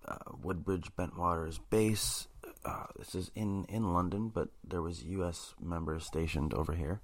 uh, 0.08 0.18
Woodbridge 0.42 0.96
Bentwaters 0.96 1.60
base. 1.70 2.28
Uh, 2.66 2.86
this 2.98 3.16
is 3.16 3.32
in, 3.36 3.66
in 3.66 3.94
London, 3.94 4.30
but 4.30 4.50
there 4.68 4.82
was 4.82 5.04
U.S. 5.04 5.54
members 5.62 6.06
stationed 6.06 6.54
over 6.54 6.74
here. 6.74 7.02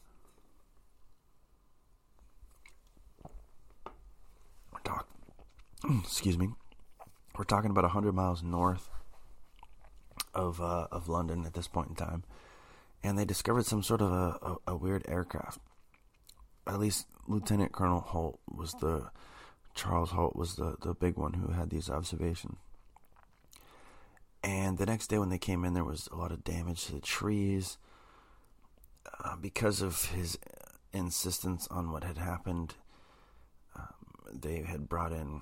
Talk, 4.89 5.07
excuse 6.03 6.37
me. 6.37 6.49
We're 7.37 7.43
talking 7.43 7.69
about 7.69 7.85
hundred 7.91 8.13
miles 8.13 8.41
north 8.41 8.89
of 10.33 10.59
uh, 10.59 10.87
of 10.91 11.07
London 11.07 11.45
at 11.45 11.53
this 11.53 11.67
point 11.67 11.89
in 11.89 11.95
time, 11.95 12.23
and 13.03 13.17
they 13.17 13.23
discovered 13.23 13.67
some 13.67 13.83
sort 13.83 14.01
of 14.01 14.11
a, 14.11 14.39
a, 14.41 14.55
a 14.73 14.75
weird 14.75 15.05
aircraft. 15.07 15.59
At 16.65 16.79
least 16.79 17.05
Lieutenant 17.27 17.71
Colonel 17.71 18.01
Halt 18.01 18.39
was 18.51 18.73
the 18.81 19.11
Charles 19.75 20.09
Halt 20.09 20.35
was 20.35 20.55
the 20.55 20.75
the 20.81 20.95
big 20.95 21.17
one 21.17 21.33
who 21.33 21.51
had 21.51 21.69
these 21.69 21.89
observations. 21.89 22.57
And 24.43 24.79
the 24.79 24.87
next 24.87 25.07
day 25.07 25.19
when 25.19 25.29
they 25.29 25.37
came 25.37 25.65
in, 25.65 25.73
there 25.75 25.83
was 25.83 26.09
a 26.11 26.15
lot 26.15 26.31
of 26.31 26.43
damage 26.43 26.85
to 26.85 26.93
the 26.93 27.01
trees 27.01 27.77
uh, 29.23 29.35
because 29.35 29.81
of 29.81 30.05
his 30.05 30.39
insistence 30.93 31.67
on 31.69 31.91
what 31.91 32.03
had 32.03 32.17
happened. 32.17 32.73
They 34.31 34.61
had 34.61 34.89
brought 34.89 35.11
in, 35.11 35.41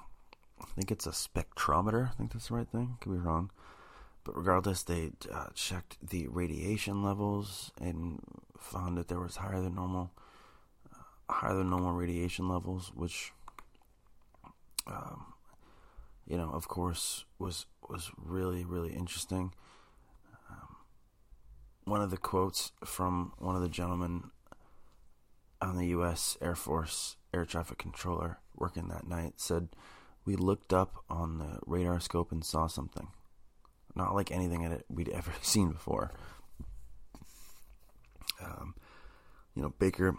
I 0.62 0.66
think 0.76 0.92
it's 0.92 1.08
a 1.08 1.12
spectrometer. 1.12 2.10
I 2.10 2.14
think 2.14 2.34
that's 2.34 2.48
the 2.48 2.56
right 2.56 2.68
thing. 2.68 2.98
Could 3.02 3.12
be 3.12 3.18
wrong. 3.18 3.52
But 4.24 4.38
regardless, 4.38 4.84
they 4.84 5.12
uh, 5.32 5.48
checked 5.54 5.98
the 6.06 6.28
radiation 6.28 7.04
levels 7.04 7.72
and 7.80 8.22
found 8.60 8.98
that 8.98 9.08
there 9.08 9.20
was 9.20 9.38
higher 9.38 9.62
than 9.62 9.76
normal, 9.76 10.12
uh, 10.94 11.34
higher 11.34 11.56
than 11.56 11.70
normal 11.70 11.94
radiation 11.94 12.50
levels, 12.50 12.92
which, 12.94 13.32
um, 14.86 15.34
you 16.28 16.36
know, 16.36 16.50
of 16.50 16.68
course, 16.68 17.24
was 17.40 17.68
was 17.88 18.12
really 18.18 18.66
really 18.66 18.92
interesting. 18.92 19.54
Um, 20.50 20.76
one 21.86 22.02
of 22.02 22.12
the 22.12 22.18
quotes 22.18 22.74
from 22.84 23.32
one 23.38 23.56
of 23.56 23.62
the 23.62 23.70
gentlemen 23.70 24.32
on 25.62 25.78
the 25.78 25.88
U.S. 25.88 26.38
Air 26.42 26.56
Force 26.56 27.16
air 27.34 27.46
traffic 27.46 27.78
controller 27.78 28.40
working 28.58 28.88
that 28.90 29.08
night 29.08 29.36
said, 29.38 29.70
"We 30.26 30.36
looked 30.36 30.74
up 30.74 31.04
on 31.10 31.40
the 31.40 31.60
radar 31.66 32.00
scope 32.00 32.32
and 32.32 32.44
saw 32.44 32.68
something." 32.68 33.08
not 33.98 34.16
like 34.16 34.32
anything 34.32 34.82
we'd 34.88 35.10
ever 35.14 35.34
seen 35.42 35.72
before. 35.72 36.12
Um, 38.42 38.76
you 39.56 39.64
know, 39.64 39.74
Baker, 39.80 40.16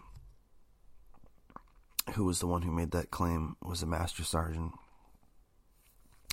who 2.15 2.25
was 2.25 2.41
the 2.41 2.47
one 2.47 2.63
who 2.63 2.73
made 2.73 2.91
that 2.91 3.11
claim, 3.11 3.57
was 3.63 3.83
a 3.83 3.87
master 3.87 4.25
sergeant 4.25 4.73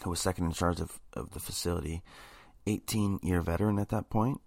who 0.04 0.10
was 0.10 0.20
second 0.20 0.46
in 0.46 0.52
charge 0.52 0.82
of, 0.82 1.00
of 1.14 1.32
the 1.32 1.40
facility, 1.40 2.02
18 2.68 3.20
year 3.22 3.42
veteran 3.42 3.80
at 3.80 3.90
that 3.90 4.10
point. 4.10 4.42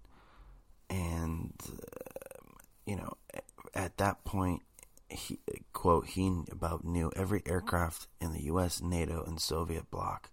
And, 0.90 1.52
uh, 1.68 2.50
you 2.86 2.96
know, 2.96 3.14
at 3.74 3.96
that 3.98 4.24
point, 4.24 4.62
he, 5.08 5.40
quote, 5.72 6.06
he 6.08 6.42
about 6.50 6.84
knew 6.84 7.10
every 7.16 7.42
aircraft 7.46 8.06
in 8.20 8.32
the 8.32 8.44
U.S., 8.44 8.80
NATO, 8.80 9.24
and 9.24 9.40
Soviet 9.40 9.90
bloc 9.90 10.30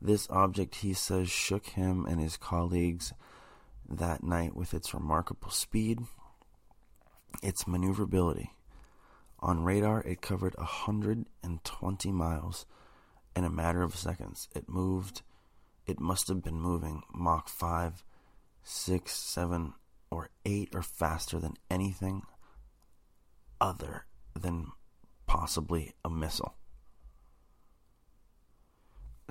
this 0.00 0.28
object, 0.30 0.76
he 0.76 0.92
says, 0.92 1.28
shook 1.28 1.66
him 1.68 2.06
and 2.06 2.20
his 2.20 2.36
colleagues 2.36 3.12
that 3.88 4.22
night 4.22 4.54
with 4.54 4.74
its 4.74 4.94
remarkable 4.94 5.50
speed, 5.50 6.00
its 7.42 7.66
maneuverability. 7.66 8.52
On 9.40 9.64
radar, 9.64 10.02
it 10.02 10.20
covered 10.20 10.56
120 10.56 12.12
miles 12.12 12.66
in 13.34 13.44
a 13.44 13.50
matter 13.50 13.82
of 13.82 13.96
seconds. 13.96 14.48
It 14.54 14.68
moved, 14.68 15.22
it 15.86 16.00
must 16.00 16.28
have 16.28 16.42
been 16.42 16.60
moving 16.60 17.02
Mach 17.12 17.48
5, 17.48 18.04
6, 18.62 19.12
7, 19.12 19.74
or 20.10 20.30
8 20.44 20.70
or 20.74 20.82
faster 20.82 21.38
than 21.38 21.54
anything 21.70 22.22
other 23.60 24.04
than 24.38 24.68
possibly 25.26 25.92
a 26.04 26.10
missile. 26.10 26.54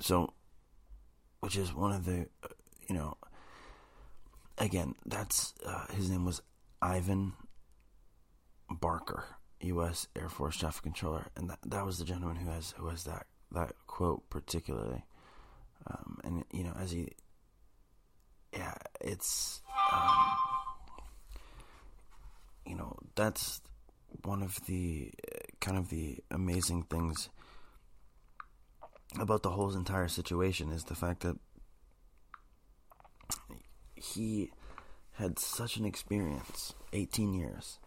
So 0.00 0.32
which 1.40 1.56
is 1.56 1.74
one 1.74 1.92
of 1.92 2.04
the, 2.04 2.26
uh, 2.42 2.48
you 2.88 2.94
know, 2.94 3.16
again, 4.56 4.94
that's 5.06 5.54
uh, 5.64 5.86
his 5.94 6.10
name 6.10 6.24
was 6.24 6.42
Ivan 6.82 7.32
Barker, 8.70 9.24
U.S. 9.60 10.08
Air 10.16 10.28
Force 10.28 10.56
Traffic 10.56 10.82
Controller, 10.82 11.28
and 11.36 11.50
that 11.50 11.58
that 11.66 11.86
was 11.86 11.98
the 11.98 12.04
gentleman 12.04 12.36
who 12.36 12.50
has 12.50 12.74
who 12.76 12.88
has 12.88 13.04
that 13.04 13.26
that 13.52 13.72
quote 13.86 14.28
particularly, 14.30 15.04
um, 15.86 16.18
and 16.24 16.44
you 16.52 16.64
know, 16.64 16.74
as 16.78 16.90
he, 16.90 17.12
yeah, 18.52 18.74
it's, 19.00 19.62
um, 19.92 20.36
you 22.66 22.74
know, 22.74 22.96
that's 23.14 23.60
one 24.24 24.42
of 24.42 24.64
the 24.66 25.10
uh, 25.32 25.38
kind 25.60 25.76
of 25.76 25.88
the 25.90 26.18
amazing 26.30 26.82
things 26.84 27.28
about 29.18 29.42
the 29.42 29.50
whole 29.50 29.74
entire 29.74 30.08
situation 30.08 30.70
is 30.70 30.84
the 30.84 30.94
fact 30.94 31.20
that 31.20 31.36
he 33.94 34.50
had 35.12 35.38
such 35.38 35.76
an 35.76 35.84
experience 35.84 36.74
18 36.92 37.34
years. 37.34 37.78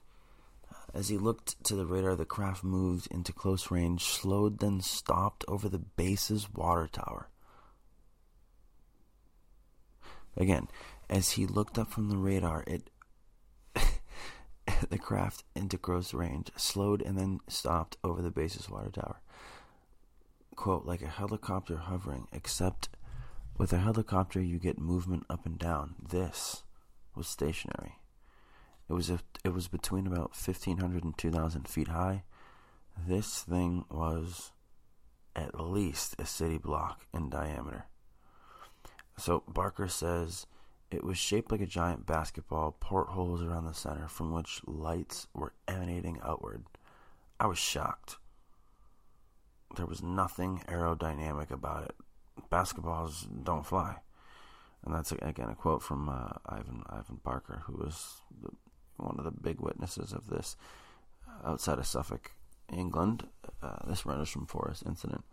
As 0.94 1.08
he 1.08 1.18
looked 1.18 1.64
to 1.64 1.76
the 1.76 1.86
radar, 1.86 2.16
the 2.16 2.26
craft 2.26 2.64
moved 2.64 3.08
into 3.10 3.32
close 3.32 3.72
range, 3.72 4.04
slowed, 4.04 4.60
then 4.60 4.82
stopped 4.82 5.46
over 5.48 5.70
the 5.70 5.80
base's 5.80 6.54
water 6.54 6.90
tower. 6.92 7.30
Again, 10.36 10.68
as 11.10 11.32
he 11.32 11.46
looked 11.46 11.78
up 11.78 11.90
from 11.92 12.10
the 12.10 12.18
radar, 12.18 12.64
it 12.68 12.90
the 14.90 14.98
craft 14.98 15.44
into 15.56 15.78
close 15.78 16.14
range, 16.14 16.52
slowed, 16.56 17.02
and 17.02 17.18
then 17.18 17.40
stopped 17.48 17.98
over 18.04 18.22
the 18.22 18.32
base's 18.32 18.70
water 18.70 18.90
tower 18.90 19.22
quote, 20.62 20.86
like 20.86 21.02
a 21.02 21.08
helicopter 21.08 21.78
hovering, 21.78 22.28
except 22.32 22.88
with 23.58 23.74
a 23.74 23.80
helicopter 23.80 24.40
you 24.40 24.60
get 24.60 24.78
movement 24.78 25.26
up 25.28 25.44
and 25.46 25.58
down. 25.58 25.96
This 26.00 26.62
was 27.16 27.28
stationary. 27.28 27.96
It 28.88 28.94
was 28.94 29.10
a, 29.10 29.22
it 29.44 29.54
was 29.54 29.68
between 29.68 30.06
about 30.06 30.36
1500 30.38 31.04
and 31.04 31.18
2000 31.18 31.68
feet 31.68 31.88
high. 31.88 32.24
This 33.08 33.42
thing 33.42 33.86
was 33.90 34.52
at 35.36 35.60
least 35.60 36.16
a 36.20 36.28
city 36.28 36.60
block 36.60 37.08
in 37.12 37.32
diameter. 37.32 37.86
So 39.18 39.44
Barker 39.48 39.88
says 39.88 40.46
it 40.94 41.04
was 41.04 41.18
shaped 41.18 41.52
like 41.52 41.62
a 41.62 41.66
giant 41.66 42.06
basketball, 42.06 42.76
portholes 42.80 43.42
around 43.42 43.66
the 43.66 43.74
center 43.74 44.08
from 44.08 44.32
which 44.32 44.62
lights 44.66 45.28
were 45.34 45.54
emanating 45.68 46.20
outward. 46.24 46.66
I 47.40 47.48
was 47.48 47.58
shocked 47.58 48.18
there 49.76 49.86
was 49.86 50.04
nothing 50.04 50.64
aerodynamic 50.68 51.52
about 51.52 51.86
it. 51.86 51.96
Basketballs 52.52 53.28
don't 53.44 53.66
fly, 53.66 53.98
and 54.84 54.94
that's 54.94 55.12
again 55.12 55.50
a 55.50 55.56
quote 55.56 55.82
from 55.82 56.10
uh, 56.10 56.38
Ivan 56.46 56.84
Ivan 56.90 57.20
Barker, 57.24 57.64
who 57.66 57.78
was 57.78 58.22
the, 58.42 58.50
one 58.98 59.16
of 59.18 59.26
the 59.26 59.32
big 59.32 59.62
witnesses 59.62 60.12
of 60.12 60.28
this 60.28 60.56
outside 61.46 61.80
of 61.80 61.88
Suffolk, 61.88 62.32
England. 62.72 63.28
Uh, 63.62 63.78
this 63.88 64.06
Rendlesham 64.06 64.46
Forest 64.48 64.84
incident, 64.86 65.24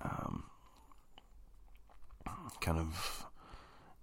um, 0.00 0.44
kind 2.60 2.78
of, 2.78 3.26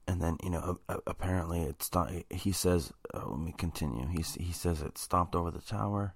and 0.08 0.22
then 0.22 0.38
you 0.44 0.50
know 0.50 0.80
apparently 1.06 1.62
it's 1.62 1.94
not. 1.94 2.12
He 2.30 2.52
says, 2.52 2.94
uh, 3.14 3.28
let 3.28 3.40
me 3.40 3.54
continue. 3.58 4.08
He 4.08 4.24
he 4.42 4.54
says 4.54 4.82
it 4.82 4.98
stopped 4.98 5.36
over 5.36 5.52
the 5.52 5.62
tower 5.62 6.16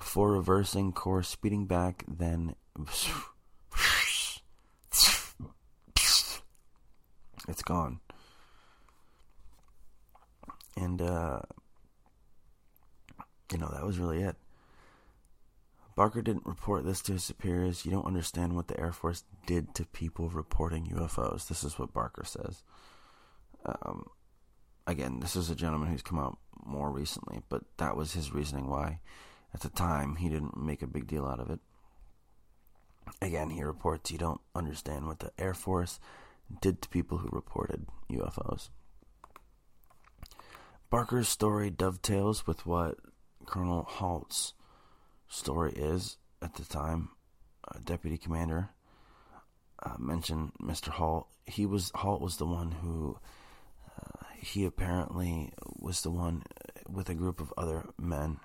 before 0.00 0.32
reversing 0.32 0.92
course, 0.92 1.28
speeding 1.28 1.66
back, 1.66 2.04
then 2.08 2.56
it's 7.48 7.62
gone. 7.64 8.00
And, 10.76 11.02
uh, 11.02 11.40
you 13.52 13.58
know, 13.58 13.68
that 13.68 13.84
was 13.86 13.98
really 13.98 14.22
it. 14.22 14.36
Barker 16.00 16.22
didn't 16.22 16.46
report 16.46 16.86
this 16.86 17.02
to 17.02 17.12
his 17.12 17.24
superiors. 17.24 17.84
You 17.84 17.90
don't 17.90 18.06
understand 18.06 18.56
what 18.56 18.68
the 18.68 18.80
Air 18.80 18.90
Force 18.90 19.22
did 19.44 19.74
to 19.74 19.84
people 19.84 20.30
reporting 20.30 20.86
UFOs. 20.86 21.46
This 21.46 21.62
is 21.62 21.78
what 21.78 21.92
Barker 21.92 22.24
says. 22.24 22.62
Um, 23.66 24.06
again, 24.86 25.20
this 25.20 25.36
is 25.36 25.50
a 25.50 25.54
gentleman 25.54 25.90
who's 25.90 26.00
come 26.00 26.18
out 26.18 26.38
more 26.64 26.90
recently, 26.90 27.42
but 27.50 27.64
that 27.76 27.98
was 27.98 28.14
his 28.14 28.32
reasoning 28.32 28.70
why, 28.70 29.00
at 29.52 29.60
the 29.60 29.68
time, 29.68 30.16
he 30.16 30.30
didn't 30.30 30.56
make 30.56 30.80
a 30.80 30.86
big 30.86 31.06
deal 31.06 31.26
out 31.26 31.38
of 31.38 31.50
it. 31.50 31.60
Again, 33.20 33.50
he 33.50 33.62
reports 33.62 34.10
you 34.10 34.16
don't 34.16 34.40
understand 34.54 35.06
what 35.06 35.18
the 35.18 35.32
Air 35.38 35.52
Force 35.52 36.00
did 36.62 36.80
to 36.80 36.88
people 36.88 37.18
who 37.18 37.28
reported 37.30 37.84
UFOs. 38.10 38.70
Barker's 40.88 41.28
story 41.28 41.68
dovetails 41.68 42.46
with 42.46 42.64
what 42.64 42.96
Colonel 43.44 43.84
Halt's 43.86 44.54
story 45.30 45.72
is 45.72 46.18
at 46.42 46.54
the 46.54 46.64
time. 46.64 47.08
Uh, 47.66 47.78
Deputy 47.82 48.18
Commander 48.18 48.70
uh, 49.82 49.94
mentioned 49.98 50.52
Mr. 50.60 50.88
Halt. 50.88 51.28
He 51.46 51.64
was 51.64 51.90
Halt 51.94 52.20
was 52.20 52.36
the 52.36 52.46
one 52.46 52.72
who 52.72 53.18
uh, 53.96 54.24
he 54.36 54.64
apparently 54.66 55.52
was 55.78 56.02
the 56.02 56.10
one 56.10 56.42
with 56.88 57.08
a 57.08 57.14
group 57.14 57.40
of 57.40 57.54
other 57.56 57.86
men 57.98 58.38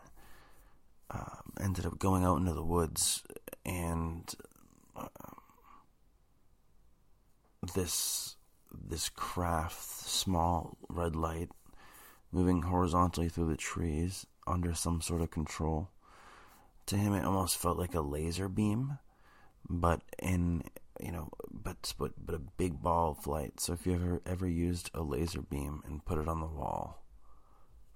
uh, 1.11 1.41
ended 1.59 1.85
up 1.85 1.99
going 1.99 2.23
out 2.23 2.37
into 2.37 2.53
the 2.53 2.63
woods 2.63 3.23
and 3.65 4.33
uh, 4.95 5.07
this 7.73 8.35
this 8.89 9.09
craft, 9.09 9.81
small 9.81 10.77
red 10.89 11.15
light, 11.15 11.49
moving 12.31 12.63
horizontally 12.63 13.29
through 13.29 13.49
the 13.49 13.57
trees 13.57 14.25
under 14.45 14.73
some 14.73 15.01
sort 15.01 15.21
of 15.21 15.31
control. 15.31 15.89
To 16.87 16.97
him, 16.97 17.13
it 17.13 17.25
almost 17.25 17.57
felt 17.57 17.77
like 17.77 17.95
a 17.95 18.01
laser 18.01 18.47
beam, 18.47 18.99
but 19.67 20.01
in 20.19 20.63
you 20.99 21.11
know, 21.11 21.29
but 21.51 21.93
but 21.97 22.13
but 22.23 22.35
a 22.35 22.39
big 22.39 22.81
ball 22.81 23.17
of 23.19 23.27
light. 23.27 23.59
So 23.59 23.73
if 23.73 23.85
you 23.85 23.95
ever 23.95 24.21
ever 24.25 24.47
used 24.47 24.91
a 24.93 25.01
laser 25.01 25.41
beam 25.41 25.81
and 25.87 26.05
put 26.05 26.19
it 26.19 26.27
on 26.27 26.41
the 26.41 26.47
wall, 26.47 27.03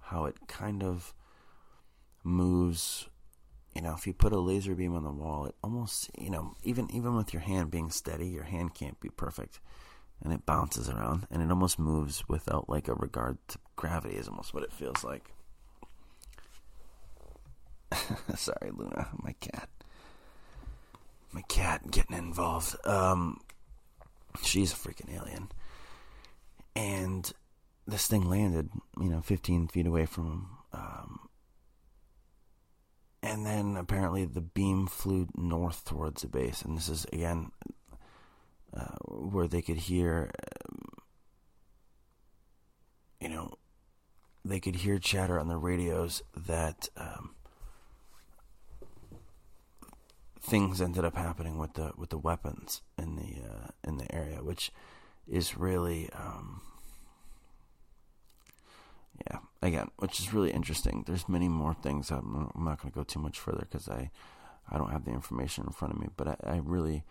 how 0.00 0.24
it 0.24 0.36
kind 0.48 0.82
of 0.82 1.14
moves. 2.24 3.08
You 3.74 3.82
know, 3.82 3.94
if 3.94 4.04
you 4.04 4.12
put 4.12 4.32
a 4.32 4.40
laser 4.40 4.74
beam 4.74 4.96
on 4.96 5.04
the 5.04 5.12
wall, 5.12 5.46
it 5.46 5.54
almost 5.62 6.10
you 6.18 6.30
know 6.30 6.54
even 6.64 6.90
even 6.90 7.14
with 7.14 7.32
your 7.32 7.42
hand 7.42 7.70
being 7.70 7.90
steady, 7.90 8.26
your 8.28 8.44
hand 8.44 8.74
can't 8.74 8.98
be 9.00 9.08
perfect, 9.08 9.60
and 10.22 10.32
it 10.32 10.44
bounces 10.44 10.88
around 10.88 11.26
and 11.30 11.42
it 11.42 11.50
almost 11.50 11.78
moves 11.78 12.28
without 12.28 12.68
like 12.68 12.88
a 12.88 12.94
regard 12.94 13.38
to 13.48 13.58
gravity. 13.76 14.16
Is 14.16 14.28
almost 14.28 14.52
what 14.52 14.64
it 14.64 14.72
feels 14.72 15.04
like. 15.04 15.32
Sorry, 18.36 18.70
Luna, 18.72 19.08
my 19.22 19.32
cat. 19.40 19.68
My 21.32 21.42
cat 21.42 21.90
getting 21.90 22.16
involved. 22.16 22.74
Um, 22.86 23.40
she's 24.42 24.72
a 24.72 24.76
freaking 24.76 25.14
alien. 25.14 25.50
And 26.74 27.30
this 27.86 28.06
thing 28.06 28.28
landed, 28.28 28.70
you 29.00 29.08
know, 29.08 29.20
15 29.20 29.68
feet 29.68 29.86
away 29.86 30.06
from 30.06 30.26
him. 30.26 30.46
Um, 30.72 31.20
and 33.22 33.44
then 33.44 33.76
apparently 33.76 34.24
the 34.24 34.40
beam 34.40 34.86
flew 34.86 35.28
north 35.36 35.84
towards 35.84 36.22
the 36.22 36.28
base. 36.28 36.62
And 36.62 36.76
this 36.76 36.88
is, 36.88 37.06
again, 37.12 37.50
uh, 38.74 38.96
where 39.06 39.48
they 39.48 39.62
could 39.62 39.76
hear, 39.76 40.30
um, 40.68 40.88
you 43.20 43.28
know, 43.28 43.52
they 44.44 44.60
could 44.60 44.76
hear 44.76 44.98
chatter 44.98 45.38
on 45.38 45.48
the 45.48 45.56
radios 45.56 46.22
that 46.34 46.88
um, 46.96 47.34
things 50.40 50.80
ended 50.80 51.04
up 51.04 51.16
happening 51.16 51.58
with 51.58 51.74
the 51.74 51.92
with 51.96 52.10
the 52.10 52.18
weapons 52.18 52.82
in 52.98 53.16
the 53.16 53.42
uh, 53.46 53.68
in 53.84 53.98
the 53.98 54.12
area, 54.14 54.42
which 54.42 54.72
is 55.28 55.56
really 55.56 56.10
um, 56.12 56.62
yeah 59.30 59.38
again, 59.62 59.90
which 59.98 60.18
is 60.18 60.32
really 60.32 60.50
interesting. 60.50 61.04
There's 61.06 61.28
many 61.28 61.48
more 61.48 61.74
things. 61.74 62.10
I'm, 62.10 62.50
I'm 62.54 62.64
not 62.64 62.80
going 62.80 62.90
to 62.90 62.98
go 62.98 63.04
too 63.04 63.20
much 63.20 63.38
further 63.38 63.66
because 63.70 63.88
I 63.88 64.10
I 64.70 64.78
don't 64.78 64.92
have 64.92 65.04
the 65.04 65.12
information 65.12 65.64
in 65.66 65.72
front 65.72 65.94
of 65.94 66.00
me, 66.00 66.08
but 66.16 66.28
I, 66.28 66.36
I 66.44 66.60
really 66.62 67.04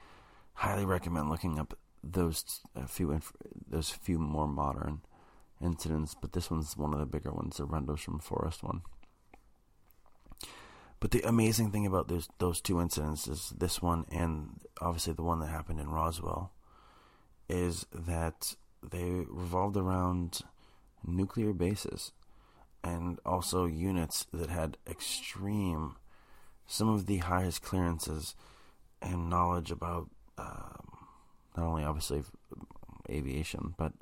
highly 0.53 0.85
recommend 0.85 1.29
looking 1.29 1.59
up 1.59 1.77
those 2.03 2.61
a 2.75 2.87
few 2.87 3.11
inf- 3.11 3.33
those 3.67 3.89
few 3.89 4.17
more 4.17 4.47
modern 4.47 5.01
incidents. 5.61 6.15
But 6.19 6.33
this 6.33 6.49
one's 6.49 6.75
one 6.75 6.93
of 6.93 6.99
the 6.99 7.05
bigger 7.05 7.31
ones, 7.31 7.57
the 7.57 7.65
Rendlesham 7.65 8.19
Forest 8.19 8.63
one. 8.63 8.81
But 10.99 11.11
the 11.11 11.21
amazing 11.21 11.71
thing 11.71 11.85
about 11.85 12.07
those 12.07 12.27
those 12.39 12.59
two 12.59 12.81
incidents 12.81 13.27
is 13.27 13.53
this 13.57 13.81
one 13.81 14.05
and 14.11 14.59
obviously 14.81 15.13
the 15.13 15.23
one 15.23 15.39
that 15.39 15.47
happened 15.47 15.79
in 15.79 15.89
Roswell 15.89 16.51
is 17.47 17.85
that 17.93 18.55
they 18.83 19.25
revolved 19.27 19.77
around 19.77 20.41
nuclear 21.05 21.53
bases 21.53 22.11
and 22.83 23.19
also 23.25 23.65
units 23.65 24.25
that 24.33 24.49
had 24.49 24.77
extreme 24.87 25.95
some 26.67 26.89
of 26.89 27.07
the 27.07 27.17
highest 27.17 27.61
clearances 27.61 28.35
and 29.01 29.29
knowledge 29.29 29.71
about 29.71 30.09
um, 30.37 30.97
not 31.57 31.65
only 31.65 31.83
obviously 31.83 32.23
aviation 33.09 33.73
but 33.77 33.93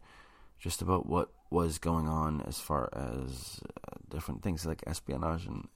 just 0.60 0.82
about 0.82 1.08
what 1.08 1.30
was 1.50 1.78
going 1.78 2.08
on 2.08 2.42
as 2.42 2.60
far 2.60 2.90
as 2.94 3.62
uh, 3.88 3.96
different 4.10 4.44
things 4.44 4.66
like 4.66 4.84
espionage 4.86 5.46
and 5.46 5.68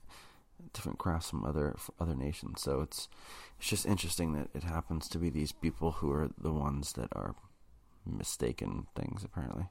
different 0.72 0.98
crafts 0.98 1.30
from 1.30 1.44
other 1.44 1.74
from 1.78 1.94
other 2.00 2.14
nations. 2.14 2.62
So 2.62 2.80
it's 2.80 3.08
it's 3.58 3.68
just 3.68 3.86
interesting 3.86 4.32
that 4.32 4.48
it 4.54 4.64
happens 4.64 5.08
to 5.08 5.18
be 5.18 5.30
these 5.30 5.52
people 5.52 5.92
who 5.92 6.10
are 6.12 6.30
the 6.38 6.52
ones 6.52 6.92
that 6.94 7.08
are 7.12 7.34
mistaken 8.04 8.86
things 8.94 9.24
apparently. 9.24 9.68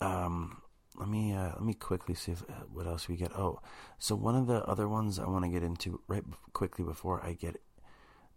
Um, 0.00 0.62
let 0.96 1.08
me 1.08 1.32
uh, 1.32 1.50
let 1.54 1.62
me 1.62 1.74
quickly 1.74 2.14
see 2.14 2.32
if, 2.32 2.42
uh, 2.42 2.64
what 2.72 2.86
else 2.86 3.08
we 3.08 3.16
get. 3.16 3.32
Oh, 3.36 3.60
so 3.98 4.14
one 4.14 4.34
of 4.34 4.46
the 4.46 4.64
other 4.64 4.88
ones 4.88 5.18
I 5.18 5.28
want 5.28 5.44
to 5.44 5.50
get 5.50 5.62
into 5.62 6.00
right 6.08 6.24
quickly 6.52 6.84
before 6.84 7.24
I 7.24 7.32
get 7.32 7.60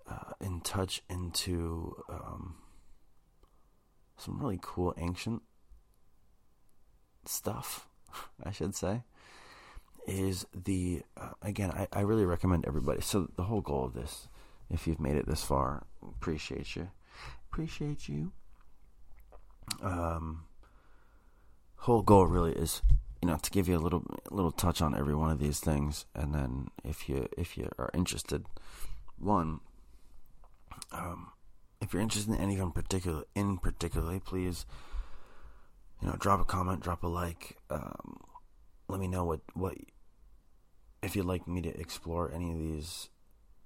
uh, 0.07 0.33
in 0.39 0.61
touch 0.61 1.01
into 1.09 1.95
um, 2.09 2.55
some 4.17 4.39
really 4.39 4.59
cool 4.61 4.93
ancient 4.97 5.41
stuff, 7.25 7.87
I 8.43 8.51
should 8.51 8.75
say 8.75 9.03
is 10.07 10.45
the 10.53 11.03
uh, 11.17 11.29
again 11.41 11.71
I, 11.71 11.87
I 11.93 12.01
really 12.01 12.25
recommend 12.25 12.65
everybody 12.67 13.01
so 13.01 13.29
the 13.35 13.43
whole 13.43 13.61
goal 13.61 13.85
of 13.85 13.93
this 13.93 14.27
if 14.69 14.87
you've 14.87 14.99
made 14.99 15.15
it 15.15 15.27
this 15.27 15.43
far 15.43 15.85
appreciate 16.03 16.75
you. 16.75 16.89
Appreciate 17.51 18.07
you. 18.07 18.31
Um 19.81 20.45
whole 21.77 22.01
goal 22.01 22.27
really 22.27 22.53
is 22.53 22.81
you 23.21 23.27
know 23.27 23.37
to 23.37 23.49
give 23.51 23.67
you 23.67 23.75
a 23.75 23.79
little 23.79 24.03
little 24.29 24.51
touch 24.51 24.81
on 24.81 24.95
every 24.95 25.15
one 25.15 25.31
of 25.31 25.39
these 25.39 25.59
things 25.59 26.05
and 26.15 26.33
then 26.33 26.67
if 26.83 27.09
you 27.09 27.27
if 27.37 27.57
you 27.57 27.69
are 27.77 27.89
interested 27.93 28.45
one 29.17 29.59
um 30.91 31.31
if 31.81 31.93
you're 31.93 32.01
interested 32.01 32.33
in 32.33 32.39
any 32.39 32.53
of 32.53 32.59
them 32.59 32.71
particular 32.71 33.23
in 33.35 33.57
particularly 33.57 34.19
please 34.19 34.65
you 36.01 36.07
know 36.07 36.15
drop 36.19 36.39
a 36.39 36.43
comment 36.43 36.81
drop 36.81 37.03
a 37.03 37.07
like 37.07 37.57
um 37.69 38.19
let 38.91 38.99
me 38.99 39.07
know 39.07 39.23
what 39.23 39.39
what 39.53 39.75
if 41.01 41.15
you'd 41.15 41.25
like 41.25 41.47
me 41.47 41.61
to 41.61 41.79
explore 41.79 42.31
any 42.31 42.51
of 42.51 42.57
these 42.59 43.09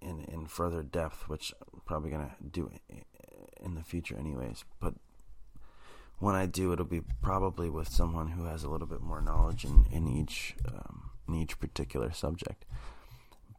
in 0.01 0.21
in 0.25 0.45
further 0.45 0.83
depth, 0.83 1.27
which 1.27 1.53
I'm 1.73 1.81
probably 1.85 2.11
gonna 2.11 2.35
do 2.51 2.71
in 3.61 3.75
the 3.75 3.83
future, 3.83 4.17
anyways. 4.17 4.63
But 4.79 4.93
when 6.19 6.35
I 6.35 6.45
do, 6.45 6.71
it'll 6.71 6.85
be 6.85 7.01
probably 7.21 7.69
with 7.69 7.89
someone 7.89 8.29
who 8.29 8.45
has 8.45 8.63
a 8.63 8.69
little 8.69 8.87
bit 8.87 9.01
more 9.01 9.21
knowledge 9.21 9.65
in 9.65 9.85
in 9.91 10.07
each 10.07 10.55
um, 10.67 11.11
in 11.27 11.35
each 11.35 11.59
particular 11.59 12.11
subject. 12.13 12.65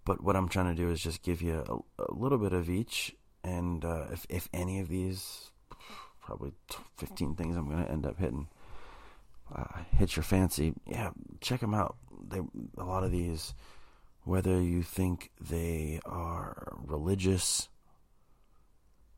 But 0.05 0.23
what 0.23 0.37
I'm 0.37 0.49
trying 0.49 0.75
to 0.75 0.83
do 0.83 0.91
is 0.91 1.01
just 1.01 1.23
give 1.23 1.43
you 1.43 1.65
a, 1.99 2.03
a 2.03 2.15
little 2.15 2.39
bit 2.39 2.53
of 2.53 2.71
each, 2.71 3.17
and 3.43 3.85
uh, 3.85 4.07
if 4.13 4.25
if 4.29 4.49
any 4.55 4.79
of 4.79 4.89
these, 4.89 5.51
probably 6.23 6.53
15 6.97 7.35
things 7.35 7.57
I'm 7.57 7.69
gonna 7.69 7.87
end 7.87 8.07
up 8.07 8.19
hitting 8.19 8.49
uh, 9.55 9.83
hit 9.97 10.17
your 10.17 10.23
fancy, 10.23 10.75
yeah, 10.87 11.11
check 11.41 11.61
them 11.61 11.75
out. 11.75 11.97
They, 12.29 12.41
a 12.79 12.85
lot 12.85 13.05
of 13.05 13.13
these, 13.13 13.55
whether 14.25 14.61
you 14.61 14.83
think 14.83 15.31
they 15.41 16.01
are 16.05 16.77
religious, 16.85 17.69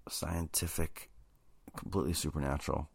scientific, 0.08 1.10
completely 1.76 2.12
supernatural, 2.12 2.88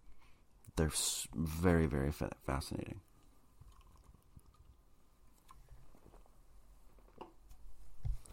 they're 0.76 0.92
very, 1.36 1.86
very 1.86 2.12
fascinating. 2.46 3.00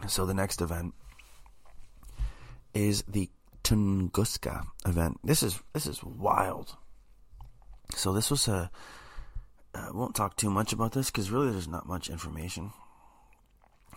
So 0.06 0.24
the 0.24 0.34
next 0.34 0.62
event 0.62 0.94
is 2.72 3.02
the 3.06 3.28
Tunguska 3.62 4.64
event. 4.86 5.20
This 5.22 5.42
is 5.42 5.60
this 5.74 5.86
is 5.86 6.02
wild. 6.02 6.76
So 7.94 8.12
this 8.12 8.30
was 8.30 8.48
a. 8.48 8.70
I 9.74 9.90
won't 9.92 10.16
talk 10.16 10.36
too 10.36 10.50
much 10.50 10.72
about 10.72 10.92
this 10.92 11.10
because 11.10 11.30
really 11.30 11.50
there's 11.50 11.68
not 11.68 11.86
much 11.86 12.10
information. 12.10 12.72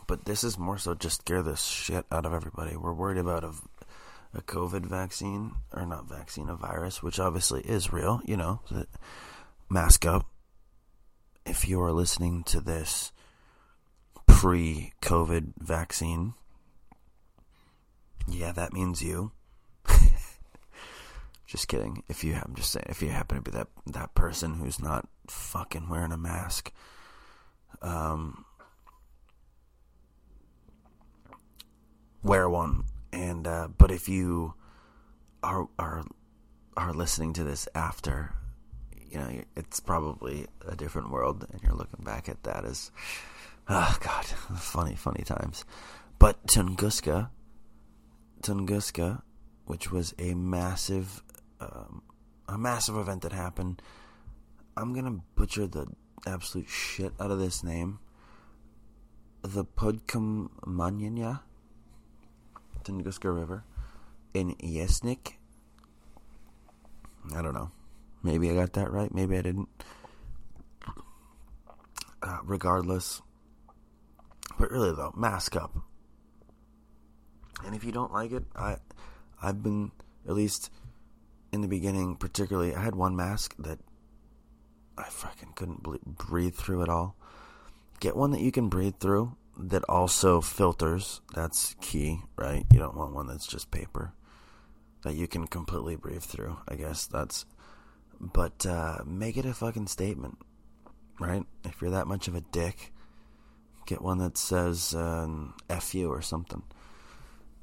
But 0.07 0.25
this 0.25 0.43
is 0.43 0.57
more 0.57 0.77
so 0.77 0.93
just 0.93 1.21
scare 1.21 1.41
the 1.41 1.55
shit 1.55 2.05
out 2.11 2.25
of 2.25 2.33
everybody. 2.33 2.75
We're 2.75 2.93
worried 2.93 3.17
about 3.17 3.43
a, 3.43 3.53
a 4.33 4.41
COVID 4.41 4.85
vaccine, 4.85 5.53
or 5.71 5.85
not 5.85 6.07
vaccine, 6.07 6.49
a 6.49 6.55
virus, 6.55 7.01
which 7.01 7.19
obviously 7.19 7.61
is 7.61 7.93
real, 7.93 8.21
you 8.25 8.37
know. 8.37 8.61
Mask 9.69 10.05
up. 10.05 10.27
If 11.45 11.67
you 11.67 11.81
are 11.81 11.91
listening 11.91 12.43
to 12.45 12.61
this 12.61 13.11
pre 14.27 14.93
COVID 15.01 15.53
vaccine, 15.57 16.33
yeah, 18.27 18.51
that 18.51 18.73
means 18.73 19.01
you. 19.01 19.31
Just 21.53 21.67
kidding. 21.67 22.01
If 22.09 22.23
you, 22.23 22.33
I'm 22.33 22.55
just 22.55 22.71
saying, 22.71 22.87
if 22.89 23.03
you 23.03 23.09
happen 23.09 23.37
to 23.37 23.43
be 23.43 23.51
that 23.51 23.67
that 23.85 24.15
person 24.15 24.55
who's 24.55 24.79
not 24.79 25.07
fucking 25.27 25.87
wearing 25.87 26.11
a 26.11 26.17
mask, 26.17 26.71
um, 27.83 28.43
wear 32.23 32.49
one. 32.49 32.85
And 33.11 33.45
uh, 33.45 33.67
but 33.77 33.91
if 33.91 34.09
you 34.09 34.55
are 35.43 35.67
are 35.77 36.03
are 36.75 36.91
listening 36.91 37.33
to 37.33 37.43
this 37.43 37.67
after, 37.75 38.33
you 39.11 39.19
know, 39.19 39.43
it's 39.55 39.79
probably 39.79 40.47
a 40.67 40.75
different 40.75 41.11
world, 41.11 41.45
and 41.51 41.61
you're 41.61 41.75
looking 41.75 42.03
back 42.03 42.29
at 42.29 42.41
that 42.45 42.65
as, 42.65 42.89
oh 43.69 43.95
god, 44.01 44.25
funny, 44.57 44.95
funny 44.95 45.23
times. 45.23 45.65
But 46.17 46.47
Tunguska, 46.47 47.29
Tunguska, 48.41 49.21
which 49.65 49.91
was 49.91 50.13
a 50.17 50.33
massive, 50.33 51.22
um, 51.71 52.01
a 52.47 52.57
massive 52.57 52.97
event 52.97 53.21
that 53.23 53.31
happened. 53.31 53.81
I'm 54.75 54.93
gonna 54.93 55.19
butcher 55.35 55.67
the 55.67 55.87
absolute 56.25 56.69
shit 56.69 57.13
out 57.19 57.31
of 57.31 57.39
this 57.39 57.63
name. 57.63 57.99
The 59.41 59.65
Podkamanyanya 59.65 61.41
Tunguska 62.83 63.35
River 63.35 63.63
in 64.33 64.55
Yesnik. 64.55 65.33
I 67.35 67.41
don't 67.41 67.53
know. 67.53 67.71
Maybe 68.21 68.49
I 68.49 68.55
got 68.55 68.73
that 68.73 68.91
right. 68.91 69.13
Maybe 69.13 69.37
I 69.37 69.41
didn't. 69.41 69.69
Uh, 72.21 72.39
regardless. 72.43 73.21
But 74.57 74.71
really, 74.71 74.91
though, 74.91 75.13
mask 75.15 75.55
up. 75.55 75.75
And 77.65 77.75
if 77.75 77.83
you 77.83 77.91
don't 77.91 78.13
like 78.13 78.31
it, 78.31 78.43
I, 78.55 78.77
I've 79.41 79.63
been 79.63 79.91
at 80.27 80.33
least 80.33 80.69
in 81.53 81.61
the 81.61 81.67
beginning, 81.67 82.15
particularly. 82.15 82.75
I 82.75 82.83
had 82.83 82.95
one 82.95 83.15
mask 83.15 83.55
that 83.59 83.79
I 84.97 85.03
fucking 85.03 85.53
couldn't 85.55 85.83
breathe 86.17 86.55
through 86.55 86.81
at 86.81 86.89
all. 86.89 87.15
Get 87.99 88.17
one 88.17 88.31
that 88.31 88.41
you 88.41 88.51
can 88.51 88.69
breathe 88.69 88.95
through 88.99 89.37
that 89.57 89.83
also 89.87 90.41
filters. 90.41 91.21
That's 91.33 91.75
key, 91.79 92.21
right? 92.35 92.65
You 92.73 92.79
don't 92.79 92.97
want 92.97 93.13
one 93.13 93.27
that's 93.27 93.45
just 93.45 93.71
paper 93.71 94.13
that 95.03 95.13
you 95.13 95.27
can 95.27 95.47
completely 95.47 95.95
breathe 95.95 96.23
through. 96.23 96.57
I 96.67 96.75
guess 96.75 97.05
that's. 97.05 97.45
But 98.19 98.65
uh, 98.65 98.99
make 99.05 99.37
it 99.37 99.45
a 99.45 99.53
fucking 99.53 99.87
statement, 99.87 100.39
right? 101.19 101.43
If 101.63 101.81
you're 101.81 101.91
that 101.91 102.07
much 102.07 102.27
of 102.27 102.35
a 102.35 102.41
dick, 102.41 102.91
get 103.85 104.01
one 104.01 104.17
that 104.19 104.37
says 104.37 104.95
um, 104.95 105.53
"f 105.69 105.93
you" 105.93 106.09
or 106.09 106.21
something. 106.21 106.63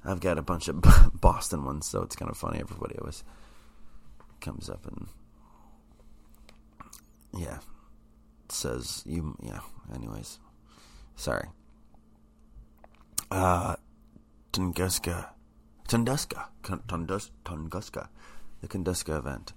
I've 0.05 0.21
got 0.21 0.39
a 0.39 0.43
bunch 0.43 0.69
of 0.69 0.81
Boston 1.21 1.65
ones, 1.65 1.87
so 1.87 2.03
it's 2.03 2.17
kind 2.17 2.31
of 2.31 2.37
funny. 2.37 2.61
Everybody 2.61 2.97
always 2.99 3.25
comes 4.41 4.69
up 4.69 4.87
and 4.87 5.09
yeah 7.39 7.59
says 8.49 9.03
you 9.07 9.37
yeah. 9.43 9.61
Anyways, 9.95 10.39
sorry 11.17 11.49
uh, 13.31 13.77
Tunguska, 14.53 15.29
Tunduska, 15.89 16.47
Tundus, 16.63 17.31
Tunguska, 17.45 18.09
the 18.61 18.69
Tunguska 18.69 19.19
event. 19.19 19.53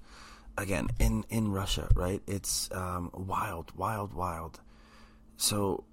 Again, 0.57 0.89
in, 0.99 1.25
in 1.29 1.51
Russia, 1.51 1.89
right? 1.95 2.21
It's 2.27 2.69
um, 2.71 3.09
wild, 3.13 3.71
wild, 3.75 4.13
wild. 4.13 4.59
So 5.35 5.83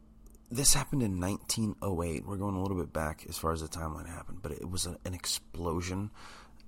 this 0.51 0.75
happened 0.75 1.03
in 1.03 1.19
1908. 1.19 2.27
We're 2.27 2.37
going 2.37 2.57
a 2.57 2.61
little 2.61 2.77
bit 2.77 2.93
back 2.93 3.25
as 3.29 3.39
far 3.39 3.53
as 3.53 3.63
the 3.63 3.69
timeline 3.69 4.07
happened, 4.09 4.41
but 4.43 4.53
it 4.53 4.69
was 4.69 4.85
a, 4.85 4.99
an 5.07 5.15
explosion. 5.15 6.11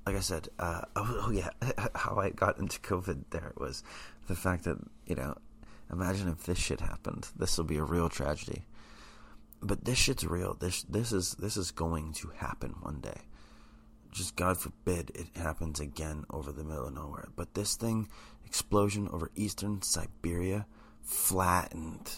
Like 0.06 0.16
I 0.16 0.20
said, 0.20 0.48
uh, 0.58 0.82
oh, 0.96 1.24
oh, 1.26 1.30
yeah, 1.30 1.50
how 1.94 2.16
I 2.16 2.30
got 2.30 2.58
into 2.58 2.80
COVID 2.80 3.24
there 3.30 3.52
was 3.56 3.82
the 4.28 4.34
fact 4.34 4.64
that, 4.64 4.78
you 5.06 5.14
know, 5.14 5.36
imagine 5.92 6.28
if 6.28 6.44
this 6.44 6.58
shit 6.58 6.80
happened. 6.80 7.28
This 7.36 7.56
will 7.56 7.64
be 7.64 7.76
a 7.76 7.84
real 7.84 8.08
tragedy 8.08 8.64
but 9.62 9.84
this 9.84 9.98
shit's 9.98 10.26
real. 10.26 10.54
This 10.54 10.82
this 10.82 11.12
is 11.12 11.34
this 11.34 11.56
is 11.56 11.70
going 11.70 12.12
to 12.14 12.28
happen 12.36 12.74
one 12.80 13.00
day. 13.00 13.22
Just 14.10 14.36
God 14.36 14.58
forbid 14.58 15.10
it 15.14 15.28
happens 15.36 15.80
again 15.80 16.24
over 16.28 16.52
the 16.52 16.64
middle 16.64 16.88
of 16.88 16.94
nowhere. 16.94 17.28
But 17.36 17.54
this 17.54 17.76
thing, 17.76 18.08
explosion 18.44 19.08
over 19.10 19.30
eastern 19.36 19.80
Siberia, 19.80 20.66
flattened. 21.00 22.10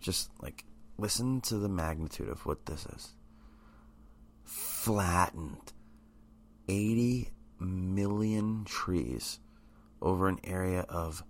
Just 0.00 0.30
like 0.42 0.64
listen 0.98 1.40
to 1.42 1.56
the 1.56 1.68
magnitude 1.68 2.28
of 2.28 2.44
what 2.44 2.66
this 2.66 2.84
is. 2.86 3.14
Flattened. 4.42 5.72
80 6.68 7.30
million 7.58 8.64
trees 8.64 9.40
over 10.00 10.28
an 10.28 10.38
area 10.44 10.82
of 10.88 11.24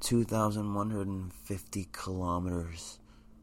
2,150 0.00 1.88
kilometers 1.92 2.98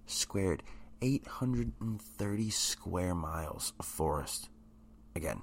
squared. 0.06 0.62
830 1.02 2.50
square 2.50 3.14
miles 3.14 3.74
of 3.80 3.86
forest. 3.86 4.50
Again, 5.16 5.42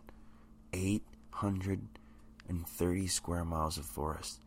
830 0.72 3.06
square 3.06 3.44
miles 3.44 3.78
of 3.78 3.84
forest. 3.84 4.40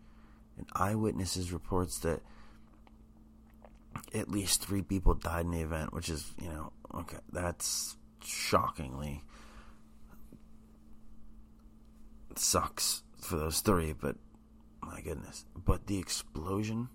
And 0.57 0.67
eyewitnesses 0.75 1.53
reports 1.53 1.99
that 1.99 2.21
at 4.13 4.29
least 4.29 4.61
three 4.61 4.81
people 4.81 5.13
died 5.13 5.45
in 5.45 5.51
the 5.51 5.61
event, 5.61 5.93
which 5.93 6.09
is, 6.09 6.33
you 6.41 6.49
know, 6.49 6.73
okay, 6.93 7.19
that's 7.31 7.95
shockingly 8.23 9.23
sucks 12.37 13.03
for 13.19 13.37
those 13.37 13.61
three, 13.61 13.93
but 13.93 14.15
my 14.81 15.01
goodness. 15.01 15.45
But 15.55 15.87
the 15.87 15.97
explosion 15.97 16.89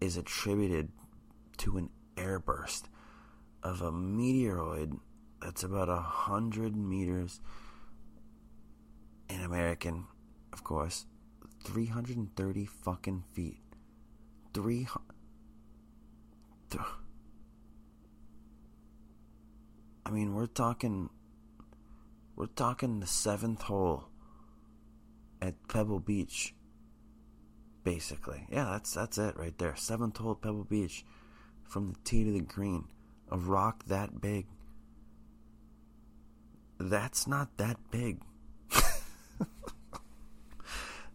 is 0.00 0.16
attributed 0.16 0.90
to 1.58 1.78
an 1.78 1.90
airburst 2.16 2.84
of 3.62 3.82
a 3.82 3.92
meteoroid 3.92 4.98
that's 5.40 5.62
about 5.62 5.88
a 5.88 5.96
hundred 5.96 6.76
meters 6.76 7.40
in 9.28 9.42
American, 9.42 10.06
of 10.52 10.64
course, 10.64 11.06
330 11.64 12.66
fucking 12.66 13.24
feet. 13.32 13.60
300. 14.54 15.02
I 20.04 20.10
mean, 20.10 20.34
we're 20.34 20.46
talking. 20.46 21.10
We're 22.36 22.46
talking 22.46 23.00
the 23.00 23.06
seventh 23.06 23.62
hole 23.62 24.04
at 25.40 25.54
Pebble 25.68 26.00
Beach. 26.00 26.54
Basically, 27.82 28.46
yeah, 28.50 28.68
that's 28.72 28.92
that's 28.92 29.16
it 29.16 29.36
right 29.38 29.56
there. 29.56 29.74
Seventh 29.74 30.18
hole 30.18 30.32
at 30.32 30.42
Pebble 30.42 30.64
Beach 30.64 31.04
from 31.64 31.92
the 31.92 31.98
tee 32.04 32.24
to 32.24 32.32
the 32.32 32.40
green, 32.40 32.84
a 33.30 33.38
rock 33.38 33.84
that 33.86 34.20
big. 34.20 34.46
That's 36.78 37.26
not 37.26 37.56
that 37.56 37.78
big. 37.90 38.20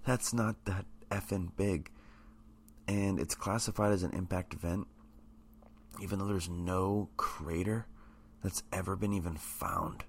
That's 0.06 0.34
not 0.34 0.66
that 0.66 0.86
effing 1.12 1.52
big. 1.56 1.92
And 2.88 3.20
it's 3.20 3.36
classified 3.36 3.92
as 3.92 4.02
an 4.02 4.12
impact 4.14 4.56
event, 4.56 4.88
even 6.02 6.18
though 6.18 6.26
there's 6.26 6.50
no 6.50 7.10
crater 7.16 7.86
that's 8.44 8.64
ever 8.74 8.96
been 8.96 9.14
even 9.14 9.36
found. 9.36 10.04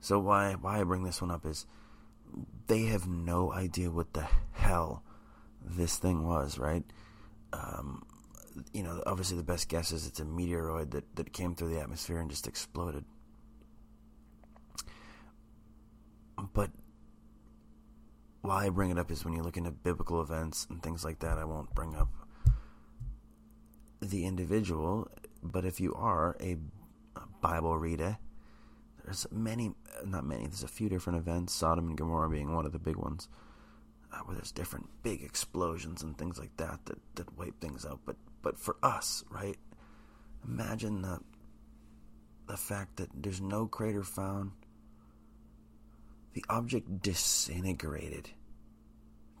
So 0.00 0.18
why 0.18 0.54
why 0.54 0.80
I 0.80 0.84
bring 0.84 1.04
this 1.04 1.20
one 1.20 1.30
up 1.30 1.44
is 1.44 1.66
they 2.66 2.86
have 2.86 3.06
no 3.06 3.52
idea 3.52 3.90
what 3.90 4.12
the 4.12 4.26
hell 4.52 5.02
this 5.62 5.96
thing 5.96 6.26
was, 6.26 6.58
right? 6.58 6.84
Um, 7.52 8.04
you 8.72 8.82
know, 8.82 9.02
obviously 9.06 9.36
the 9.36 9.42
best 9.42 9.68
guess 9.68 9.92
is 9.92 10.06
it's 10.06 10.20
a 10.20 10.24
meteoroid 10.24 10.90
that, 10.92 11.16
that 11.16 11.32
came 11.32 11.54
through 11.54 11.70
the 11.70 11.80
atmosphere 11.80 12.18
and 12.18 12.30
just 12.30 12.46
exploded. 12.46 13.04
But 16.54 16.70
why 18.42 18.66
I 18.66 18.68
bring 18.68 18.90
it 18.90 18.98
up 18.98 19.10
is 19.10 19.24
when 19.24 19.34
you 19.34 19.42
look 19.42 19.56
into 19.56 19.70
biblical 19.70 20.20
events 20.20 20.66
and 20.70 20.82
things 20.82 21.04
like 21.04 21.20
that, 21.20 21.38
I 21.38 21.44
won't 21.44 21.74
bring 21.74 21.96
up 21.96 22.08
the 24.00 24.24
individual. 24.24 25.10
But 25.42 25.64
if 25.64 25.80
you 25.80 25.94
are 25.94 26.36
a 26.40 26.56
Bible 27.40 27.78
reader, 27.78 28.18
there's 29.08 29.26
many, 29.32 29.72
not 30.04 30.26
many, 30.26 30.42
there's 30.42 30.64
a 30.64 30.68
few 30.68 30.90
different 30.90 31.18
events, 31.18 31.54
Sodom 31.54 31.88
and 31.88 31.96
Gomorrah 31.96 32.28
being 32.28 32.54
one 32.54 32.66
of 32.66 32.72
the 32.72 32.78
big 32.78 32.96
ones, 32.96 33.26
uh, 34.12 34.18
where 34.26 34.34
there's 34.34 34.52
different 34.52 34.86
big 35.02 35.22
explosions 35.22 36.02
and 36.02 36.18
things 36.18 36.38
like 36.38 36.54
that 36.58 36.80
that, 36.84 36.98
that 37.14 37.38
wipe 37.38 37.58
things 37.58 37.86
out. 37.86 38.00
But 38.04 38.16
but 38.42 38.58
for 38.58 38.76
us, 38.82 39.24
right? 39.30 39.56
Imagine 40.46 41.00
the 41.00 41.20
the 42.48 42.58
fact 42.58 42.96
that 42.96 43.08
there's 43.14 43.40
no 43.40 43.66
crater 43.66 44.02
found. 44.02 44.50
The 46.34 46.44
object 46.50 47.00
disintegrated. 47.00 48.28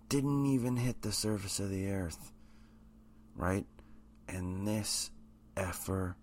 Didn't 0.08 0.46
even 0.46 0.78
hit 0.78 1.02
the 1.02 1.12
surface 1.12 1.60
of 1.60 1.68
the 1.68 1.90
earth. 1.90 2.32
Right? 3.36 3.66
And 4.28 4.66
this 4.66 5.10
effer 5.58 6.16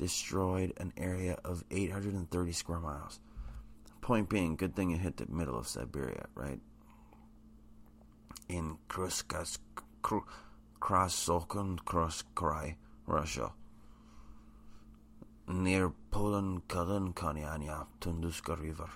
destroyed 0.00 0.72
an 0.78 0.94
area 0.96 1.36
of 1.44 1.62
830 1.70 2.52
square 2.52 2.80
miles. 2.80 3.20
Point 4.00 4.30
being, 4.30 4.56
good 4.56 4.74
thing 4.74 4.92
it 4.92 5.00
hit 5.00 5.18
the 5.18 5.26
middle 5.26 5.58
of 5.58 5.68
Siberia, 5.68 6.24
right? 6.34 6.58
In 8.48 8.78
Kruskas, 8.88 9.58
Krasokon, 10.80 11.80
Krai, 11.84 12.76
Russia. 13.06 13.52
Near 15.46 15.92
Poland, 16.10 16.66
Kalan, 16.66 17.12
Kanyanya, 17.12 17.86
Tunduska 18.00 18.58
River. 18.58 18.88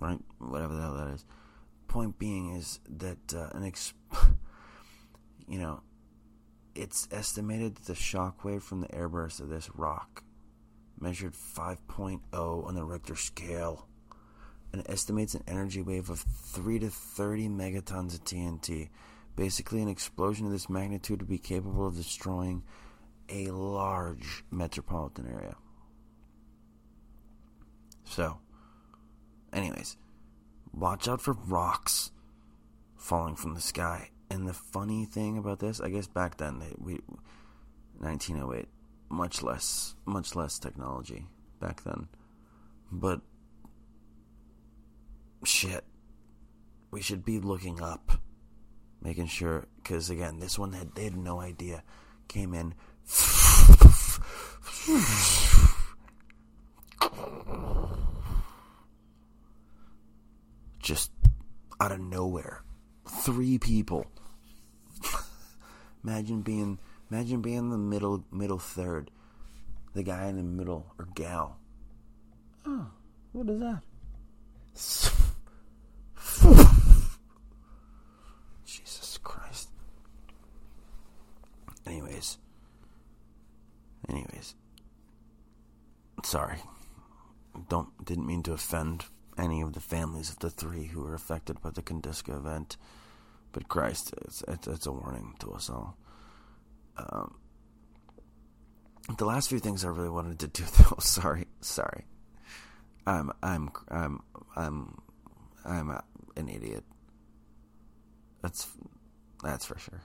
Right? 0.00 0.18
Whatever 0.38 0.74
the 0.74 0.82
hell 0.82 0.94
that 0.94 1.14
is. 1.14 1.24
Point 1.86 2.18
being 2.18 2.56
is 2.56 2.80
that 2.88 3.32
uh, 3.32 3.50
an 3.54 3.64
ex- 3.64 3.94
you 5.46 5.60
know, 5.60 5.80
it's 6.74 7.08
estimated 7.10 7.76
that 7.76 7.84
the 7.84 7.94
shock 7.94 8.44
wave 8.44 8.62
from 8.62 8.80
the 8.80 8.88
airburst 8.88 9.40
of 9.40 9.48
this 9.48 9.70
rock 9.74 10.22
measured 10.98 11.34
5.0 11.34 12.20
on 12.32 12.74
the 12.74 12.84
Richter 12.84 13.16
scale 13.16 13.86
and 14.72 14.82
estimates 14.88 15.34
an 15.34 15.44
energy 15.46 15.82
wave 15.82 16.08
of 16.08 16.20
3 16.20 16.78
to 16.78 16.88
30 16.88 17.48
megatons 17.48 18.14
of 18.14 18.24
TNT. 18.24 18.88
Basically, 19.36 19.82
an 19.82 19.88
explosion 19.88 20.46
of 20.46 20.52
this 20.52 20.70
magnitude 20.70 21.20
would 21.20 21.28
be 21.28 21.38
capable 21.38 21.86
of 21.86 21.96
destroying 21.96 22.62
a 23.28 23.48
large 23.48 24.44
metropolitan 24.50 25.26
area. 25.26 25.56
So, 28.04 28.38
anyways, 29.52 29.96
watch 30.72 31.08
out 31.08 31.20
for 31.20 31.32
rocks 31.32 32.12
falling 32.96 33.36
from 33.36 33.54
the 33.54 33.60
sky. 33.60 34.11
And 34.32 34.48
the 34.48 34.54
funny 34.54 35.04
thing 35.04 35.36
about 35.36 35.58
this, 35.58 35.78
I 35.78 35.90
guess 35.90 36.06
back 36.06 36.38
then, 36.38 36.58
they, 36.58 36.72
we 36.78 37.00
1908, 37.98 38.66
much 39.10 39.42
less, 39.42 39.94
much 40.06 40.34
less 40.34 40.58
technology 40.58 41.26
back 41.60 41.84
then, 41.84 42.08
but 42.90 43.20
shit, 45.44 45.84
we 46.90 47.02
should 47.02 47.26
be 47.26 47.40
looking 47.40 47.82
up, 47.82 48.22
making 49.02 49.26
sure, 49.26 49.66
because 49.76 50.08
again, 50.08 50.38
this 50.38 50.58
one 50.58 50.72
had 50.72 50.94
they 50.94 51.04
had 51.04 51.16
no 51.16 51.38
idea, 51.38 51.82
came 52.26 52.54
in. 52.54 52.72
Just 60.80 61.10
out 61.78 61.92
of 61.92 62.00
nowhere. 62.00 62.62
Three 63.06 63.58
people. 63.58 64.06
Imagine 66.04 66.42
being 66.42 66.78
imagine 67.10 67.40
being 67.40 67.70
the 67.70 67.78
middle 67.78 68.24
middle 68.30 68.58
third. 68.58 69.10
The 69.94 70.02
guy 70.02 70.26
in 70.26 70.36
the 70.36 70.42
middle 70.42 70.86
or 70.98 71.06
gal. 71.14 71.58
Oh, 72.66 72.86
what 73.32 73.48
is 73.48 73.60
that? 73.60 73.82
Jesus 78.64 79.18
Christ. 79.22 79.68
Anyways. 81.86 82.38
Anyways. 84.08 84.54
Sorry. 86.24 86.58
Don't 87.68 88.04
didn't 88.04 88.26
mean 88.26 88.42
to 88.44 88.52
offend 88.52 89.04
any 89.38 89.60
of 89.60 89.72
the 89.72 89.80
families 89.80 90.30
of 90.30 90.38
the 90.38 90.50
three 90.50 90.86
who 90.86 91.02
were 91.02 91.14
affected 91.14 91.60
by 91.60 91.70
the 91.70 91.82
Kandiska 91.82 92.36
event. 92.36 92.76
But 93.52 93.68
Christ, 93.68 94.14
it's, 94.24 94.42
it's, 94.48 94.66
it's 94.66 94.86
a 94.86 94.92
warning 94.92 95.34
to 95.40 95.52
us 95.52 95.68
all. 95.68 95.96
Um, 96.96 97.38
the 99.18 99.24
last 99.24 99.48
few 99.48 99.58
things 99.58 99.84
I 99.84 99.88
really 99.88 100.08
wanted 100.08 100.38
to 100.40 100.46
do, 100.48 100.64
though. 100.78 100.96
Sorry, 101.00 101.46
sorry. 101.60 102.04
I'm, 103.06 103.32
I'm, 103.42 103.70
I'm, 103.88 104.20
I'm, 104.56 104.98
I'm 105.64 105.90
an 106.36 106.48
idiot. 106.48 106.84
That's, 108.42 108.68
that's 109.42 109.66
for 109.66 109.78
sure. 109.78 110.02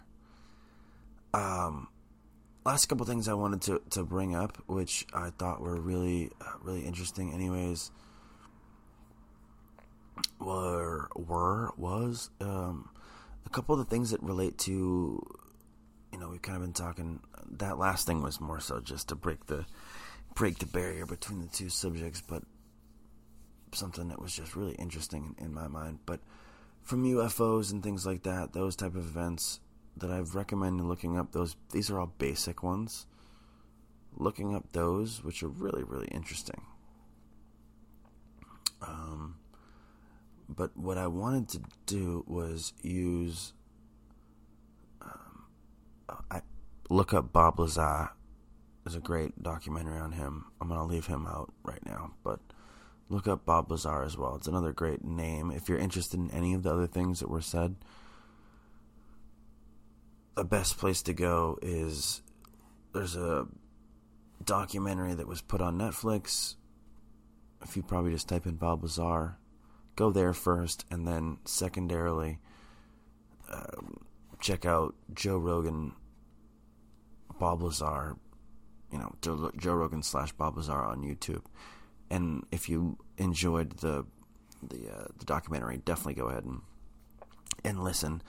Um, 1.34 1.88
last 2.66 2.88
couple 2.88 3.06
things 3.06 3.28
I 3.28 3.34
wanted 3.34 3.62
to 3.64 3.82
to 3.92 4.04
bring 4.04 4.36
up, 4.36 4.58
which 4.68 5.06
I 5.14 5.30
thought 5.30 5.62
were 5.62 5.80
really, 5.80 6.32
uh, 6.42 6.54
really 6.64 6.82
interesting. 6.82 7.34
Anyways 7.34 7.92
were 10.40 11.10
were 11.16 11.72
was 11.78 12.30
um, 12.42 12.90
a 13.48 13.50
couple 13.50 13.74
of 13.74 13.80
the 13.80 13.90
things 13.90 14.12
that 14.12 14.22
relate 14.22 14.58
to 14.58 15.20
you 16.12 16.20
know 16.20 16.30
we've 16.30 16.42
kind 16.42 16.58
of 16.58 16.62
been 16.62 16.74
talking 16.74 17.20
that 17.50 17.78
last 17.80 18.06
thing 18.06 18.22
was 18.22 18.42
more 18.42 18.60
so 18.60 18.80
just 18.80 19.10
to 19.10 19.16
break 19.16 19.46
the 19.48 19.66
break 20.36 20.60
the 20.60 20.66
barrier 20.66 21.06
between 21.06 21.40
the 21.40 21.48
two 21.48 21.70
subjects 21.70 22.22
but 22.28 22.44
something 23.74 24.10
that 24.10 24.22
was 24.22 24.36
just 24.36 24.56
really 24.56 24.76
interesting 24.76 25.36
in, 25.38 25.46
in 25.46 25.54
my 25.54 25.68
mind. 25.68 26.00
But 26.06 26.20
from 26.84 27.04
UFOs 27.06 27.72
and 27.72 27.84
things 27.84 28.06
like 28.06 28.24
that 28.24 28.54
those 28.54 28.76
type 28.76 28.96
of 28.96 29.06
events 29.06 29.60
that 29.98 30.12
I've 30.12 30.36
recommended 30.36 30.86
looking 30.86 31.18
up 31.18 31.32
those 31.32 31.56
these 31.72 31.90
are 31.90 32.00
all 32.00 32.14
basic 32.18 32.64
ones. 32.64 33.06
Looking 34.16 34.56
up 34.56 34.72
those 34.72 35.24
which 35.24 35.44
are 35.44 35.48
really 35.48 35.84
really 35.84 36.08
interesting. 36.08 36.62
Um 38.82 39.36
but 40.50 40.76
what 40.78 40.98
I 40.98 41.08
wanted 41.08 41.50
to 41.50 41.62
do 41.86 42.24
was 42.28 42.74
use. 42.82 43.54
Um, 45.02 45.46
I 46.32 46.42
look 46.90 47.14
up 47.14 47.32
Bob 47.34 47.60
Lazar. 47.60 48.12
There's 48.84 48.96
a 48.96 49.02
great 49.02 49.42
documentary 49.44 50.00
on 50.00 50.14
him. 50.14 50.46
I'm 50.62 50.70
gonna 50.70 50.86
leave 50.86 51.08
him 51.08 51.26
out 51.28 51.54
right 51.64 51.86
now, 51.86 52.14
but 52.24 52.40
look 53.10 53.28
up 53.28 53.46
Bob 53.46 53.70
Lazar 53.70 54.04
as 54.04 54.18
well. 54.18 54.36
It's 54.36 54.48
another 54.48 54.72
great 54.72 55.04
name. 55.04 55.52
If 55.52 55.68
you're 55.68 55.78
interested 55.78 56.20
in 56.20 56.32
any 56.32 56.54
of 56.54 56.64
the 56.64 56.74
other 56.74 56.88
things 56.88 57.20
that 57.20 57.30
were 57.30 57.42
said, 57.42 57.76
the 60.36 60.46
best 60.46 60.78
place 60.78 61.02
to 61.04 61.14
go 61.14 61.58
is 61.62 62.22
there's 62.94 63.16
a 63.16 63.48
documentary 64.44 65.14
that 65.16 65.28
was 65.28 65.42
put 65.42 65.62
on 65.62 65.78
Netflix. 65.78 66.56
If 67.62 67.76
you 67.76 67.84
probably 67.84 68.12
just 68.12 68.30
type 68.30 68.46
in 68.46 68.56
Bob 68.56 68.84
Lazar, 68.84 69.38
go 69.98 70.12
there 70.12 70.34
first, 70.34 70.86
and 70.90 71.06
then 71.06 71.40
secondarily, 71.44 72.40
uh, 73.52 73.82
check 74.40 74.66
out 74.66 74.96
Joe 75.14 75.38
Rogan, 75.38 75.94
Bob 77.40 77.62
Lazar, 77.62 78.16
you 78.92 79.00
know, 79.00 79.14
Joe, 79.22 79.74
Rogan 79.74 80.04
slash 80.04 80.32
Bob 80.32 80.56
Lazar 80.56 80.72
on 80.72 81.02
YouTube. 81.02 81.44
And 82.10 82.46
if 82.52 82.70
you 82.70 82.98
enjoyed 83.18 83.78
the 83.78 84.06
the 84.64 84.90
uh, 84.90 85.08
the 85.18 85.26
documentary, 85.26 85.78
definitely 85.78 86.14
go 86.14 86.30
ahead 86.30 86.46
and 86.46 86.62
and 87.66 87.84
listen 87.84 88.22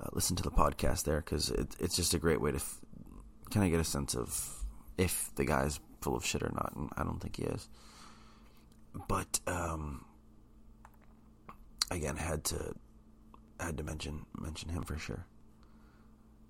uh, 0.00 0.08
listen 0.12 0.36
to 0.36 0.42
the 0.42 0.50
podcast 0.50 1.04
there 1.04 1.20
because 1.20 1.50
it, 1.50 1.76
it's 1.78 1.96
just 1.96 2.14
a 2.14 2.18
great 2.18 2.40
way 2.40 2.52
to 2.52 2.56
f- 2.56 2.80
kind 3.50 3.66
of 3.66 3.70
get 3.70 3.80
a 3.80 3.84
sense 3.84 4.14
of 4.14 4.64
if 4.96 5.30
the 5.34 5.44
guy's 5.44 5.80
full 6.00 6.16
of 6.16 6.24
shit 6.24 6.42
or 6.42 6.52
not. 6.54 6.72
And 6.76 6.88
I 6.96 7.02
don't 7.02 7.20
think 7.20 7.36
he 7.36 7.42
is. 7.42 7.68
But 9.06 9.40
um, 9.46 10.04
again 11.90 12.16
had 12.16 12.44
to 12.44 12.74
had 13.58 13.76
to 13.76 13.82
mention 13.84 14.26
mention 14.38 14.70
him 14.70 14.82
for 14.82 14.96
sure. 14.96 15.26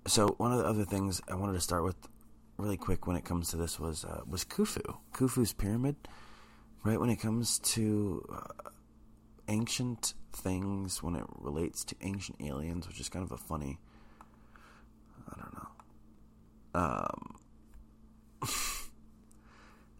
So 0.07 0.29
one 0.37 0.51
of 0.51 0.59
the 0.59 0.65
other 0.65 0.85
things 0.85 1.21
I 1.27 1.35
wanted 1.35 1.53
to 1.53 1.61
start 1.61 1.83
with 1.83 1.95
really 2.57 2.77
quick 2.77 3.07
when 3.07 3.15
it 3.15 3.25
comes 3.25 3.49
to 3.49 3.57
this 3.57 3.79
was 3.79 4.05
uh, 4.05 4.21
was 4.27 4.45
Khufu, 4.45 4.97
Khufu's 5.13 5.53
pyramid. 5.53 5.95
Right 6.83 6.99
when 6.99 7.11
it 7.11 7.17
comes 7.17 7.59
to 7.59 8.25
uh, 8.33 8.69
ancient 9.47 10.15
things, 10.33 11.03
when 11.03 11.15
it 11.15 11.25
relates 11.37 11.83
to 11.85 11.95
ancient 12.01 12.41
aliens, 12.41 12.87
which 12.87 12.99
is 12.99 13.07
kind 13.07 13.23
of 13.23 13.31
a 13.31 13.37
funny, 13.37 13.77
I 15.27 15.39
don't 15.39 15.53
know. 15.53 15.67
Um, 16.73 17.39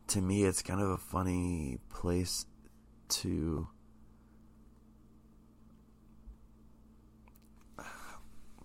to 0.08 0.22
me, 0.22 0.44
it's 0.44 0.64
kind 0.64 0.82
of 0.82 0.90
a 0.90 0.98
funny 0.98 1.78
place 1.90 2.48
to 3.10 3.68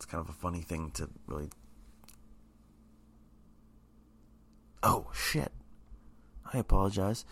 it's 0.07 0.13
kind 0.13 0.23
of 0.23 0.29
a 0.29 0.39
funny 0.39 0.61
thing 0.61 0.93
to 0.93 1.09
really. 1.27 1.51
Oh 4.83 5.07
shit! 5.13 5.51
I 6.53 6.59
apologize. 6.59 7.25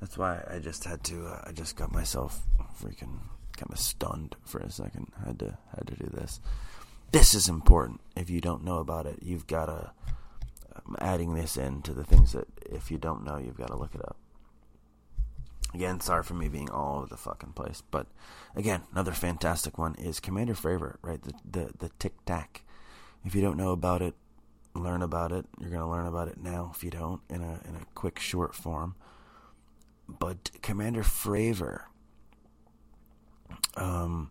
That's 0.00 0.16
why 0.16 0.42
I 0.50 0.58
just 0.58 0.84
had 0.84 1.04
to. 1.04 1.26
Uh, 1.26 1.42
I 1.46 1.52
just 1.52 1.76
got 1.76 1.92
myself 1.92 2.46
freaking 2.82 3.20
kind 3.56 3.70
of 3.70 3.78
stunned 3.78 4.36
for 4.44 4.58
a 4.60 4.70
second. 4.70 5.12
I 5.22 5.28
had 5.28 5.38
to 5.40 5.58
had 5.76 5.86
to 5.88 5.96
do 5.96 6.10
this. 6.14 6.40
This 7.12 7.34
is 7.34 7.48
important. 7.48 8.00
If 8.16 8.30
you 8.30 8.40
don't 8.40 8.64
know 8.64 8.78
about 8.78 9.06
it, 9.06 9.18
you've 9.22 9.46
got 9.46 9.66
to 9.66 9.92
I'm 10.74 10.96
adding 10.98 11.34
this 11.34 11.58
in 11.58 11.82
to 11.82 11.92
the 11.92 12.04
things 12.04 12.32
that 12.32 12.48
if 12.66 12.90
you 12.90 12.96
don't 12.98 13.24
know, 13.24 13.36
you've 13.36 13.58
got 13.58 13.68
to 13.68 13.76
look 13.76 13.94
it 13.94 14.02
up. 14.02 14.16
Again, 15.74 16.00
sorry 16.00 16.22
for 16.22 16.34
me 16.34 16.48
being 16.48 16.70
all 16.70 16.98
over 16.98 17.06
the 17.06 17.16
fucking 17.16 17.52
place, 17.52 17.82
but 17.90 18.06
again, 18.54 18.82
another 18.92 19.10
fantastic 19.10 19.76
one 19.76 19.96
is 19.96 20.20
Commander 20.20 20.54
Fravor, 20.54 20.96
right? 21.02 21.20
The 21.20 21.34
the 21.44 21.72
the 21.78 21.90
Tic 21.98 22.24
Tac. 22.24 22.62
If 23.24 23.34
you 23.34 23.42
don't 23.42 23.56
know 23.56 23.72
about 23.72 24.00
it, 24.00 24.14
learn 24.74 25.02
about 25.02 25.32
it. 25.32 25.46
You're 25.58 25.70
gonna 25.70 25.90
learn 25.90 26.06
about 26.06 26.28
it 26.28 26.38
now. 26.38 26.70
If 26.74 26.84
you 26.84 26.90
don't, 26.90 27.22
in 27.28 27.42
a 27.42 27.60
in 27.68 27.74
a 27.74 27.86
quick 27.94 28.20
short 28.20 28.54
form. 28.54 28.94
But 30.08 30.50
Commander 30.62 31.02
Fravor, 31.02 31.84
um, 33.76 34.30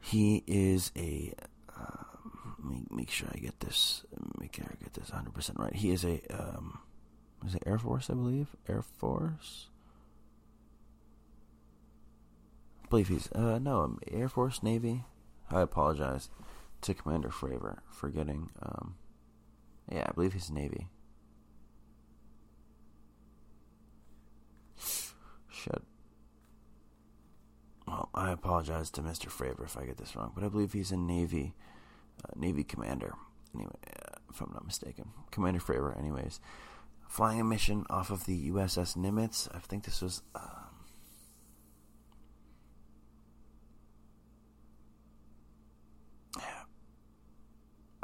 he 0.00 0.42
is 0.46 0.90
a. 0.96 1.34
Uh, 1.78 2.02
make 2.62 2.90
make 2.90 3.10
sure 3.10 3.28
I 3.32 3.38
get 3.38 3.60
this. 3.60 4.04
Make 4.40 4.56
sure 4.56 4.66
I 4.68 4.82
get 4.82 4.94
this 4.94 5.10
100 5.10 5.32
percent 5.32 5.60
right. 5.60 5.74
He 5.74 5.90
is 5.90 6.04
a. 6.04 6.20
Um, 6.30 6.80
is 7.46 7.54
it 7.54 7.62
Air 7.64 7.78
Force? 7.78 8.10
I 8.10 8.14
believe 8.14 8.48
Air 8.68 8.82
Force. 8.82 9.68
I 12.86 12.88
believe 12.88 13.08
he's 13.08 13.30
uh 13.32 13.58
no 13.58 13.80
um, 13.80 13.98
Air 14.08 14.28
Force 14.28 14.62
Navy. 14.62 15.02
I 15.50 15.60
apologize 15.60 16.30
to 16.82 16.94
Commander 16.94 17.30
Fravor 17.30 17.78
for 17.90 18.08
getting 18.10 18.50
um 18.62 18.94
yeah 19.90 20.06
I 20.08 20.12
believe 20.12 20.34
he's 20.34 20.50
Navy. 20.50 20.86
Shit. 25.50 25.82
Well, 27.88 28.08
I 28.14 28.30
apologize 28.30 28.90
to 28.92 29.00
Mr. 29.00 29.30
Fravor 29.30 29.64
if 29.64 29.76
I 29.76 29.84
get 29.84 29.96
this 29.96 30.14
wrong, 30.14 30.30
but 30.34 30.44
I 30.44 30.48
believe 30.48 30.72
he's 30.72 30.92
a 30.92 30.96
Navy 30.96 31.54
uh, 32.24 32.32
Navy 32.36 32.62
commander. 32.62 33.14
Anyway, 33.52 33.72
uh, 33.84 34.18
if 34.30 34.40
I'm 34.40 34.52
not 34.52 34.64
mistaken, 34.64 35.10
Commander 35.32 35.60
Fravor. 35.60 35.98
Anyways, 35.98 36.38
flying 37.08 37.40
a 37.40 37.44
mission 37.44 37.84
off 37.90 38.10
of 38.10 38.26
the 38.26 38.50
USS 38.50 38.96
Nimitz. 38.96 39.48
I 39.52 39.58
think 39.58 39.84
this 39.84 40.00
was. 40.00 40.22
Uh, 40.36 40.65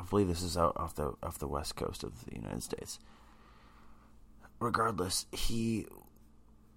I 0.02 0.08
believe 0.10 0.28
this 0.28 0.42
is 0.42 0.56
out 0.56 0.76
off 0.76 0.94
the 0.94 1.14
off 1.22 1.38
the 1.38 1.48
west 1.48 1.76
coast 1.76 2.02
of 2.02 2.24
the 2.24 2.34
United 2.34 2.62
States. 2.62 2.98
Regardless, 4.58 5.26
he 5.32 5.86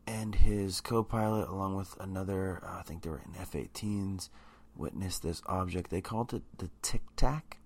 and 0.08 0.36
his 0.36 0.82
co-pilot, 0.82 1.48
along 1.48 1.76
with 1.76 1.96
another, 2.00 2.62
uh, 2.64 2.80
I 2.80 2.84
think 2.84 3.02
they 3.02 3.10
were 3.10 3.22
in 3.26 3.40
F-18s, 3.40 4.30
witnessed 4.76 5.24
this 5.24 5.42
object. 5.48 5.90
They 5.90 6.02
called 6.02 6.34
it 6.34 6.44
the 6.58 6.70
Tic 6.82 7.02
Tac. 7.16 7.58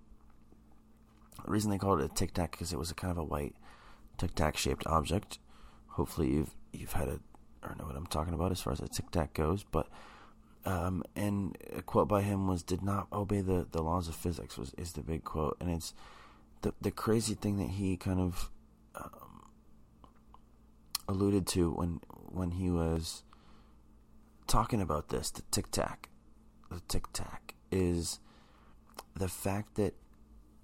The 1.46 1.52
reason 1.52 1.72
they 1.72 1.78
called 1.78 2.02
it 2.02 2.12
a 2.12 2.14
Tic 2.14 2.34
Tac 2.34 2.52
because 2.52 2.72
it 2.72 2.80
was 2.80 2.92
a 2.92 2.96
kind 2.96 3.12
of 3.12 3.18
a 3.18 3.24
white 3.24 3.56
Tic 4.18 4.36
Tac 4.36 4.58
shaped 4.58 4.88
object. 4.88 5.40
Hopefully, 5.88 6.30
you've 6.30 6.56
you've 6.72 6.94
had 6.94 7.08
a 7.08 7.20
or 7.64 7.76
know 7.78 7.86
what 7.86 7.96
I'm 7.96 8.08
talking 8.08 8.34
about 8.34 8.52
as 8.52 8.62
far 8.62 8.72
as 8.72 8.80
a 8.80 8.88
Tic 8.88 9.12
Tac 9.12 9.34
goes, 9.34 9.66
but 9.70 9.88
um, 10.66 11.04
and 11.16 11.58
a 11.76 11.82
quote 11.82 12.08
by 12.08 12.22
him 12.22 12.48
was 12.48 12.64
did 12.64 12.82
not 12.82 13.08
obey 13.14 13.42
the, 13.42 13.68
the 13.72 13.82
laws 13.82 14.08
of 14.08 14.16
physics 14.16 14.58
was 14.58 14.74
is 14.78 14.94
the 14.94 15.02
big 15.02 15.24
quote. 15.24 15.58
And 15.60 15.70
it's 15.70 15.94
the 16.62 16.74
the 16.82 16.92
crazy 16.92 17.34
thing 17.34 17.58
that 17.58 17.70
he 17.70 17.98
kind 17.98 18.20
of 18.20 18.50
um, 18.96 19.44
alluded 21.08 21.48
to 21.48 21.72
when 21.72 22.02
when 22.12 22.52
he 22.52 22.70
was 22.70 23.24
talking 24.48 24.82
about 24.82 25.10
this 25.10 25.30
the 25.30 25.44
tic 25.52 25.70
tac 25.72 26.10
the 26.72 26.82
tic 26.88 27.06
tac 27.14 27.56
is 27.72 28.20
the 29.16 29.28
fact 29.28 29.76
that 29.76 29.94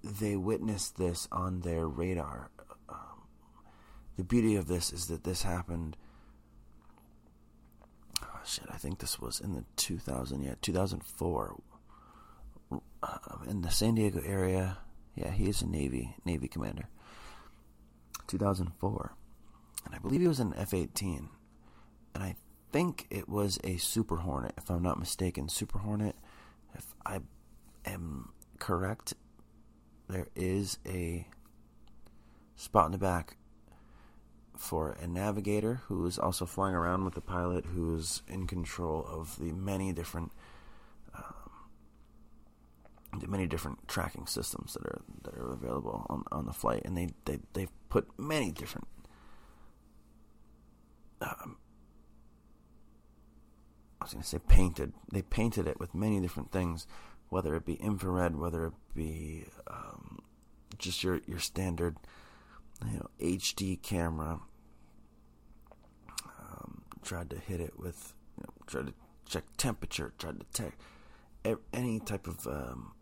they 0.02 0.36
witnessed 0.36 0.96
this 0.96 1.26
on 1.32 1.60
their 1.60 1.86
radar. 1.86 2.50
Um, 2.88 3.26
the 4.16 4.24
beauty 4.24 4.56
of 4.56 4.68
this 4.68 4.92
is 4.92 5.06
that 5.08 5.24
this 5.24 5.42
happened 5.42 5.96
shit, 8.46 8.66
I 8.70 8.76
think 8.76 8.98
this 8.98 9.20
was 9.20 9.40
in 9.40 9.54
the 9.54 9.64
2000, 9.76 10.42
yeah, 10.42 10.54
2004, 10.62 11.62
uh, 13.02 13.18
in 13.48 13.62
the 13.62 13.70
San 13.70 13.94
Diego 13.94 14.20
area. 14.24 14.78
Yeah, 15.14 15.30
he 15.30 15.48
is 15.48 15.62
a 15.62 15.66
Navy 15.66 16.14
Navy 16.24 16.48
commander. 16.48 16.88
2004, 18.26 19.14
and 19.84 19.94
I 19.94 19.98
believe 19.98 20.20
he 20.20 20.28
was 20.28 20.40
an 20.40 20.52
F-18, 20.56 21.28
and 22.14 22.24
I 22.24 22.34
think 22.72 23.06
it 23.08 23.28
was 23.28 23.58
a 23.62 23.76
Super 23.76 24.16
Hornet, 24.16 24.54
if 24.58 24.70
I'm 24.70 24.82
not 24.82 24.98
mistaken. 24.98 25.48
Super 25.48 25.78
Hornet, 25.78 26.16
if 26.74 26.94
I 27.04 27.20
am 27.84 28.30
correct, 28.58 29.14
there 30.08 30.26
is 30.34 30.78
a 30.86 31.26
spot 32.56 32.86
in 32.86 32.92
the 32.92 32.98
back 32.98 33.36
for 34.58 34.96
a 35.00 35.06
navigator 35.06 35.82
who 35.86 36.06
is 36.06 36.18
also 36.18 36.46
flying 36.46 36.74
around 36.74 37.04
with 37.04 37.14
the 37.14 37.20
pilot 37.20 37.66
who 37.66 37.96
is 37.96 38.22
in 38.28 38.46
control 38.46 39.06
of 39.08 39.38
the 39.38 39.52
many 39.52 39.92
different 39.92 40.32
um, 41.14 41.68
the 43.20 43.26
many 43.26 43.46
different 43.46 43.86
tracking 43.88 44.26
systems 44.26 44.74
that 44.74 44.84
are 44.84 45.02
that 45.22 45.34
are 45.34 45.52
available 45.52 46.06
on, 46.08 46.24
on 46.32 46.46
the 46.46 46.52
flight. 46.52 46.82
And 46.84 46.96
they, 46.96 47.08
they 47.24 47.38
they've 47.52 47.72
put 47.88 48.06
many 48.18 48.50
different 48.50 48.88
um, 51.20 51.56
I 54.00 54.04
was 54.04 54.12
going 54.12 54.22
to 54.22 54.28
say 54.28 54.38
painted 54.38 54.92
they 55.12 55.22
painted 55.22 55.66
it 55.66 55.80
with 55.80 55.94
many 55.94 56.20
different 56.20 56.52
things 56.52 56.86
whether 57.28 57.54
it 57.56 57.64
be 57.64 57.74
infrared 57.74 58.36
whether 58.36 58.66
it 58.66 58.72
be 58.94 59.44
um, 59.66 60.18
just 60.78 61.02
your 61.02 61.20
your 61.26 61.38
standard 61.38 61.96
you 62.84 62.98
know, 62.98 63.10
HD 63.20 63.80
camera. 63.80 64.40
Um, 66.38 66.82
tried 67.02 67.30
to 67.30 67.38
hit 67.38 67.60
it 67.60 67.78
with, 67.78 68.14
you 68.36 68.44
know, 68.44 68.54
tried 68.66 68.88
to 68.88 68.94
check 69.26 69.44
temperature, 69.56 70.12
tried 70.18 70.40
to 70.40 70.46
check 70.54 70.78
any 71.72 72.00
type 72.00 72.26
of 72.26 72.46
um, 72.46 72.92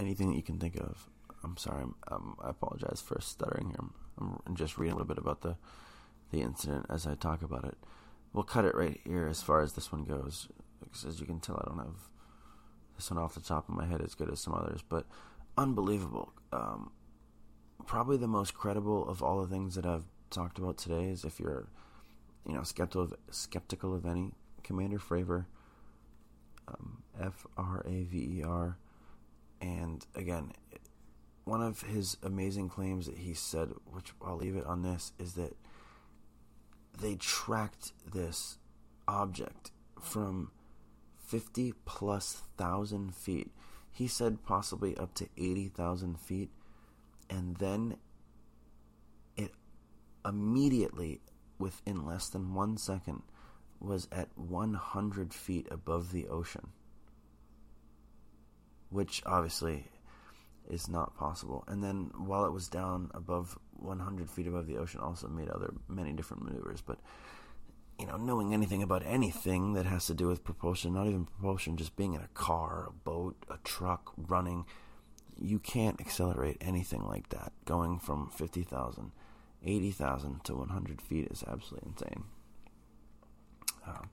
anything 0.00 0.30
that 0.30 0.36
you 0.36 0.42
can 0.42 0.58
think 0.58 0.76
of. 0.76 1.08
I'm 1.44 1.56
sorry. 1.56 1.84
I'm, 2.08 2.36
i 2.42 2.50
apologize 2.50 3.02
for 3.04 3.20
stuttering 3.20 3.70
here. 3.70 3.78
I'm, 4.18 4.40
I'm, 4.46 4.56
just 4.56 4.78
reading 4.78 4.92
a 4.92 4.96
little 4.96 5.08
bit 5.08 5.18
about 5.18 5.42
the 5.42 5.56
the 6.30 6.40
incident 6.40 6.86
as 6.88 7.06
I 7.06 7.14
talk 7.14 7.42
about 7.42 7.64
it. 7.64 7.76
We'll 8.32 8.44
cut 8.44 8.64
it 8.64 8.74
right 8.74 9.00
here 9.04 9.26
as 9.26 9.42
far 9.42 9.60
as 9.60 9.74
this 9.74 9.92
one 9.92 10.04
goes, 10.04 10.48
because 10.80 11.04
as 11.04 11.20
you 11.20 11.26
can 11.26 11.40
tell, 11.40 11.56
I 11.56 11.68
don't 11.68 11.78
have 11.78 12.08
this 12.96 13.10
one 13.10 13.22
off 13.22 13.34
the 13.34 13.40
top 13.40 13.68
of 13.68 13.74
my 13.74 13.86
head 13.86 14.00
as 14.00 14.14
good 14.14 14.30
as 14.30 14.40
some 14.40 14.54
others, 14.54 14.82
but 14.88 15.06
unbelievable. 15.58 16.32
Um, 16.52 16.90
probably 17.86 18.16
the 18.16 18.28
most 18.28 18.54
credible 18.54 19.08
of 19.08 19.22
all 19.22 19.40
the 19.40 19.48
things 19.48 19.74
that 19.74 19.86
I've 19.86 20.04
talked 20.30 20.58
about 20.58 20.76
today 20.76 21.08
is 21.08 21.24
if 21.24 21.40
you're, 21.40 21.66
you 22.46 22.54
know, 22.54 22.62
skeptical 22.62 23.02
of, 23.02 23.14
skeptical 23.30 23.94
of 23.94 24.06
any 24.06 24.32
Commander 24.62 24.98
Fravor, 24.98 25.46
um, 26.68 27.02
F 27.20 27.46
R 27.56 27.82
A 27.86 28.04
V 28.04 28.38
E 28.38 28.42
R, 28.44 28.76
and 29.60 30.06
again, 30.14 30.52
one 31.44 31.62
of 31.62 31.82
his 31.82 32.16
amazing 32.22 32.68
claims 32.68 33.06
that 33.06 33.18
he 33.18 33.34
said, 33.34 33.70
which 33.86 34.12
I'll 34.24 34.36
leave 34.36 34.56
it 34.56 34.66
on 34.66 34.82
this, 34.82 35.12
is 35.18 35.34
that 35.34 35.56
they 37.00 37.16
tracked 37.16 37.92
this 38.12 38.58
object 39.08 39.70
from 40.00 40.50
50 41.18 41.72
plus 41.84 42.42
thousand 42.56 43.14
feet 43.14 43.50
he 43.92 44.08
said 44.08 44.42
possibly 44.42 44.96
up 44.96 45.14
to 45.14 45.28
80,000 45.36 46.18
feet. 46.18 46.50
And 47.28 47.56
then 47.58 47.96
it 49.36 49.52
immediately, 50.26 51.20
within 51.58 52.06
less 52.06 52.28
than 52.28 52.54
one 52.54 52.78
second, 52.78 53.22
was 53.80 54.08
at 54.10 54.28
100 54.36 55.34
feet 55.34 55.68
above 55.70 56.10
the 56.10 56.28
ocean. 56.28 56.68
Which 58.88 59.22
obviously 59.26 59.84
is 60.68 60.88
not 60.88 61.16
possible. 61.16 61.64
And 61.68 61.82
then 61.84 62.10
while 62.16 62.46
it 62.46 62.52
was 62.52 62.68
down 62.68 63.10
above 63.14 63.58
100 63.74 64.30
feet 64.30 64.46
above 64.46 64.66
the 64.66 64.78
ocean, 64.78 65.00
also 65.00 65.28
made 65.28 65.48
other 65.48 65.74
many 65.88 66.12
different 66.12 66.44
maneuvers. 66.44 66.80
But 66.80 66.98
you 67.98 68.06
know, 68.06 68.16
knowing 68.16 68.52
anything 68.52 68.82
about 68.82 69.02
anything 69.06 69.74
that 69.74 69.86
has 69.86 70.06
to 70.06 70.14
do 70.14 70.26
with 70.26 70.44
propulsion, 70.44 70.94
not 70.94 71.06
even 71.06 71.26
propulsion, 71.26 71.76
just 71.76 71.96
being 71.96 72.14
in 72.14 72.20
a 72.20 72.28
car, 72.34 72.88
a 72.88 72.92
boat, 72.92 73.36
a 73.50 73.58
truck, 73.64 74.12
running, 74.16 74.64
you 75.40 75.58
can't 75.58 76.00
accelerate 76.00 76.56
anything 76.60 77.06
like 77.06 77.28
that. 77.30 77.52
Going 77.64 77.98
from 77.98 78.30
50,000, 78.30 79.12
80,000 79.64 80.44
to 80.44 80.54
100 80.56 81.00
feet 81.00 81.28
is 81.30 81.44
absolutely 81.46 81.90
insane. 81.90 82.24
Um, 83.86 84.10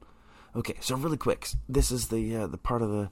okay, 0.55 0.75
so 0.79 0.95
really 0.95 1.17
quick, 1.17 1.47
this 1.67 1.91
is 1.91 2.07
the 2.07 2.35
uh, 2.35 2.47
the 2.47 2.57
part 2.57 2.81
of 2.81 2.89
the 2.89 3.09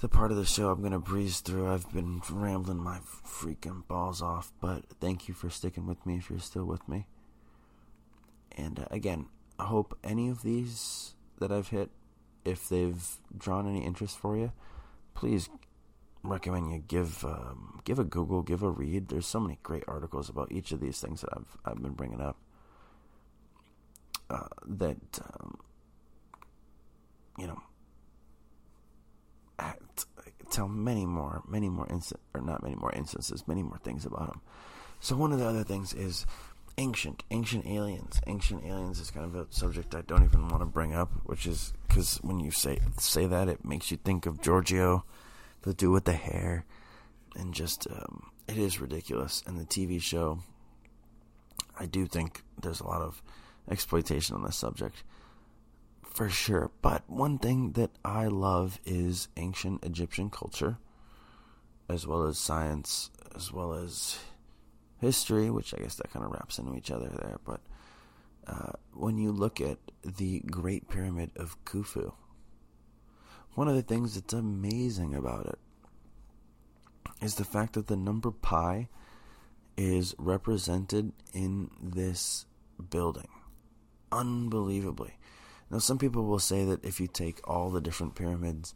the 0.00 0.08
part 0.08 0.30
of 0.30 0.36
the 0.36 0.44
show 0.44 0.70
I'm 0.70 0.82
gonna 0.82 0.98
breeze 0.98 1.40
through. 1.40 1.70
I've 1.70 1.92
been 1.92 2.22
rambling 2.30 2.78
my 2.78 2.98
freaking 3.24 3.86
balls 3.86 4.22
off, 4.22 4.52
but 4.60 4.84
thank 5.00 5.28
you 5.28 5.34
for 5.34 5.50
sticking 5.50 5.86
with 5.86 6.04
me 6.06 6.16
if 6.16 6.30
you're 6.30 6.40
still 6.40 6.64
with 6.64 6.88
me. 6.88 7.06
And 8.56 8.80
uh, 8.80 8.86
again, 8.90 9.26
I 9.60 9.64
hope 9.64 9.98
any 10.02 10.28
of 10.28 10.42
these 10.42 11.14
that 11.38 11.52
I've 11.52 11.68
hit, 11.68 11.90
if 12.44 12.68
they've 12.68 13.18
drawn 13.36 13.68
any 13.68 13.84
interest 13.84 14.18
for 14.18 14.36
you, 14.36 14.52
please 15.14 15.48
recommend 16.22 16.70
you 16.70 16.82
give 16.86 17.24
um, 17.24 17.80
give 17.84 17.98
a 17.98 18.04
Google, 18.04 18.42
give 18.42 18.62
a 18.62 18.70
read. 18.70 19.08
There's 19.08 19.26
so 19.26 19.40
many 19.40 19.58
great 19.62 19.84
articles 19.86 20.28
about 20.28 20.50
each 20.52 20.72
of 20.72 20.80
these 20.80 21.00
things 21.00 21.20
that 21.20 21.30
I've 21.32 21.56
I've 21.64 21.82
been 21.82 21.92
bringing 21.92 22.20
up. 22.20 22.36
Uh, 24.28 24.46
that 24.66 25.18
um, 25.22 25.58
you 27.38 27.46
know 27.46 27.60
tell 30.50 30.68
many 30.68 31.06
more, 31.06 31.42
many 31.48 31.68
more 31.68 31.86
instances, 31.88 32.24
or 32.34 32.40
not 32.40 32.62
many 32.62 32.74
more 32.74 32.92
instances, 32.92 33.46
many 33.46 33.62
more 33.62 33.78
things 33.78 34.04
about 34.04 34.26
them. 34.26 34.40
So 35.00 35.16
one 35.16 35.32
of 35.32 35.38
the 35.38 35.46
other 35.46 35.64
things 35.64 35.94
is 35.94 36.26
ancient, 36.78 37.22
ancient 37.30 37.66
aliens. 37.66 38.20
Ancient 38.26 38.64
aliens 38.64 38.98
is 39.00 39.10
kind 39.10 39.26
of 39.26 39.34
a 39.34 39.46
subject 39.50 39.94
I 39.94 40.02
don't 40.02 40.24
even 40.24 40.48
want 40.48 40.62
to 40.62 40.66
bring 40.66 40.94
up, 40.94 41.10
which 41.24 41.46
is 41.46 41.72
because 41.86 42.18
when 42.22 42.40
you 42.40 42.50
say 42.50 42.78
say 42.98 43.26
that, 43.26 43.48
it 43.48 43.64
makes 43.64 43.90
you 43.90 43.96
think 43.96 44.26
of 44.26 44.40
Giorgio, 44.40 45.04
the 45.62 45.74
dude 45.74 45.92
with 45.92 46.04
the 46.04 46.12
hair, 46.12 46.64
and 47.36 47.54
just 47.54 47.86
um, 47.88 48.30
it 48.48 48.58
is 48.58 48.80
ridiculous. 48.80 49.42
And 49.46 49.58
the 49.58 49.64
TV 49.64 50.00
show, 50.00 50.40
I 51.78 51.86
do 51.86 52.06
think 52.06 52.42
there's 52.60 52.80
a 52.80 52.86
lot 52.86 53.02
of 53.02 53.22
exploitation 53.70 54.34
on 54.34 54.42
this 54.42 54.56
subject 54.56 55.02
for 56.02 56.28
sure. 56.28 56.70
But 56.82 57.08
one 57.08 57.38
thing 57.38 57.72
that 57.72 57.90
I 58.04 58.26
love 58.26 58.78
is 58.84 59.28
ancient 59.36 59.84
Egyptian 59.84 60.30
culture, 60.30 60.78
as 61.88 62.06
well 62.06 62.24
as 62.24 62.38
science, 62.38 63.10
as 63.34 63.52
well 63.52 63.72
as 63.72 64.18
history, 65.00 65.50
which 65.50 65.74
I 65.74 65.78
guess 65.78 65.96
that 65.96 66.12
kind 66.12 66.24
of 66.24 66.32
wraps 66.32 66.58
into 66.58 66.76
each 66.76 66.90
other 66.90 67.08
there. 67.08 67.38
But 67.44 67.60
uh, 68.46 68.72
when 68.94 69.18
you 69.18 69.32
look 69.32 69.60
at 69.60 69.78
the 70.04 70.40
Great 70.40 70.88
Pyramid 70.88 71.30
of 71.36 71.62
Khufu, 71.64 72.12
one 73.54 73.68
of 73.68 73.74
the 73.74 73.82
things 73.82 74.14
that's 74.14 74.32
amazing 74.32 75.14
about 75.14 75.46
it 75.46 75.58
is 77.20 77.34
the 77.34 77.44
fact 77.44 77.74
that 77.74 77.86
the 77.86 77.96
number 77.96 78.30
pi 78.30 78.88
is 79.76 80.14
represented 80.18 81.12
in 81.32 81.70
this 81.82 82.46
building. 82.90 83.28
Unbelievably. 84.12 85.14
Now, 85.70 85.78
some 85.78 85.98
people 85.98 86.24
will 86.24 86.40
say 86.40 86.64
that 86.64 86.84
if 86.84 87.00
you 87.00 87.06
take 87.06 87.40
all 87.48 87.70
the 87.70 87.80
different 87.80 88.14
pyramids, 88.14 88.74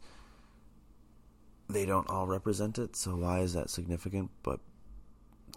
they 1.69 1.85
don't 1.85 2.09
all 2.09 2.27
represent 2.27 2.77
it. 2.77 2.95
So 2.95 3.15
why 3.15 3.39
is 3.39 3.53
that 3.53 3.69
significant? 3.69 4.31
But 4.43 4.59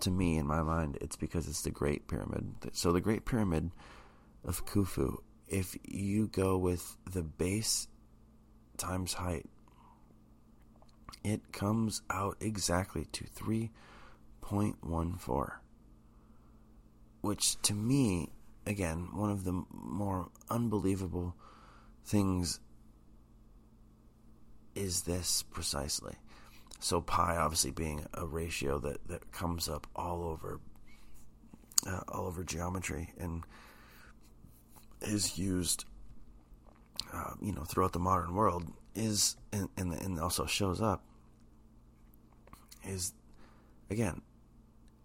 to 0.02 0.10
me, 0.10 0.36
in 0.36 0.46
my 0.46 0.62
mind, 0.62 0.98
it's 1.00 1.16
because 1.16 1.48
it's 1.48 1.62
the 1.62 1.70
Great 1.70 2.08
Pyramid. 2.08 2.52
So 2.72 2.92
the 2.92 3.00
Great 3.00 3.24
Pyramid 3.24 3.70
of 4.44 4.66
Khufu, 4.66 5.18
if 5.48 5.76
you 5.84 6.28
go 6.28 6.56
with 6.56 6.96
the 7.10 7.22
base 7.22 7.88
times 8.76 9.14
height, 9.14 9.46
it 11.24 11.52
comes 11.52 12.02
out 12.10 12.36
exactly 12.40 13.06
to 13.12 13.24
3.14. 13.24 15.52
Which 17.20 17.60
to 17.62 17.74
me 17.74 18.30
again, 18.64 19.08
one 19.12 19.30
of 19.30 19.44
the 19.44 19.64
more 19.72 20.28
unbelievable 20.48 21.34
things 22.04 22.60
is 24.74 25.02
this 25.02 25.42
precisely. 25.42 26.14
So 26.80 27.00
pi 27.00 27.36
obviously 27.36 27.70
being 27.70 28.06
a 28.14 28.26
ratio 28.26 28.78
that, 28.80 29.06
that 29.08 29.32
comes 29.32 29.68
up 29.68 29.86
all 29.96 30.22
over 30.22 30.60
uh, 31.86 32.00
all 32.08 32.26
over 32.26 32.42
geometry 32.44 33.12
and 33.18 33.44
is 35.00 35.38
used 35.38 35.84
uh, 37.12 37.34
you 37.40 37.52
know 37.52 37.62
throughout 37.62 37.92
the 37.92 37.98
modern 37.98 38.34
world 38.34 38.64
is 38.94 39.36
and, 39.52 39.68
and, 39.76 39.92
and 39.92 40.18
also 40.18 40.44
shows 40.44 40.82
up 40.82 41.04
is 42.84 43.12
again 43.90 44.22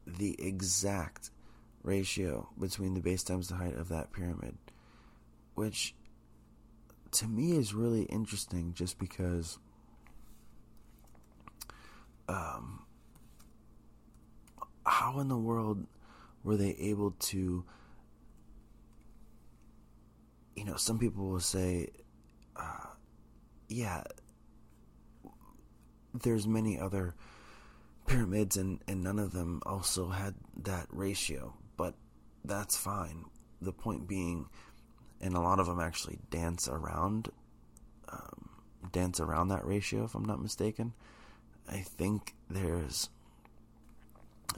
the 0.05 0.35
exact 0.39 1.29
ratio 1.83 2.49
between 2.59 2.93
the 2.93 3.01
base 3.01 3.23
times 3.23 3.49
the 3.49 3.55
height 3.55 3.75
of 3.75 3.89
that 3.89 4.11
pyramid, 4.11 4.57
which 5.55 5.93
to 7.11 7.27
me 7.27 7.51
is 7.57 7.73
really 7.73 8.03
interesting 8.03 8.73
just 8.73 8.97
because 8.97 9.59
um, 12.33 12.85
how 14.85 15.19
in 15.19 15.27
the 15.27 15.37
world 15.37 15.85
were 16.43 16.57
they 16.57 16.75
able 16.79 17.11
to 17.11 17.63
you 20.55 20.65
know 20.65 20.75
some 20.75 20.99
people 20.99 21.29
will 21.29 21.39
say 21.39 21.89
uh, 22.55 22.87
yeah 23.69 24.03
there's 26.13 26.45
many 26.45 26.79
other 26.79 27.15
pyramids 28.05 28.57
and, 28.57 28.79
and 28.87 29.03
none 29.03 29.19
of 29.19 29.31
them 29.31 29.61
also 29.65 30.09
had 30.09 30.35
that 30.57 30.87
ratio 30.91 31.53
but 31.77 31.95
that's 32.45 32.75
fine. 32.75 33.25
The 33.61 33.71
point 33.71 34.07
being, 34.07 34.47
and 35.21 35.35
a 35.35 35.41
lot 35.41 35.59
of 35.59 35.65
them 35.65 35.79
actually 35.79 36.19
dance 36.29 36.67
around, 36.67 37.29
um, 38.09 38.49
dance 38.91 39.19
around 39.19 39.47
that 39.49 39.65
ratio, 39.65 40.03
if 40.03 40.15
I'm 40.15 40.25
not 40.25 40.41
mistaken. 40.41 40.93
I 41.69 41.77
think 41.77 42.33
there's 42.49 43.09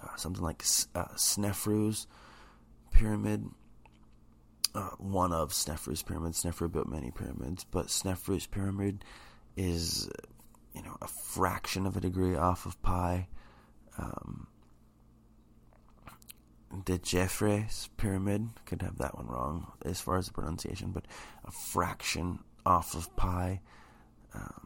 uh, 0.01 0.15
something 0.15 0.43
like 0.43 0.63
uh, 0.93 1.05
Snefru's 1.15 2.07
pyramid. 2.91 3.49
Uh, 4.73 4.89
one 4.97 5.31
of 5.31 5.51
Snefru's 5.51 6.03
pyramids. 6.03 6.43
Snefru 6.43 6.69
built 6.69 6.87
many 6.87 7.11
pyramids, 7.11 7.63
but 7.63 7.87
Snefru's 7.87 8.45
pyramid 8.45 9.05
is, 9.55 10.09
you 10.73 10.83
know, 10.83 10.97
a 11.01 11.07
fraction 11.07 11.85
of 11.85 11.95
a 11.95 12.01
degree 12.01 12.35
off 12.35 12.65
of 12.65 12.81
pi. 12.81 13.27
Um, 13.97 14.47
the 16.85 16.99
Djefre's 16.99 17.89
pyramid. 17.95 18.49
Could 18.65 18.81
have 18.81 18.97
that 18.97 19.15
one 19.15 19.27
wrong 19.27 19.71
as 19.85 20.01
far 20.01 20.17
as 20.17 20.27
the 20.27 20.33
pronunciation, 20.33 20.91
but 20.91 21.05
a 21.45 21.51
fraction 21.51 22.39
off 22.65 22.95
of 22.95 23.15
pi. 23.15 23.61
Um, 24.33 24.64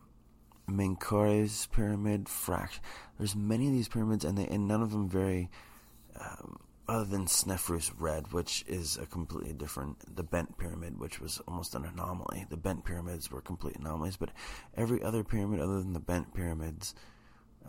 Menkaures 0.69 1.67
pyramid, 1.67 2.29
fraction. 2.29 2.83
There's 3.17 3.35
many 3.35 3.67
of 3.67 3.73
these 3.73 3.87
pyramids, 3.87 4.25
and 4.25 4.37
they 4.37 4.47
and 4.47 4.67
none 4.67 4.81
of 4.81 4.91
them 4.91 5.09
very. 5.09 5.49
Um, 6.19 6.59
other 6.87 7.05
than 7.05 7.27
Snefru's 7.27 7.93
red, 7.99 8.33
which 8.33 8.65
is 8.67 8.97
a 8.97 9.05
completely 9.05 9.53
different, 9.53 10.15
the 10.15 10.23
bent 10.23 10.57
pyramid, 10.57 10.99
which 10.99 11.21
was 11.21 11.39
almost 11.47 11.75
an 11.75 11.85
anomaly. 11.85 12.47
The 12.49 12.57
bent 12.57 12.83
pyramids 12.83 13.29
were 13.29 13.41
complete 13.41 13.75
anomalies, 13.75 14.17
but 14.17 14.31
every 14.75 15.03
other 15.03 15.23
pyramid 15.23 15.59
other 15.59 15.79
than 15.79 15.93
the 15.93 15.99
bent 15.99 16.33
pyramids, 16.33 16.95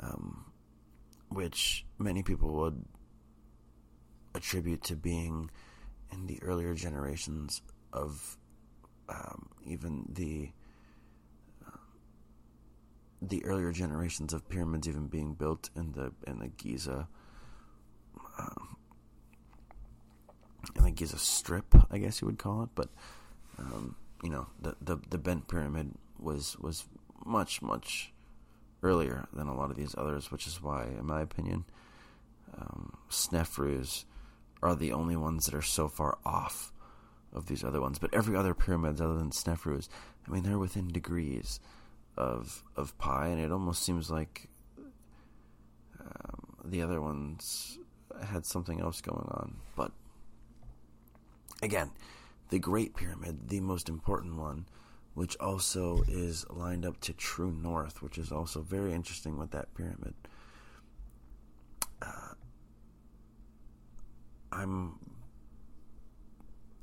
um, 0.01 0.47
which 1.29 1.85
many 1.99 2.23
people 2.23 2.51
would 2.55 2.83
attribute 4.35 4.83
to 4.85 4.97
being 4.97 5.51
in 6.13 6.27
the 6.27 6.43
earlier 6.43 6.75
generations 6.75 7.61
of 7.93 8.39
um, 9.11 9.49
even 9.65 10.07
the 10.09 10.51
the 13.23 13.45
earlier 13.45 13.73
generations 13.73 14.33
of 14.33 14.49
pyramids 14.49 14.89
even 14.89 15.07
being 15.07 15.35
built 15.35 15.71
in 15.77 15.93
the 15.93 16.13
in 16.27 16.39
the 16.39 16.49
Giza 16.49 17.09
um, 18.39 18.77
in 20.77 20.85
the 20.85 20.91
Giza 20.91 21.19
Strip, 21.19 21.75
I 21.91 21.99
guess 21.99 22.21
you 22.21 22.27
would 22.27 22.39
call 22.39 22.63
it. 22.63 22.71
But 22.75 22.89
um, 23.59 23.97
you 24.23 24.31
know, 24.31 24.47
the, 24.61 24.77
the 24.81 24.99
the 25.09 25.19
bent 25.19 25.49
pyramid 25.49 25.93
was 26.19 26.57
was 26.59 26.85
much 27.25 27.63
much 27.63 28.13
earlier 28.83 29.27
than 29.33 29.47
a 29.47 29.55
lot 29.55 29.71
of 29.71 29.77
these 29.77 29.95
others, 29.99 30.31
which 30.33 30.47
is 30.47 30.63
why, 30.63 30.85
in 30.85 31.07
my 31.07 31.21
opinion, 31.21 31.65
um, 32.59 32.97
Snefru's 33.11 34.07
are 34.63 34.75
the 34.75 34.93
only 34.93 35.17
ones 35.17 35.47
that 35.47 35.55
are 35.55 35.63
so 35.63 35.89
far 35.89 36.19
off 36.25 36.73
of 37.33 37.47
these 37.47 37.65
other 37.65 37.81
ones. 37.81 37.99
But 37.99 38.15
every 38.15 38.37
other 38.37 38.55
pyramids 38.55 39.01
other 39.01 39.17
than 39.17 39.31
Snefru's, 39.31 39.89
I 40.27 40.31
mean, 40.31 40.43
they're 40.43 40.59
within 40.59 40.89
degrees 40.89 41.61
of 42.21 42.63
of 42.77 42.97
pi, 42.99 43.29
and 43.29 43.41
it 43.41 43.51
almost 43.51 43.83
seems 43.83 44.11
like 44.11 44.49
um, 45.99 46.57
the 46.65 46.83
other 46.83 47.01
ones 47.01 47.79
had 48.23 48.45
something 48.45 48.81
else 48.81 49.01
going 49.01 49.29
on. 49.31 49.57
But 49.75 49.93
again, 51.63 51.91
the 52.51 52.59
Great 52.59 52.95
Pyramid, 52.95 53.49
the 53.49 53.61
most 53.61 53.89
important 53.89 54.37
one, 54.37 54.67
which 55.15 55.37
also 55.41 56.03
is 56.09 56.45
lined 56.51 56.85
up 56.85 57.01
to 57.01 57.15
true 57.15 57.53
north, 57.53 58.03
which 58.03 58.19
is 58.19 58.31
also 58.31 58.61
very 58.61 58.93
interesting 58.93 59.39
with 59.39 59.51
that 59.53 59.73
pyramid. 59.75 60.15
I'm 64.53 64.99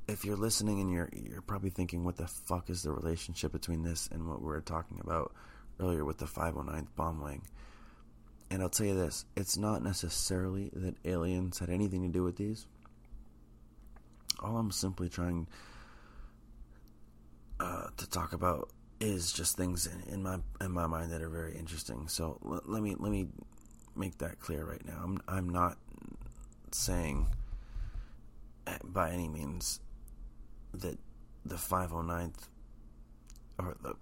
if 0.08 0.24
you're 0.24 0.36
listening 0.36 0.80
and 0.80 0.90
you're 0.90 1.10
you're 1.12 1.42
probably 1.42 1.70
thinking 1.70 2.02
what 2.02 2.16
the 2.16 2.26
fuck 2.26 2.70
is 2.70 2.82
the 2.82 2.90
relationship 2.90 3.52
between 3.52 3.82
this 3.82 4.08
and 4.10 4.26
what 4.26 4.40
we 4.40 4.46
were 4.46 4.60
talking 4.60 4.98
about 5.00 5.32
earlier 5.78 6.04
with 6.04 6.18
the 6.18 6.24
509th 6.24 6.88
bomb 6.96 7.20
wing. 7.20 7.42
And 8.50 8.62
I'll 8.62 8.70
tell 8.70 8.86
you 8.86 8.94
this, 8.94 9.26
it's 9.36 9.58
not 9.58 9.82
necessarily 9.82 10.70
that 10.72 10.96
aliens 11.04 11.58
had 11.58 11.68
anything 11.68 12.02
to 12.02 12.08
do 12.08 12.22
with 12.22 12.36
these. 12.36 12.66
All 14.40 14.56
I'm 14.56 14.70
simply 14.70 15.10
trying 15.10 15.46
uh, 17.60 17.88
to 17.96 18.08
talk 18.08 18.32
about 18.32 18.70
is 19.00 19.32
just 19.32 19.56
things 19.56 19.86
in, 19.86 20.12
in 20.12 20.22
my 20.22 20.38
in 20.60 20.72
my 20.72 20.86
mind 20.86 21.12
that 21.12 21.22
are 21.22 21.28
very 21.28 21.56
interesting. 21.56 22.08
So 22.08 22.38
l- 22.44 22.62
let 22.64 22.82
me 22.82 22.96
let 22.98 23.12
me 23.12 23.28
make 23.94 24.18
that 24.18 24.40
clear 24.40 24.64
right 24.64 24.84
now. 24.86 25.00
I'm 25.04 25.20
I'm 25.28 25.48
not 25.50 25.76
saying 26.72 27.26
by 28.84 29.10
any 29.10 29.28
means 29.28 29.80
that 30.74 30.98
the 31.44 31.56
509th 31.56 32.48
or 33.58 33.76
the 33.82 33.94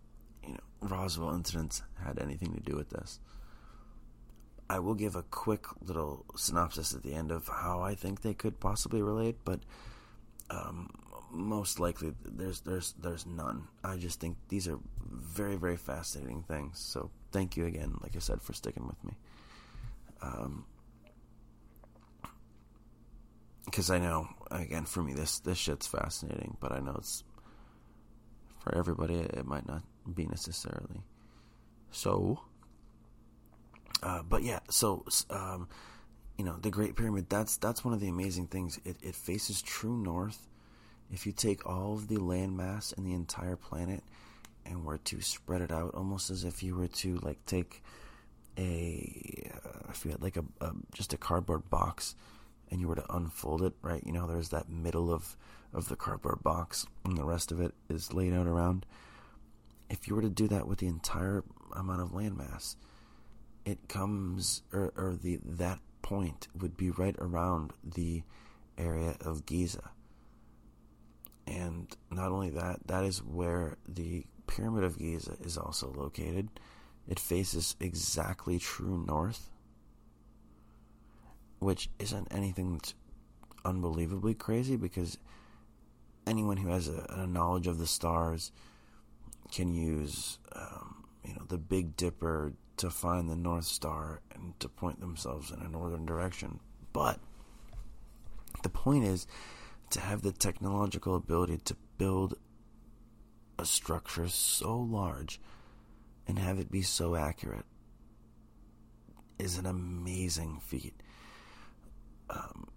you 0.47 0.55
know 0.55 0.61
Roswell 0.81 1.35
incidents 1.35 1.83
had 2.05 2.19
anything 2.19 2.55
to 2.55 2.61
do 2.61 2.77
with 2.77 2.91
this. 2.91 3.21
I 4.69 4.81
will 4.81 4.95
give 4.95 5.15
a 5.15 5.23
quick 5.23 5.67
little 5.81 6.25
synopsis 6.35 6.93
at 6.93 7.03
the 7.03 7.15
end 7.15 7.31
of 7.31 7.47
how 7.49 7.83
I 7.83 7.95
think 7.95 8.23
they 8.23 8.35
could 8.35 8.59
possibly 8.59 9.01
relate, 9.01 9.37
but 9.45 9.61
um, 10.51 10.91
most 11.31 11.79
likely 11.79 12.13
there's 12.25 12.61
there's 12.61 12.95
there's 13.01 13.27
none. 13.27 13.69
I 13.85 13.97
just 13.97 14.21
think 14.21 14.37
these 14.49 14.67
are 14.69 14.79
very 15.09 15.57
very 15.57 15.77
fascinating 15.77 16.43
things. 16.43 16.79
So 16.81 17.11
thank 17.33 17.57
you 17.57 17.67
again, 17.67 17.97
like 18.03 18.17
I 18.17 18.21
said, 18.21 18.43
for 18.43 18.53
sticking 18.53 18.87
with 18.87 19.03
me. 19.05 19.13
Um, 20.23 20.65
because 23.67 23.91
I 23.91 23.99
know 23.99 24.29
again 24.51 24.85
for 24.87 25.03
me 25.03 25.13
this 25.13 25.41
this 25.41 25.59
shit's 25.59 25.87
fascinating, 25.87 26.57
but 26.61 26.73
I 26.73 26.81
know 26.81 26.95
it's 26.97 27.23
for 28.61 28.75
everybody 28.75 29.17
it 29.17 29.45
might 29.45 29.69
not 29.69 29.83
be 30.15 30.27
necessarily. 30.27 31.03
So, 31.91 32.41
uh, 34.03 34.23
but 34.23 34.43
yeah, 34.43 34.61
so 34.71 35.05
um, 35.31 35.69
you 36.39 36.45
know 36.45 36.57
the 36.61 36.71
Great 36.71 36.97
Pyramid. 36.97 37.29
That's 37.29 37.57
that's 37.59 37.85
one 37.85 37.93
of 37.93 38.01
the 38.01 38.09
amazing 38.09 38.47
things. 38.47 38.81
It 38.85 38.97
it 39.03 39.15
faces 39.15 39.61
true 39.61 39.97
north. 39.97 40.47
If 41.13 41.27
you 41.27 41.33
take 41.33 41.67
all 41.67 41.95
of 41.95 42.09
the 42.09 42.17
landmass 42.17 42.97
in 42.97 43.05
the 43.05 43.13
entire 43.13 43.57
planet 43.57 44.03
and 44.65 44.85
were 44.85 44.99
to 44.99 45.21
spread 45.21 45.61
it 45.61 45.71
out, 45.71 45.95
almost 45.95 46.31
as 46.31 46.43
if 46.43 46.63
you 46.63 46.75
were 46.75 46.89
to 46.89 47.19
like 47.19 47.45
take 47.47 47.83
a 48.59 49.51
uh, 49.65 49.91
I 49.91 49.93
forget 49.93 50.23
like 50.23 50.37
a, 50.37 50.45
a 50.61 50.73
just 50.93 51.13
a 51.13 51.17
cardboard 51.17 51.69
box 51.71 52.15
and 52.71 52.81
you 52.81 52.89
were 52.89 52.97
to 52.97 53.15
unfold 53.15 53.63
it, 53.63 53.75
right? 53.83 54.03
You 54.05 54.13
know, 54.13 54.27
there's 54.27 54.51
that 54.51 54.69
middle 54.69 55.13
of 55.13 55.37
of 55.73 55.89
the 55.89 55.97
cardboard 55.97 56.43
box, 56.43 56.87
and 57.05 57.17
the 57.17 57.25
rest 57.25 57.53
of 57.53 57.61
it 57.61 57.75
is 57.89 58.15
laid 58.15 58.33
out 58.33 58.47
around. 58.47 58.87
If 59.91 60.09
you 60.09 60.15
were 60.15 60.23
to 60.23 60.31
do 60.31 60.49
that 60.49 60.67
with 60.67 60.79
the 60.79 60.87
entire 60.87 61.45
amount 61.75 62.01
of 62.01 62.11
landmass, 62.11 62.77
it 63.65 63.89
comes 63.89 64.63
or, 64.73 64.93
or 64.97 65.19
the 65.21 65.39
that 65.45 65.81
point 66.03 66.49
would 66.59 66.77
be 66.77 66.91
right 66.91 67.17
around 67.19 67.73
the 67.85 68.23
area 68.79 69.17
of 69.21 69.45
Giza. 69.45 69.91
And 71.47 71.89
not 72.11 72.33
only 72.33 72.51
that, 72.51 72.87
that 72.87 73.05
is 73.05 73.23
where 73.23 73.77
the 73.87 74.25
Pyramid 74.47 74.85
of 74.85 74.99
Giza 74.99 75.37
is 75.41 75.57
also 75.57 75.93
located. 75.93 76.49
It 77.09 77.21
faces 77.21 77.77
exactly 77.81 78.59
true 78.59 79.05
north 79.07 79.51
which 81.59 81.89
isn't 81.99 82.29
anything 82.31 82.75
that's 82.75 82.95
unbelievably 83.65 84.35
crazy 84.35 84.77
because 84.77 85.19
anyone 86.27 86.57
who 86.57 86.69
has 86.69 86.89
a, 86.89 87.07
a 87.11 87.27
knowledge 87.27 87.67
of 87.67 87.79
the 87.79 87.87
stars 87.87 88.53
can 89.53 89.73
use, 89.73 90.39
um, 90.55 91.05
you 91.25 91.35
know, 91.35 91.45
the 91.49 91.59
Big 91.59 91.97
Dipper 91.97 92.53
to 92.79 92.91
find 92.91 93.29
the 93.29 93.37
North 93.37 93.65
Star 93.65 94.21
and 94.35 94.59
to 94.61 94.69
point 94.69 95.01
themselves 95.01 95.51
in 95.51 95.61
a 95.61 95.69
northern 95.69 96.05
direction. 96.05 96.61
But 96.93 97.19
the 98.63 98.69
point 98.69 99.05
is 99.05 99.27
to 99.91 100.01
have 100.01 100.23
the 100.23 100.33
technological 100.33 101.15
ability 101.15 101.59
to 101.59 101.77
build 101.99 102.35
a 103.59 103.65
structure 103.65 104.29
so 104.29 104.77
large 104.79 105.41
and 106.27 106.39
have 106.39 106.59
it 106.59 106.71
be 106.71 106.83
so 106.83 107.15
accurate 107.15 107.65
is 109.39 109.59
an 109.59 109.67
amazing 109.67 110.61
feat 110.61 110.95
um, 112.31 112.69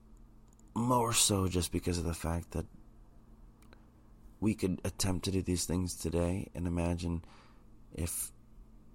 more 0.76 1.14
so 1.14 1.48
just 1.48 1.72
because 1.72 1.98
of 1.98 2.04
the 2.04 2.14
fact 2.14 2.52
that 2.52 2.66
we 4.40 4.54
could 4.56 4.80
attempt 4.86 5.26
to 5.26 5.32
do 5.32 5.42
these 5.42 5.66
things 5.66 5.96
today 5.96 6.50
and 6.56 6.66
imagine 6.68 7.24
if 7.94 8.32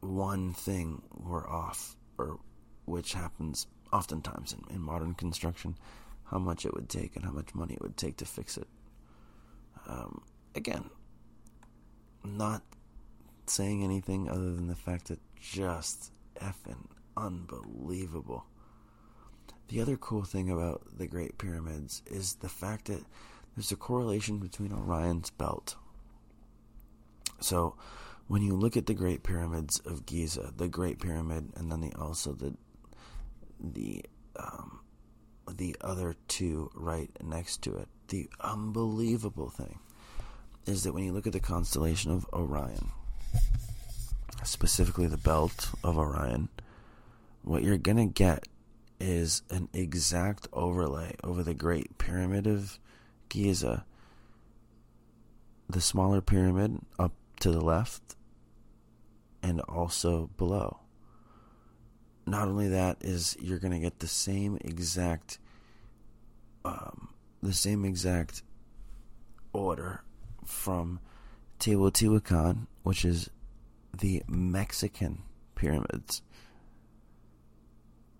one 0.01 0.52
thing 0.52 1.02
were 1.12 1.48
off, 1.48 1.97
or 2.18 2.39
which 2.86 3.12
happens 3.12 3.66
oftentimes 3.93 4.52
in, 4.55 4.74
in 4.74 4.81
modern 4.81 5.14
construction, 5.14 5.76
how 6.24 6.39
much 6.39 6.64
it 6.64 6.74
would 6.74 6.89
take 6.89 7.16
and 7.16 7.24
how 7.24 7.31
much 7.31 7.55
money 7.55 7.74
it 7.74 7.82
would 7.82 7.97
take 7.97 8.16
to 8.18 8.24
fix 8.24 8.56
it. 8.56 8.68
Um, 9.86 10.22
again, 10.55 10.89
not 12.24 12.62
saying 13.47 13.85
anything 13.85 14.28
other 14.28 14.52
than 14.52 14.66
the 14.66 14.74
fact 14.74 15.09
that 15.09 15.20
just 15.40 16.12
effing 16.36 16.86
unbelievable. 17.16 18.47
The 19.68 19.80
other 19.80 19.96
cool 19.96 20.24
thing 20.24 20.50
about 20.50 20.82
the 20.98 21.06
Great 21.06 21.38
Pyramids 21.38 22.02
is 22.06 22.34
the 22.34 22.48
fact 22.48 22.86
that 22.86 23.04
there's 23.56 23.72
a 23.72 23.76
correlation 23.76 24.38
between 24.38 24.72
Orion's 24.72 25.30
belt. 25.30 25.76
So, 27.40 27.76
when 28.26 28.42
you 28.42 28.54
look 28.54 28.76
at 28.76 28.86
the 28.86 28.94
Great 28.94 29.22
Pyramids 29.22 29.80
of 29.80 30.06
Giza, 30.06 30.52
the 30.56 30.68
Great 30.68 31.00
Pyramid, 31.00 31.52
and 31.56 31.70
then 31.70 31.80
the 31.80 31.92
also 31.94 32.32
the 32.32 32.54
the 33.60 34.04
um, 34.36 34.80
the 35.50 35.76
other 35.80 36.16
two 36.28 36.70
right 36.74 37.10
next 37.22 37.62
to 37.62 37.76
it, 37.76 37.88
the 38.08 38.28
unbelievable 38.40 39.50
thing 39.50 39.78
is 40.66 40.82
that 40.82 40.94
when 40.94 41.04
you 41.04 41.12
look 41.12 41.26
at 41.26 41.32
the 41.32 41.40
constellation 41.40 42.10
of 42.10 42.26
Orion, 42.32 42.90
specifically 44.42 45.06
the 45.06 45.18
belt 45.18 45.70
of 45.82 45.98
Orion, 45.98 46.48
what 47.42 47.62
you're 47.62 47.76
gonna 47.76 48.06
get 48.06 48.48
is 49.05 49.43
an 49.51 49.68
exact 49.74 50.48
overlay 50.51 51.14
over 51.22 51.43
the 51.43 51.52
Great 51.52 51.98
Pyramid 51.98 52.47
of 52.47 52.78
Giza, 53.28 53.85
the 55.68 55.82
smaller 55.82 56.22
pyramid 56.22 56.81
up 56.98 57.12
to 57.40 57.51
the 57.51 57.60
left, 57.60 58.16
and 59.43 59.60
also 59.62 60.31
below. 60.39 60.78
Not 62.26 62.48
only 62.48 62.68
that 62.68 62.97
is 63.02 63.36
you're 63.39 63.59
going 63.59 63.74
to 63.74 63.78
get 63.78 63.98
the 63.98 64.09
same 64.09 64.56
exact, 64.62 65.39
um, 66.64 67.10
the 67.43 67.52
same 67.52 67.85
exact 67.85 68.43
order 69.52 70.02
from 70.47 70.98
Teotihuacan, 71.60 72.68
which 72.82 73.05
is 73.05 73.28
the 74.01 74.22
Mexican 74.26 75.22
pyramids, 75.56 76.22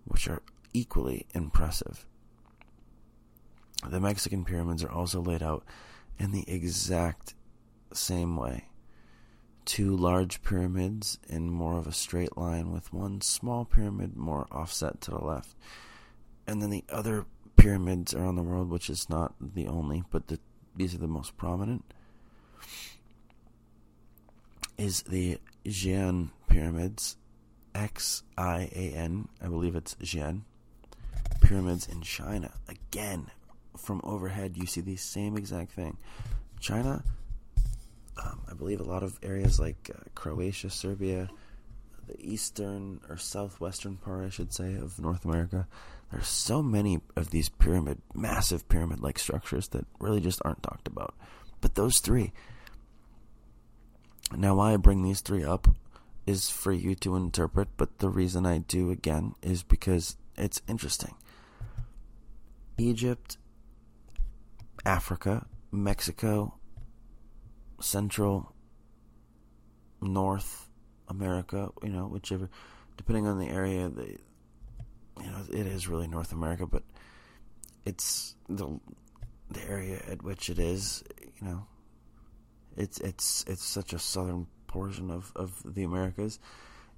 which 0.05 0.27
are 0.27 0.43
equally 0.75 1.25
impressive. 1.33 2.05
The 3.87 3.99
Mexican 3.99 4.43
pyramids 4.43 4.83
are 4.83 4.91
also 4.91 5.21
laid 5.21 5.41
out 5.41 5.63
in 6.19 6.31
the 6.31 6.43
exact 6.47 7.33
same 7.93 8.35
way. 8.35 8.65
Two 9.63 9.95
large 9.95 10.43
pyramids 10.43 11.17
in 11.29 11.49
more 11.49 11.77
of 11.77 11.87
a 11.87 11.91
straight 11.91 12.37
line, 12.37 12.71
with 12.71 12.93
one 12.93 13.21
small 13.21 13.63
pyramid 13.63 14.15
more 14.17 14.47
offset 14.51 15.01
to 15.01 15.11
the 15.11 15.23
left. 15.23 15.55
And 16.45 16.61
then 16.61 16.69
the 16.69 16.83
other 16.89 17.25
pyramids 17.55 18.13
around 18.13 18.35
the 18.35 18.43
world, 18.43 18.69
which 18.69 18.89
is 18.89 19.09
not 19.09 19.33
the 19.39 19.67
only, 19.67 20.03
but 20.11 20.27
the, 20.27 20.39
these 20.75 20.93
are 20.93 20.99
the 20.99 21.07
most 21.07 21.37
prominent, 21.37 21.85
is 24.77 25.03
the 25.03 25.39
Xi'an 25.65 26.31
pyramids. 26.49 27.17
X 27.73 28.23
I 28.37 28.69
A 28.73 28.93
N, 28.93 29.27
I 29.41 29.47
believe 29.47 29.75
it's 29.75 29.95
Xi'an 29.95 30.43
pyramids 31.45 31.87
in 31.87 32.01
China. 32.01 32.51
Again, 32.67 33.27
from 33.77 34.01
overhead, 34.03 34.57
you 34.57 34.65
see 34.65 34.81
the 34.81 34.95
same 34.95 35.37
exact 35.37 35.71
thing. 35.71 35.97
China, 36.59 37.03
um, 38.23 38.41
I 38.49 38.53
believe 38.53 38.79
a 38.79 38.83
lot 38.83 39.03
of 39.03 39.19
areas 39.21 39.59
like 39.59 39.91
uh, 39.93 39.99
Croatia, 40.15 40.69
Serbia, 40.69 41.29
the 42.07 42.19
eastern 42.19 42.99
or 43.09 43.17
southwestern 43.17 43.97
part, 43.97 44.25
I 44.25 44.29
should 44.29 44.53
say, 44.53 44.75
of 44.75 44.99
North 44.99 45.25
America, 45.25 45.67
there's 46.11 46.27
so 46.27 46.61
many 46.61 47.01
of 47.15 47.31
these 47.31 47.49
pyramid, 47.49 47.99
massive 48.13 48.67
pyramid 48.69 49.01
like 49.01 49.19
structures 49.19 49.67
that 49.69 49.85
really 49.99 50.21
just 50.21 50.41
aren't 50.45 50.63
talked 50.63 50.87
about. 50.87 51.15
But 51.61 51.75
those 51.75 51.99
three. 51.99 52.31
Now, 54.35 54.55
why 54.55 54.73
I 54.73 54.77
bring 54.77 55.03
these 55.03 55.21
three 55.21 55.43
up 55.43 55.67
is 56.25 56.49
for 56.49 56.71
you 56.71 56.95
to 56.95 57.15
interpret, 57.15 57.69
but 57.77 57.99
the 57.99 58.09
reason 58.09 58.45
I 58.45 58.59
do 58.59 58.89
again 58.89 59.35
is 59.43 59.61
because 59.61 60.17
it's 60.37 60.61
interesting. 60.67 61.13
Egypt, 62.77 63.37
Africa, 64.85 65.45
Mexico, 65.71 66.55
Central, 67.79 68.53
North 70.01 70.69
America, 71.07 71.69
you 71.83 71.89
know, 71.89 72.07
whichever, 72.07 72.49
depending 72.97 73.27
on 73.27 73.39
the 73.39 73.47
area, 73.47 73.91
you 73.97 75.31
know, 75.31 75.43
it 75.51 75.67
is 75.67 75.87
really 75.87 76.07
North 76.07 76.31
America, 76.31 76.65
but 76.65 76.83
it's 77.85 78.35
the 78.49 78.79
the 79.51 79.61
area 79.69 80.01
at 80.07 80.23
which 80.23 80.49
it 80.49 80.57
is, 80.57 81.03
you 81.39 81.47
know, 81.47 81.67
it's 82.75 82.99
it's 82.99 83.45
it's 83.47 83.63
such 83.63 83.93
a 83.93 83.99
southern 83.99 84.47
portion 84.67 85.09
of, 85.11 85.31
of 85.35 85.61
the 85.65 85.83
Americas. 85.83 86.39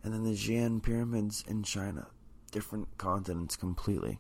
And 0.04 0.14
then 0.14 0.24
the 0.24 0.34
Xi'an 0.36 0.82
pyramids 0.82 1.44
in 1.48 1.64
China, 1.64 2.08
different 2.52 2.98
continents 2.98 3.56
completely. 3.56 4.20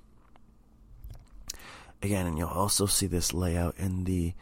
Again, 2.02 2.28
and 2.28 2.38
you'll 2.38 2.48
also 2.48 2.86
see 2.86 3.08
this 3.08 3.34
layout 3.34 3.76
in 3.78 4.04
the 4.04 4.34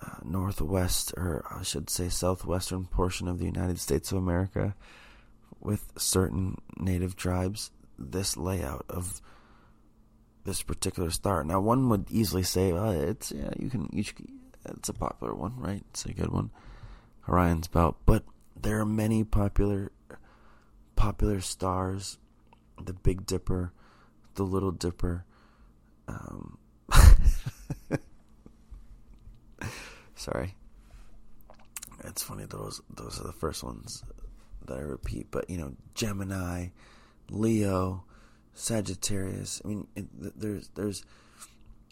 uh, 0.00 0.18
northwest, 0.22 1.12
or 1.16 1.44
I 1.50 1.62
should 1.62 1.90
say 1.90 2.08
southwestern 2.08 2.84
portion 2.86 3.26
of 3.26 3.38
the 3.38 3.46
United 3.46 3.80
States 3.80 4.12
of 4.12 4.18
America, 4.18 4.76
with 5.60 5.92
certain 5.96 6.60
native 6.76 7.16
tribes. 7.16 7.70
This 7.98 8.36
layout 8.36 8.84
of 8.88 9.20
this 10.44 10.62
particular 10.62 11.10
star. 11.10 11.42
Now, 11.42 11.60
one 11.60 11.88
would 11.88 12.10
easily 12.10 12.42
say, 12.42 12.72
"Well, 12.72 12.90
it's 12.90 13.32
yeah, 13.32 13.50
you 13.58 13.70
can 13.70 13.88
each, 13.92 14.14
it's 14.66 14.88
a 14.88 14.94
popular 14.94 15.34
one, 15.34 15.54
right? 15.58 15.82
It's 15.90 16.04
a 16.06 16.12
good 16.12 16.30
one, 16.30 16.50
Orion's 17.28 17.68
belt." 17.68 17.96
But 18.04 18.24
there 18.60 18.80
are 18.80 18.86
many 18.86 19.24
popular, 19.24 19.90
popular 20.96 21.40
stars: 21.40 22.18
the 22.82 22.92
Big 22.92 23.26
Dipper, 23.26 23.72
the 24.34 24.44
Little 24.44 24.72
Dipper. 24.72 25.24
Um, 26.08 26.58
sorry, 30.14 30.54
it's 32.04 32.22
funny 32.22 32.44
those 32.44 32.80
those 32.94 33.20
are 33.20 33.24
the 33.24 33.32
first 33.32 33.62
ones 33.64 34.04
that 34.66 34.78
I 34.78 34.82
repeat. 34.82 35.28
But 35.30 35.48
you 35.48 35.58
know, 35.58 35.72
Gemini, 35.94 36.68
Leo 37.30 38.04
Sagittarius. 38.54 39.60
I 39.64 39.68
mean, 39.68 39.86
it, 39.94 40.06
there's 40.38 40.68
there's 40.74 41.04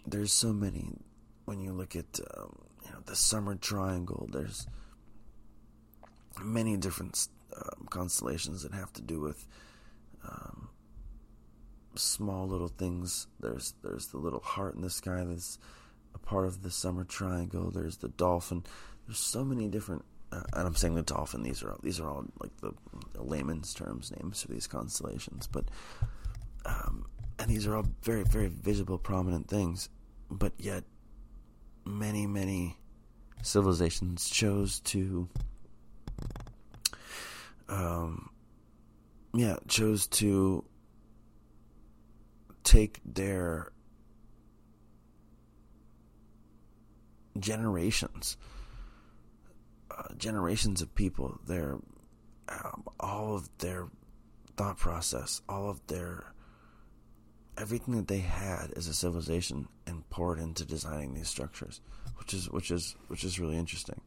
there's 0.07 0.33
so 0.33 0.53
many. 0.53 0.99
When 1.45 1.61
you 1.61 1.73
look 1.73 1.97
at 1.97 2.21
um, 2.37 2.57
you 2.85 2.91
know 2.93 3.01
the 3.05 3.17
summer 3.17 3.55
triangle, 3.57 4.29
there's 4.33 4.67
many 6.41 6.77
different 6.77 7.29
um, 7.57 7.87
constellations 7.91 8.63
that 8.63 8.73
have 8.73 8.93
to 8.95 9.03
do 9.03 9.21
with 9.21 9.47
um, 10.27 10.69
small 11.94 12.47
little 12.47 12.69
things. 12.69 13.27
There's 13.40 13.74
there's 13.82 14.09
the 14.09 14.19
little 14.19 14.40
heart 14.40 14.74
in 14.74 14.82
the 14.82 14.90
sky 14.90 15.24
that's 15.24 15.59
a 16.14 16.19
part 16.19 16.47
of 16.47 16.62
the 16.62 16.70
summer 16.70 17.05
triangle. 17.05 17.70
There's 17.70 17.97
the 17.98 18.09
dolphin. 18.09 18.64
There's 19.06 19.19
so 19.19 19.44
many 19.44 19.69
different. 19.69 20.05
Uh, 20.31 20.43
and 20.55 20.66
I'm 20.66 20.74
saying 20.74 20.94
the 20.94 21.02
dolphin. 21.02 21.43
These 21.43 21.62
are 21.62 21.70
all, 21.70 21.81
these 21.82 22.01
are 22.01 22.09
all 22.09 22.24
like 22.40 22.56
the, 22.60 22.73
the 23.12 23.23
layman's 23.23 23.74
terms 23.74 24.12
names 24.16 24.43
for 24.43 24.48
these 24.48 24.66
constellations, 24.66 25.47
but 25.47 25.66
um, 26.64 27.06
and 27.39 27.51
these 27.51 27.66
are 27.66 27.77
all 27.77 27.86
very, 28.02 28.23
very 28.23 28.48
visible, 28.48 28.98
prominent 28.98 29.48
things. 29.48 29.89
But 30.31 30.52
yet, 30.59 30.85
many, 31.85 32.27
many 32.27 32.77
civilizations 33.43 34.31
chose 34.31 34.81
to, 34.81 35.28
um, 37.69 38.31
yeah, 39.35 39.56
chose 39.69 40.06
to 40.06 40.64
take 42.65 43.01
their 43.05 43.73
generations, 47.39 48.37
uh, 49.91 50.15
generations 50.17 50.83
of 50.83 50.95
people, 50.95 51.39
their 51.47 51.79
um, 52.49 52.85
all 53.01 53.35
of 53.35 53.49
their 53.59 53.89
thought 54.57 54.79
process, 54.79 55.41
all 55.49 55.71
of 55.71 55.85
their 55.87 56.33
everything 57.59 57.97
that 57.97 58.09
they 58.09 58.19
had 58.19 58.73
as 58.77 58.89
a 58.89 58.95
civilization 58.95 59.69
and 59.87 60.09
poured 60.11 60.39
into 60.39 60.65
designing 60.65 61.15
these 61.15 61.29
structures, 61.29 61.81
which 62.17 62.35
is 62.35 62.51
which 62.51 62.71
is 62.71 62.97
which 63.09 63.25
is 63.25 63.39
really 63.39 63.57
interesting. 63.57 64.01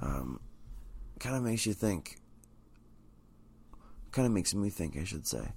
Um, 0.00 0.40
kind 1.18 1.36
of 1.36 1.42
makes 1.42 1.66
you 1.66 1.74
think. 1.74 2.18
Kind 4.10 4.26
of 4.26 4.32
makes 4.32 4.52
me 4.54 4.68
think, 4.68 4.98
I 4.98 5.04
should 5.04 5.26
say, 5.26 5.52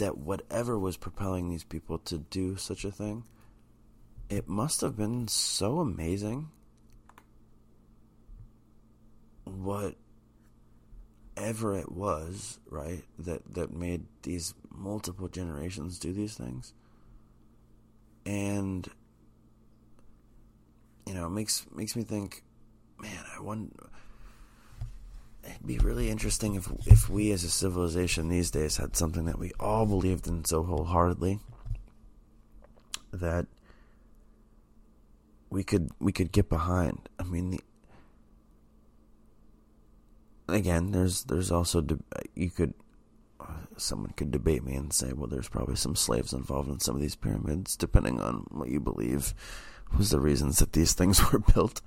that 0.00 0.18
whatever 0.18 0.78
was 0.78 0.96
propelling 0.96 1.48
these 1.48 1.64
people 1.64 1.98
to 1.98 2.18
do 2.18 2.56
such 2.56 2.84
a 2.84 2.90
thing, 2.90 3.24
it 4.28 4.48
must 4.48 4.82
have 4.82 4.96
been 4.96 5.28
so 5.28 5.78
amazing. 5.80 6.50
What 9.44 9.94
whatever 11.40 11.76
it 11.76 11.90
was, 11.90 12.58
right, 12.68 13.02
that 13.18 13.54
that 13.54 13.72
made 13.72 14.04
these 14.22 14.54
multiple 14.70 15.28
generations 15.28 15.98
do 15.98 16.12
these 16.12 16.34
things. 16.34 16.74
And 18.26 18.86
you 21.06 21.14
know, 21.14 21.26
it 21.26 21.30
makes 21.30 21.66
makes 21.74 21.96
me 21.96 22.02
think, 22.02 22.42
man, 23.00 23.24
I 23.36 23.40
wonder 23.40 23.89
it'd 25.44 25.66
be 25.66 25.78
really 25.78 26.10
interesting 26.10 26.54
if 26.54 26.68
if 26.86 27.08
we 27.08 27.32
as 27.32 27.44
a 27.44 27.50
civilization 27.50 28.28
these 28.28 28.50
days 28.50 28.76
had 28.76 28.96
something 28.96 29.24
that 29.24 29.38
we 29.38 29.52
all 29.58 29.86
believed 29.86 30.26
in 30.26 30.44
so 30.44 30.62
wholeheartedly 30.62 31.40
that 33.12 33.46
we 35.50 35.64
could 35.64 35.90
we 35.98 36.12
could 36.12 36.32
get 36.32 36.48
behind. 36.48 37.08
I 37.18 37.24
mean, 37.24 37.50
the 37.50 37.60
again, 40.48 40.92
there's 40.92 41.24
there's 41.24 41.50
also 41.50 41.80
de- 41.80 41.98
you 42.34 42.50
could 42.50 42.74
uh, 43.40 43.46
someone 43.76 44.12
could 44.16 44.30
debate 44.30 44.64
me 44.64 44.74
and 44.74 44.92
say, 44.92 45.12
well, 45.12 45.26
there's 45.26 45.48
probably 45.48 45.76
some 45.76 45.96
slaves 45.96 46.32
involved 46.32 46.70
in 46.70 46.80
some 46.80 46.94
of 46.94 47.00
these 47.00 47.16
pyramids, 47.16 47.76
depending 47.76 48.20
on 48.20 48.46
what 48.50 48.68
you 48.68 48.80
believe 48.80 49.34
was 49.96 50.10
the 50.10 50.20
reasons 50.20 50.58
that 50.58 50.72
these 50.72 50.92
things 50.92 51.20
were 51.32 51.40
built. 51.40 51.80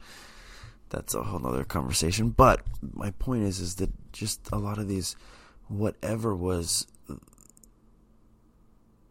That's 0.94 1.14
a 1.14 1.24
whole 1.24 1.46
other 1.46 1.64
conversation. 1.64 2.30
But 2.30 2.62
my 2.94 3.12
point 3.12 3.44
is, 3.44 3.60
is 3.60 3.76
that 3.76 3.92
just 4.14 4.48
a 4.52 4.58
lot 4.58 4.78
of 4.78 4.88
these, 4.88 5.16
whatever 5.68 6.36
was 6.36 6.88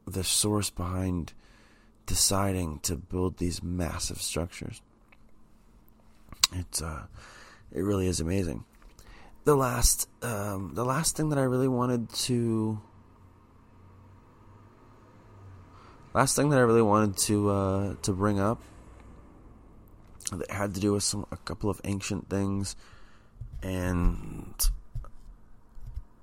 the 0.06 0.24
source 0.24 0.70
behind 0.70 1.32
deciding 2.06 2.78
to 2.80 2.96
build 2.96 3.38
these 3.38 3.62
massive 3.62 4.22
structures, 4.22 4.80
it's 6.52 6.80
uh, 6.80 7.02
it 7.72 7.80
really 7.80 8.06
is 8.06 8.20
amazing 8.20 8.64
the 9.44 9.56
last 9.56 10.09
um, 10.22 10.72
the 10.74 10.84
last 10.84 11.16
thing 11.16 11.30
that 11.30 11.38
I 11.38 11.42
really 11.42 11.68
wanted 11.68 12.09
to 12.10 12.80
last 16.14 16.36
thing 16.36 16.50
that 16.50 16.59
I 16.59 16.62
really 16.62 16.82
wanted 16.82 17.16
to 17.18 17.50
uh, 17.50 17.94
to 18.02 18.12
bring 18.12 18.38
up 18.38 18.62
that 20.38 20.50
had 20.50 20.74
to 20.74 20.80
do 20.80 20.92
with 20.92 21.02
some 21.02 21.26
a 21.30 21.36
couple 21.36 21.70
of 21.70 21.80
ancient 21.84 22.28
things 22.28 22.76
and 23.62 24.54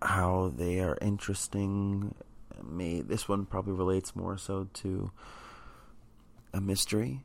how 0.01 0.51
they 0.55 0.79
are 0.79 0.97
interesting. 1.01 2.15
Me, 2.63 3.01
this 3.01 3.27
one 3.27 3.45
probably 3.45 3.73
relates 3.73 4.15
more 4.15 4.37
so 4.37 4.67
to 4.73 5.11
a 6.53 6.59
mystery 6.59 7.23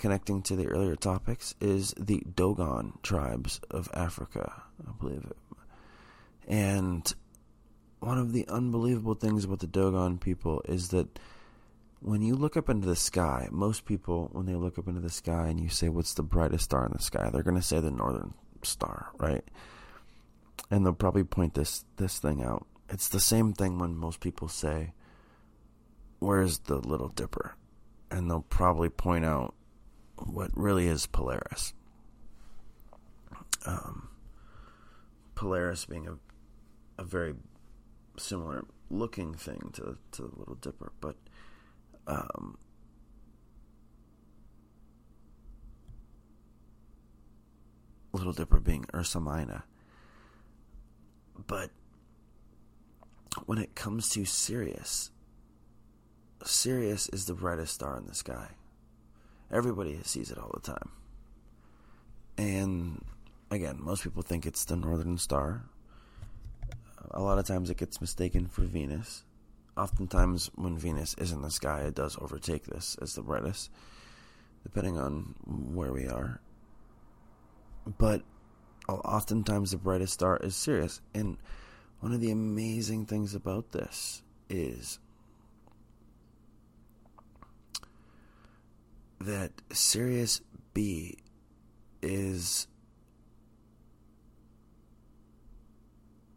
connecting 0.00 0.42
to 0.42 0.56
the 0.56 0.66
earlier 0.66 0.96
topics 0.96 1.54
is 1.60 1.94
the 1.98 2.22
Dogon 2.34 2.98
tribes 3.02 3.60
of 3.70 3.88
Africa, 3.92 4.62
I 4.86 4.92
believe 4.98 5.24
it. 5.28 5.36
And 6.48 7.14
one 8.00 8.18
of 8.18 8.32
the 8.32 8.48
unbelievable 8.48 9.14
things 9.14 9.44
about 9.44 9.60
the 9.60 9.66
Dogon 9.66 10.18
people 10.18 10.62
is 10.66 10.88
that 10.88 11.18
when 12.00 12.22
you 12.22 12.34
look 12.34 12.56
up 12.56 12.68
into 12.68 12.86
the 12.86 12.96
sky, 12.96 13.48
most 13.50 13.84
people, 13.84 14.28
when 14.32 14.46
they 14.46 14.54
look 14.54 14.78
up 14.78 14.88
into 14.88 15.00
the 15.00 15.10
sky 15.10 15.48
and 15.48 15.60
you 15.60 15.68
say, 15.68 15.88
What's 15.88 16.14
the 16.14 16.22
brightest 16.22 16.64
star 16.64 16.86
in 16.86 16.92
the 16.92 17.02
sky? 17.02 17.30
they're 17.32 17.42
going 17.42 17.56
to 17.56 17.62
say 17.62 17.80
the 17.80 17.90
Northern 17.90 18.34
Star, 18.62 19.10
right? 19.18 19.44
And 20.70 20.84
they'll 20.84 20.92
probably 20.92 21.24
point 21.24 21.54
this, 21.54 21.84
this 21.96 22.18
thing 22.18 22.42
out. 22.42 22.66
It's 22.88 23.08
the 23.08 23.20
same 23.20 23.52
thing 23.52 23.78
when 23.78 23.96
most 23.96 24.20
people 24.20 24.48
say, 24.48 24.92
Where's 26.18 26.58
the 26.60 26.76
Little 26.76 27.08
Dipper? 27.08 27.54
And 28.10 28.30
they'll 28.30 28.42
probably 28.42 28.88
point 28.88 29.24
out 29.24 29.54
what 30.16 30.50
really 30.54 30.86
is 30.86 31.06
Polaris. 31.06 31.72
Um, 33.64 34.08
Polaris 35.34 35.86
being 35.86 36.08
a 36.08 36.16
a 37.00 37.04
very 37.04 37.34
similar 38.18 38.64
looking 38.90 39.34
thing 39.34 39.70
to 39.72 39.96
to 40.12 40.22
the 40.22 40.38
Little 40.38 40.56
Dipper, 40.56 40.92
but 41.00 41.16
um, 42.10 42.58
Little 48.12 48.32
Dipper 48.32 48.60
being 48.60 48.86
Ursa 48.92 49.20
Minor. 49.20 49.62
But 51.46 51.70
when 53.46 53.58
it 53.58 53.74
comes 53.74 54.08
to 54.10 54.24
Sirius, 54.24 55.10
Sirius 56.44 57.08
is 57.10 57.26
the 57.26 57.34
brightest 57.34 57.74
star 57.74 57.96
in 57.96 58.06
the 58.06 58.14
sky. 58.14 58.48
Everybody 59.50 59.98
sees 60.02 60.30
it 60.30 60.38
all 60.38 60.50
the 60.52 60.60
time. 60.60 60.90
And 62.36 63.04
again, 63.50 63.76
most 63.80 64.02
people 64.02 64.22
think 64.22 64.46
it's 64.46 64.64
the 64.64 64.76
Northern 64.76 65.18
Star. 65.18 65.64
A 67.10 67.20
lot 67.20 67.38
of 67.38 67.46
times 67.46 67.70
it 67.70 67.76
gets 67.76 68.00
mistaken 68.00 68.46
for 68.46 68.62
Venus. 68.62 69.24
Oftentimes, 69.76 70.50
when 70.56 70.76
Venus 70.76 71.14
is 71.18 71.32
in 71.32 71.42
the 71.42 71.50
sky, 71.50 71.82
it 71.82 71.94
does 71.94 72.18
overtake 72.20 72.66
this 72.66 72.96
as 73.00 73.14
the 73.14 73.22
brightest, 73.22 73.70
depending 74.62 74.98
on 74.98 75.34
where 75.46 75.92
we 75.92 76.06
are. 76.06 76.40
But 77.98 78.22
oftentimes 78.88 79.70
the 79.70 79.78
brightest 79.78 80.14
star 80.14 80.36
is 80.38 80.54
Sirius. 80.56 81.00
And 81.14 81.38
one 82.00 82.12
of 82.12 82.20
the 82.20 82.30
amazing 82.30 83.06
things 83.06 83.34
about 83.34 83.72
this 83.72 84.22
is 84.48 84.98
that 89.20 89.52
Sirius 89.72 90.40
B 90.74 91.18
is 92.02 92.66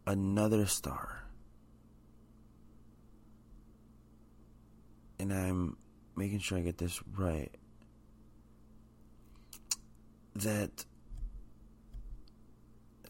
another 0.06 0.66
star. 0.66 1.23
And 5.24 5.32
I'm 5.32 5.78
making 6.18 6.40
sure 6.40 6.58
I 6.58 6.62
get 6.62 6.78
this 6.78 7.02
right. 7.18 7.50
That 10.36 10.84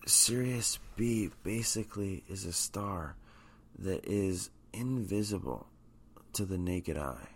Sirius 0.06 0.78
B 0.96 1.32
basically 1.42 2.24
is 2.30 2.46
a 2.46 2.54
star 2.54 3.16
that 3.80 4.06
is 4.06 4.52
invisible 4.74 5.66
to 6.34 6.46
the 6.46 6.60
naked 6.60 7.00
eye. 7.00 7.30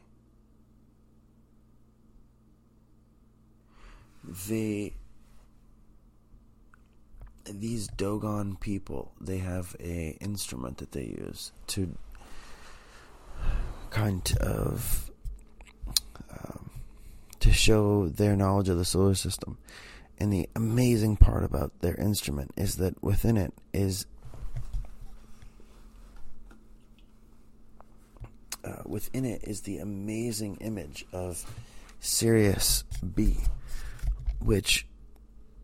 They 4.47 4.93
these 7.45 7.87
Dogon 7.87 8.57
people, 8.59 9.11
they 9.19 9.39
have 9.39 9.75
a 9.79 10.19
instrument 10.21 10.77
that 10.77 10.91
they 10.91 11.05
use 11.05 11.51
to 11.65 11.97
kind 13.97 14.37
of 14.41 15.09
um, 16.29 16.69
to 17.39 17.51
show 17.51 18.07
their 18.07 18.35
knowledge 18.35 18.69
of 18.69 18.77
the 18.77 18.85
solar 18.85 19.15
system. 19.15 19.57
And 20.19 20.31
the 20.31 20.47
amazing 20.55 21.17
part 21.17 21.43
about 21.43 21.79
their 21.81 21.95
instrument 21.95 22.51
is 22.55 22.75
that 22.75 23.01
within 23.03 23.37
it 23.37 23.53
is 23.73 24.05
uh, 28.63 28.83
within 28.85 29.25
it 29.25 29.43
is 29.43 29.61
the 29.61 29.79
amazing 29.79 30.57
image 30.61 31.05
of 31.11 31.43
Sirius 31.99 32.83
B, 33.15 33.37
which 34.39 34.85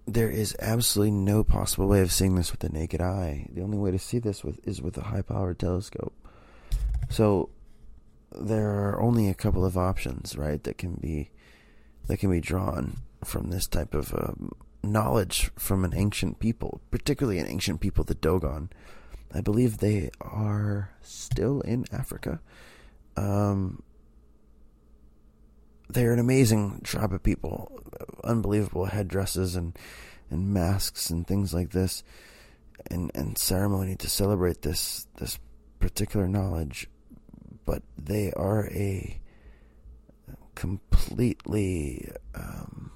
there 0.06 0.30
is 0.30 0.56
absolutely 0.60 1.12
no 1.12 1.44
possible 1.44 1.88
way 1.88 2.02
of 2.02 2.12
seeing 2.12 2.36
this 2.36 2.52
with 2.52 2.62
the 2.62 2.70
naked 2.70 3.02
eye. 3.02 3.48
The 3.54 3.62
only 3.62 3.78
way 3.78 3.92
to 3.92 4.00
see 4.00 4.20
this 4.20 4.44
with 4.44 4.60
is 4.68 4.82
with 4.82 4.98
a 4.98 5.04
high-powered 5.04 5.60
telescope. 5.60 6.14
So 7.10 7.50
there 8.40 8.70
are 8.70 9.02
only 9.02 9.28
a 9.30 9.34
couple 9.34 9.66
of 9.66 9.78
options, 9.78 10.38
right, 10.38 10.64
that 10.64 10.78
can 10.78 10.96
be 10.96 11.32
that 12.08 12.18
can 12.18 12.30
be 12.30 12.42
drawn 12.42 12.98
from 13.24 13.50
this 13.50 13.68
type 13.68 13.94
of 13.94 14.14
um, 14.14 14.52
knowledge 14.84 15.50
from 15.56 15.86
an 15.86 15.94
ancient 15.96 16.40
people, 16.40 16.82
particularly 16.92 17.40
an 17.40 17.48
ancient 17.48 17.80
people, 17.80 18.04
the 18.04 18.16
Dogon. 18.16 18.70
I 19.34 19.42
believe 19.42 19.78
they 19.78 20.10
are 20.22 20.92
still 21.02 21.62
in 21.62 21.86
Africa. 21.92 22.42
Um, 23.16 23.82
they're 25.90 26.14
an 26.14 26.20
amazing 26.20 26.82
tribe 26.84 27.14
of 27.14 27.24
people, 27.24 27.72
unbelievable 28.24 28.86
headdresses 28.86 29.56
and 29.56 29.78
and 30.30 30.52
masks 30.54 31.10
and 31.10 31.28
things 31.28 31.54
like 31.54 31.72
this, 31.72 32.04
and 32.90 33.12
and 33.16 33.38
ceremony 33.38 33.96
to 33.98 34.10
celebrate 34.10 34.62
this 34.62 35.08
this 35.18 35.40
particular 35.80 36.28
knowledge. 36.28 36.88
But 37.66 37.84
they 37.98 38.32
are 38.34 38.68
a 38.68 39.20
completely 40.56 42.12
um, 42.36 42.92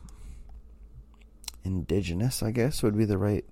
indigenous, 1.63 2.43
I 2.43 2.51
guess, 2.51 2.83
would 2.83 2.97
be 2.97 3.05
the 3.05 3.17
right 3.17 3.45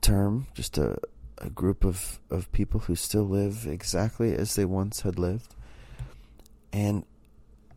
term. 0.00 0.46
Just 0.54 0.78
a 0.78 0.98
a 1.40 1.50
group 1.50 1.84
of, 1.84 2.18
of 2.30 2.50
people 2.52 2.80
who 2.80 2.94
still 2.94 3.24
live 3.24 3.66
exactly 3.66 4.34
as 4.34 4.54
they 4.54 4.64
once 4.64 5.02
had 5.02 5.18
lived. 5.18 5.54
And 6.72 7.04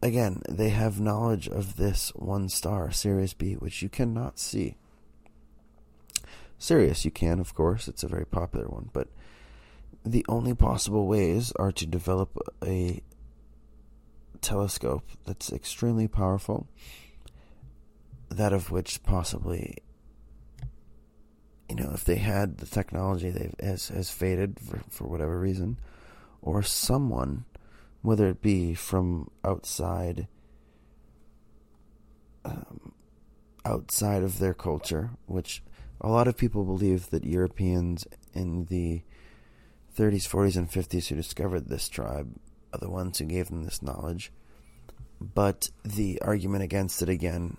again, 0.01 0.41
they 0.49 0.69
have 0.69 0.99
knowledge 0.99 1.47
of 1.47 1.77
this 1.77 2.11
one 2.15 2.49
star, 2.49 2.91
Sirius 2.91 3.33
B, 3.33 3.53
which 3.53 3.81
you 3.81 3.89
cannot 3.89 4.39
see. 4.39 4.75
Sirius, 6.57 7.05
you 7.05 7.11
can, 7.11 7.39
of 7.39 7.55
course, 7.55 7.87
it's 7.87 8.03
a 8.03 8.07
very 8.07 8.25
popular 8.25 8.67
one, 8.67 8.89
but 8.93 9.07
the 10.05 10.25
only 10.27 10.53
possible 10.53 11.07
ways 11.07 11.51
are 11.57 11.71
to 11.71 11.85
develop 11.85 12.37
a 12.65 13.01
telescope 14.41 15.07
that's 15.25 15.51
extremely 15.51 16.07
powerful, 16.07 16.67
that 18.29 18.53
of 18.53 18.71
which 18.71 19.03
possibly, 19.03 19.77
you 21.69 21.75
know, 21.75 21.91
if 21.93 22.03
they 22.03 22.15
had 22.15 22.57
the 22.57 22.65
technology 22.65 23.29
that 23.29 23.59
has, 23.61 23.89
has 23.89 24.09
faded 24.09 24.59
for, 24.59 24.81
for 24.89 25.07
whatever 25.07 25.39
reason, 25.39 25.77
or 26.41 26.63
someone 26.63 27.45
whether 28.01 28.27
it 28.27 28.41
be 28.41 28.73
from 28.73 29.29
outside 29.45 30.27
um, 32.43 32.93
outside 33.63 34.23
of 34.23 34.39
their 34.39 34.55
culture, 34.55 35.11
which 35.27 35.61
a 35.99 36.09
lot 36.09 36.27
of 36.27 36.35
people 36.35 36.63
believe 36.63 37.11
that 37.11 37.23
Europeans 37.23 38.07
in 38.33 38.65
the 38.65 39.03
30s, 39.97 40.27
40s, 40.27 40.55
and 40.55 40.69
50s 40.69 41.07
who 41.07 41.15
discovered 41.15 41.67
this 41.67 41.89
tribe 41.89 42.35
are 42.73 42.79
the 42.79 42.89
ones 42.89 43.17
who 43.19 43.25
gave 43.25 43.49
them 43.49 43.63
this 43.63 43.81
knowledge. 43.81 44.31
But 45.19 45.69
the 45.83 46.21
argument 46.21 46.63
against 46.63 47.01
it 47.01 47.09
again, 47.09 47.57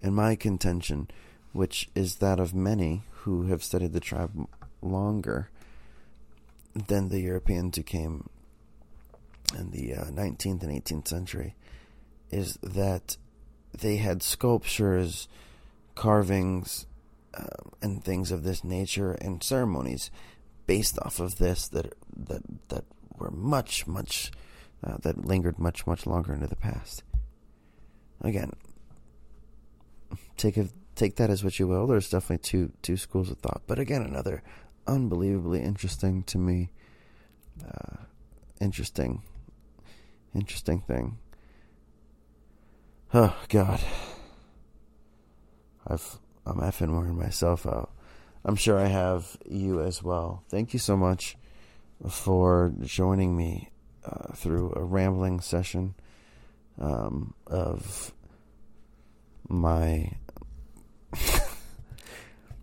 in 0.00 0.14
my 0.14 0.34
contention, 0.34 1.08
which 1.52 1.90
is 1.94 2.16
that 2.16 2.40
of 2.40 2.54
many 2.54 3.02
who 3.10 3.46
have 3.46 3.62
studied 3.62 3.92
the 3.92 4.00
tribe 4.00 4.48
longer 4.80 5.50
than 6.74 7.08
the 7.08 7.20
Europeans 7.20 7.76
who 7.76 7.82
came 7.82 8.28
in 9.58 9.70
the 9.70 9.94
uh, 9.94 10.04
19th 10.06 10.62
and 10.62 10.84
18th 10.84 11.08
century 11.08 11.54
is 12.30 12.58
that 12.62 13.16
they 13.78 13.96
had 13.96 14.22
sculptures, 14.22 15.28
carvings, 15.94 16.86
uh, 17.34 17.46
and 17.80 18.02
things 18.02 18.30
of 18.30 18.42
this 18.42 18.64
nature 18.64 19.12
and 19.12 19.42
ceremonies 19.42 20.10
based 20.72 20.98
off 21.02 21.20
of 21.20 21.36
this 21.36 21.68
that 21.68 21.92
that 22.16 22.42
that 22.68 22.84
were 23.18 23.30
much 23.30 23.86
much 23.86 24.30
uh, 24.82 24.96
that 25.02 25.26
lingered 25.26 25.58
much 25.58 25.86
much 25.86 26.06
longer 26.06 26.32
into 26.32 26.46
the 26.46 26.56
past. 26.56 27.02
Again, 28.22 28.52
take 30.38 30.56
a, 30.56 30.70
take 30.94 31.16
that 31.16 31.28
as 31.28 31.44
what 31.44 31.58
you 31.58 31.66
will. 31.68 31.86
There's 31.86 32.08
definitely 32.08 32.38
two 32.38 32.72
two 32.80 32.96
schools 32.96 33.30
of 33.30 33.36
thought, 33.36 33.60
but 33.66 33.78
again, 33.78 34.00
another 34.00 34.42
unbelievably 34.86 35.60
interesting 35.60 36.22
to 36.22 36.38
me, 36.38 36.70
uh, 37.62 38.04
interesting 38.58 39.20
interesting 40.34 40.80
thing. 40.80 41.18
Oh 43.12 43.36
God, 43.50 43.80
I've 45.86 46.18
I'm 46.46 46.60
effing 46.60 46.96
wearing 46.96 47.18
myself 47.18 47.66
out. 47.66 47.90
I'm 48.44 48.56
sure 48.56 48.78
I 48.78 48.86
have 48.86 49.36
you 49.48 49.80
as 49.80 50.02
well. 50.02 50.42
Thank 50.48 50.72
you 50.72 50.78
so 50.78 50.96
much 50.96 51.36
for 52.08 52.72
joining 52.82 53.36
me 53.36 53.70
uh, 54.04 54.32
through 54.34 54.72
a 54.74 54.82
rambling 54.82 55.40
session 55.40 55.94
um, 56.80 57.34
of 57.46 58.12
my. 59.48 60.12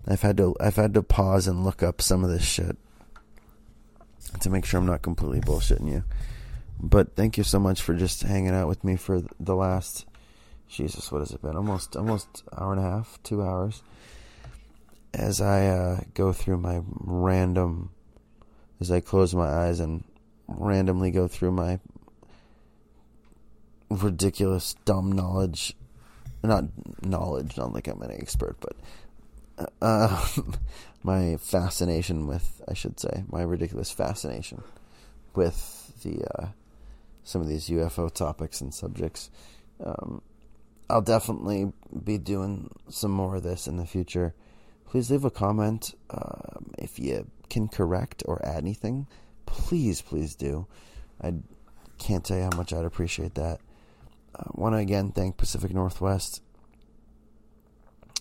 I've 0.08 0.22
had 0.22 0.38
to 0.38 0.56
I've 0.60 0.76
had 0.76 0.94
to 0.96 1.04
pause 1.04 1.48
and 1.48 1.64
look 1.64 1.84
up 1.84 2.02
some 2.02 2.24
of 2.24 2.32
this 2.32 2.44
shit 2.44 2.78
to 4.42 4.50
make 4.50 4.66
sure 4.66 4.80
I'm 4.80 4.86
not 4.86 5.02
completely 5.02 5.40
bullshitting 5.42 5.90
you. 5.90 6.04
But 6.80 7.16
thank 7.16 7.38
you 7.38 7.44
so 7.44 7.60
much 7.60 7.82
for 7.82 7.94
just 7.94 8.24
hanging 8.24 8.54
out 8.54 8.68
with 8.68 8.84
me 8.84 8.96
for 8.96 9.22
the 9.40 9.56
last 9.56 10.06
Jesus, 10.70 11.12
what 11.12 11.20
has 11.20 11.32
it 11.32 11.42
been? 11.42 11.56
Almost 11.56 11.96
almost 11.96 12.44
hour 12.56 12.74
and 12.74 12.80
a 12.80 12.84
half, 12.84 13.20
two 13.24 13.42
hours. 13.42 13.82
As 15.14 15.42
I 15.42 15.68
uh, 15.68 16.02
go 16.14 16.34
through 16.34 16.58
my 16.58 16.82
random, 17.02 17.92
as 18.80 18.92
I 18.92 19.00
close 19.00 19.34
my 19.34 19.48
eyes 19.48 19.80
and 19.80 20.04
randomly 20.48 21.12
go 21.12 21.28
through 21.28 21.52
my 21.52 21.80
ridiculous, 23.90 24.76
dumb 24.86 25.12
knowledge, 25.12 25.76
not 26.44 26.66
knowledge, 27.02 27.58
not 27.58 27.74
like 27.74 27.88
I'm 27.88 28.02
an 28.02 28.12
expert, 28.12 28.58
but 28.60 29.68
uh, 29.82 30.26
my 31.04 31.38
fascination 31.38 32.28
with, 32.28 32.62
I 32.68 32.74
should 32.74 33.00
say, 33.00 33.24
my 33.30 33.42
ridiculous 33.42 33.92
fascination 33.92 34.64
with 35.36 36.02
the 36.04 36.24
uh, 36.38 36.48
some 37.24 37.42
of 37.42 37.48
these 37.48 37.70
UFO 37.70 38.12
topics 38.12 38.62
and 38.62 38.74
subjects. 38.74 39.30
Um, 39.84 40.22
I'll 40.90 41.02
definitely 41.02 41.72
be 42.04 42.18
doing 42.18 42.72
some 42.90 43.12
more 43.12 43.36
of 43.36 43.44
this 43.44 43.68
in 43.68 43.78
the 43.78 43.86
future 43.86 44.34
please 44.90 45.12
leave 45.12 45.24
a 45.24 45.30
comment. 45.30 45.94
Um, 46.10 46.72
if 46.80 46.98
you 47.00 47.30
can 47.50 47.68
correct 47.68 48.24
or 48.26 48.44
add 48.46 48.58
anything, 48.58 49.08
please, 49.46 50.02
please 50.02 50.36
do. 50.36 50.66
I 51.22 51.34
can't 52.00 52.26
tell 52.26 52.38
you 52.38 52.44
how 52.44 52.58
much 52.58 52.74
I'd 52.74 52.86
appreciate 52.86 53.36
that. 53.36 53.60
I 54.36 54.44
want 54.54 54.74
to 54.74 54.80
again 54.80 55.12
thank 55.12 55.38
Pacific 55.38 55.74
Northwest. 55.74 56.42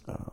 Um, 0.06 0.32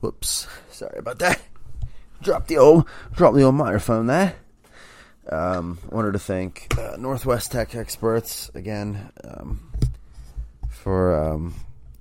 Whoops. 0.00 0.46
Sorry 0.70 0.98
about 0.98 1.18
that. 1.18 1.40
Drop 2.20 2.46
the 2.46 2.56
old, 2.58 2.86
drop 3.14 3.34
the 3.34 3.42
old 3.42 3.54
microphone 3.54 4.06
there. 4.06 4.34
Um, 5.30 5.78
wanted 5.90 6.12
to 6.12 6.18
thank 6.18 6.74
uh, 6.78 6.96
Northwest 6.98 7.52
Tech 7.52 7.74
Experts 7.74 8.50
again 8.54 9.10
um, 9.22 9.70
for 10.70 11.14
um, 11.14 11.54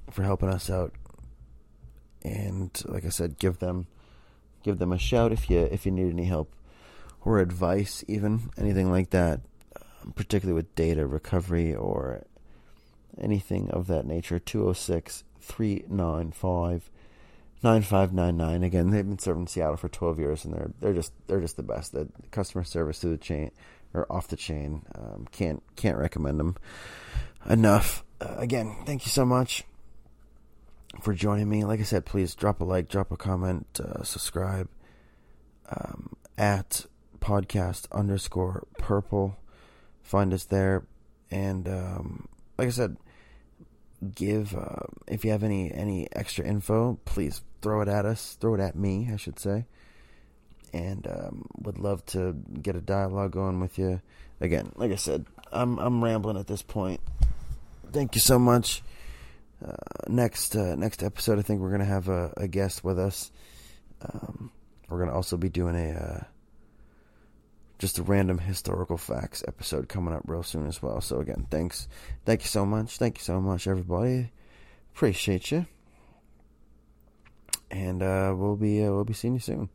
for 0.09 0.23
helping 0.23 0.49
us 0.49 0.69
out, 0.69 0.93
and 2.23 2.71
like 2.85 3.05
I 3.05 3.09
said, 3.09 3.37
give 3.37 3.59
them 3.59 3.87
give 4.63 4.79
them 4.79 4.91
a 4.91 4.97
shout 4.97 5.31
if 5.31 5.49
you 5.49 5.59
if 5.59 5.85
you 5.85 5.91
need 5.91 6.09
any 6.09 6.25
help 6.25 6.51
or 7.23 7.39
advice, 7.39 8.03
even 8.07 8.49
anything 8.57 8.89
like 8.89 9.09
that, 9.09 9.41
um, 10.01 10.13
particularly 10.13 10.55
with 10.55 10.73
data 10.75 11.05
recovery 11.05 11.75
or 11.75 12.23
anything 13.19 13.69
of 13.71 13.87
that 13.87 14.05
nature. 14.05 14.39
206 14.39 15.25
395 15.41 16.89
9599 17.63 18.63
again 18.63 18.91
they've 18.91 19.07
been 19.07 19.17
serving 19.17 19.47
Seattle 19.47 19.77
for 19.77 19.89
12 19.89 20.19
years 20.19 20.45
and 20.45 20.53
they're 20.53 20.71
they're 20.79 20.93
just 20.93 21.11
they're 21.27 21.41
just 21.41 21.57
the 21.57 21.63
best. 21.63 21.91
The 21.91 22.07
customer 22.31 22.63
service 22.63 22.99
to 22.99 23.07
the 23.07 23.17
chain 23.17 23.51
or 23.93 24.05
off 24.11 24.27
the 24.27 24.35
chain 24.35 24.83
um, 24.95 25.27
can't 25.31 25.63
can't 25.75 25.97
recommend 25.97 26.39
them 26.39 26.55
enough. 27.49 28.03
Uh, 28.21 28.35
again 28.37 28.75
thank 28.85 29.05
you 29.05 29.11
so 29.11 29.25
much 29.25 29.63
for 31.01 31.13
joining 31.13 31.49
me. 31.49 31.65
Like 31.65 31.79
I 31.79 31.83
said 31.83 32.05
please 32.05 32.35
drop 32.35 32.61
a 32.61 32.63
like 32.63 32.89
drop 32.89 33.11
a 33.11 33.17
comment 33.17 33.79
uh, 33.83 34.03
subscribe 34.03 34.69
um, 35.69 36.15
at 36.37 36.85
podcast 37.19 37.91
underscore 37.91 38.67
purple. 38.77 39.37
Find 40.03 40.33
us 40.33 40.45
there. 40.45 40.85
And 41.31 41.67
um, 41.67 42.27
like 42.57 42.67
I 42.67 42.71
said 42.71 42.97
give 44.13 44.55
uh, 44.55 44.85
if 45.07 45.25
you 45.25 45.31
have 45.31 45.43
any 45.43 45.73
any 45.73 46.07
extra 46.13 46.45
info 46.45 46.99
please 47.05 47.41
throw 47.61 47.81
it 47.81 47.87
at 47.87 48.05
us 48.05 48.37
throw 48.39 48.53
it 48.53 48.59
at 48.59 48.75
me 48.75 49.09
i 49.11 49.15
should 49.15 49.39
say. 49.39 49.65
And 50.73 51.07
um, 51.07 51.47
would 51.61 51.79
love 51.79 52.05
to 52.07 52.33
get 52.61 52.75
a 52.75 52.81
dialogue 52.81 53.31
going 53.31 53.61
with 53.61 53.79
you. 53.79 54.01
Again 54.41 54.71
like 54.75 54.91
i 54.91 54.95
said 54.95 55.25
i'm 55.51 55.79
i'm 55.79 56.03
rambling 56.03 56.37
at 56.37 56.47
this 56.47 56.61
point. 56.61 57.01
Thank 57.91 58.15
you 58.15 58.21
so 58.21 58.37
much. 58.37 58.83
Uh, 59.65 59.73
next 60.07 60.55
uh, 60.55 60.75
next 60.75 61.01
episode 61.01 61.39
i 61.39 61.41
think 61.41 61.61
we're 61.61 61.71
gonna 61.71 61.85
have 61.85 62.09
a, 62.09 62.33
a 62.37 62.47
guest 62.47 62.83
with 62.83 62.99
us. 62.99 63.31
Um, 64.01 64.51
we're 64.89 64.99
gonna 64.99 65.15
also 65.15 65.37
be 65.37 65.49
doing 65.49 65.75
a 65.75 65.91
uh, 65.97 66.23
just 67.79 67.99
a 67.99 68.03
random 68.03 68.39
historical 68.39 68.97
facts 68.97 69.43
episode 69.47 69.87
coming 69.87 70.13
up 70.13 70.23
real 70.25 70.43
soon 70.43 70.67
as 70.67 70.81
well. 70.81 71.01
So 71.01 71.19
again, 71.19 71.47
thanks, 71.49 71.87
thank 72.25 72.41
you 72.41 72.47
so 72.47 72.65
much, 72.65 72.97
thank 72.97 73.17
you 73.17 73.23
so 73.23 73.39
much, 73.39 73.67
everybody. 73.67 74.31
Appreciate 74.93 75.51
you, 75.51 75.67
and 77.71 78.01
uh, 78.01 78.33
we'll 78.35 78.55
be 78.55 78.83
uh, 78.83 78.91
we'll 78.91 79.05
be 79.05 79.13
seeing 79.13 79.35
you 79.35 79.39
soon. 79.39 79.69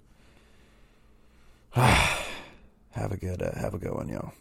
have 1.72 3.12
a 3.12 3.16
good 3.16 3.42
uh, 3.42 3.58
have 3.58 3.74
a 3.74 3.78
good 3.78 3.94
one, 3.94 4.08
y'all. 4.08 4.32